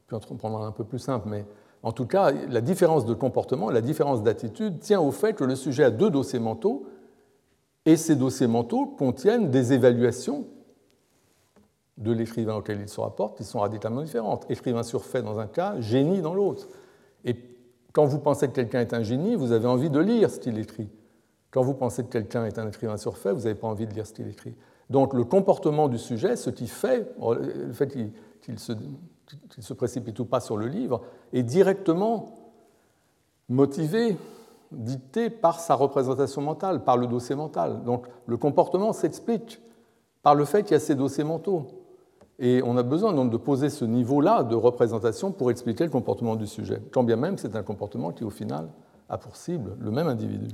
Je 0.07 0.15
vais 0.15 0.37
prendre 0.37 0.61
un 0.61 0.71
peu 0.71 0.83
plus 0.83 0.99
simple, 0.99 1.29
mais 1.29 1.45
en 1.83 1.91
tout 1.91 2.05
cas, 2.05 2.31
la 2.31 2.61
différence 2.61 3.05
de 3.05 3.13
comportement, 3.13 3.69
la 3.69 3.81
différence 3.81 4.23
d'attitude 4.23 4.79
tient 4.79 5.01
au 5.01 5.11
fait 5.11 5.33
que 5.33 5.43
le 5.43 5.55
sujet 5.55 5.83
a 5.83 5.91
deux 5.91 6.09
dossiers 6.09 6.39
mentaux 6.39 6.85
et 7.85 7.97
ces 7.97 8.15
dossiers 8.15 8.47
mentaux 8.47 8.85
contiennent 8.85 9.51
des 9.51 9.73
évaluations 9.73 10.47
de 11.97 12.11
l'écrivain 12.13 12.55
auquel 12.55 12.79
il 12.79 12.87
se 12.87 13.01
rapporte 13.01 13.37
qui 13.37 13.43
sont 13.43 13.59
radicalement 13.59 14.01
différentes. 14.01 14.45
Écrivain 14.49 14.83
surfait 14.83 15.21
dans 15.21 15.39
un 15.39 15.47
cas, 15.47 15.79
génie 15.81 16.21
dans 16.21 16.33
l'autre. 16.33 16.69
Et 17.25 17.35
quand 17.91 18.05
vous 18.05 18.19
pensez 18.19 18.47
que 18.47 18.53
quelqu'un 18.53 18.79
est 18.79 18.93
un 18.93 19.03
génie, 19.03 19.35
vous 19.35 19.51
avez 19.51 19.67
envie 19.67 19.89
de 19.89 19.99
lire 19.99 20.31
ce 20.31 20.39
qu'il 20.39 20.57
écrit. 20.57 20.89
Quand 21.51 21.61
vous 21.61 21.73
pensez 21.73 22.03
que 22.03 22.09
quelqu'un 22.09 22.45
est 22.45 22.57
un 22.57 22.67
écrivain 22.67 22.97
surfait, 22.97 23.33
vous 23.33 23.41
n'avez 23.41 23.55
pas 23.55 23.67
envie 23.67 23.85
de 23.85 23.93
lire 23.93 24.07
ce 24.07 24.13
qu'il 24.13 24.27
écrit. 24.27 24.55
Donc 24.89 25.13
le 25.13 25.25
comportement 25.25 25.89
du 25.89 25.97
sujet, 25.97 26.37
ce 26.37 26.49
qui 26.49 26.67
fait, 26.67 27.13
le 27.19 27.73
fait 27.73 27.87
qu'il 28.41 28.59
qu'il 29.49 29.63
se, 29.63 29.69
se, 29.69 29.73
précipite 29.73 30.19
ou 30.19 30.25
pas 30.25 30.39
sur 30.39 30.57
le 30.57 30.67
livre, 30.67 31.01
est 31.31 31.43
directement 31.43 32.33
motivé, 33.49 34.17
dicté 34.71 35.29
par 35.29 35.59
sa 35.59 35.75
représentation 35.75 36.41
mentale, 36.41 36.83
par 36.83 36.97
le 36.97 37.07
dossier 37.07 37.35
mental. 37.35 37.83
Donc 37.83 38.07
le 38.25 38.37
comportement 38.37 38.93
s'explique 38.93 39.61
par 40.21 40.35
le 40.35 40.45
fait 40.45 40.63
qu'il 40.63 40.71
y 40.71 40.75
a 40.75 40.79
ces 40.79 40.95
dossiers 40.95 41.23
mentaux. 41.23 41.67
Et 42.39 42.61
on 42.65 42.77
a 42.77 42.83
besoin 42.83 43.13
donc 43.13 43.29
de 43.29 43.37
poser 43.37 43.69
ce 43.69 43.85
niveau-là 43.85 44.43
de 44.43 44.55
représentation 44.55 45.31
pour 45.31 45.51
expliquer 45.51 45.83
le 45.83 45.91
comportement 45.91 46.35
du 46.35 46.47
sujet, 46.47 46.81
quand 46.91 47.03
bien 47.03 47.15
même 47.15 47.37
c'est 47.37 47.55
un 47.55 47.63
comportement 47.63 48.11
qui 48.11 48.23
au 48.23 48.31
final 48.31 48.69
a 49.07 49.17
pour 49.17 49.35
cible 49.35 49.75
le 49.79 49.91
même 49.91 50.07
individu. 50.07 50.47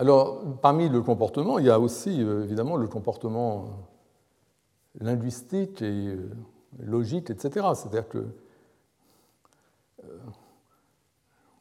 Alors, 0.00 0.40
parmi 0.62 0.88
le 0.88 1.02
comportement, 1.02 1.58
il 1.58 1.66
y 1.66 1.70
a 1.70 1.78
aussi 1.78 2.22
euh, 2.22 2.42
évidemment 2.44 2.78
le 2.78 2.88
comportement 2.88 3.64
euh, 3.64 5.04
linguistique 5.04 5.82
et 5.82 6.06
euh, 6.06 6.30
logique, 6.78 7.28
etc. 7.28 7.66
C'est-à-dire 7.74 8.08
que 8.08 8.24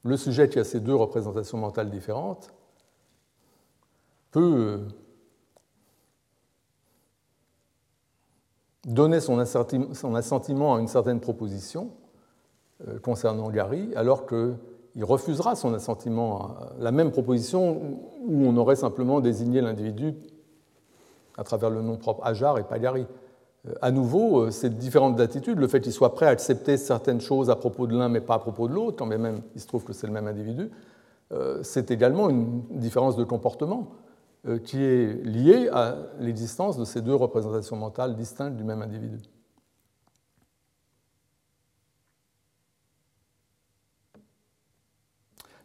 le 0.05 0.15
sujet 0.15 0.47
qui 0.47 0.57
a 0.57 0.63
ces 0.63 0.79
deux 0.79 0.95
représentations 0.95 1.57
mentales 1.57 1.89
différentes 1.89 2.53
peut 4.31 4.87
donner 8.85 9.19
son 9.19 9.37
assentiment 9.37 10.75
à 10.75 10.79
une 10.79 10.87
certaine 10.87 11.19
proposition 11.19 11.91
concernant 13.03 13.49
Gary, 13.49 13.93
alors 13.95 14.25
que 14.25 14.55
il 14.99 15.05
refusera 15.05 15.55
son 15.55 15.73
assentiment 15.73 16.41
à 16.41 16.73
la 16.77 16.91
même 16.91 17.11
proposition 17.11 17.99
où 18.27 18.45
on 18.45 18.57
aurait 18.57 18.75
simplement 18.75 19.21
désigné 19.21 19.61
l'individu 19.61 20.13
à 21.37 21.45
travers 21.45 21.69
le 21.69 21.81
nom 21.81 21.95
propre 21.95 22.21
Ajar 22.25 22.57
et 22.57 22.63
Pagari. 22.63 23.07
Euh, 23.65 23.73
à 23.81 23.91
nouveau, 23.91 24.41
euh, 24.41 24.51
cette 24.51 24.77
différence 24.77 25.15
d'attitude, 25.15 25.57
le 25.57 25.69
fait 25.69 25.79
qu'il 25.79 25.93
soit 25.93 26.13
prêt 26.15 26.25
à 26.25 26.29
accepter 26.29 26.75
certaines 26.75 27.21
choses 27.21 27.49
à 27.49 27.55
propos 27.55 27.87
de 27.87 27.97
l'un 27.97 28.09
mais 28.09 28.19
pas 28.19 28.33
à 28.33 28.39
propos 28.39 28.67
de 28.67 28.73
l'autre, 28.73 28.97
quand 28.97 29.05
même 29.05 29.39
il 29.55 29.61
se 29.61 29.67
trouve 29.67 29.85
que 29.85 29.93
c'est 29.93 30.05
le 30.05 30.11
même 30.11 30.27
individu, 30.27 30.69
euh, 31.31 31.63
c'est 31.63 31.91
également 31.91 32.29
une 32.29 32.63
différence 32.69 33.15
de 33.15 33.23
comportement 33.23 33.91
qui 34.63 34.81
est 34.81 35.25
liée 35.25 35.69
à 35.71 35.97
l'existence 36.19 36.77
de 36.77 36.85
ces 36.85 37.01
deux 37.01 37.15
représentations 37.15 37.75
mentales 37.75 38.15
distinctes 38.15 38.55
du 38.55 38.63
même 38.63 38.81
individu. 38.81 39.17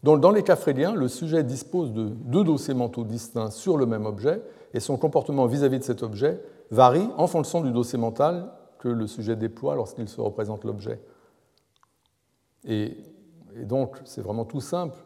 Donc, 0.04 0.20
dans 0.20 0.32
les 0.32 0.42
cas 0.42 0.56
fréliens, 0.56 0.94
le 0.94 1.08
sujet 1.08 1.42
dispose 1.42 1.94
de 1.94 2.08
deux 2.08 2.44
dossiers 2.44 2.74
mentaux 2.74 3.04
distincts 3.04 3.50
sur 3.50 3.78
le 3.78 3.86
même 3.86 4.04
objet 4.04 4.42
et 4.74 4.80
son 4.80 4.98
comportement 4.98 5.46
vis-à-vis 5.46 5.78
de 5.78 5.84
cet 5.84 6.02
objet 6.02 6.42
varie 6.70 7.08
en 7.16 7.26
fonction 7.26 7.62
du 7.62 7.72
dossier 7.72 7.98
mental 7.98 8.50
que 8.78 8.88
le 8.88 9.06
sujet 9.06 9.34
déploie 9.34 9.74
lorsqu'il 9.74 10.06
se 10.10 10.20
représente 10.20 10.64
l'objet. 10.64 11.00
Et 12.66 12.98
donc, 13.56 13.96
c'est 14.04 14.20
vraiment 14.20 14.44
tout 14.44 14.60
simple 14.60 15.02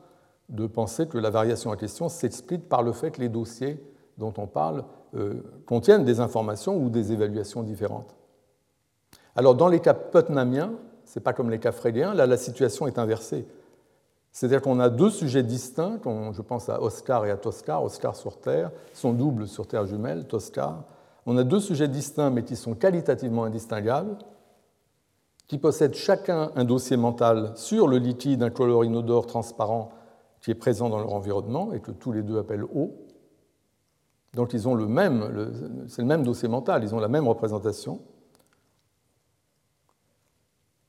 de 0.48 0.66
penser 0.66 1.06
que 1.06 1.16
la 1.16 1.30
variation 1.30 1.70
en 1.70 1.76
question 1.76 2.08
s'explique 2.08 2.68
par 2.68 2.82
le 2.82 2.90
fait 2.90 3.12
que 3.12 3.20
les 3.20 3.28
dossiers 3.28 3.80
dont 4.16 4.34
on 4.36 4.48
parle 4.48 4.82
euh, 5.14 5.34
contiennent 5.64 6.04
des 6.04 6.18
informations 6.18 6.76
ou 6.76 6.90
des 6.90 7.12
évaluations 7.12 7.62
différentes. 7.62 8.16
Alors, 9.36 9.54
dans 9.54 9.68
les 9.68 9.78
cas 9.78 9.94
putnamiens, 9.94 10.72
ce 11.04 11.20
n'est 11.20 11.22
pas 11.22 11.34
comme 11.34 11.50
les 11.50 11.60
cas 11.60 11.70
fréliens, 11.70 12.14
là, 12.14 12.26
la 12.26 12.36
situation 12.36 12.88
est 12.88 12.98
inversée. 12.98 13.46
C'est-à-dire 14.38 14.62
qu'on 14.62 14.78
a 14.78 14.88
deux 14.88 15.10
sujets 15.10 15.42
distincts, 15.42 15.98
je 16.30 16.42
pense 16.42 16.68
à 16.68 16.80
Oscar 16.80 17.26
et 17.26 17.30
à 17.32 17.36
Toscar, 17.36 17.82
Oscar 17.82 18.14
sur 18.14 18.38
Terre, 18.38 18.70
son 18.92 19.12
double 19.12 19.48
sur 19.48 19.66
Terre 19.66 19.84
jumelle, 19.84 20.28
Toscar. 20.28 20.84
On 21.26 21.36
a 21.38 21.42
deux 21.42 21.58
sujets 21.58 21.88
distincts 21.88 22.30
mais 22.30 22.44
qui 22.44 22.54
sont 22.54 22.74
qualitativement 22.74 23.42
indistinguables, 23.42 24.16
qui 25.48 25.58
possèdent 25.58 25.96
chacun 25.96 26.52
un 26.54 26.64
dossier 26.64 26.96
mental 26.96 27.50
sur 27.56 27.88
le 27.88 27.98
liquide 27.98 28.40
incolore 28.44 28.84
inodore 28.84 29.26
transparent 29.26 29.90
qui 30.40 30.52
est 30.52 30.54
présent 30.54 30.88
dans 30.88 31.00
leur 31.00 31.14
environnement 31.14 31.72
et 31.72 31.80
que 31.80 31.90
tous 31.90 32.12
les 32.12 32.22
deux 32.22 32.38
appellent 32.38 32.62
eau. 32.62 32.92
Donc 34.34 34.52
ils 34.52 34.68
ont 34.68 34.76
c'est 35.88 36.02
le 36.02 36.06
même 36.06 36.22
dossier 36.22 36.46
mental, 36.46 36.84
ils 36.84 36.94
ont 36.94 37.00
la 37.00 37.08
même 37.08 37.26
représentation. 37.26 37.98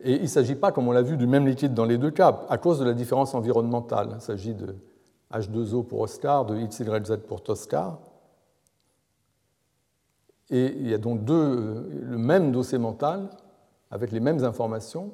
Et 0.02 0.16
il 0.16 0.24
ne 0.24 0.28
s'agit 0.28 0.56
pas, 0.56 0.72
comme 0.72 0.88
on 0.88 0.92
l'a 0.92 1.02
vu, 1.02 1.18
du 1.18 1.28
même 1.28 1.46
liquide 1.46 1.74
dans 1.74 1.86
les 1.86 1.98
deux 1.98 2.12
cas, 2.12 2.46
à 2.50 2.58
cause 2.58 2.80
de 2.80 2.86
la 2.86 2.94
différence 2.94 3.36
environnementale. 3.36 4.12
Il 4.16 4.22
s'agit 4.22 4.54
de 4.54 4.76
H2O 5.32 5.86
pour 5.86 6.02
Oscar, 6.02 6.46
de 6.46 6.56
XYZ 6.56 7.18
pour 7.28 7.44
Toscar. 7.44 8.00
Et 10.50 10.74
il 10.80 10.90
y 10.90 10.94
a 10.94 10.98
donc 10.98 11.22
le 11.28 12.18
même 12.18 12.52
dossier 12.52 12.78
mental, 12.78 13.30
avec 13.92 14.12
les 14.12 14.20
mêmes 14.20 14.44
informations, 14.44 15.12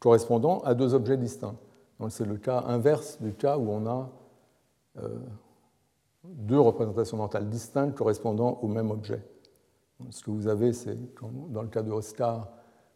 correspondant 0.00 0.60
à 0.60 0.74
deux 0.74 0.94
objets 0.94 1.16
distincts. 1.16 1.56
Donc 2.00 2.12
c'est 2.12 2.26
le 2.26 2.36
cas 2.36 2.64
inverse 2.66 3.20
du 3.20 3.32
cas 3.34 3.56
où 3.56 3.70
on 3.70 3.86
a 3.86 4.10
euh, 4.98 5.18
deux 6.24 6.60
représentations 6.60 7.16
mentales 7.16 7.48
distinctes 7.48 7.96
correspondant 7.96 8.58
au 8.62 8.68
même 8.68 8.90
objet. 8.90 9.24
ce 10.10 10.22
que 10.22 10.30
vous 10.30 10.46
avez, 10.46 10.72
c'est 10.72 10.98
dans 11.50 11.62
le 11.62 11.68
cas 11.68 11.82
de 11.82 11.90
Oscar, 11.90 12.48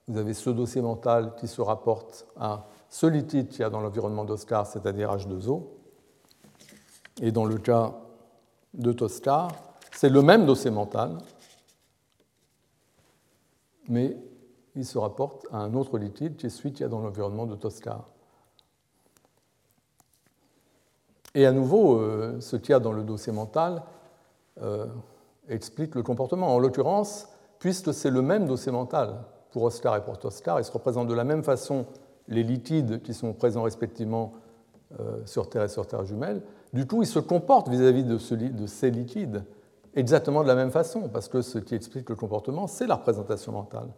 vous 0.09 0.19
avez 0.19 0.35
ce 0.35 0.51
dossier 0.51 0.83
mental 0.83 1.35
qui 1.37 1.49
se 1.49 1.61
rapporte 1.61 2.27
à 2.37 2.67
ce 2.89 3.07
liquide 3.07 3.49
qu'il 3.49 3.61
y 3.61 3.65
a 3.65 3.71
dans 3.71 3.81
l'environnement 3.81 4.25
d'Oscar, 4.25 4.67
c'est-à-dire 4.67 5.15
H2O. 5.17 5.63
Et 7.21 7.31
dans 7.31 7.45
le 7.45 7.59
cas 7.59 7.95
de 8.75 8.93
Toscar, 8.93 9.51
c'est 9.93 10.09
le 10.09 10.23
même 10.23 10.47
dossier 10.47 10.71
mental, 10.71 11.19
mais 13.89 14.17
il 14.75 14.85
se 14.85 14.99
rapporte 14.99 15.47
à 15.53 15.59
un 15.59 15.75
autre 15.75 15.99
liquide 15.99 16.37
qui 16.37 16.47
est 16.47 16.51
celui 16.51 16.73
qu'il 16.73 16.81
y 16.81 16.85
a 16.85 16.89
dans 16.89 17.01
l'environnement 17.01 17.47
de 17.47 17.55
Toscar. 17.55 18.09
Et 21.35 21.47
à 21.47 21.53
nouveau, 21.53 21.99
euh, 21.99 22.41
ce 22.41 22.57
qu'il 22.57 22.71
y 22.71 22.75
a 22.75 22.81
dans 22.81 22.93
le 22.93 23.05
dossier 23.05 23.33
mental 23.33 23.83
euh, 24.61 24.87
explique 25.49 25.95
le 25.95 26.03
comportement. 26.03 26.55
En 26.55 26.59
l'occurrence, 26.59 27.29
puisque 27.59 27.95
c'est 27.95 28.11
le 28.11 28.21
même 28.23 28.47
dossier 28.47 28.73
mental, 28.73 29.25
pour 29.53 29.63
Oscar 29.65 29.97
et 29.97 30.03
pour 30.03 30.19
Toscar, 30.19 30.59
ils 30.59 30.65
se 30.65 30.73
représentent 30.73 31.09
de 31.09 31.15
la 31.15 31.25
même 31.25 31.45
façon 31.45 31.87
les 32.29 32.43
liquides 32.43 33.03
qui 33.03 33.15
sont 33.15 33.33
présents 33.33 33.63
respectivement 33.63 34.33
euh, 34.99 35.21
sur 35.27 35.49
Terre 35.49 35.65
et 35.65 35.69
sur 35.69 35.87
Terre 35.87 36.05
jumelle. 36.05 36.43
Du 36.73 36.87
coup, 36.87 37.03
ils 37.03 37.07
se 37.07 37.19
comportent 37.19 37.69
vis-à-vis 37.69 38.05
de, 38.05 38.19
ces 38.67 38.91
liquides 38.91 39.45
exactement 39.95 40.43
de 40.43 40.49
la 40.49 40.55
même 40.55 40.71
façon, 40.71 41.09
parce 41.09 41.29
que 41.29 41.43
ce 41.43 41.59
qui 41.59 41.75
explique 41.75 42.09
le 42.09 42.17
comportement, 42.17 42.67
c'est 42.67 42.87
la 42.87 42.95
représentation 42.95 43.53
mentale. 43.53 43.89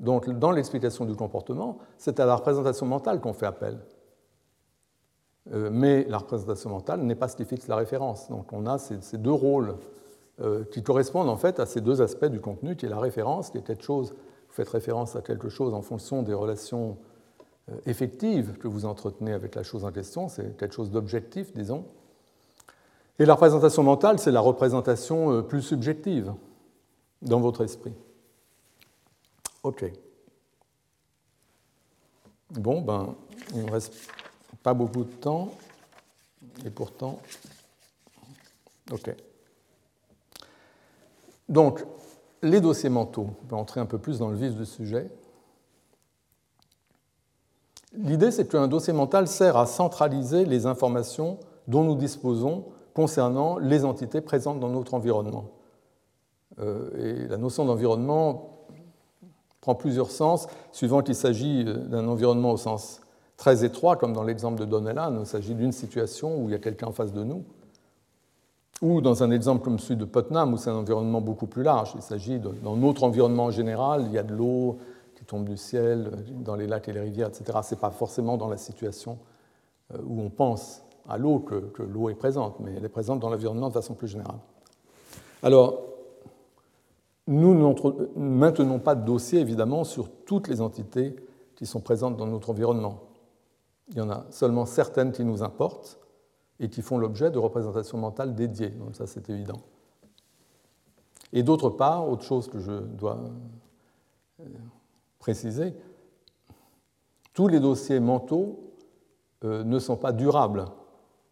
Donc, 0.00 0.28
dans 0.28 0.50
l'explication 0.50 1.04
du 1.04 1.14
comportement, 1.14 1.78
c'est 1.96 2.18
à 2.18 2.26
la 2.26 2.34
représentation 2.34 2.86
mentale 2.86 3.20
qu'on 3.20 3.32
fait 3.32 3.46
appel. 3.46 3.78
Euh, 5.52 5.70
mais 5.72 6.04
la 6.08 6.18
représentation 6.18 6.70
mentale 6.70 7.00
n'est 7.02 7.14
pas 7.14 7.28
ce 7.28 7.36
qui 7.36 7.44
fixe 7.44 7.68
la 7.68 7.76
référence. 7.76 8.28
Donc, 8.28 8.52
on 8.52 8.66
a 8.66 8.78
ces 8.78 9.18
deux 9.18 9.32
rôles 9.32 9.76
qui 10.72 10.82
correspondent 10.82 11.28
en 11.28 11.36
fait 11.36 11.60
à 11.60 11.66
ces 11.66 11.80
deux 11.80 12.02
aspects 12.02 12.24
du 12.24 12.40
contenu, 12.40 12.76
qui 12.76 12.86
est 12.86 12.88
la 12.88 12.98
référence, 12.98 13.50
qui 13.50 13.58
est 13.58 13.62
quelque 13.62 13.84
chose, 13.84 14.10
vous 14.10 14.54
faites 14.54 14.68
référence 14.68 15.14
à 15.14 15.22
quelque 15.22 15.48
chose 15.48 15.74
en 15.74 15.82
fonction 15.82 16.22
des 16.22 16.34
relations 16.34 16.96
euh, 17.70 17.76
effectives 17.86 18.58
que 18.58 18.68
vous 18.68 18.84
entretenez 18.84 19.32
avec 19.32 19.54
la 19.54 19.62
chose 19.62 19.84
en 19.84 19.92
question, 19.92 20.28
c'est 20.28 20.56
quelque 20.58 20.74
chose 20.74 20.90
d'objectif, 20.90 21.52
disons. 21.54 21.86
Et 23.18 23.24
la 23.24 23.34
représentation 23.34 23.82
mentale, 23.82 24.18
c'est 24.18 24.32
la 24.32 24.40
représentation 24.40 25.32
euh, 25.32 25.42
plus 25.42 25.62
subjective 25.62 26.34
dans 27.22 27.40
votre 27.40 27.64
esprit. 27.64 27.94
OK. 29.62 29.90
Bon, 32.50 32.82
ben, 32.82 33.14
il 33.54 33.64
ne 33.64 33.70
reste 33.70 33.94
pas 34.62 34.74
beaucoup 34.74 35.04
de 35.04 35.12
temps, 35.12 35.50
et 36.66 36.70
pourtant, 36.70 37.18
OK. 38.92 39.10
Donc, 41.48 41.84
les 42.42 42.60
dossiers 42.60 42.90
mentaux, 42.90 43.28
on 43.42 43.46
peut 43.46 43.56
entrer 43.56 43.80
un 43.80 43.86
peu 43.86 43.98
plus 43.98 44.18
dans 44.18 44.28
le 44.28 44.36
vif 44.36 44.54
du 44.54 44.66
sujet. 44.66 45.10
L'idée, 47.96 48.30
c'est 48.30 48.48
qu'un 48.48 48.68
dossier 48.68 48.92
mental 48.92 49.28
sert 49.28 49.56
à 49.56 49.66
centraliser 49.66 50.44
les 50.44 50.66
informations 50.66 51.38
dont 51.68 51.84
nous 51.84 51.94
disposons 51.94 52.66
concernant 52.92 53.58
les 53.58 53.84
entités 53.84 54.20
présentes 54.20 54.60
dans 54.60 54.68
notre 54.68 54.94
environnement. 54.94 55.46
Euh, 56.60 57.24
et 57.24 57.28
la 57.28 57.36
notion 57.36 57.64
d'environnement 57.64 58.50
prend 59.60 59.74
plusieurs 59.74 60.10
sens, 60.10 60.46
suivant 60.72 61.02
qu'il 61.02 61.14
s'agit 61.14 61.64
d'un 61.64 62.06
environnement 62.06 62.52
au 62.52 62.56
sens 62.56 63.00
très 63.36 63.64
étroit, 63.64 63.96
comme 63.96 64.12
dans 64.12 64.22
l'exemple 64.22 64.60
de 64.60 64.64
Donnellan, 64.64 65.20
il 65.20 65.26
s'agit 65.26 65.54
d'une 65.54 65.72
situation 65.72 66.38
où 66.38 66.48
il 66.48 66.52
y 66.52 66.54
a 66.54 66.58
quelqu'un 66.58 66.88
en 66.88 66.92
face 66.92 67.12
de 67.12 67.24
nous, 67.24 67.44
ou 68.82 69.00
dans 69.00 69.22
un 69.22 69.30
exemple 69.30 69.62
comme 69.62 69.78
celui 69.78 69.96
de 69.96 70.04
Putnam, 70.04 70.52
où 70.52 70.56
c'est 70.56 70.70
un 70.70 70.76
environnement 70.76 71.20
beaucoup 71.20 71.46
plus 71.46 71.62
large. 71.62 71.92
Il 71.94 72.02
s'agit, 72.02 72.38
dans 72.38 72.76
notre 72.76 73.04
environnement 73.04 73.50
général, 73.50 74.04
il 74.06 74.12
y 74.12 74.18
a 74.18 74.22
de 74.22 74.34
l'eau 74.34 74.78
qui 75.14 75.24
tombe 75.24 75.48
du 75.48 75.56
ciel, 75.56 76.10
dans 76.40 76.56
les 76.56 76.66
lacs 76.66 76.88
et 76.88 76.92
les 76.92 77.00
rivières, 77.00 77.28
etc. 77.28 77.58
Ce 77.62 77.74
n'est 77.74 77.80
pas 77.80 77.90
forcément 77.90 78.36
dans 78.36 78.48
la 78.48 78.56
situation 78.56 79.18
euh, 79.94 79.98
où 80.04 80.20
on 80.20 80.30
pense 80.30 80.82
à 81.08 81.18
l'eau 81.18 81.38
que, 81.38 81.82
l'eau 81.82 82.08
est 82.08 82.14
présente, 82.14 82.60
mais 82.60 82.74
elle 82.76 82.84
est 82.84 82.88
présente 82.88 83.20
dans 83.20 83.30
l'environnement 83.30 83.68
de 83.68 83.74
façon 83.74 83.94
plus 83.94 84.08
générale. 84.08 84.38
Alors, 85.42 85.82
nous 87.26 87.54
ne 87.54 88.18
maintenons 88.18 88.78
pas 88.78 88.94
de 88.94 89.04
dossier, 89.04 89.40
évidemment, 89.40 89.84
sur 89.84 90.10
toutes 90.24 90.48
les 90.48 90.60
entités 90.60 91.16
qui 91.54 91.66
sont 91.66 91.80
présentes 91.80 92.16
dans 92.16 92.26
notre 92.26 92.50
environnement. 92.50 93.00
Il 93.90 93.98
y 93.98 94.00
en 94.00 94.10
a 94.10 94.24
seulement 94.30 94.66
certaines 94.66 95.12
qui 95.12 95.24
nous 95.24 95.42
importent, 95.42 95.98
et 96.60 96.68
qui 96.68 96.82
font 96.82 96.98
l'objet 96.98 97.30
de 97.30 97.38
représentations 97.38 97.98
mentales 97.98 98.34
dédiées. 98.34 98.70
Donc 98.70 98.94
ça, 98.96 99.06
c'est 99.06 99.28
évident. 99.30 99.60
Et 101.32 101.42
d'autre 101.42 101.70
part, 101.70 102.08
autre 102.08 102.22
chose 102.22 102.48
que 102.48 102.60
je 102.60 102.72
dois 102.72 103.18
euh, 104.40 104.44
préciser, 105.18 105.74
tous 107.32 107.48
les 107.48 107.58
dossiers 107.58 107.98
mentaux 107.98 108.72
euh, 109.42 109.64
ne 109.64 109.78
sont 109.78 109.96
pas 109.96 110.12
durables. 110.12 110.66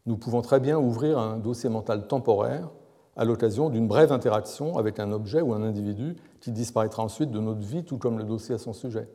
Nous 0.07 0.17
pouvons 0.17 0.43
très 0.43 0.59
bien 0.59 0.79
ouvrir 0.79 1.19
un 1.19 1.39
dossier 1.39 1.71
mental 1.71 2.09
temporaire 2.09 2.69
à 3.15 3.25
l'occasion 3.25 3.71
d'une 3.71 3.87
brève 3.87 4.11
interaction 4.11 4.77
avec 4.77 4.99
un 4.99 5.13
objet 5.13 5.41
ou 5.41 5.53
un 5.55 5.63
individu 5.63 6.17
qui 6.41 6.51
disparaîtra 6.51 7.05
ensuite 7.05 7.31
de 7.31 7.39
notre 7.39 7.61
vie, 7.61 7.85
tout 7.85 7.99
comme 7.99 8.19
le 8.19 8.25
dossier 8.25 8.55
à 8.55 8.59
son 8.59 8.73
sujet. 8.73 9.09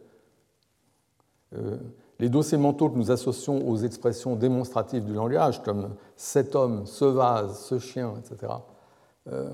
Les 2.19 2.29
dossiers 2.29 2.57
mentaux 2.57 2.89
que 2.89 2.97
nous 2.97 3.11
associons 3.11 3.67
aux 3.67 3.77
expressions 3.77 4.35
démonstratives 4.35 5.05
du 5.05 5.13
langage, 5.13 5.61
comme 5.61 5.89
cet 6.15 6.55
homme, 6.55 6.85
ce 6.85 7.05
vase, 7.05 7.59
ce 7.59 7.77
chien, 7.77 8.13
etc., 8.19 8.53
euh, 9.31 9.51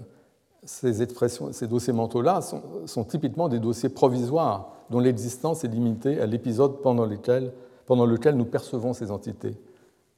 ces, 0.63 1.01
expressions, 1.01 1.51
ces 1.51 1.67
dossiers 1.67 1.91
mentaux-là 1.91 2.39
sont, 2.41 3.03
typiquement 3.03 3.49
des 3.49 3.59
dossiers 3.59 3.89
provisoires 3.89 4.69
dont 4.89 4.99
l'existence 4.99 5.65
est 5.65 5.67
limitée 5.67 6.21
à 6.21 6.25
l'épisode 6.25 6.81
pendant, 6.81 7.09
pendant, 7.85 8.05
lequel 8.05 8.35
nous 8.35 8.45
percevons 8.45 8.93
ces 8.93 9.11
entités 9.11 9.57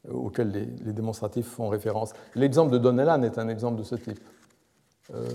euh, 0.08 0.14
auxquelles 0.14 0.52
les, 0.52 0.94
démonstratifs 0.94 1.48
font 1.48 1.70
référence. 1.70 2.14
L'exemple 2.36 2.72
de 2.72 2.78
Donnellan 2.78 3.24
est 3.24 3.40
un 3.40 3.48
exemple 3.48 3.80
de 3.80 3.84
ce 3.84 3.96
type. 3.96 4.20
Euh, 5.16 5.28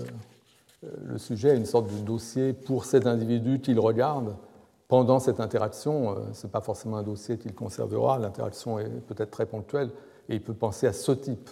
le 1.03 1.17
sujet 1.17 1.49
est 1.49 1.57
une 1.57 1.65
sorte 1.65 1.93
de 1.93 2.01
dossier 2.01 2.53
pour 2.53 2.85
cet 2.85 3.05
individu 3.05 3.59
qu'il 3.59 3.79
regarde 3.79 4.33
pendant 4.91 5.21
cette 5.21 5.39
interaction, 5.39 6.11
euh, 6.11 6.15
ce 6.33 6.45
n'est 6.45 6.51
pas 6.51 6.59
forcément 6.59 6.97
un 6.97 7.03
dossier 7.03 7.37
qu'il 7.37 7.55
conservera, 7.55 8.19
l'interaction 8.19 8.77
est 8.77 8.89
peut-être 8.89 9.31
très 9.31 9.45
ponctuelle, 9.45 9.89
et 10.27 10.35
il 10.35 10.43
peut 10.43 10.53
penser 10.53 10.85
à 10.85 10.91
ce 10.91 11.13
type. 11.13 11.49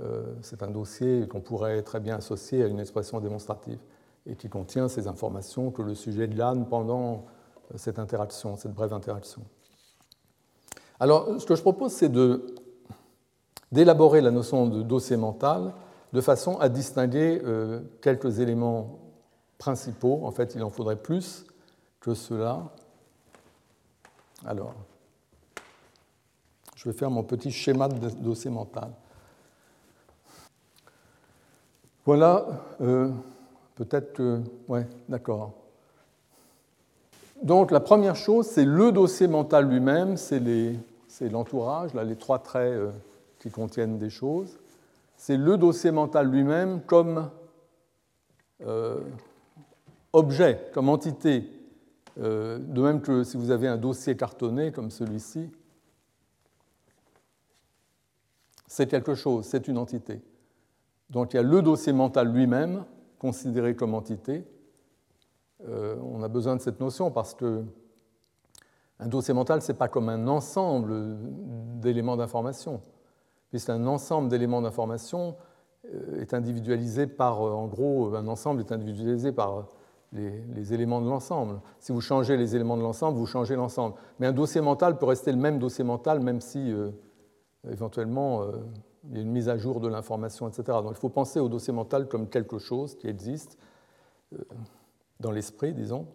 Euh, 0.00 0.34
c'est 0.42 0.62
un 0.62 0.70
dossier 0.70 1.26
qu'on 1.26 1.40
pourrait 1.40 1.80
très 1.80 2.00
bien 2.00 2.16
associer 2.16 2.62
à 2.62 2.66
une 2.66 2.78
expression 2.78 3.18
démonstrative, 3.18 3.78
et 4.26 4.36
qui 4.36 4.50
contient 4.50 4.88
ces 4.88 5.08
informations 5.08 5.70
que 5.70 5.80
le 5.80 5.94
sujet 5.94 6.28
glane 6.28 6.66
pendant 6.68 7.24
euh, 7.72 7.78
cette 7.78 7.98
interaction, 7.98 8.58
cette 8.58 8.74
brève 8.74 8.92
interaction. 8.92 9.40
Alors, 11.00 11.40
ce 11.40 11.46
que 11.46 11.56
je 11.56 11.62
propose, 11.62 11.92
c'est 11.92 12.12
d'élaborer 13.72 14.20
la 14.20 14.30
notion 14.30 14.66
de 14.66 14.82
dossier 14.82 15.16
mental 15.16 15.72
de 16.12 16.20
façon 16.20 16.58
à 16.58 16.68
distinguer 16.68 17.40
quelques 18.02 18.38
éléments 18.38 18.98
principaux. 19.56 20.20
En 20.24 20.30
fait, 20.30 20.54
il 20.54 20.62
en 20.62 20.70
faudrait 20.70 20.96
plus 20.96 21.46
que 22.00 22.14
cela. 22.14 22.62
Alors, 24.44 24.74
Je 26.76 26.88
vais 26.88 26.96
faire 26.96 27.10
mon 27.10 27.24
petit 27.24 27.50
schéma 27.50 27.88
de 27.88 28.10
dossier 28.10 28.50
mental. 28.50 28.90
Voilà, 32.04 32.46
euh, 32.80 33.10
peut-être 33.74 34.12
que... 34.12 34.40
Ouais, 34.68 34.86
d'accord. 35.08 35.52
Donc 37.42 37.70
la 37.70 37.80
première 37.80 38.14
chose, 38.14 38.46
c'est 38.46 38.64
le 38.64 38.92
dossier 38.92 39.26
mental 39.26 39.68
lui-même, 39.68 40.16
c'est 40.16 40.40
l'entourage, 41.30 41.92
là 41.94 42.04
les 42.04 42.16
trois 42.16 42.38
traits 42.38 42.72
euh, 42.72 42.90
qui 43.40 43.50
contiennent 43.50 43.98
des 43.98 44.10
choses. 44.10 44.56
C'est 45.16 45.36
le 45.36 45.56
dossier 45.56 45.90
mental 45.90 46.30
lui-même 46.30 46.80
comme 46.82 47.30
euh, 48.64 49.00
objet, 50.12 50.70
comme 50.72 50.88
entité. 50.88 51.50
Euh, 52.18 52.58
de 52.58 52.80
même 52.80 53.02
que 53.02 53.24
si 53.24 53.36
vous 53.36 53.50
avez 53.50 53.68
un 53.68 53.76
dossier 53.76 54.16
cartonné 54.16 54.72
comme 54.72 54.90
celui-ci, 54.90 55.50
c'est 58.66 58.86
quelque 58.86 59.14
chose, 59.14 59.44
c'est 59.44 59.68
une 59.68 59.78
entité. 59.78 60.22
Donc 61.10 61.34
il 61.34 61.36
y 61.36 61.40
a 61.40 61.42
le 61.42 61.62
dossier 61.62 61.92
mental 61.92 62.32
lui-même, 62.32 62.84
considéré 63.18 63.76
comme 63.76 63.94
entité, 63.94 64.44
euh, 65.68 65.96
on 66.02 66.22
a 66.22 66.28
besoin 66.28 66.56
de 66.56 66.60
cette 66.60 66.80
notion 66.80 67.10
parce 67.10 67.34
que 67.34 67.64
un 68.98 69.08
dossier 69.08 69.34
mental, 69.34 69.60
ce 69.60 69.72
n'est 69.72 69.78
pas 69.78 69.88
comme 69.88 70.08
un 70.08 70.26
ensemble 70.26 71.18
d'éléments 71.80 72.16
d'information. 72.16 72.80
Puisque 73.50 73.68
un 73.68 73.86
ensemble 73.86 74.28
d'éléments 74.30 74.62
d'information 74.62 75.36
euh, 75.92 76.20
est 76.20 76.32
individualisé 76.32 77.06
par, 77.06 77.42
en 77.42 77.66
gros, 77.66 78.14
un 78.14 78.26
ensemble 78.26 78.60
est 78.60 78.72
individualisé 78.72 79.32
par 79.32 79.66
les, 80.16 80.74
éléments 80.74 81.00
de 81.00 81.08
l'ensemble. 81.08 81.60
Si 81.78 81.92
vous 81.92 82.00
changez 82.00 82.36
les 82.36 82.56
éléments 82.56 82.76
de 82.76 82.82
l'ensemble, 82.82 83.18
vous 83.18 83.26
changez 83.26 83.54
l'ensemble. 83.54 83.94
Mais 84.18 84.26
un 84.26 84.32
dossier 84.32 84.60
mental 84.60 84.98
peut 84.98 85.06
rester 85.06 85.30
le 85.30 85.38
même 85.38 85.58
dossier 85.58 85.84
mental, 85.84 86.20
même 86.20 86.40
si 86.40 86.72
éventuellement 87.70 88.44
il 89.10 89.16
y 89.16 89.18
a 89.18 89.22
une 89.22 89.30
mise 89.30 89.48
à 89.48 89.56
jour 89.56 89.80
de 89.80 89.88
l'information, 89.88 90.48
etc. 90.48 90.64
Donc 90.82 90.92
il 90.92 90.98
faut 90.98 91.08
penser 91.08 91.40
au 91.40 91.48
dossier 91.48 91.72
mental 91.72 92.08
comme 92.08 92.28
quelque 92.28 92.58
chose 92.58 92.96
qui 92.96 93.08
existe 93.08 93.58
dans 95.20 95.30
l'esprit, 95.30 95.72
disons, 95.72 96.06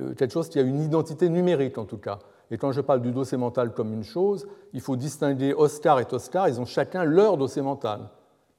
euh, 0.00 0.14
quelque 0.14 0.32
chose 0.32 0.48
qui 0.48 0.58
a 0.58 0.62
une 0.62 0.80
identité 0.80 1.28
numérique 1.28 1.78
en 1.78 1.84
tout 1.84 1.98
cas. 1.98 2.18
Et 2.50 2.58
quand 2.58 2.72
je 2.72 2.80
parle 2.80 3.00
du 3.00 3.12
dossier 3.12 3.38
mental 3.38 3.72
comme 3.72 3.92
une 3.92 4.04
chose, 4.04 4.46
il 4.72 4.80
faut 4.80 4.96
distinguer 4.96 5.54
Oscar 5.54 6.00
et 6.00 6.04
Toscar, 6.04 6.48
ils 6.48 6.60
ont 6.60 6.66
chacun 6.66 7.04
leur 7.04 7.36
dossier 7.36 7.62
mental, 7.62 8.10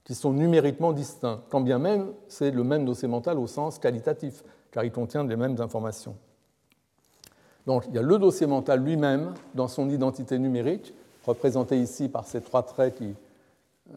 qui 0.04 0.16
sont 0.16 0.34
numériquement 0.34 0.92
distincts, 0.92 1.42
quand 1.50 1.62
bien 1.62 1.78
même 1.78 2.14
c'est 2.28 2.52
le 2.52 2.64
même 2.64 2.86
dossier 2.86 3.08
mental 3.08 3.38
au 3.38 3.48
sens 3.48 3.80
qualitatif, 3.80 4.44
car 4.76 4.84
il 4.84 4.92
contient 4.92 5.24
les 5.24 5.38
mêmes 5.38 5.56
informations. 5.62 6.18
Donc 7.66 7.86
il 7.88 7.96
y 7.96 7.98
a 7.98 8.02
le 8.02 8.20
dossier 8.20 8.46
mental 8.46 8.84
lui-même 8.84 9.34
dans 9.54 9.70
son 9.70 9.90
identité 9.90 10.38
numérique, 10.38 10.94
représenté 11.26 11.80
ici 11.80 12.10
par 12.10 12.26
ces 12.26 12.42
trois 12.42 12.62
traits 12.62 12.96
qui 12.96 13.16
euh, 13.90 13.94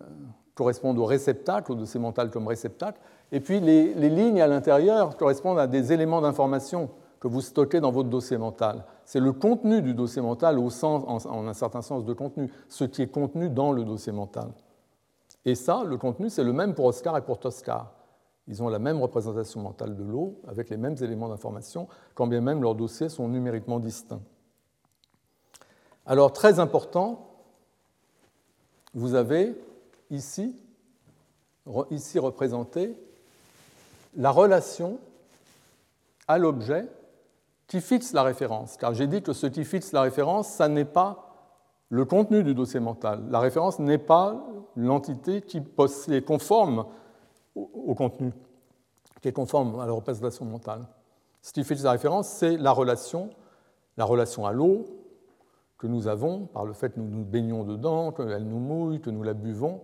correspondent 0.55 1.01
au 1.01 1.05
réceptacle, 1.05 1.73
au 1.73 1.75
dossier 1.75 1.99
mental 1.99 2.31
comme 2.31 2.47
réceptacle, 2.47 3.01
et 3.33 3.41
puis 3.41 3.59
les, 3.59 3.93
lignes 3.93 4.41
à 4.41 4.47
l'intérieur 4.47 5.17
correspondent 5.17 5.59
à 5.59 5.67
des 5.67 5.93
éléments 5.93 6.21
d'information 6.21 6.91
que 7.19 7.27
vous 7.27 7.41
stockez 7.41 7.81
dans 7.81 7.91
votre 7.91 8.09
dossier 8.09 8.39
mental. 8.39 8.85
C'est 9.05 9.19
le 9.19 9.33
contenu 9.33 9.83
du 9.83 9.95
dossier 9.95 10.23
mental 10.23 10.59
sens, 10.71 11.27
en, 11.27 11.49
un 11.49 11.55
certain 11.55 11.83
sens 11.83 12.05
de 12.05 12.13
contenu, 12.13 12.53
ce 12.69 12.85
qui 12.85 13.03
est 13.03 13.09
contenu 13.09 13.51
dans 13.51 13.73
le 13.73 13.83
dossier 13.83 14.13
mental. 14.13 14.53
Et 15.45 15.57
ça, 15.57 15.83
le 15.85 15.97
contenu, 15.97 16.31
c'est 16.31 16.45
le 16.45 16.53
même 16.53 16.75
pour 16.75 16.85
Oscar 16.85 17.17
et 17.17 17.23
pour 17.23 17.41
Toscar. 17.41 17.98
Ils 18.49 18.63
ont 18.63 18.69
la 18.69 18.79
même 18.79 19.01
représentation 19.01 19.61
mentale 19.61 19.95
de 19.95 20.03
l'eau, 20.03 20.41
avec 20.49 20.71
les 20.71 20.79
mêmes 20.79 20.97
éléments 21.03 21.29
d'information, 21.29 21.87
quand 22.15 22.27
bien 22.27 22.41
même 22.41 22.63
leurs 22.63 22.75
dossiers 22.75 23.11
sont 23.11 23.29
numériquement 23.29 23.79
distincts. 23.79 24.23
Alors, 26.07 26.33
très 26.33 26.59
important, 26.59 27.29
vous 28.95 29.15
avez 29.15 29.55
ici, 30.11 30.57
ici 31.91 32.19
représenté 32.19 32.97
la 34.17 34.31
relation 34.31 34.99
à 36.27 36.39
l'objet 36.39 36.89
qui 37.67 37.83
fixe 37.83 38.15
la 38.15 38.23
référence. 38.23 38.79
Car 38.79 38.95
j'ai 38.95 39.07
dit 39.07 39.23
que 39.23 39.35
ce 39.35 39.47
qui 39.47 39.67
fixe 39.67 39.93
la 39.93 40.01
référence, 40.01 40.49
ça 40.49 40.69
n'est 40.69 40.87
pas 40.87 41.29
le 41.91 42.07
contenu 42.07 42.43
du 42.43 42.55
dossier 42.55 42.81
mental. 42.81 43.25
La 43.31 43.41
référence 43.41 43.79
n'est 43.79 43.99
pas 43.99 44.43
l'entité 44.77 45.43
qui 45.43 45.59
est 45.59 46.25
conforme 46.25 46.87
au 47.73 47.95
contenu, 47.95 48.33
qui 49.21 49.29
est 49.29 49.33
conforme 49.33 49.81
à 49.81 49.87
la 49.87 49.93
représentation 49.93 50.45
mentale. 50.45 50.87
Ce 51.43 51.53
qui 51.53 51.65
fixe 51.65 51.83
la 51.83 51.93
référence, 51.93 52.29
c'est 52.29 52.57
la 52.57 52.73
relation, 52.73 53.31
la 53.97 54.05
relation 54.05 54.47
à 54.47 54.53
l'eau 54.53 54.87
que 55.79 55.87
nous 55.87 56.09
avons 56.09 56.47
par 56.47 56.65
le 56.65 56.73
fait 56.73 56.91
que 56.91 57.01
nous 57.01 57.09
nous 57.09 57.25
baignons 57.25 57.65
dedans, 57.65 58.13
qu'elle 58.13 58.45
nous 58.45 58.59
mouille, 58.59 59.01
que 59.01 59.11
nous 59.11 59.23
la 59.23 59.35
buvons, 59.35 59.81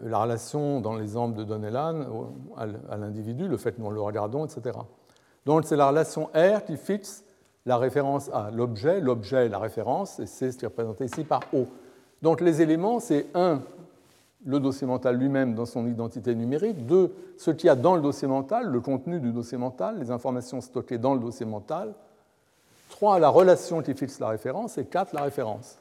la 0.00 0.22
relation 0.22 0.80
dans 0.80 0.94
l'exemple 0.94 1.36
de 1.36 1.44
Donnellan 1.44 2.32
à 2.56 2.96
l'individu, 2.96 3.48
le 3.48 3.56
fait 3.56 3.72
que 3.72 3.80
nous 3.80 3.90
le 3.90 4.00
regardons, 4.00 4.46
etc. 4.46 4.78
Donc 5.44 5.64
c'est 5.64 5.76
la 5.76 5.88
relation 5.88 6.30
R 6.34 6.64
qui 6.64 6.76
fixe 6.76 7.24
la 7.66 7.76
référence 7.76 8.30
à 8.32 8.50
l'objet, 8.50 9.00
l'objet 9.00 9.46
est 9.46 9.48
la 9.48 9.58
référence, 9.58 10.18
et 10.18 10.26
c'est 10.26 10.52
ce 10.52 10.58
qui 10.58 10.64
est 10.64 10.68
représenté 10.68 11.04
ici 11.04 11.24
par 11.24 11.40
O. 11.52 11.66
Donc 12.22 12.40
les 12.40 12.62
éléments, 12.62 13.00
c'est 13.00 13.26
un, 13.34 13.62
le 14.44 14.58
dossier 14.58 14.86
mental 14.86 15.16
lui-même 15.16 15.54
dans 15.54 15.66
son 15.66 15.86
identité 15.86 16.34
numérique, 16.34 16.86
deux, 16.86 17.14
ce 17.36 17.50
qu'il 17.50 17.66
y 17.66 17.70
a 17.70 17.76
dans 17.76 17.94
le 17.94 18.02
dossier 18.02 18.26
mental, 18.26 18.66
le 18.66 18.80
contenu 18.80 19.20
du 19.20 19.32
dossier 19.32 19.58
mental, 19.58 19.98
les 19.98 20.10
informations 20.10 20.60
stockées 20.60 20.98
dans 20.98 21.14
le 21.14 21.20
dossier 21.20 21.46
mental, 21.46 21.94
trois, 22.88 23.18
la 23.18 23.28
relation 23.28 23.82
qui 23.82 23.94
fixe 23.94 24.18
la 24.18 24.28
référence, 24.28 24.78
et 24.78 24.86
quatre, 24.86 25.14
la 25.14 25.22
référence. 25.22 25.78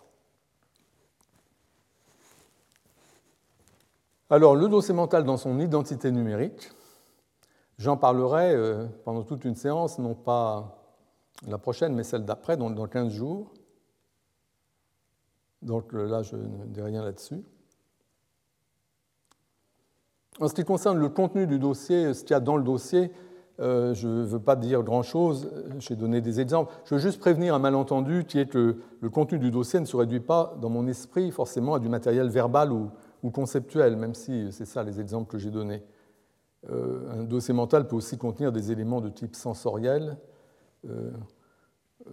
Alors, 4.30 4.56
le 4.56 4.68
dossier 4.68 4.94
mental 4.94 5.24
dans 5.24 5.38
son 5.38 5.60
identité 5.60 6.12
numérique, 6.12 6.70
j'en 7.80 7.98
parlerai 7.98 8.54
euh, 8.54 8.86
pendant 9.04 9.24
toute 9.24 9.44
une 9.44 9.56
séance, 9.56 9.98
non 9.98 10.14
pas 10.14 10.78
la 11.48 11.58
prochaine, 11.58 11.96
mais 11.96 12.04
celle 12.04 12.26
d'après, 12.26 12.58
dans 12.58 12.88
15 12.88 13.12
jours. 13.12 13.52
Donc 15.62 15.94
là, 15.94 16.22
je 16.22 16.36
ne 16.36 16.66
dis 16.66 16.82
rien 16.82 17.04
là-dessus. 17.04 17.44
En 20.40 20.48
ce 20.48 20.54
qui 20.54 20.64
concerne 20.64 20.98
le 20.98 21.10
contenu 21.10 21.48
du 21.48 21.60
dossier, 21.60 22.14
ce 22.14 22.24
qu'il 22.24 22.32
y 22.32 22.34
a 22.34 22.40
dans 22.40 22.56
le 22.56 22.64
dossier, 22.64 23.12
euh, 23.60 23.94
je 23.94 24.08
ne 24.08 24.24
veux 24.24 24.40
pas 24.40 24.56
dire 24.56 24.84
grand-chose, 24.84 25.52
j'ai 25.80 25.98
donné 25.98 26.22
des 26.22 26.40
exemples. 26.40 26.72
Je 26.86 26.96
veux 26.96 27.02
juste 27.02 27.20
prévenir 27.20 27.54
un 27.54 27.60
malentendu 27.60 28.24
qui 28.24 28.40
est 28.40 28.46
que 28.46 28.78
le 29.02 29.10
contenu 29.10 29.38
du 29.38 29.52
dossier 29.52 29.82
ne 29.82 29.86
se 29.86 29.98
réduit 29.98 30.22
pas, 30.22 30.56
dans 30.62 30.70
mon 30.70 30.88
esprit, 30.88 31.32
forcément 31.32 31.74
à 31.74 31.80
du 31.80 31.90
matériel 31.90 32.30
verbal 32.30 32.72
ou, 32.72 32.90
conceptuel, 33.32 33.98
même 33.98 34.14
si 34.16 34.50
c'est 34.52 34.66
ça 34.66 34.82
les 34.82 35.02
exemples 35.02 35.30
que 35.30 35.38
j'ai 35.38 35.52
donnés. 35.52 35.84
Euh, 36.70 37.20
un 37.20 37.24
dossier 37.24 37.54
mental 37.54 37.86
peut 37.88 37.98
aussi 37.98 38.18
contenir 38.18 38.54
des 38.54 38.72
éléments 38.72 39.02
de 39.02 39.10
type 39.10 39.36
sensoriel, 39.36 40.18
euh, 40.88 41.12
euh, 42.08 42.12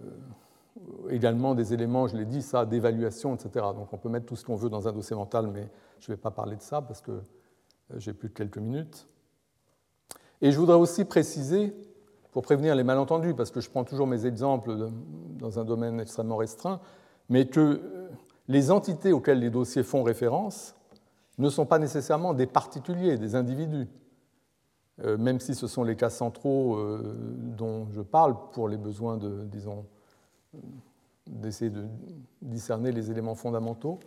également 1.09 1.55
des 1.55 1.73
éléments, 1.73 2.07
je 2.07 2.17
l'ai 2.17 2.25
dit, 2.25 2.41
ça, 2.41 2.65
d'évaluation, 2.65 3.35
etc. 3.35 3.67
Donc 3.73 3.93
on 3.93 3.97
peut 3.97 4.09
mettre 4.09 4.25
tout 4.25 4.35
ce 4.35 4.43
qu'on 4.43 4.55
veut 4.55 4.69
dans 4.69 4.87
un 4.87 4.91
dossier 4.91 5.15
mental, 5.15 5.47
mais 5.47 5.69
je 5.99 6.11
ne 6.11 6.15
vais 6.15 6.21
pas 6.21 6.31
parler 6.31 6.57
de 6.57 6.61
ça 6.61 6.81
parce 6.81 6.99
que 6.99 7.21
j'ai 7.95 8.13
plus 8.13 8.29
que 8.29 8.33
quelques 8.33 8.57
minutes. 8.57 9.07
Et 10.41 10.51
je 10.51 10.59
voudrais 10.59 10.75
aussi 10.75 11.05
préciser, 11.05 11.73
pour 12.31 12.43
prévenir 12.43 12.75
les 12.75 12.83
malentendus, 12.83 13.33
parce 13.33 13.51
que 13.51 13.61
je 13.61 13.69
prends 13.69 13.83
toujours 13.83 14.07
mes 14.07 14.25
exemples 14.25 14.89
dans 15.39 15.59
un 15.59 15.65
domaine 15.65 15.99
extrêmement 15.99 16.37
restreint, 16.37 16.79
mais 17.29 17.47
que 17.47 17.81
les 18.47 18.71
entités 18.71 19.11
auxquelles 19.11 19.39
les 19.39 19.49
dossiers 19.49 19.83
font 19.83 20.03
référence 20.03 20.75
ne 21.37 21.49
sont 21.49 21.65
pas 21.65 21.79
nécessairement 21.79 22.33
des 22.33 22.45
particuliers, 22.45 23.17
des 23.17 23.35
individus, 23.35 23.87
euh, 25.03 25.17
même 25.17 25.39
si 25.39 25.53
ce 25.53 25.67
sont 25.67 25.83
les 25.83 25.95
cas 25.95 26.09
centraux 26.09 26.75
euh, 26.75 27.15
dont 27.37 27.87
je 27.91 28.01
parle 28.01 28.35
pour 28.51 28.67
les 28.67 28.77
besoins 28.77 29.17
de, 29.17 29.43
disons, 29.45 29.85
d'essayer 31.27 31.69
de 31.69 31.85
discerner 32.41 32.91
les 32.91 33.11
éléments 33.11 33.35
fondamentaux 33.35 33.99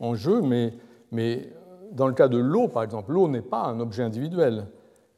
en 0.00 0.14
jeu, 0.14 0.42
mais, 0.42 0.74
mais 1.12 1.50
dans 1.96 2.06
le 2.06 2.12
cas 2.12 2.28
de 2.28 2.36
l'eau, 2.36 2.68
par 2.68 2.82
exemple, 2.82 3.12
l'eau 3.12 3.26
n'est 3.26 3.42
pas 3.42 3.64
un 3.64 3.80
objet 3.80 4.02
individuel. 4.02 4.66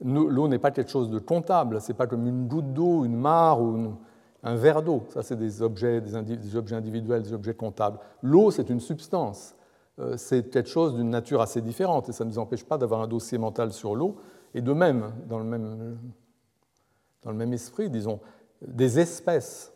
L'eau 0.00 0.46
n'est 0.46 0.60
pas 0.60 0.70
quelque 0.70 0.92
chose 0.92 1.10
de 1.10 1.18
comptable, 1.18 1.80
c'est 1.80 1.94
pas 1.94 2.06
comme 2.06 2.26
une 2.28 2.46
goutte 2.46 2.72
d'eau, 2.72 3.04
une 3.04 3.16
mare 3.16 3.60
ou 3.60 3.94
un 4.44 4.54
verre 4.54 4.82
d'eau. 4.82 5.02
Ça, 5.08 5.24
c'est 5.24 5.34
des 5.34 5.60
objets, 5.60 6.00
des, 6.00 6.56
objets 6.56 6.76
individuels, 6.76 7.22
des 7.22 7.32
objets 7.32 7.54
comptables. 7.54 7.98
L'eau, 8.22 8.52
c'est 8.52 8.70
une 8.70 8.78
substance. 8.78 9.56
Euh, 9.98 10.16
c'est 10.16 10.50
quelque 10.50 10.68
chose 10.68 10.94
d'une 10.94 11.10
nature 11.10 11.40
assez 11.40 11.60
différente 11.60 12.08
et 12.08 12.12
ça 12.12 12.24
ne 12.24 12.30
nous 12.30 12.38
empêche 12.38 12.64
pas 12.64 12.78
d'avoir 12.78 13.00
un 13.00 13.08
dossier 13.08 13.38
mental 13.38 13.72
sur 13.72 13.96
l'eau. 13.96 14.14
Et 14.54 14.60
de 14.60 14.72
même, 14.72 15.12
dans 15.26 15.38
le 15.38 15.44
même, 15.44 15.98
dans 17.22 17.32
le 17.32 17.36
même 17.36 17.52
esprit, 17.52 17.90
disons, 17.90 18.20
des 18.64 19.00
espèces 19.00 19.72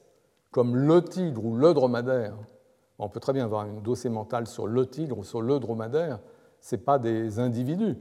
comme 0.53 0.77
le 0.77 1.03
tigre 1.03 1.45
ou 1.45 1.57
le 1.57 1.75
dromadaire, 1.75 2.37
on 3.01 3.09
peut 3.09 3.19
très 3.19 3.33
bien 3.33 3.45
avoir 3.45 3.63
un 3.63 3.81
dossier 3.83 4.09
mental 4.09 4.47
sur 4.47 4.69
le 4.69 4.87
tigre 4.87 5.19
ou 5.19 5.25
sur 5.25 5.43
le 5.43 5.59
dromadaire, 5.59 6.21
ce 6.63 6.77
pas 6.77 6.99
des 6.99 7.41
individus, 7.41 7.97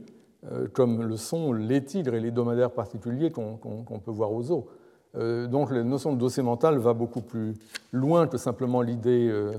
euh, 0.50 0.68
comme 0.72 1.02
le 1.02 1.16
sont 1.16 1.52
les 1.52 1.84
tigres 1.84 2.14
et 2.14 2.20
les 2.20 2.30
dromadaires 2.30 2.70
particuliers 2.70 3.30
qu'on 3.30 4.00
peut 4.02 4.10
voir 4.10 4.32
aux 4.32 4.50
eaux. 4.50 4.68
Euh, 5.14 5.46
donc 5.46 5.70
la 5.70 5.82
notion 5.82 6.14
de 6.14 6.18
dossier 6.18 6.42
mental 6.42 6.78
va 6.78 6.94
beaucoup 6.94 7.20
plus 7.20 7.54
loin 7.90 8.26
que 8.26 8.38
simplement 8.38 8.80
l'idée, 8.80 9.28
euh, 9.28 9.52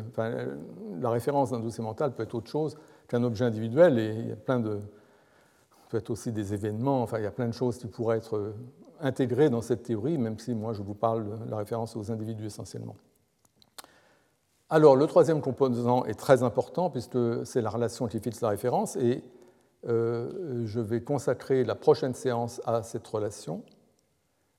la 1.00 1.10
référence 1.12 1.52
d'un 1.52 1.60
dossier 1.60 1.84
mental 1.84 2.12
peut 2.16 2.24
être 2.24 2.34
autre 2.34 2.50
chose 2.50 2.76
qu'un 3.08 3.24
objet 3.24 3.46
individuel 3.46 4.00
et 4.00 4.16
il 4.18 4.30
y 4.30 4.32
a 4.32 4.36
plein 4.36 4.60
de, 4.60 4.80
peut 5.90 5.98
être 5.98 6.10
aussi 6.10 6.32
des 6.32 6.56
événements, 6.56 7.04
enfin 7.04 7.20
il 7.20 7.24
y 7.24 7.28
a 7.28 7.32
plein 7.32 7.48
de 7.48 7.54
choses 7.54 7.78
qui 7.78 7.86
pourraient 7.86 8.18
être 8.18 8.54
intégrées 9.00 9.50
dans 9.52 9.62
cette 9.62 9.84
théorie, 9.84 10.18
même 10.18 10.40
si 10.40 10.56
moi 10.56 10.74
je 10.74 10.82
vous 10.82 10.96
parle 10.96 11.26
de 11.46 11.52
la 11.52 11.58
référence 11.58 11.96
aux 11.96 12.10
individus 12.10 12.46
essentiellement. 12.46 12.96
Alors 14.70 14.96
le 14.96 15.06
troisième 15.08 15.42
composant 15.42 16.06
est 16.06 16.20
très 16.20 16.44
important 16.44 16.90
puisque 16.90 17.46
c'est 17.46 17.62
la 17.62 17.70
relation 17.70 18.08
qui 18.08 18.20
fixe 18.20 18.42
la 18.42 18.50
référence 18.50 18.96
et 18.96 19.24
je 19.86 20.80
vais 20.80 21.02
consacrer 21.02 21.64
la 21.66 21.76
prochaine 21.76 22.14
séance 22.14 22.62
à 22.66 22.82
cette 22.84 23.06
relation. 23.06 23.64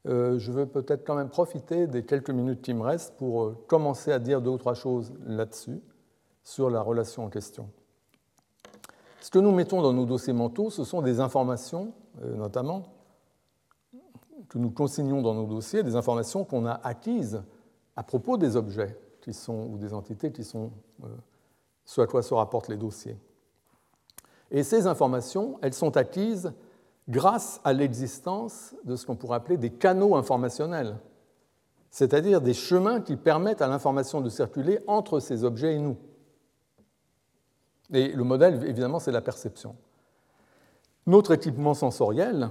Euh, 0.06 0.38
je 0.38 0.52
veux 0.52 0.66
peut-être 0.66 1.06
quand 1.06 1.14
même 1.14 1.30
profiter 1.30 1.86
des 1.86 2.04
quelques 2.04 2.30
minutes 2.30 2.60
qui 2.60 2.74
me 2.74 2.82
restent 2.82 3.16
pour 3.16 3.44
euh, 3.44 3.64
commencer 3.66 4.12
à 4.12 4.18
dire 4.18 4.42
deux 4.42 4.50
ou 4.50 4.58
trois 4.58 4.74
choses 4.74 5.14
là-dessus, 5.24 5.80
sur 6.42 6.68
la 6.68 6.82
relation 6.82 7.24
en 7.24 7.30
question. 7.30 7.70
Ce 9.20 9.30
que 9.30 9.38
nous 9.38 9.50
mettons 9.50 9.80
dans 9.80 9.94
nos 9.94 10.04
dossiers 10.04 10.34
mentaux, 10.34 10.68
ce 10.68 10.84
sont 10.84 11.00
des 11.00 11.20
informations, 11.20 11.94
euh, 12.22 12.36
notamment, 12.36 12.82
que 14.50 14.58
nous 14.58 14.70
consignons 14.70 15.22
dans 15.22 15.32
nos 15.32 15.46
dossiers, 15.46 15.82
des 15.82 15.96
informations 15.96 16.44
qu'on 16.44 16.66
a 16.66 16.78
acquises 16.84 17.42
à 17.96 18.02
propos 18.02 18.36
des 18.36 18.56
objets 18.56 18.98
qui 19.24 19.32
sont, 19.32 19.68
ou 19.72 19.78
des 19.78 19.94
entités 19.94 20.30
qui 20.30 20.44
sont 20.44 20.70
ce 21.84 22.00
à 22.00 22.06
quoi 22.06 22.22
se 22.22 22.34
rapportent 22.34 22.68
les 22.68 22.76
dossiers. 22.76 23.16
Et 24.50 24.62
ces 24.62 24.86
informations, 24.86 25.58
elles 25.62 25.74
sont 25.74 25.96
acquises 25.96 26.52
grâce 27.08 27.60
à 27.64 27.72
l'existence 27.72 28.74
de 28.84 28.96
ce 28.96 29.06
qu'on 29.06 29.16
pourrait 29.16 29.36
appeler 29.36 29.56
des 29.56 29.70
canaux 29.70 30.14
informationnels, 30.14 30.98
c'est-à-dire 31.90 32.40
des 32.40 32.54
chemins 32.54 33.00
qui 33.00 33.16
permettent 33.16 33.62
à 33.62 33.68
l'information 33.68 34.20
de 34.20 34.28
circuler 34.28 34.78
entre 34.86 35.20
ces 35.20 35.44
objets 35.44 35.74
et 35.74 35.78
nous. 35.78 35.96
Et 37.92 38.08
le 38.08 38.24
modèle, 38.24 38.62
évidemment, 38.64 38.98
c'est 38.98 39.12
la 39.12 39.20
perception. 39.20 39.76
Notre 41.06 41.32
équipement 41.32 41.74
sensoriel 41.74 42.48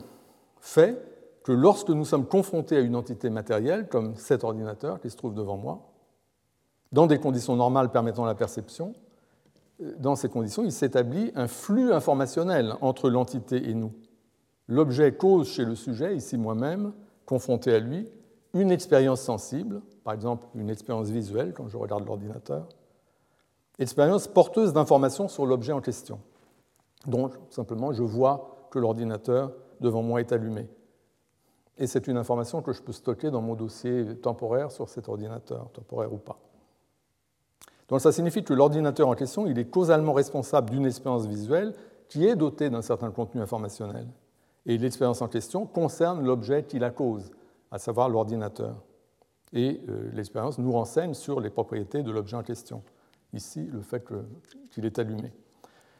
fait 0.59 1.01
que 1.43 1.51
lorsque 1.51 1.89
nous 1.89 2.05
sommes 2.05 2.25
confrontés 2.25 2.77
à 2.77 2.81
une 2.81 2.95
entité 2.95 3.29
matérielle, 3.29 3.87
comme 3.89 4.15
cet 4.15 4.43
ordinateur 4.43 4.99
qui 5.01 5.09
se 5.09 5.17
trouve 5.17 5.33
devant 5.33 5.57
moi, 5.57 5.92
dans 6.93 7.07
des 7.07 7.19
conditions 7.19 7.55
normales 7.55 7.91
permettant 7.91 8.23
la 8.23 8.35
perception, 8.35 8.93
dans 9.97 10.15
ces 10.15 10.29
conditions, 10.29 10.63
il 10.63 10.71
s'établit 10.71 11.31
un 11.35 11.47
flux 11.47 11.91
informationnel 11.91 12.75
entre 12.81 13.09
l'entité 13.09 13.69
et 13.69 13.73
nous. 13.73 13.91
L'objet 14.67 15.13
cause 15.13 15.49
chez 15.49 15.65
le 15.65 15.75
sujet, 15.75 16.15
ici 16.15 16.37
moi-même, 16.37 16.93
confronté 17.25 17.73
à 17.73 17.79
lui, 17.79 18.07
une 18.53 18.71
expérience 18.71 19.21
sensible, 19.21 19.81
par 20.03 20.13
exemple 20.13 20.47
une 20.55 20.69
expérience 20.69 21.09
visuelle 21.09 21.53
quand 21.53 21.67
je 21.67 21.75
regarde 21.75 22.05
l'ordinateur, 22.05 22.69
expérience 23.79 24.27
porteuse 24.27 24.71
d'informations 24.71 25.27
sur 25.27 25.47
l'objet 25.47 25.73
en 25.73 25.81
question. 25.81 26.19
Donc, 27.07 27.33
simplement, 27.49 27.91
je 27.91 28.03
vois 28.03 28.67
que 28.69 28.77
l'ordinateur 28.77 29.51
devant 29.81 30.03
moi 30.03 30.21
est 30.21 30.31
allumé. 30.31 30.69
Et 31.77 31.87
c'est 31.87 32.07
une 32.07 32.17
information 32.17 32.61
que 32.61 32.71
je 32.71 32.83
peux 32.83 32.93
stocker 32.93 33.31
dans 33.31 33.41
mon 33.41 33.55
dossier 33.55 34.15
temporaire 34.17 34.71
sur 34.71 34.87
cet 34.87 35.09
ordinateur, 35.09 35.71
temporaire 35.71 36.13
ou 36.13 36.17
pas. 36.17 36.39
Donc 37.89 38.01
ça 38.01 38.11
signifie 38.11 38.43
que 38.43 38.53
l'ordinateur 38.53 39.07
en 39.07 39.15
question, 39.15 39.45
il 39.47 39.59
est 39.59 39.65
causalement 39.65 40.13
responsable 40.13 40.69
d'une 40.69 40.85
expérience 40.85 41.25
visuelle 41.25 41.73
qui 42.07 42.25
est 42.25 42.35
dotée 42.35 42.69
d'un 42.69 42.81
certain 42.81 43.11
contenu 43.11 43.41
informationnel. 43.41 44.07
Et 44.65 44.77
l'expérience 44.77 45.21
en 45.21 45.27
question 45.27 45.65
concerne 45.65 46.23
l'objet 46.23 46.63
qui 46.63 46.79
la 46.79 46.89
cause, 46.89 47.31
à 47.71 47.79
savoir 47.79 48.09
l'ordinateur. 48.09 48.75
Et 49.51 49.81
euh, 49.89 50.09
l'expérience 50.13 50.57
nous 50.57 50.71
renseigne 50.71 51.13
sur 51.13 51.39
les 51.39 51.49
propriétés 51.49 52.01
de 52.01 52.11
l'objet 52.11 52.37
en 52.37 52.43
question. 52.43 52.81
Ici, 53.33 53.67
le 53.71 53.81
fait 53.81 54.03
qu'il 54.71 54.85
est 54.85 54.99
allumé. 54.99 55.31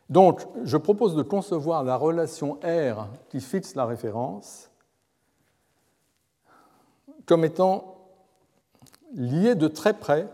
Donc, 0.10 0.46
je 0.64 0.78
propose 0.78 1.16
de 1.16 1.24
concevoir 1.24 1.84
la 1.84 1.96
relation 1.96 2.60
R 2.64 3.08
qui 3.30 3.42
fixe 3.42 3.76
la 3.76 3.86
référence 3.86 4.70
comme 7.26 7.46
étant 7.46 7.98
liée 9.14 9.56
de 9.56 9.68
très 9.68 9.94
près 9.94 10.28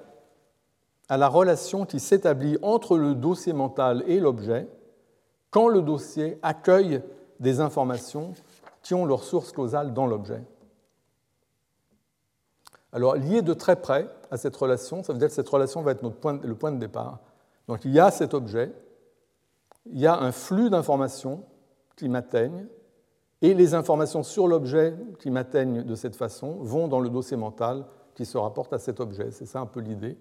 à 1.10 1.18
la 1.18 1.28
relation 1.28 1.86
qui 1.86 2.00
s'établit 2.00 2.58
entre 2.62 2.98
le 2.98 3.16
dossier 3.16 3.52
mental 3.54 4.04
et 4.08 4.20
l'objet 4.20 4.68
quand 5.52 5.68
le 5.68 5.82
dossier 5.82 6.38
accueille 6.44 7.02
des 7.40 7.60
informations 7.60 8.34
qui 8.84 8.94
ont 8.94 9.06
leur 9.06 9.24
source 9.24 9.52
causale 9.52 9.94
dans 9.94 10.06
l'objet. 10.06 10.44
Alors, 12.92 13.16
lié 13.16 13.42
de 13.42 13.54
très 13.54 13.76
près 13.76 14.08
à 14.32 14.38
cette 14.38 14.56
relation, 14.56 15.04
ça 15.04 15.14
veut 15.14 15.20
dire 15.20 15.28
que 15.28 15.34
cette 15.34 15.50
relation 15.50 15.82
va 15.82 15.92
être 15.92 16.04
notre 16.04 16.48
le 16.48 16.56
point 16.56 16.72
de 16.72 16.80
départ. 16.80 17.20
Donc, 17.68 17.86
il 17.86 17.92
y 17.92 18.00
a 18.00 18.10
cet 18.10 18.34
objet, 18.34 18.72
il 19.86 20.00
y 20.00 20.08
a 20.08 20.18
un 20.18 20.32
flux 20.32 20.70
d'informations 20.70 21.44
qui 21.96 22.10
m'atteignent, 22.10 22.66
et 23.42 23.54
les 23.54 23.74
informations 23.74 24.24
sur 24.24 24.48
l'objet 24.48 24.96
qui 25.20 25.32
m'atteignent 25.32 25.84
de 25.84 25.96
cette 25.96 26.16
façon 26.16 26.58
vont 26.62 26.88
dans 26.88 27.00
le 27.00 27.10
dossier 27.10 27.38
mental 27.38 27.86
qui 28.16 28.26
se 28.26 28.38
rapporte 28.38 28.74
à 28.74 28.80
cet 28.80 29.00
objet. 29.00 29.32
C'est 29.32 29.46
ça 29.46 29.60
un 29.62 29.66
peu 29.66 29.80
l'idée. 29.80 30.18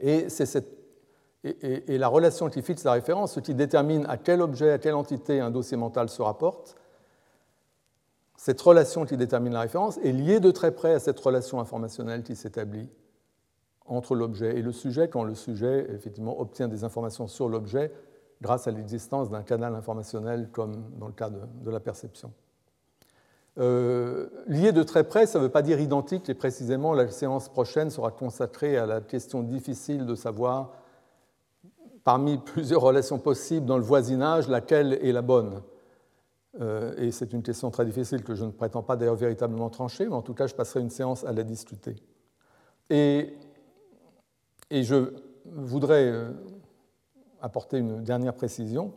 Et 0.00 0.28
cette 0.28 0.80
et, 1.42 1.96
la 1.96 2.08
relation 2.08 2.50
qui 2.50 2.60
fixe 2.62 2.84
la 2.84 2.92
référence, 2.92 3.32
ce 3.32 3.40
qui 3.40 3.54
détermine 3.54 4.04
à 4.08 4.18
quel 4.18 4.42
objet, 4.42 4.72
à 4.72 4.78
quelle 4.78 4.94
entité 4.94 5.40
un 5.40 5.50
dossier 5.50 5.76
mental 5.76 6.08
se 6.08 6.20
rapporte, 6.20 6.76
cette 8.36 8.60
relation 8.60 9.04
qui 9.04 9.16
détermine 9.16 9.52
la 9.52 9.60
référence 9.60 9.98
est 9.98 10.12
liée 10.12 10.40
de 10.40 10.50
très 10.50 10.72
près 10.72 10.94
à 10.94 10.98
cette 10.98 11.18
relation 11.18 11.60
informationnelle 11.60 12.22
qui 12.22 12.36
s'établit 12.36 12.88
entre 13.86 14.14
l'objet 14.14 14.56
et 14.56 14.62
le 14.62 14.72
sujet, 14.72 15.08
quand 15.08 15.24
le 15.24 15.34
sujet 15.34 15.86
effectivement 15.90 16.40
obtient 16.40 16.68
des 16.68 16.84
informations 16.84 17.26
sur 17.26 17.48
l'objet 17.48 17.92
grâce 18.40 18.66
à 18.66 18.70
l'existence 18.70 19.30
d'un 19.30 19.42
canal 19.42 19.74
informationnel 19.74 20.48
comme 20.52 20.90
dans 20.98 21.06
le 21.06 21.12
cas 21.12 21.28
de, 21.28 21.70
la 21.70 21.80
perception. 21.80 22.32
Euh, 23.58 24.28
lié 24.46 24.72
de 24.72 24.82
très 24.82 25.04
près, 25.04 25.26
ça 25.26 25.38
ne 25.38 25.44
veut 25.44 25.50
pas 25.50 25.62
dire 25.62 25.80
identique, 25.80 26.28
et 26.28 26.34
précisément 26.34 26.94
la 26.94 27.08
séance 27.08 27.48
prochaine 27.48 27.90
sera 27.90 28.10
consacrée 28.10 28.76
à 28.76 28.86
la 28.86 29.00
question 29.00 29.42
difficile 29.42 30.06
de 30.06 30.14
savoir 30.14 30.72
parmi 32.04 32.38
plusieurs 32.44 32.80
relations 32.80 33.18
possibles 33.18 33.66
dans 33.66 33.76
le 33.76 33.82
voisinage, 33.82 34.48
laquelle 34.48 34.94
est 35.02 35.12
la 35.12 35.22
bonne 35.22 35.62
euh, 36.60 36.94
Et 36.96 37.10
c'est 37.10 37.32
une 37.32 37.42
question 37.42 37.70
très 37.70 37.84
difficile 37.84 38.22
que 38.22 38.34
je 38.34 38.44
ne 38.44 38.50
prétends 38.50 38.82
pas 38.82 38.96
d'ailleurs 38.96 39.16
véritablement 39.16 39.68
trancher, 39.68 40.06
mais 40.06 40.14
en 40.14 40.22
tout 40.22 40.34
cas, 40.34 40.46
je 40.46 40.54
passerai 40.54 40.80
une 40.80 40.90
séance 40.90 41.24
à 41.24 41.32
la 41.32 41.42
discuter. 41.42 41.96
Et, 42.88 43.34
je 44.70 45.12
voudrais 45.44 46.06
euh, 46.06 46.30
apporter 47.40 47.78
une 47.78 48.04
dernière 48.04 48.34
précision 48.34 48.92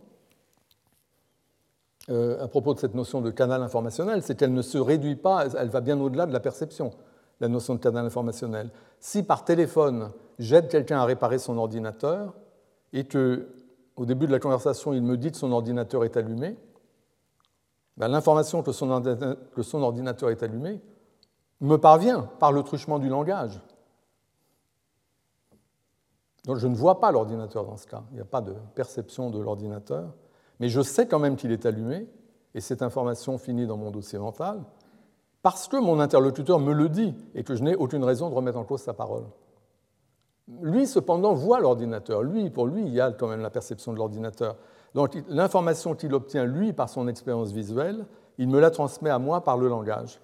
euh, 2.10 2.44
à 2.44 2.48
propos 2.48 2.74
de 2.74 2.80
cette 2.80 2.96
notion 2.96 3.22
de 3.22 3.32
canal 3.32 3.62
informationnel, 3.62 4.22
c'est 4.24 4.36
qu'elle 4.36 4.54
ne 4.54 4.62
se 4.62 4.78
réduit 4.78 5.16
pas, 5.16 5.48
elle 5.58 5.70
va 5.70 5.82
bien 5.82 6.00
au-delà 6.00 6.26
de 6.26 6.34
la 6.34 6.40
perception, 6.40 6.92
la 7.40 7.48
notion 7.48 7.76
de 7.76 7.80
canal 7.80 8.06
informationnel. 8.06 8.72
Si 9.00 9.24
par 9.24 9.46
téléphone, 9.46 10.12
j'aide 10.40 10.68
quelqu'un 10.68 11.00
à 11.00 11.06
réparer 11.06 11.40
son 11.40 11.58
ordinateur, 11.58 12.34
et 12.94 13.06
qu'au 13.06 14.06
début 14.06 14.28
de 14.28 14.32
la 14.32 14.40
conversation, 14.40 14.94
il 14.94 15.02
me 15.02 15.18
dit 15.18 15.32
que 15.32 15.38
son 15.38 15.52
ordinateur 15.52 16.06
est 16.06 16.16
allumé, 16.16 16.58
ben, 17.98 18.08
l'information 18.08 18.64
que 18.64 18.72
son, 18.72 18.90
ordinateur 19.82 20.30
est 20.30 20.44
allumé 20.44 20.82
me 21.62 21.78
parvient 21.78 22.30
par 22.40 22.52
le 22.52 22.64
truchement 22.64 23.00
du 23.00 23.10
langage. 23.10 23.60
Donc 26.46 26.58
je 26.58 26.68
ne 26.68 26.76
vois 26.76 27.00
pas 27.00 27.12
l'ordinateur 27.12 27.66
dans 27.66 27.78
ce 27.78 27.88
cas, 27.88 28.04
il 28.12 28.16
n'y 28.16 28.22
a 28.22 28.26
pas 28.26 28.42
de 28.42 28.54
perception 28.76 29.30
de 29.30 29.40
l'ordinateur, 29.40 30.14
mais 30.60 30.70
je 30.70 30.82
sais 30.82 31.08
quand 31.08 31.20
même 31.20 31.36
qu'il 31.36 31.52
est 31.52 31.66
allumé, 31.66 32.08
et 32.56 32.62
cette 32.62 32.82
information 32.82 33.38
finit 33.38 33.66
dans 33.66 33.78
mon 33.78 33.92
dossier 33.92 34.20
mental, 34.20 34.62
parce 35.42 35.68
que 35.68 35.78
mon 35.78 36.00
interlocuteur 36.00 36.60
me 36.60 36.74
le 36.74 36.90
dit 36.90 37.14
et 37.36 37.44
que 37.44 37.56
je 37.56 37.64
n'ai 37.64 37.76
aucune 37.76 38.04
raison 38.04 38.30
de 38.30 38.36
remettre 38.36 38.58
en 38.58 38.64
cause 38.64 38.82
sa 38.82 38.94
parole. 38.94 39.26
Lui, 40.62 40.88
cependant, 40.88 41.34
voit 41.34 41.60
l'ordinateur. 41.60 42.24
Lui, 42.24 42.50
pour 42.50 42.66
lui, 42.68 42.82
il 42.82 42.94
y 42.94 43.02
a 43.02 43.12
quand 43.12 43.28
même 43.28 43.42
la 43.42 43.50
perception 43.50 43.94
de 43.94 43.98
l'ordinateur. 43.98 44.56
Donc 44.94 45.18
l'information 45.28 45.96
qu'il 45.96 46.14
obtient, 46.14 46.46
lui, 46.46 46.74
par 46.74 46.90
son 46.90 47.08
expérience 47.08 47.52
visuelle, 47.52 48.06
il 48.38 48.48
me 48.48 48.60
la 48.60 48.72
transmet 48.72 49.10
à 49.10 49.20
moi 49.20 49.44
par 49.44 49.58
le 49.58 49.68
langage. 49.68 50.22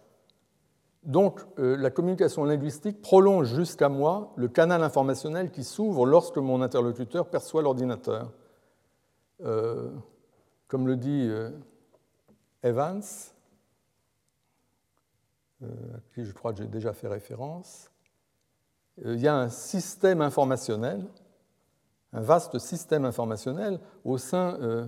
Donc 1.03 1.39
euh, 1.59 1.77
la 1.77 1.89
communication 1.89 2.43
linguistique 2.43 3.01
prolonge 3.01 3.47
jusqu'à 3.55 3.87
moi 3.87 4.33
le 4.35 4.49
canal 4.49 4.83
informationnel 4.83 5.49
qui 5.49 5.63
s'ouvre 5.63 6.05
lorsque 6.05 6.37
mon 6.37 6.61
interlocuteur 6.61 7.29
perçoit 7.29 7.61
l'ordinateur. 7.61 8.31
Euh, 9.45 9.89
comme 10.69 10.87
le 10.87 10.95
dit 10.95 11.27
euh, 11.27 11.51
Evans, 12.63 13.03
à 15.61 15.65
qui 16.13 16.23
je 16.23 16.31
crois 16.31 16.53
que 16.53 16.59
j'ai 16.59 16.67
déjà 16.67 16.93
fait 16.93 17.09
référence, 17.09 17.89
euh, 19.05 19.15
il 19.15 19.21
y 19.21 19.27
a 19.27 19.35
un 19.35 19.49
système 19.49 20.21
informationnel, 20.21 21.05
un 22.13 22.21
vaste 22.21 22.57
système 22.59 23.05
informationnel 23.05 23.79
au 24.03 24.17
sein, 24.17 24.57
euh, 24.61 24.87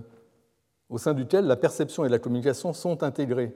au 0.88 0.98
sein 0.98 1.14
duquel 1.14 1.46
la 1.46 1.56
perception 1.56 2.04
et 2.04 2.08
la 2.08 2.18
communication 2.18 2.72
sont 2.72 3.02
intégrées. 3.02 3.54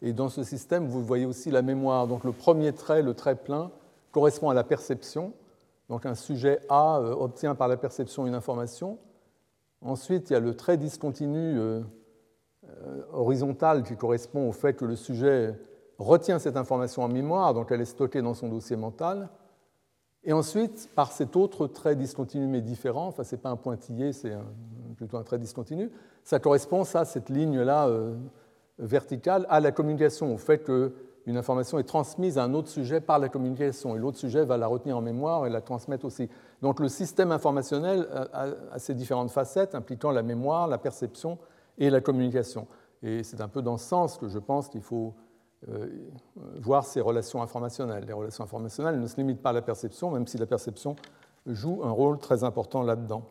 Et 0.00 0.12
dans 0.12 0.28
ce 0.28 0.44
système, 0.44 0.86
vous 0.86 1.02
voyez 1.02 1.26
aussi 1.26 1.50
la 1.50 1.62
mémoire. 1.62 2.06
Donc 2.06 2.24
le 2.24 2.32
premier 2.32 2.72
trait, 2.72 3.02
le 3.02 3.14
trait 3.14 3.34
plein, 3.34 3.70
correspond 4.12 4.50
à 4.50 4.54
la 4.54 4.64
perception. 4.64 5.32
Donc 5.88 6.06
un 6.06 6.14
sujet 6.14 6.60
A 6.68 6.98
euh, 6.98 7.12
obtient 7.12 7.54
par 7.54 7.68
la 7.68 7.76
perception 7.76 8.26
une 8.26 8.34
information. 8.34 8.98
Ensuite, 9.80 10.30
il 10.30 10.32
y 10.32 10.36
a 10.36 10.40
le 10.40 10.54
trait 10.54 10.76
discontinu 10.76 11.58
euh, 11.58 11.82
euh, 12.64 13.02
horizontal 13.12 13.82
qui 13.82 13.96
correspond 13.96 14.48
au 14.48 14.52
fait 14.52 14.74
que 14.74 14.84
le 14.84 14.96
sujet 14.96 15.54
retient 15.98 16.38
cette 16.38 16.56
information 16.56 17.02
en 17.02 17.08
mémoire, 17.08 17.54
donc 17.54 17.70
elle 17.70 17.80
est 17.80 17.86
stockée 17.86 18.22
dans 18.22 18.34
son 18.34 18.48
dossier 18.48 18.76
mental. 18.76 19.28
Et 20.24 20.32
ensuite, 20.32 20.90
par 20.94 21.12
cet 21.12 21.36
autre 21.36 21.66
trait 21.66 21.96
discontinu 21.96 22.46
mais 22.46 22.60
différent, 22.60 23.06
enfin 23.06 23.24
ce 23.24 23.34
n'est 23.34 23.40
pas 23.40 23.50
un 23.50 23.56
pointillé, 23.56 24.12
c'est 24.12 24.36
plutôt 24.96 25.16
un 25.16 25.22
trait 25.22 25.38
discontinu, 25.38 25.90
ça 26.24 26.40
correspond, 26.40 26.84
ça, 26.84 27.04
cette 27.04 27.30
ligne-là 27.30 27.88
verticale, 28.78 29.46
à 29.48 29.60
la 29.60 29.72
communication, 29.72 30.34
au 30.34 30.38
fait 30.38 30.58
que 30.58 30.92
une 31.28 31.36
information 31.36 31.78
est 31.78 31.84
transmise 31.84 32.38
à 32.38 32.44
un 32.44 32.54
autre 32.54 32.68
sujet 32.68 33.02
par 33.02 33.18
la 33.18 33.28
communication, 33.28 33.94
et 33.94 33.98
l'autre 33.98 34.16
sujet 34.16 34.46
va 34.46 34.56
la 34.56 34.66
retenir 34.66 34.96
en 34.96 35.02
mémoire 35.02 35.46
et 35.46 35.50
la 35.50 35.60
transmettre 35.60 36.06
aussi. 36.06 36.30
Donc 36.62 36.80
le 36.80 36.88
système 36.88 37.32
informationnel 37.32 38.08
a, 38.32 38.78
ces 38.78 38.94
différentes 38.94 39.30
facettes 39.30 39.74
impliquant 39.74 40.10
la 40.10 40.22
mémoire, 40.22 40.68
la 40.68 40.78
perception 40.78 41.38
et 41.76 41.90
la 41.90 42.00
communication. 42.00 42.66
Et 43.02 43.22
c'est 43.24 43.42
un 43.42 43.48
peu 43.48 43.60
dans 43.60 43.76
ce 43.76 43.86
sens 43.86 44.16
que 44.16 44.26
je 44.28 44.38
pense 44.38 44.70
qu'il 44.70 44.80
faut 44.80 45.12
euh, 45.68 45.86
voir 46.60 46.86
ces 46.86 47.02
relations 47.02 47.42
informationnelles. 47.42 48.04
Les 48.06 48.14
relations 48.14 48.44
informationnelles 48.44 48.98
ne 48.98 49.06
se 49.06 49.16
limitent 49.16 49.42
pas 49.42 49.50
à 49.50 49.52
la 49.52 49.62
perception, 49.62 50.10
même 50.10 50.26
si 50.26 50.38
la 50.38 50.46
perception 50.46 50.96
joue 51.44 51.82
un 51.84 51.90
rôle 51.90 52.18
très 52.18 52.42
important 52.42 52.82
là-dedans. 52.82 53.22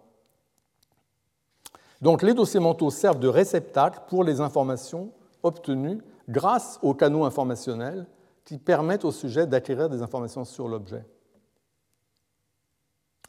Donc 2.03 2.21
les 2.21 2.35
dossiers 2.35 2.59
mentaux 2.59 2.91
servent 2.91 3.19
de 3.19 3.27
réceptacle 3.27 4.01
pour 4.07 4.23
les 4.23 4.39
informations 4.39 5.09
obtenues 5.41 5.99
grâce 6.27 6.79
aux 6.81 6.93
canaux 6.93 7.25
informationnels 7.25 8.05
qui 8.43 8.57
permettent 8.57 9.05
au 9.05 9.11
sujet 9.11 9.47
d'acquérir 9.47 9.89
des 9.89 10.01
informations 10.01 10.45
sur 10.45 10.67
l'objet. 10.67 11.05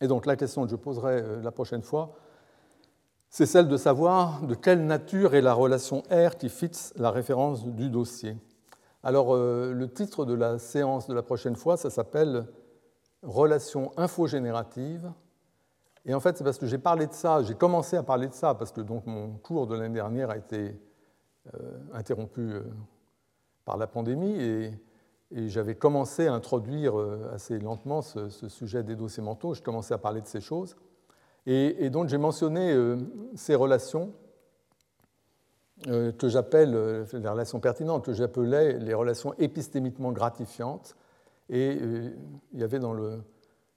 Et 0.00 0.06
donc 0.06 0.26
la 0.26 0.36
question 0.36 0.64
que 0.64 0.70
je 0.70 0.76
poserai 0.76 1.20
euh, 1.20 1.42
la 1.42 1.50
prochaine 1.50 1.82
fois, 1.82 2.14
c'est 3.30 3.46
celle 3.46 3.68
de 3.68 3.76
savoir 3.76 4.42
de 4.42 4.54
quelle 4.54 4.86
nature 4.86 5.34
est 5.34 5.40
la 5.40 5.52
relation 5.52 6.02
R 6.10 6.36
qui 6.36 6.48
fixe 6.48 6.92
la 6.96 7.10
référence 7.10 7.66
du 7.66 7.90
dossier. 7.90 8.36
Alors 9.02 9.34
euh, 9.34 9.72
le 9.72 9.92
titre 9.92 10.24
de 10.24 10.34
la 10.34 10.58
séance 10.58 11.08
de 11.08 11.14
la 11.14 11.22
prochaine 11.22 11.56
fois, 11.56 11.76
ça 11.76 11.90
s'appelle 11.90 12.46
Relation 13.22 13.90
infogénérative. 13.96 15.12
Et 16.06 16.14
en 16.14 16.20
fait, 16.20 16.38
c'est 16.38 16.44
parce 16.44 16.58
que 16.58 16.66
j'ai 16.66 16.78
parlé 16.78 17.08
de 17.08 17.12
ça, 17.12 17.42
j'ai 17.42 17.54
commencé 17.54 17.96
à 17.96 18.04
parler 18.04 18.28
de 18.28 18.32
ça, 18.32 18.54
parce 18.54 18.70
que 18.70 18.80
donc 18.80 19.06
mon 19.06 19.30
cours 19.32 19.66
de 19.66 19.74
l'année 19.74 19.94
dernière 19.94 20.30
a 20.30 20.36
été 20.36 20.80
interrompu 21.92 22.40
euh, 22.40 22.62
par 23.64 23.76
la 23.76 23.86
pandémie 23.86 24.40
et, 24.40 24.72
j'avais 25.30 25.74
commencé 25.74 26.26
à 26.26 26.32
introduire 26.32 26.98
euh, 26.98 27.30
assez 27.34 27.58
lentement 27.58 28.00
ce, 28.00 28.30
sujet 28.48 28.82
des 28.82 28.96
dossiers 28.96 29.22
mentaux. 29.22 29.52
Je 29.52 29.60
commençais 29.60 29.92
à 29.92 29.98
parler 29.98 30.22
de 30.22 30.26
ces 30.26 30.40
choses. 30.40 30.74
Et, 31.44 31.90
donc 31.90 32.08
j'ai 32.08 32.16
mentionné 32.16 32.74
ces 33.34 33.54
relations 33.54 34.12
que 35.84 36.28
j'appelle 36.28 37.06
les 37.12 37.28
relations 37.28 37.60
pertinentes, 37.60 38.06
que 38.06 38.12
j'appelais 38.12 38.78
les 38.78 38.94
relations 38.94 39.34
épistémiquement 39.38 40.12
gratifiantes. 40.12 40.96
Et 41.50 41.78
il 42.52 42.60
y 42.60 42.62
avait 42.62 42.78
dans 42.78 42.92
le, 42.92 43.22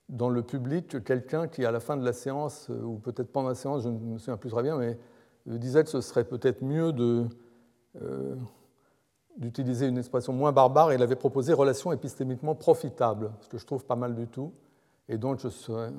dans 0.09 0.29
le 0.29 0.43
public 0.43 1.03
quelqu'un 1.03 1.47
qui, 1.47 1.65
à 1.65 1.71
la 1.71 1.79
fin 1.79 1.95
de 1.95 2.03
la 2.03 2.13
séance, 2.13 2.69
ou 2.69 2.97
peut-être 2.97 3.31
pendant 3.31 3.49
la 3.49 3.55
séance, 3.55 3.83
je 3.83 3.89
ne 3.89 3.99
me 3.99 4.17
souviens 4.17 4.37
plus 4.37 4.49
très 4.49 4.63
bien, 4.63 4.77
mais 4.77 4.97
disait 5.45 5.83
que 5.83 5.89
ce 5.89 6.01
serait 6.01 6.25
peut-être 6.25 6.61
mieux 6.61 6.91
de, 6.91 7.27
euh, 7.99 8.35
d'utiliser 9.37 9.87
une 9.87 9.97
expression 9.97 10.33
moins 10.33 10.51
barbare, 10.51 10.93
il 10.93 11.01
avait 11.01 11.15
proposé 11.15 11.53
relation 11.53 11.91
épistémiquement 11.91 12.55
profitable, 12.55 13.31
ce 13.41 13.49
que 13.49 13.57
je 13.57 13.65
trouve 13.65 13.85
pas 13.85 13.95
mal 13.95 14.15
du 14.15 14.27
tout. 14.27 14.51
Et 15.09 15.17
donc, 15.17 15.39
je 15.39 15.49
serais 15.49 15.91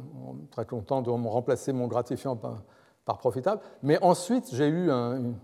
très 0.50 0.64
content 0.64 1.02
de 1.02 1.10
remplacer 1.10 1.72
mon 1.72 1.86
gratifiant 1.86 2.36
par, 2.36 3.18
profitable. 3.18 3.60
Mais 3.82 4.02
ensuite, 4.02 4.54
j'ai 4.54 4.68
eu 4.68 4.90
une 4.90 5.34